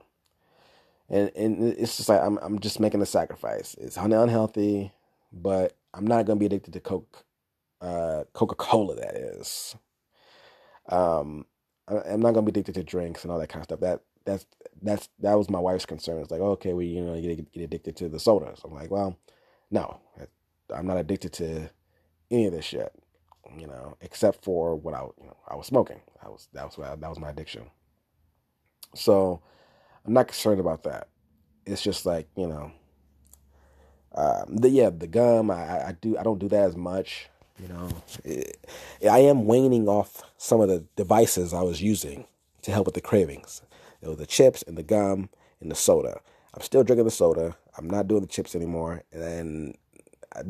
and, 1.10 1.32
and 1.36 1.74
it's 1.74 1.98
just 1.98 2.10
like, 2.10 2.22
I'm, 2.22 2.38
I'm 2.40 2.60
just 2.60 2.80
making 2.80 3.02
a 3.02 3.06
sacrifice. 3.06 3.76
It's 3.80 3.98
unhealthy, 3.98 4.92
but 5.34 5.76
I'm 5.94 6.06
not 6.06 6.28
to 6.28 6.36
be 6.36 6.46
addicted 6.46 6.74
to 6.74 6.80
Coke, 6.80 7.26
uh, 7.82 8.26
Coca-Cola, 8.34 8.96
that 8.98 9.16
is. 9.16 9.76
Um, 10.88 11.46
I, 11.88 12.14
am 12.14 12.22
not 12.22 12.36
to 12.36 12.42
be 12.42 12.50
addicted 12.52 12.76
to 12.76 12.84
drinks 12.84 13.24
and 13.24 13.32
all 13.32 13.40
that 13.40 13.50
kind 13.50 13.62
of 13.62 13.66
stuff. 13.66 13.80
That, 13.80 14.02
that's, 14.26 14.46
that's, 14.82 15.10
that 15.20 15.38
was 15.38 15.50
my 15.50 15.60
wife's 15.60 15.86
concern. 15.86 16.22
It's 16.22 16.32
like, 16.32 16.42
okay, 16.42 16.74
we, 16.74 16.86
you 16.86 17.02
know, 17.02 17.16
you 17.16 17.36
get, 17.36 17.52
get 17.52 17.64
addicted 17.64 17.96
to 17.98 18.10
the 18.10 18.20
sodas. 18.20 18.62
I'm 18.64 18.74
like, 18.74 18.92
well, 18.92 19.18
no, 19.72 20.00
I'm 20.74 20.86
not 20.86 20.98
addicted 20.98 21.34
to 21.34 21.72
any 22.30 22.46
of 22.46 22.54
this 22.54 22.66
shit 22.66 22.94
you 23.58 23.68
know, 23.68 23.98
except 24.02 24.44
for 24.44 24.76
what 24.76 24.94
I, 24.94 25.02
you 25.20 25.28
know, 25.28 25.38
I 25.48 25.56
was 25.56 25.68
smoking. 25.68 26.02
I 26.24 26.30
was 26.30 26.48
that 26.54 26.66
was 26.66 26.78
I, 26.80 26.96
that 26.96 27.10
was 27.10 27.20
my 27.20 27.30
addiction. 27.30 27.70
So 28.96 29.42
I'm 30.06 30.14
not 30.14 30.28
concerned 30.28 30.60
about 30.60 30.84
that. 30.84 31.10
It's 31.66 31.82
just 31.82 32.06
like 32.06 32.28
you 32.36 32.48
know, 32.48 32.72
um, 34.16 34.58
the 34.58 34.70
yeah, 34.70 34.90
the 34.90 35.08
gum. 35.08 35.52
I, 35.52 35.88
I 35.88 35.96
do 36.00 36.18
I 36.18 36.24
don't 36.24 36.40
do 36.40 36.50
that 36.50 36.66
as 36.66 36.76
much. 36.76 37.30
You 37.62 37.68
know, 37.68 37.90
it, 38.24 38.58
I 39.10 39.20
am 39.20 39.46
waning 39.46 39.88
off 39.90 40.24
some 40.38 40.62
of 40.62 40.70
the 40.70 40.86
devices 40.96 41.54
I 41.54 41.62
was 41.62 41.82
using 41.82 42.26
to 42.62 42.72
help 42.72 42.86
with 42.86 42.96
the 42.96 43.02
cravings. 43.02 43.62
It 44.02 44.08
was 44.08 44.18
the 44.18 44.26
chips 44.26 44.64
and 44.64 44.78
the 44.78 44.84
gum 44.84 45.30
and 45.60 45.70
the 45.70 45.76
soda. 45.76 46.22
I'm 46.54 46.62
still 46.62 46.84
drinking 46.84 47.06
the 47.06 47.12
soda. 47.12 47.58
I'm 47.78 47.90
not 47.90 48.08
doing 48.08 48.22
the 48.22 48.28
chips 48.28 48.56
anymore, 48.56 49.04
and 49.12 49.76
I 50.34 50.44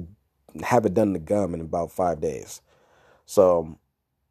haven't 0.63 0.93
done 0.93 1.13
the 1.13 1.19
gum 1.19 1.53
in 1.53 1.61
about 1.61 1.91
five 1.91 2.21
days. 2.21 2.61
So, 3.29 3.77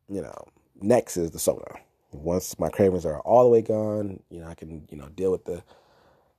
you 0.08 0.20
know, 0.20 0.34
next 0.80 1.16
is 1.16 1.30
the 1.30 1.38
soda. 1.38 1.78
Once 2.10 2.58
my 2.58 2.68
cravings 2.68 3.06
are 3.06 3.20
all 3.20 3.44
the 3.44 3.48
way 3.48 3.62
gone, 3.62 4.18
you 4.28 4.40
know, 4.40 4.48
I 4.48 4.54
can, 4.54 4.88
you 4.90 4.98
know, 4.98 5.08
deal 5.10 5.30
with 5.30 5.44
the 5.44 5.62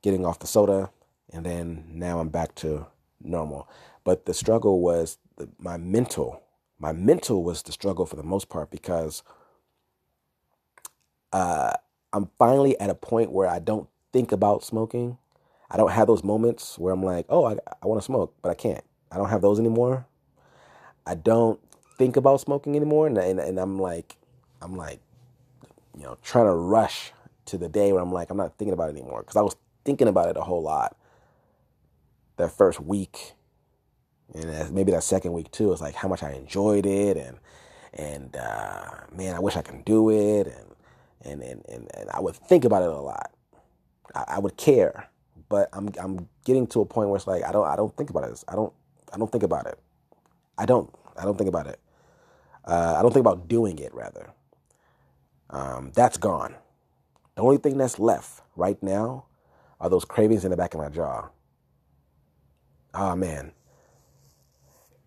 getting 0.02 0.26
off 0.26 0.40
the 0.40 0.46
soda. 0.46 0.90
And 1.32 1.46
then 1.46 1.86
now 1.88 2.20
I'm 2.20 2.28
back 2.28 2.54
to 2.56 2.86
normal. 3.22 3.66
But 4.04 4.26
the 4.26 4.34
struggle 4.34 4.82
was 4.82 5.16
the, 5.38 5.48
my 5.58 5.78
mental. 5.78 6.42
My 6.78 6.92
mental 6.92 7.42
was 7.42 7.62
the 7.62 7.72
struggle 7.72 8.04
for 8.04 8.16
the 8.16 8.22
most 8.22 8.50
part 8.50 8.70
because 8.70 9.22
uh, 11.32 11.72
I'm 12.12 12.28
finally 12.38 12.78
at 12.78 12.90
a 12.90 12.94
point 12.94 13.32
where 13.32 13.48
I 13.48 13.58
don't 13.58 13.88
think 14.12 14.32
about 14.32 14.64
smoking. 14.64 15.16
I 15.70 15.78
don't 15.78 15.92
have 15.92 16.08
those 16.08 16.22
moments 16.22 16.78
where 16.78 16.92
I'm 16.92 17.02
like, 17.02 17.24
oh, 17.30 17.46
I, 17.46 17.56
I 17.82 17.86
want 17.86 18.02
to 18.02 18.04
smoke, 18.04 18.34
but 18.42 18.50
I 18.50 18.54
can't. 18.54 18.84
I 19.10 19.16
don't 19.16 19.30
have 19.30 19.40
those 19.40 19.58
anymore. 19.58 20.04
I 21.06 21.14
don't 21.14 21.58
think 22.00 22.16
about 22.16 22.40
smoking 22.40 22.76
anymore, 22.76 23.06
and 23.06 23.18
and, 23.18 23.38
and 23.38 23.60
I'm 23.60 23.78
like, 23.78 24.16
I'm 24.62 24.74
like, 24.74 25.00
you 25.94 26.02
know, 26.02 26.16
trying 26.22 26.46
to 26.46 26.54
rush 26.54 27.12
to 27.44 27.58
the 27.58 27.68
day 27.68 27.92
where 27.92 28.00
I'm 28.00 28.10
like, 28.12 28.30
I'm 28.30 28.38
not 28.38 28.56
thinking 28.56 28.72
about 28.72 28.88
it 28.88 28.96
anymore 28.96 29.20
because 29.20 29.36
I 29.36 29.42
was 29.42 29.54
thinking 29.84 30.08
about 30.08 30.30
it 30.30 30.38
a 30.38 30.40
whole 30.40 30.62
lot 30.62 30.96
that 32.38 32.52
first 32.52 32.80
week, 32.80 33.34
and 34.34 34.72
maybe 34.72 34.92
that 34.92 35.02
second 35.02 35.34
week 35.34 35.50
too. 35.50 35.72
It's 35.72 35.82
like 35.82 35.94
how 35.94 36.08
much 36.08 36.22
I 36.22 36.32
enjoyed 36.32 36.86
it, 36.86 37.18
and 37.18 37.38
and 37.92 38.34
uh, 38.34 38.92
man, 39.14 39.36
I 39.36 39.40
wish 39.40 39.56
I 39.56 39.62
can 39.62 39.82
do 39.82 40.08
it, 40.08 40.46
and 40.46 40.74
and 41.20 41.42
and 41.42 41.62
and, 41.68 41.90
and 41.94 42.10
I 42.14 42.20
would 42.20 42.34
think 42.34 42.64
about 42.64 42.82
it 42.82 42.88
a 42.88 42.98
lot. 42.98 43.30
I, 44.14 44.24
I 44.36 44.38
would 44.38 44.56
care, 44.56 45.10
but 45.50 45.68
I'm 45.74 45.90
I'm 46.00 46.30
getting 46.46 46.66
to 46.68 46.80
a 46.80 46.86
point 46.86 47.10
where 47.10 47.18
it's 47.18 47.26
like 47.26 47.44
I 47.44 47.52
don't 47.52 47.66
I 47.66 47.76
don't 47.76 47.94
think 47.94 48.08
about 48.08 48.24
it. 48.24 48.42
I 48.48 48.54
don't 48.54 48.72
I 49.12 49.18
don't 49.18 49.30
think 49.30 49.44
about 49.44 49.66
it. 49.66 49.78
I 50.56 50.64
don't. 50.64 50.90
I 51.18 51.24
don't 51.24 51.36
think 51.36 51.48
about 51.48 51.66
it. 51.66 51.78
Uh, 52.64 52.96
I 52.98 53.02
don't 53.02 53.12
think 53.12 53.24
about 53.26 53.48
doing 53.48 53.78
it. 53.78 53.94
Rather, 53.94 54.30
um, 55.50 55.92
that's 55.94 56.16
gone. 56.18 56.54
The 57.36 57.42
only 57.42 57.58
thing 57.58 57.78
that's 57.78 57.98
left 57.98 58.42
right 58.56 58.82
now 58.82 59.26
are 59.80 59.90
those 59.90 60.04
cravings 60.04 60.44
in 60.44 60.50
the 60.50 60.56
back 60.56 60.74
of 60.74 60.80
my 60.80 60.88
jaw. 60.88 61.28
Oh 62.94 63.16
man, 63.16 63.52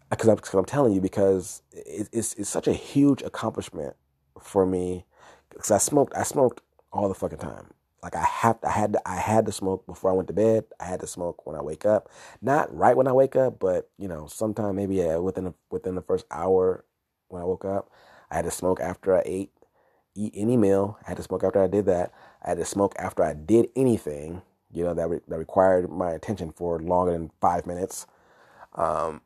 because 0.10 0.30
I'm, 0.30 0.38
cause 0.38 0.54
I'm 0.54 0.66
telling 0.66 0.94
you, 0.94 1.02
because 1.02 1.62
it, 1.72 2.10
it's 2.12 2.34
it's 2.36 2.50
such 2.50 2.68
a 2.68 2.74
huge 2.74 3.22
accomplishment 3.22 3.96
for 4.40 4.66
me. 4.66 5.06
Because 5.50 5.72
I 5.72 5.78
smoked, 5.78 6.16
I 6.16 6.24
smoked 6.24 6.62
all 6.92 7.08
the 7.08 7.16
fucking 7.16 7.40
time. 7.40 7.68
Like 8.02 8.16
I 8.16 8.24
have, 8.24 8.60
to, 8.62 8.68
I 8.68 8.72
had, 8.72 8.94
to, 8.94 9.10
I 9.10 9.16
had 9.18 9.46
to 9.46 9.52
smoke 9.52 9.86
before 9.86 10.12
I 10.12 10.14
went 10.14 10.28
to 10.28 10.34
bed. 10.34 10.66
I 10.80 10.86
had 10.86 11.00
to 11.02 11.08
smoke 11.08 11.46
when 11.46 11.56
I 11.56 11.62
wake 11.62 11.86
up. 11.86 12.10
Not 12.42 12.76
right 12.76 12.98
when 12.98 13.08
I 13.08 13.14
wake 13.14 13.36
up, 13.36 13.60
but 13.60 13.90
you 13.98 14.08
know, 14.08 14.28
sometime 14.28 14.76
maybe 14.76 15.02
within 15.18 15.48
a, 15.48 15.54
within 15.72 15.96
the 15.96 16.02
first 16.02 16.26
hour 16.32 16.86
when 17.34 17.42
I 17.42 17.46
woke 17.46 17.66
up. 17.66 17.90
I 18.32 18.36
had 18.38 18.46
to 18.46 18.52
smoke 18.52 18.80
after 18.80 19.18
I 19.18 19.24
ate, 19.26 19.52
eat 20.16 20.34
any 20.36 20.56
meal. 20.56 20.98
I 21.06 21.10
had 21.10 21.18
to 21.18 21.24
smoke 21.24 21.44
after 21.44 21.62
I 21.62 21.68
did 21.68 21.86
that. 21.88 22.14
I 22.44 22.50
had 22.50 22.58
to 22.60 22.66
smoke 22.66 22.96
after 22.98 23.24
I 23.24 23.34
did 23.34 23.70
anything, 23.76 24.44
you 24.72 24.84
know, 24.84 24.94
that 24.94 25.10
re- 25.10 25.22
that 25.28 25.38
required 25.38 25.90
my 25.92 26.12
attention 26.12 26.52
for 26.52 26.80
longer 26.80 27.12
than 27.12 27.32
five 27.42 27.66
minutes. 27.66 28.06
Um, 28.74 29.22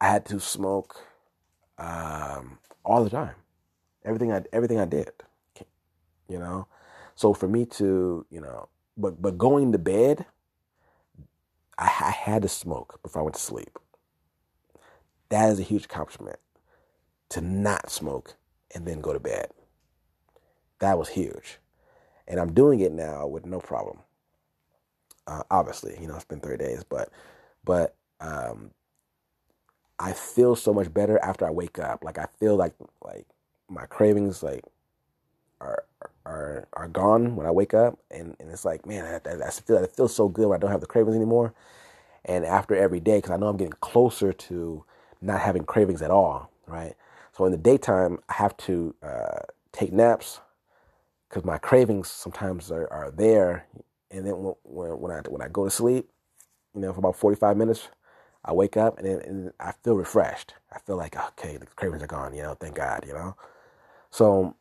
I 0.00 0.08
had 0.08 0.26
to 0.26 0.40
smoke 0.40 0.96
um, 1.78 2.58
all 2.84 3.02
the 3.02 3.10
time. 3.10 3.36
Everything 4.04 4.32
I 4.32 4.42
everything 4.52 4.80
I 4.80 4.84
did, 4.84 5.10
you 6.28 6.38
know. 6.38 6.66
So 7.14 7.32
for 7.32 7.46
me 7.46 7.64
to, 7.66 8.26
you 8.30 8.40
know, 8.40 8.68
but 8.96 9.22
but 9.22 9.38
going 9.38 9.70
to 9.72 9.78
bed, 9.78 10.26
I, 11.78 11.84
I 11.84 12.10
had 12.10 12.42
to 12.42 12.48
smoke 12.48 13.00
before 13.02 13.22
I 13.22 13.24
went 13.24 13.36
to 13.36 13.40
sleep. 13.40 13.78
That 15.28 15.50
is 15.50 15.60
a 15.60 15.62
huge 15.62 15.84
accomplishment. 15.84 16.38
To 17.32 17.42
not 17.42 17.90
smoke 17.90 18.36
and 18.74 18.86
then 18.86 19.00
go 19.00 19.12
to 19.12 19.20
bed. 19.20 19.50
That 20.80 20.98
was 20.98 21.10
huge, 21.10 21.58
and 22.28 22.40
I'm 22.40 22.54
doing 22.54 22.80
it 22.80 22.92
now 22.92 23.26
with 23.26 23.46
no 23.46 23.60
problem. 23.60 24.00
Uh, 25.26 25.42
obviously, 25.50 25.96
you 26.00 26.08
know, 26.08 26.16
it's 26.16 26.24
been 26.24 26.40
30 26.40 26.64
days, 26.64 26.84
but 26.88 27.10
but 27.64 27.94
um, 28.20 28.72
I 29.98 30.12
feel 30.12 30.56
so 30.56 30.74
much 30.74 30.92
better 30.92 31.18
after 31.20 31.46
I 31.46 31.50
wake 31.50 31.78
up. 31.78 32.04
Like 32.04 32.18
I 32.18 32.26
feel 32.40 32.56
like 32.56 32.74
like 33.04 33.26
my 33.68 33.86
cravings 33.86 34.42
like 34.42 34.64
are 35.60 35.84
are 36.26 36.68
are 36.72 36.88
gone 36.88 37.36
when 37.36 37.46
I 37.46 37.52
wake 37.52 37.74
up, 37.74 37.98
and, 38.10 38.36
and 38.40 38.50
it's 38.50 38.64
like, 38.64 38.86
man, 38.86 39.20
I, 39.24 39.46
I, 39.46 39.50
feel 39.50 39.78
I 39.78 39.86
feel 39.86 40.08
so 40.08 40.28
good 40.28 40.48
when 40.48 40.56
I 40.56 40.60
don't 40.60 40.72
have 40.72 40.80
the 40.80 40.86
cravings 40.86 41.16
anymore. 41.16 41.54
And 42.24 42.44
after 42.44 42.74
every 42.76 43.00
day, 43.00 43.18
because 43.18 43.30
I 43.30 43.36
know 43.36 43.48
I'm 43.48 43.56
getting 43.56 43.74
closer 43.80 44.32
to 44.32 44.84
not 45.20 45.40
having 45.40 45.64
cravings 45.64 46.02
at 46.02 46.10
all, 46.10 46.50
right? 46.66 46.94
So 47.32 47.44
in 47.46 47.52
the 47.52 47.58
daytime, 47.58 48.18
I 48.28 48.34
have 48.34 48.56
to 48.58 48.94
uh, 49.02 49.40
take 49.72 49.92
naps 49.92 50.40
because 51.28 51.44
my 51.44 51.58
cravings 51.58 52.08
sometimes 52.08 52.70
are, 52.70 52.92
are 52.92 53.10
there, 53.10 53.66
and 54.10 54.26
then 54.26 54.34
when, 54.64 55.00
when 55.00 55.12
I 55.12 55.20
when 55.28 55.42
I 55.42 55.48
go 55.48 55.64
to 55.64 55.70
sleep, 55.70 56.08
you 56.74 56.82
know, 56.82 56.92
for 56.92 57.00
about 57.00 57.16
45 57.16 57.56
minutes, 57.56 57.88
I 58.44 58.52
wake 58.52 58.76
up 58.76 58.98
and, 58.98 59.06
and 59.06 59.52
I 59.60 59.72
feel 59.72 59.94
refreshed. 59.94 60.54
I 60.72 60.78
feel 60.80 60.96
like 60.96 61.16
okay, 61.16 61.56
the 61.56 61.66
cravings 61.66 62.02
are 62.02 62.06
gone. 62.06 62.34
You 62.34 62.42
know, 62.42 62.54
thank 62.54 62.74
God. 62.76 63.04
You 63.06 63.14
know, 63.14 63.36
so 64.10 64.56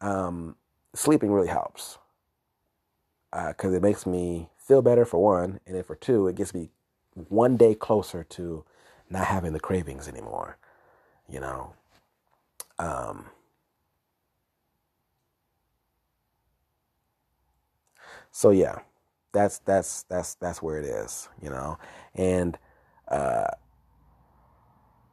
um, 0.00 0.56
sleeping 0.94 1.32
really 1.32 1.48
helps 1.48 1.98
because 3.30 3.72
uh, 3.72 3.76
it 3.76 3.82
makes 3.82 4.06
me 4.06 4.50
feel 4.58 4.82
better 4.82 5.04
for 5.04 5.22
one, 5.22 5.60
and 5.66 5.74
then 5.76 5.82
for 5.82 5.96
two, 5.96 6.28
it 6.28 6.36
gets 6.36 6.54
me 6.54 6.70
one 7.14 7.56
day 7.56 7.74
closer 7.74 8.24
to 8.24 8.64
not 9.10 9.26
having 9.26 9.52
the 9.52 9.60
cravings 9.60 10.08
anymore. 10.08 10.58
You 11.30 11.40
know. 11.40 11.74
Um, 12.78 13.26
so 18.32 18.50
yeah, 18.50 18.80
that's 19.32 19.58
that's 19.60 20.04
that's 20.04 20.34
that's 20.36 20.62
where 20.62 20.78
it 20.78 20.86
is. 20.86 21.28
You 21.42 21.50
know, 21.50 21.78
and 22.14 22.58
uh, 23.08 23.48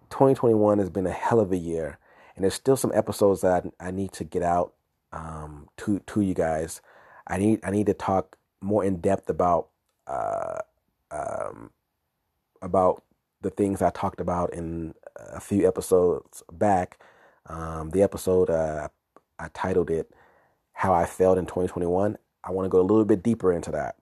2021 0.09 0.79
has 0.79 0.89
been 0.89 1.07
a 1.07 1.11
hell 1.11 1.39
of 1.39 1.51
a 1.51 1.57
year, 1.57 1.99
and 2.35 2.43
there's 2.43 2.53
still 2.55 2.77
some 2.77 2.91
episodes 2.93 3.41
that 3.41 3.65
I, 3.79 3.87
I 3.87 3.91
need 3.91 4.11
to 4.13 4.23
get 4.23 4.43
out 4.43 4.73
um, 5.13 5.69
to 5.77 5.99
to 6.07 6.21
you 6.21 6.33
guys. 6.33 6.81
I 7.27 7.37
need 7.37 7.59
I 7.63 7.71
need 7.71 7.87
to 7.87 7.93
talk 7.93 8.37
more 8.61 8.83
in 8.83 8.97
depth 9.01 9.29
about 9.29 9.69
uh, 10.07 10.59
um, 11.11 11.71
about 12.61 13.03
the 13.41 13.49
things 13.49 13.81
I 13.81 13.89
talked 13.89 14.21
about 14.21 14.53
in 14.53 14.93
a 15.15 15.39
few 15.39 15.67
episodes 15.67 16.43
back. 16.51 16.99
Um, 17.47 17.91
the 17.91 18.03
episode 18.03 18.49
uh, 18.49 18.89
I 19.39 19.47
titled 19.53 19.89
it 19.89 20.11
"How 20.73 20.93
I 20.93 21.05
Failed 21.05 21.37
in 21.37 21.45
2021." 21.45 22.17
I 22.43 22.51
want 22.51 22.65
to 22.65 22.69
go 22.69 22.79
a 22.79 22.83
little 22.83 23.05
bit 23.05 23.21
deeper 23.23 23.51
into 23.51 23.71
that. 23.71 23.95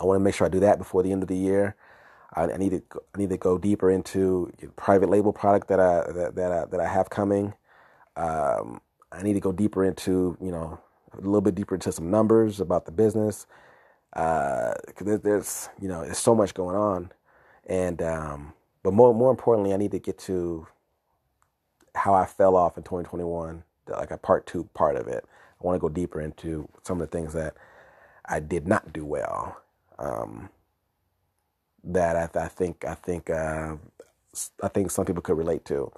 I 0.00 0.04
want 0.04 0.18
to 0.18 0.24
make 0.24 0.34
sure 0.34 0.46
I 0.46 0.50
do 0.50 0.60
that 0.60 0.78
before 0.78 1.02
the 1.02 1.12
end 1.12 1.22
of 1.22 1.28
the 1.28 1.36
year. 1.36 1.76
I, 2.34 2.44
I 2.44 2.56
need 2.56 2.70
to 2.70 2.80
go, 2.88 3.00
I 3.14 3.18
need 3.18 3.30
to 3.30 3.36
go 3.36 3.58
deeper 3.58 3.90
into 3.90 4.52
private 4.76 5.08
label 5.10 5.32
product 5.32 5.68
that 5.68 5.80
I 5.80 6.10
that 6.12 6.34
that 6.36 6.52
I, 6.52 6.64
that 6.66 6.80
I 6.80 6.88
have 6.88 7.10
coming. 7.10 7.54
Um, 8.16 8.80
I 9.12 9.22
need 9.22 9.34
to 9.34 9.40
go 9.40 9.52
deeper 9.52 9.84
into, 9.84 10.36
you 10.40 10.50
know, 10.50 10.78
a 11.12 11.20
little 11.20 11.40
bit 11.40 11.54
deeper 11.54 11.74
into 11.74 11.92
some 11.92 12.10
numbers 12.10 12.60
about 12.60 12.86
the 12.86 12.92
business. 12.92 13.46
Uh, 14.12 14.74
there's, 15.00 15.68
you 15.80 15.88
know, 15.88 16.04
there's 16.04 16.18
so 16.18 16.34
much 16.34 16.54
going 16.54 16.76
on. 16.76 17.12
And, 17.66 18.02
um, 18.02 18.54
but 18.82 18.92
more, 18.94 19.14
more 19.14 19.30
importantly, 19.30 19.74
I 19.74 19.76
need 19.76 19.92
to 19.92 19.98
get 19.98 20.18
to 20.20 20.66
how 21.94 22.14
I 22.14 22.26
fell 22.26 22.56
off 22.56 22.76
in 22.76 22.84
2021, 22.84 23.64
like 23.88 24.10
a 24.10 24.18
part 24.18 24.46
two 24.46 24.68
part 24.74 24.96
of 24.96 25.08
it. 25.08 25.24
I 25.60 25.66
want 25.66 25.76
to 25.76 25.80
go 25.80 25.88
deeper 25.88 26.20
into 26.20 26.68
some 26.84 27.00
of 27.00 27.10
the 27.10 27.16
things 27.18 27.32
that 27.34 27.56
I 28.26 28.40
did 28.40 28.68
not 28.68 28.92
do 28.92 29.04
well. 29.04 29.60
Um, 29.98 30.50
that 31.84 32.16
I, 32.36 32.40
I, 32.44 32.48
think, 32.48 32.84
I 32.84 32.94
think, 32.94 33.30
uh, 33.30 33.76
I 34.62 34.68
think 34.68 34.90
some 34.90 35.04
people 35.06 35.22
could 35.22 35.38
relate 35.38 35.64
to. 35.66 35.92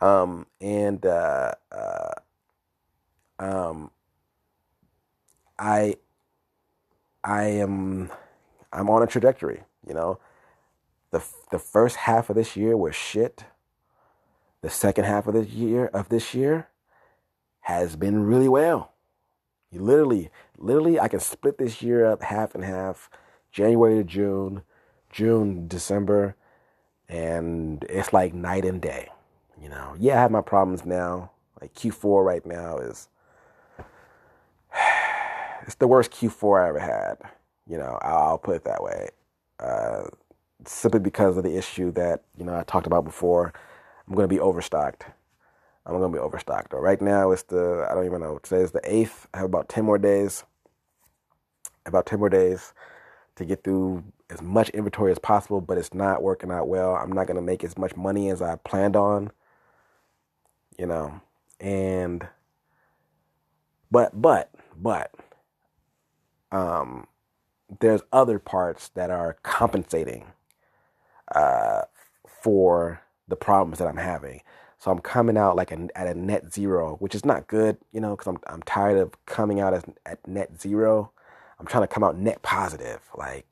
Um, 0.00 0.46
and, 0.60 1.04
uh, 1.06 1.52
uh, 1.72 2.12
um, 3.38 3.90
I 5.58 5.96
I 7.24 7.44
am 7.44 8.10
I'm 8.72 8.90
on 8.90 9.02
a 9.02 9.06
trajectory, 9.06 9.62
you 9.86 9.94
know. 9.94 10.18
The 11.16 11.24
the 11.50 11.58
first 11.58 11.96
half 11.96 12.28
of 12.28 12.36
this 12.36 12.56
year 12.56 12.76
was 12.76 12.94
shit. 12.94 13.44
The 14.60 14.68
second 14.68 15.04
half 15.04 15.26
of 15.26 15.32
this 15.32 15.48
year 15.48 15.86
of 15.86 16.10
this 16.10 16.34
year 16.34 16.68
has 17.60 17.96
been 17.96 18.24
really 18.24 18.48
well. 18.48 18.92
You 19.70 19.80
literally 19.80 20.28
literally 20.58 21.00
I 21.00 21.08
can 21.08 21.20
split 21.20 21.56
this 21.56 21.80
year 21.80 22.04
up 22.04 22.22
half 22.22 22.54
and 22.54 22.62
half, 22.62 23.08
January 23.50 23.96
to 23.96 24.04
June, 24.04 24.62
June, 25.10 25.66
December, 25.66 26.36
and 27.08 27.82
it's 27.88 28.12
like 28.12 28.34
night 28.34 28.66
and 28.66 28.82
day. 28.82 29.08
You 29.58 29.70
know, 29.70 29.96
yeah, 29.98 30.18
I 30.18 30.20
have 30.20 30.30
my 30.30 30.42
problems 30.42 30.84
now. 30.84 31.30
Like 31.62 31.72
Q4 31.72 32.26
right 32.26 32.44
now 32.44 32.76
is 32.76 33.08
it's 35.62 35.76
the 35.76 35.88
worst 35.88 36.10
Q4 36.10 36.62
I 36.62 36.68
ever 36.68 36.78
had. 36.78 37.16
You 37.66 37.78
know, 37.78 37.98
I'll, 38.02 38.36
put 38.36 38.56
it 38.56 38.64
that 38.64 38.82
way. 38.82 39.08
Uh, 39.58 40.04
simply 40.64 41.00
because 41.00 41.36
of 41.36 41.44
the 41.44 41.56
issue 41.56 41.92
that 41.92 42.22
you 42.38 42.44
know 42.44 42.56
I 42.56 42.64
talked 42.64 42.86
about 42.86 43.04
before. 43.04 43.52
I'm 44.06 44.14
going 44.14 44.28
to 44.28 44.34
be 44.34 44.40
overstocked. 44.40 45.04
I'm 45.84 45.98
going 45.98 46.12
to 46.12 46.16
be 46.16 46.22
overstocked. 46.22 46.72
Right 46.72 47.00
now, 47.00 47.30
it's 47.32 47.44
the 47.44 47.86
I 47.90 47.94
don't 47.94 48.06
even 48.06 48.20
know. 48.20 48.38
Today 48.38 48.62
is 48.62 48.72
the 48.72 48.80
eighth. 48.84 49.28
I 49.34 49.38
have 49.38 49.46
about 49.46 49.68
ten 49.68 49.84
more 49.84 49.98
days. 49.98 50.44
About 51.84 52.06
ten 52.06 52.18
more 52.18 52.30
days 52.30 52.72
to 53.36 53.44
get 53.44 53.62
through 53.64 54.04
as 54.30 54.42
much 54.42 54.70
inventory 54.70 55.12
as 55.12 55.18
possible, 55.18 55.60
but 55.60 55.78
it's 55.78 55.94
not 55.94 56.22
working 56.22 56.50
out 56.50 56.68
well. 56.68 56.96
I'm 56.96 57.12
not 57.12 57.26
going 57.26 57.36
to 57.36 57.42
make 57.42 57.62
as 57.62 57.78
much 57.78 57.94
money 57.96 58.30
as 58.30 58.42
I 58.42 58.56
planned 58.56 58.96
on. 58.96 59.30
You 60.78 60.86
know, 60.86 61.20
and 61.60 62.26
but 63.90 64.20
but 64.20 64.50
but 64.76 65.12
um, 66.52 67.06
there's 67.80 68.02
other 68.12 68.38
parts 68.38 68.88
that 68.90 69.10
are 69.10 69.36
compensating 69.42 70.26
uh, 71.34 71.82
for 72.26 73.00
the 73.28 73.36
problems 73.36 73.78
that 73.78 73.88
I'm 73.88 73.96
having. 73.96 74.40
So 74.78 74.90
I'm 74.90 75.00
coming 75.00 75.36
out 75.36 75.56
like 75.56 75.72
a, 75.72 75.88
at 75.96 76.06
a 76.06 76.14
net 76.14 76.52
zero, 76.52 76.96
which 77.00 77.14
is 77.14 77.24
not 77.24 77.48
good, 77.48 77.78
you 77.92 78.00
know, 78.00 78.10
because 78.16 78.28
I'm 78.28 78.38
I'm 78.48 78.62
tired 78.62 78.98
of 78.98 79.12
coming 79.26 79.60
out 79.60 79.74
as, 79.74 79.84
at 80.04 80.26
net 80.26 80.60
zero. 80.60 81.10
I'm 81.58 81.66
trying 81.66 81.82
to 81.84 81.88
come 81.88 82.04
out 82.04 82.18
net 82.18 82.42
positive, 82.42 83.00
like 83.16 83.46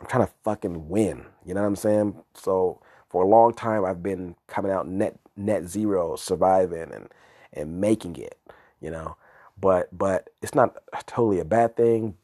I'm 0.00 0.06
trying 0.06 0.26
to 0.26 0.32
fucking 0.44 0.88
win. 0.88 1.26
You 1.44 1.54
know 1.54 1.60
what 1.60 1.68
I'm 1.68 1.76
saying? 1.76 2.16
So 2.34 2.80
for 3.08 3.22
a 3.22 3.28
long 3.28 3.54
time, 3.54 3.84
I've 3.84 4.02
been 4.02 4.36
coming 4.48 4.72
out 4.72 4.88
net 4.88 5.18
net 5.36 5.64
zero, 5.68 6.16
surviving 6.16 6.92
and 6.92 7.08
and 7.52 7.80
making 7.80 8.16
it. 8.16 8.38
You 8.80 8.90
know, 8.90 9.16
but 9.60 9.96
but 9.96 10.30
it's 10.42 10.54
not 10.54 10.76
totally 11.06 11.38
a 11.40 11.44
bad 11.44 11.76
thing 11.76 12.16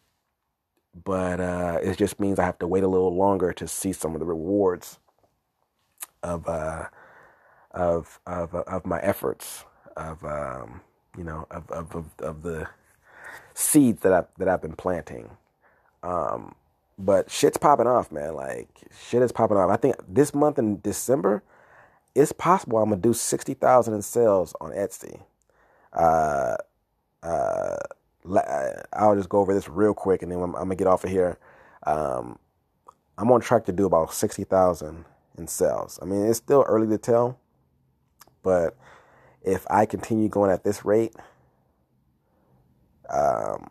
but 1.04 1.40
uh, 1.40 1.78
it 1.82 1.98
just 1.98 2.20
means 2.20 2.38
I 2.38 2.44
have 2.44 2.58
to 2.60 2.68
wait 2.68 2.84
a 2.84 2.88
little 2.88 3.14
longer 3.16 3.52
to 3.54 3.68
see 3.68 3.92
some 3.92 4.14
of 4.14 4.20
the 4.20 4.26
rewards 4.26 4.98
of 6.22 6.48
uh, 6.48 6.86
of 7.72 8.20
of 8.26 8.54
of 8.54 8.86
my 8.86 9.00
efforts 9.00 9.64
of 9.96 10.24
um, 10.24 10.82
you 11.18 11.24
know 11.24 11.46
of, 11.50 11.70
of 11.70 11.94
of 11.96 12.06
of 12.20 12.42
the 12.42 12.68
seeds 13.54 14.02
that 14.02 14.12
I 14.12 14.24
that 14.38 14.48
I've 14.48 14.62
been 14.62 14.74
planting. 14.76 15.30
Um, 16.02 16.54
but 16.98 17.30
shit's 17.30 17.58
popping 17.58 17.86
off, 17.88 18.12
man. 18.12 18.34
Like 18.34 18.68
shit 19.08 19.22
is 19.22 19.32
popping 19.32 19.56
off. 19.58 19.70
I 19.70 19.76
think 19.76 19.96
this 20.08 20.34
month 20.34 20.58
in 20.58 20.80
December, 20.80 21.42
it's 22.14 22.32
possible 22.32 22.78
I'm 22.78 22.90
gonna 22.90 23.02
do 23.02 23.14
sixty 23.14 23.54
thousand 23.54 23.94
in 23.94 24.02
sales 24.02 24.54
on 24.60 24.72
Etsy. 24.72 25.22
Uh, 25.92 26.56
uh, 27.22 27.76
I'll 28.92 29.16
just 29.16 29.28
go 29.28 29.38
over 29.38 29.54
this 29.54 29.68
real 29.68 29.94
quick, 29.94 30.22
and 30.22 30.30
then 30.30 30.38
I'm, 30.38 30.54
I'm 30.54 30.64
gonna 30.64 30.76
get 30.76 30.86
off 30.86 31.04
of 31.04 31.10
here. 31.10 31.38
Um, 31.86 32.38
I'm 33.16 33.30
on 33.30 33.40
track 33.40 33.64
to 33.66 33.72
do 33.72 33.86
about 33.86 34.12
sixty 34.12 34.44
thousand 34.44 35.04
in 35.36 35.46
sales. 35.46 35.98
I 36.02 36.04
mean, 36.04 36.26
it's 36.26 36.38
still 36.38 36.64
early 36.66 36.88
to 36.88 36.98
tell, 36.98 37.38
but 38.42 38.76
if 39.42 39.66
I 39.70 39.86
continue 39.86 40.28
going 40.28 40.50
at 40.50 40.64
this 40.64 40.84
rate, 40.84 41.14
um, 43.08 43.70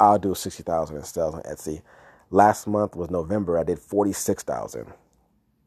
I'll 0.00 0.18
do 0.18 0.34
sixty 0.34 0.62
thousand 0.62 0.96
in 0.96 1.04
sales 1.04 1.34
on 1.34 1.42
Etsy. 1.42 1.82
Last 2.30 2.66
month 2.66 2.96
was 2.96 3.10
November. 3.10 3.58
I 3.58 3.64
did 3.64 3.78
forty 3.78 4.12
six 4.12 4.42
thousand. 4.42 4.92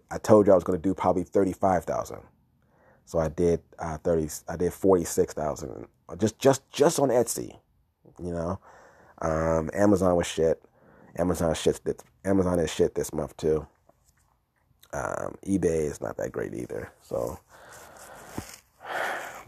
I 0.10 0.18
told 0.18 0.48
you 0.48 0.52
I 0.52 0.56
was 0.56 0.64
going 0.64 0.77
to 0.77 0.84
do 0.84 0.93
probably 0.93 1.23
thirty 1.23 1.53
five 1.53 1.85
thousand, 1.85 2.19
so 3.06 3.19
I 3.19 3.30
did 3.30 3.61
uh, 3.80 3.98
thirty. 3.99 4.27
I 4.49 4.57
did 4.57 4.73
forty 4.73 5.06
six 5.06 5.34
thousand 5.34 5.88
just 6.16 6.40
just 6.40 6.70
just 6.72 7.00
on 7.00 7.10
Etsy. 7.10 7.58
You 8.20 8.32
know, 8.32 8.60
um, 9.22 9.70
Amazon 9.74 10.16
was 10.16 10.28
shit. 10.28 10.62
Amazon 11.18 11.54
shit. 11.56 12.04
Amazon 12.24 12.60
is 12.60 12.72
shit 12.72 12.96
this 12.96 13.14
month 13.14 13.36
too. 13.38 13.68
Um, 14.94 15.36
eBay 15.46 15.90
is 15.90 16.02
not 16.02 16.18
that 16.18 16.32
great 16.32 16.54
either. 16.54 16.92
So, 17.02 17.40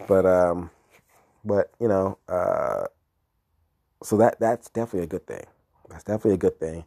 but 0.08 0.26
um, 0.26 0.72
but 1.44 1.72
you 1.80 1.88
know, 1.88 2.18
uh, 2.28 2.86
so 4.02 4.18
that 4.18 4.40
that's 4.40 4.70
definitely 4.70 5.04
a 5.04 5.08
good 5.08 5.28
thing. 5.28 5.46
That's 5.90 6.04
definitely 6.04 6.36
a 6.36 6.38
good 6.38 6.60
thing. 6.60 6.86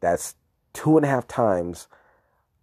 That's 0.00 0.34
two 0.72 0.96
and 0.96 1.06
a 1.06 1.08
half 1.08 1.26
times 1.26 1.88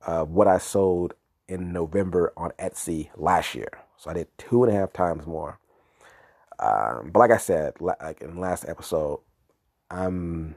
uh, 0.06 0.24
what 0.24 0.48
I 0.48 0.58
sold 0.58 1.14
in 1.48 1.74
November 1.74 2.32
on 2.38 2.52
Etsy 2.60 3.10
last 3.16 3.56
year. 3.56 3.70
So 3.98 4.10
I 4.10 4.14
did 4.14 4.28
two 4.38 4.64
and 4.64 4.74
a 4.74 4.76
half 4.76 4.94
times 4.94 5.26
more. 5.26 5.60
Um, 6.60 7.12
but 7.14 7.20
like 7.20 7.32
I 7.32 7.38
said, 7.38 7.76
like 7.80 8.22
in 8.22 8.36
the 8.36 8.42
last 8.42 8.66
episode, 8.68 9.22
I'm 9.92 10.56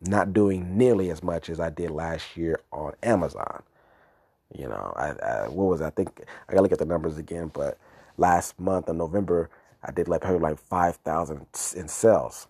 not 0.00 0.32
doing 0.32 0.76
nearly 0.76 1.10
as 1.10 1.22
much 1.22 1.50
as 1.50 1.60
I 1.60 1.70
did 1.70 1.90
last 1.90 2.36
year 2.36 2.60
on 2.72 2.94
Amazon. 3.02 3.62
You 4.56 4.68
know, 4.68 4.92
I, 4.96 5.10
I 5.24 5.48
what 5.48 5.64
was 5.66 5.82
I 5.82 5.90
think 5.90 6.10
I 6.48 6.52
gotta 6.52 6.62
look 6.62 6.72
at 6.72 6.78
the 6.78 6.84
numbers 6.86 7.18
again, 7.18 7.50
but 7.54 7.78
last 8.18 8.58
month 8.60 8.88
in 8.88 8.98
November 8.98 9.50
I 9.82 9.92
did 9.92 10.08
like 10.08 10.22
probably 10.22 10.40
like 10.40 10.58
five 10.58 10.96
thousand 10.96 11.46
in 11.76 11.88
sales 11.88 12.48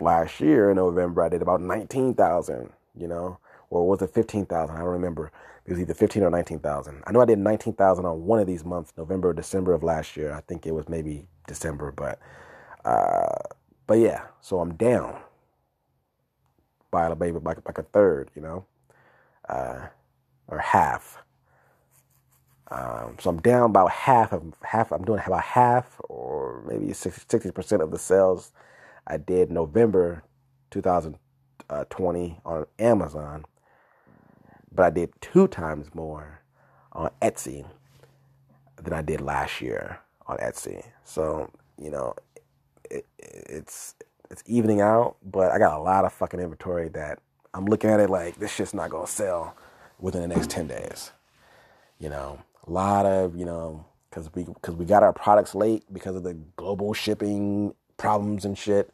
last 0.00 0.40
year 0.40 0.70
in 0.70 0.76
November, 0.76 1.22
I 1.22 1.28
did 1.28 1.42
about 1.42 1.60
19,000, 1.60 2.70
you 2.96 3.08
know, 3.08 3.38
or 3.70 3.88
was 3.88 4.02
it 4.02 4.10
15,000? 4.10 4.74
I 4.74 4.78
don't 4.78 4.88
remember. 4.88 5.30
It 5.66 5.72
was 5.72 5.80
either 5.80 5.94
15 5.94 6.22
or 6.22 6.30
19,000. 6.30 7.02
I 7.06 7.12
know 7.12 7.20
I 7.20 7.26
did 7.26 7.38
19,000 7.38 8.04
on 8.04 8.24
one 8.24 8.40
of 8.40 8.46
these 8.46 8.64
months, 8.64 8.92
November 8.96 9.30
or 9.30 9.34
December 9.34 9.74
of 9.74 9.82
last 9.82 10.16
year. 10.16 10.32
I 10.32 10.40
think 10.42 10.66
it 10.66 10.72
was 10.74 10.88
maybe 10.88 11.26
December, 11.48 11.92
but, 11.92 12.20
uh, 12.84 13.34
but 13.88 13.98
yeah, 13.98 14.26
so 14.40 14.60
I'm 14.60 14.76
down 14.76 15.20
by 16.92 17.12
maybe 17.14 17.38
like, 17.40 17.58
like 17.66 17.78
a 17.78 17.82
third, 17.82 18.30
you 18.36 18.42
know, 18.42 18.64
uh, 19.48 19.88
or 20.48 20.58
half. 20.58 21.18
Um, 22.70 23.16
so 23.18 23.30
I'm 23.30 23.40
down 23.40 23.70
about 23.70 23.90
half 23.90 24.32
of 24.32 24.54
half. 24.62 24.92
I'm 24.92 25.04
doing 25.04 25.22
about 25.26 25.42
half, 25.42 26.00
or 26.08 26.62
maybe 26.68 26.92
60 26.92 27.50
percent 27.50 27.82
of 27.82 27.90
the 27.90 27.98
sales 27.98 28.52
I 29.08 29.16
did 29.16 29.50
November 29.50 30.22
2020 30.70 32.40
on 32.44 32.66
Amazon, 32.78 33.46
but 34.70 34.84
I 34.84 34.90
did 34.90 35.12
two 35.22 35.48
times 35.48 35.94
more 35.94 36.42
on 36.92 37.10
Etsy 37.22 37.66
than 38.76 38.92
I 38.92 39.00
did 39.00 39.22
last 39.22 39.62
year 39.62 40.00
on 40.28 40.38
Etsy. 40.38 40.84
So 41.04 41.50
you 41.78 41.90
know, 41.90 42.14
it, 42.90 43.06
it's 43.18 43.96
it's 44.30 44.44
evening 44.46 44.80
out, 44.82 45.16
but 45.24 45.52
I 45.52 45.58
got 45.58 45.78
a 45.78 45.82
lot 45.82 46.04
of 46.06 46.12
fucking 46.12 46.40
inventory 46.40 46.88
that 46.90 47.20
I'm 47.54 47.66
looking 47.66 47.90
at 47.90 48.00
it 48.00 48.10
like 48.10 48.36
this 48.38 48.52
shit's 48.52 48.74
not 48.74 48.90
gonna 48.90 49.06
sell 49.08 49.56
within 50.00 50.22
the 50.22 50.28
next 50.28 50.50
ten 50.50 50.68
days. 50.68 51.12
You 51.98 52.10
know, 52.10 52.40
a 52.66 52.70
lot 52.70 53.06
of 53.06 53.36
you 53.36 53.46
know 53.46 53.86
because 54.10 54.30
we 54.34 54.44
because 54.44 54.76
we 54.76 54.84
got 54.86 55.02
our 55.02 55.12
products 55.14 55.54
late 55.54 55.84
because 55.92 56.16
of 56.16 56.24
the 56.24 56.34
global 56.56 56.94
shipping 56.94 57.74
problems 57.98 58.44
and 58.44 58.58
shit. 58.58 58.92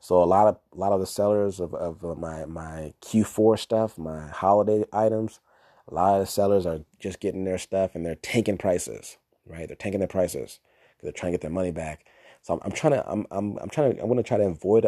So 0.00 0.22
a 0.22 0.26
lot 0.26 0.48
of 0.48 0.58
a 0.74 0.78
lot 0.80 0.92
of 0.92 1.00
the 1.00 1.06
sellers 1.06 1.60
of, 1.60 1.74
of 1.74 2.04
uh, 2.04 2.14
my 2.14 2.46
my 2.46 2.94
Q4 3.02 3.58
stuff, 3.58 3.98
my 3.98 4.28
holiday 4.28 4.84
items, 4.92 5.40
a 5.88 5.94
lot 5.94 6.14
of 6.14 6.20
the 6.20 6.26
sellers 6.32 6.66
are 6.66 6.80
just 7.00 7.20
getting 7.20 7.44
their 7.44 7.58
stuff 7.58 7.94
and 7.94 8.06
they're 8.06 8.14
tanking 8.16 8.58
prices, 8.58 9.18
right? 9.48 9.66
They're 9.66 9.76
tanking 9.76 10.00
their 10.00 10.08
prices 10.08 10.60
because 10.90 11.04
they're 11.04 11.12
trying 11.12 11.32
to 11.32 11.38
get 11.38 11.42
their 11.42 11.50
money 11.50 11.72
back. 11.72 12.06
So 12.42 12.54
I'm, 12.54 12.60
I'm 12.64 12.72
trying 12.72 12.94
to 12.94 13.10
I'm 13.10 13.26
I'm 13.30 13.58
I'm 13.58 13.68
trying 13.68 13.94
to 13.94 14.00
I'm 14.02 14.08
going 14.08 14.16
to 14.18 14.22
try 14.22 14.38
to 14.38 14.44
avoid 14.44 14.86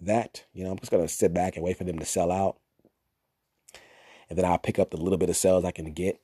that. 0.00 0.44
You 0.52 0.64
know, 0.64 0.70
I'm 0.70 0.78
just 0.78 0.90
going 0.90 1.02
to 1.02 1.12
sit 1.12 1.32
back 1.34 1.56
and 1.56 1.64
wait 1.64 1.76
for 1.76 1.84
them 1.84 1.98
to 1.98 2.04
sell 2.04 2.32
out, 2.32 2.58
and 4.28 4.38
then 4.38 4.44
I'll 4.44 4.58
pick 4.58 4.78
up 4.78 4.90
the 4.90 4.96
little 4.96 5.18
bit 5.18 5.30
of 5.30 5.36
sales 5.36 5.64
I 5.64 5.70
can 5.70 5.92
get. 5.92 6.20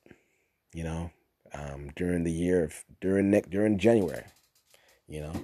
You 0.72 0.84
know, 0.84 1.10
um, 1.52 1.90
during 1.94 2.24
the 2.24 2.32
year 2.32 2.64
of, 2.64 2.84
during 3.00 3.30
next 3.30 3.50
during 3.50 3.78
January. 3.78 4.24
You 5.06 5.20
know. 5.20 5.42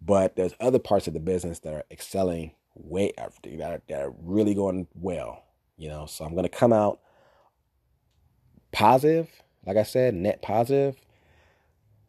But 0.00 0.36
there's 0.36 0.54
other 0.60 0.78
parts 0.78 1.08
of 1.08 1.14
the 1.14 1.20
business 1.20 1.58
that 1.60 1.74
are 1.74 1.84
excelling 1.90 2.52
way 2.74 3.12
that 3.16 3.32
are, 3.60 3.82
that 3.88 4.00
are 4.00 4.14
really 4.22 4.54
going 4.54 4.86
well. 4.94 5.44
You 5.76 5.88
know, 5.88 6.06
so 6.06 6.24
I'm 6.24 6.34
gonna 6.34 6.48
come 6.48 6.72
out 6.72 7.00
positive, 8.72 9.28
like 9.66 9.76
I 9.76 9.82
said, 9.82 10.14
net 10.14 10.42
positive. 10.42 10.96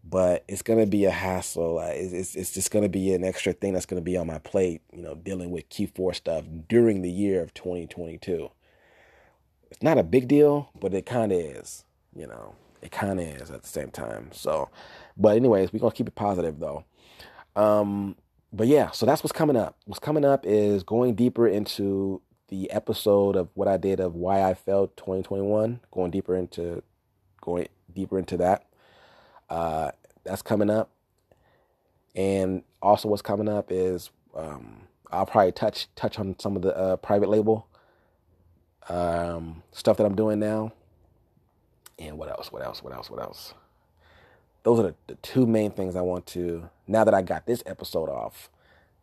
But 0.03 0.43
it's 0.47 0.61
gonna 0.61 0.85
be 0.85 1.05
a 1.05 1.11
hassle. 1.11 1.80
It's, 1.80 2.13
it's 2.13 2.35
it's 2.35 2.53
just 2.53 2.71
gonna 2.71 2.89
be 2.89 3.13
an 3.13 3.23
extra 3.23 3.53
thing 3.53 3.73
that's 3.73 3.85
gonna 3.85 4.01
be 4.01 4.17
on 4.17 4.27
my 4.27 4.39
plate. 4.39 4.81
You 4.93 5.01
know, 5.01 5.15
dealing 5.15 5.51
with 5.51 5.69
Q4 5.69 6.15
stuff 6.15 6.45
during 6.67 7.01
the 7.01 7.11
year 7.11 7.41
of 7.41 7.53
2022. 7.53 8.49
It's 9.69 9.84
not 9.84 9.97
a 9.97 10.03
big 10.03 10.27
deal, 10.27 10.71
but 10.80 10.93
it 10.93 11.05
kind 11.05 11.31
of 11.31 11.39
is. 11.39 11.85
You 12.15 12.27
know, 12.27 12.55
it 12.81 12.91
kind 12.91 13.19
of 13.19 13.27
is 13.27 13.51
at 13.51 13.61
the 13.61 13.67
same 13.67 13.91
time. 13.91 14.30
So, 14.31 14.69
but 15.15 15.35
anyways, 15.35 15.71
we're 15.71 15.80
gonna 15.80 15.93
keep 15.93 16.07
it 16.07 16.15
positive 16.15 16.59
though. 16.59 16.85
Um, 17.55 18.15
but 18.51 18.67
yeah, 18.67 18.91
so 18.91 19.05
that's 19.05 19.23
what's 19.23 19.34
coming 19.34 19.55
up. 19.55 19.77
What's 19.85 19.99
coming 19.99 20.26
up 20.26 20.45
is 20.45 20.84
going 20.84 21.15
deeper 21.15 21.47
into 21.47 22.21
the 22.47 22.69
episode 22.71 23.35
of 23.35 23.49
what 23.53 23.67
I 23.67 23.77
did 23.77 23.99
of 23.99 24.15
why 24.15 24.43
I 24.43 24.53
failed 24.53 24.97
2021. 24.97 25.81
Going 25.91 26.11
deeper 26.11 26.35
into 26.35 26.84
going 27.41 27.67
deeper 27.93 28.17
into 28.17 28.38
that. 28.38 28.65
Uh, 29.49 29.91
that's 30.23 30.41
coming 30.41 30.69
up, 30.69 30.91
and 32.15 32.63
also 32.81 33.07
what's 33.07 33.21
coming 33.21 33.49
up 33.49 33.71
is 33.71 34.11
um, 34.35 34.81
I'll 35.11 35.26
probably 35.26 35.51
touch 35.51 35.88
touch 35.95 36.19
on 36.19 36.35
some 36.39 36.55
of 36.55 36.61
the 36.61 36.76
uh, 36.77 36.95
private 36.97 37.30
label 37.30 37.67
um, 38.89 39.63
stuff 39.71 39.97
that 39.97 40.05
I'm 40.05 40.15
doing 40.15 40.39
now. 40.39 40.73
And 41.97 42.17
what 42.17 42.30
else? 42.30 42.51
What 42.51 42.63
else? 42.63 42.81
What 42.84 42.93
else? 42.93 43.09
What 43.09 43.21
else? 43.21 43.53
those 44.63 44.80
are 44.80 44.84
the, 44.84 44.95
the 45.07 45.15
two 45.15 45.45
main 45.45 45.71
things 45.71 45.95
I 45.95 46.01
want 46.01 46.26
to, 46.27 46.69
now 46.88 47.03
that 47.03 47.13
I 47.13 47.21
got 47.21 47.45
this 47.45 47.63
episode 47.65 48.09
off, 48.09 48.49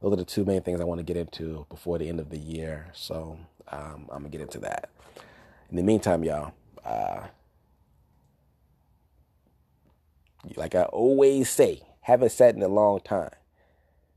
those 0.01 0.13
are 0.13 0.17
the 0.17 0.25
two 0.25 0.45
main 0.45 0.63
things 0.63 0.81
I 0.81 0.85
want 0.85 0.99
to 0.99 1.05
get 1.05 1.17
into 1.17 1.67
before 1.71 1.99
the 1.99 2.09
end 2.09 2.21
of 2.21 2.31
the 2.31 2.39
year. 2.39 2.89
So 2.93 3.39
um, 3.69 4.09
I'm 4.11 4.23
to 4.23 4.29
get 4.29 4.41
into 4.41 4.59
that. 4.61 4.91
In 5.71 5.77
the 5.77 5.83
meantime, 5.83 6.23
y'all, 6.23 6.53
uh, 6.85 7.23
like 10.55 10.75
I 10.75 10.83
always 10.85 11.51
say, 11.51 11.83
haven't 12.03 12.31
sat 12.31 12.55
in 12.55 12.63
a 12.63 12.69
long 12.69 13.01
time. 13.01 13.31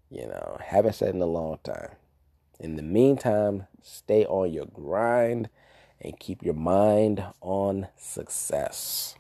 You 0.10 0.28
know, 0.28 0.58
haven't 0.64 0.94
sat 0.94 1.10
in 1.10 1.22
a 1.22 1.26
long 1.26 1.60
time. 1.64 1.92
In 2.60 2.76
the 2.76 2.84
meantime, 2.84 3.68
stay 3.82 4.26
on 4.26 4.52
your 4.52 4.66
grind 4.66 5.50
and 6.02 6.20
keep 6.20 6.44
your 6.44 6.54
mind 6.54 7.24
on 7.42 7.88
success. 7.98 9.16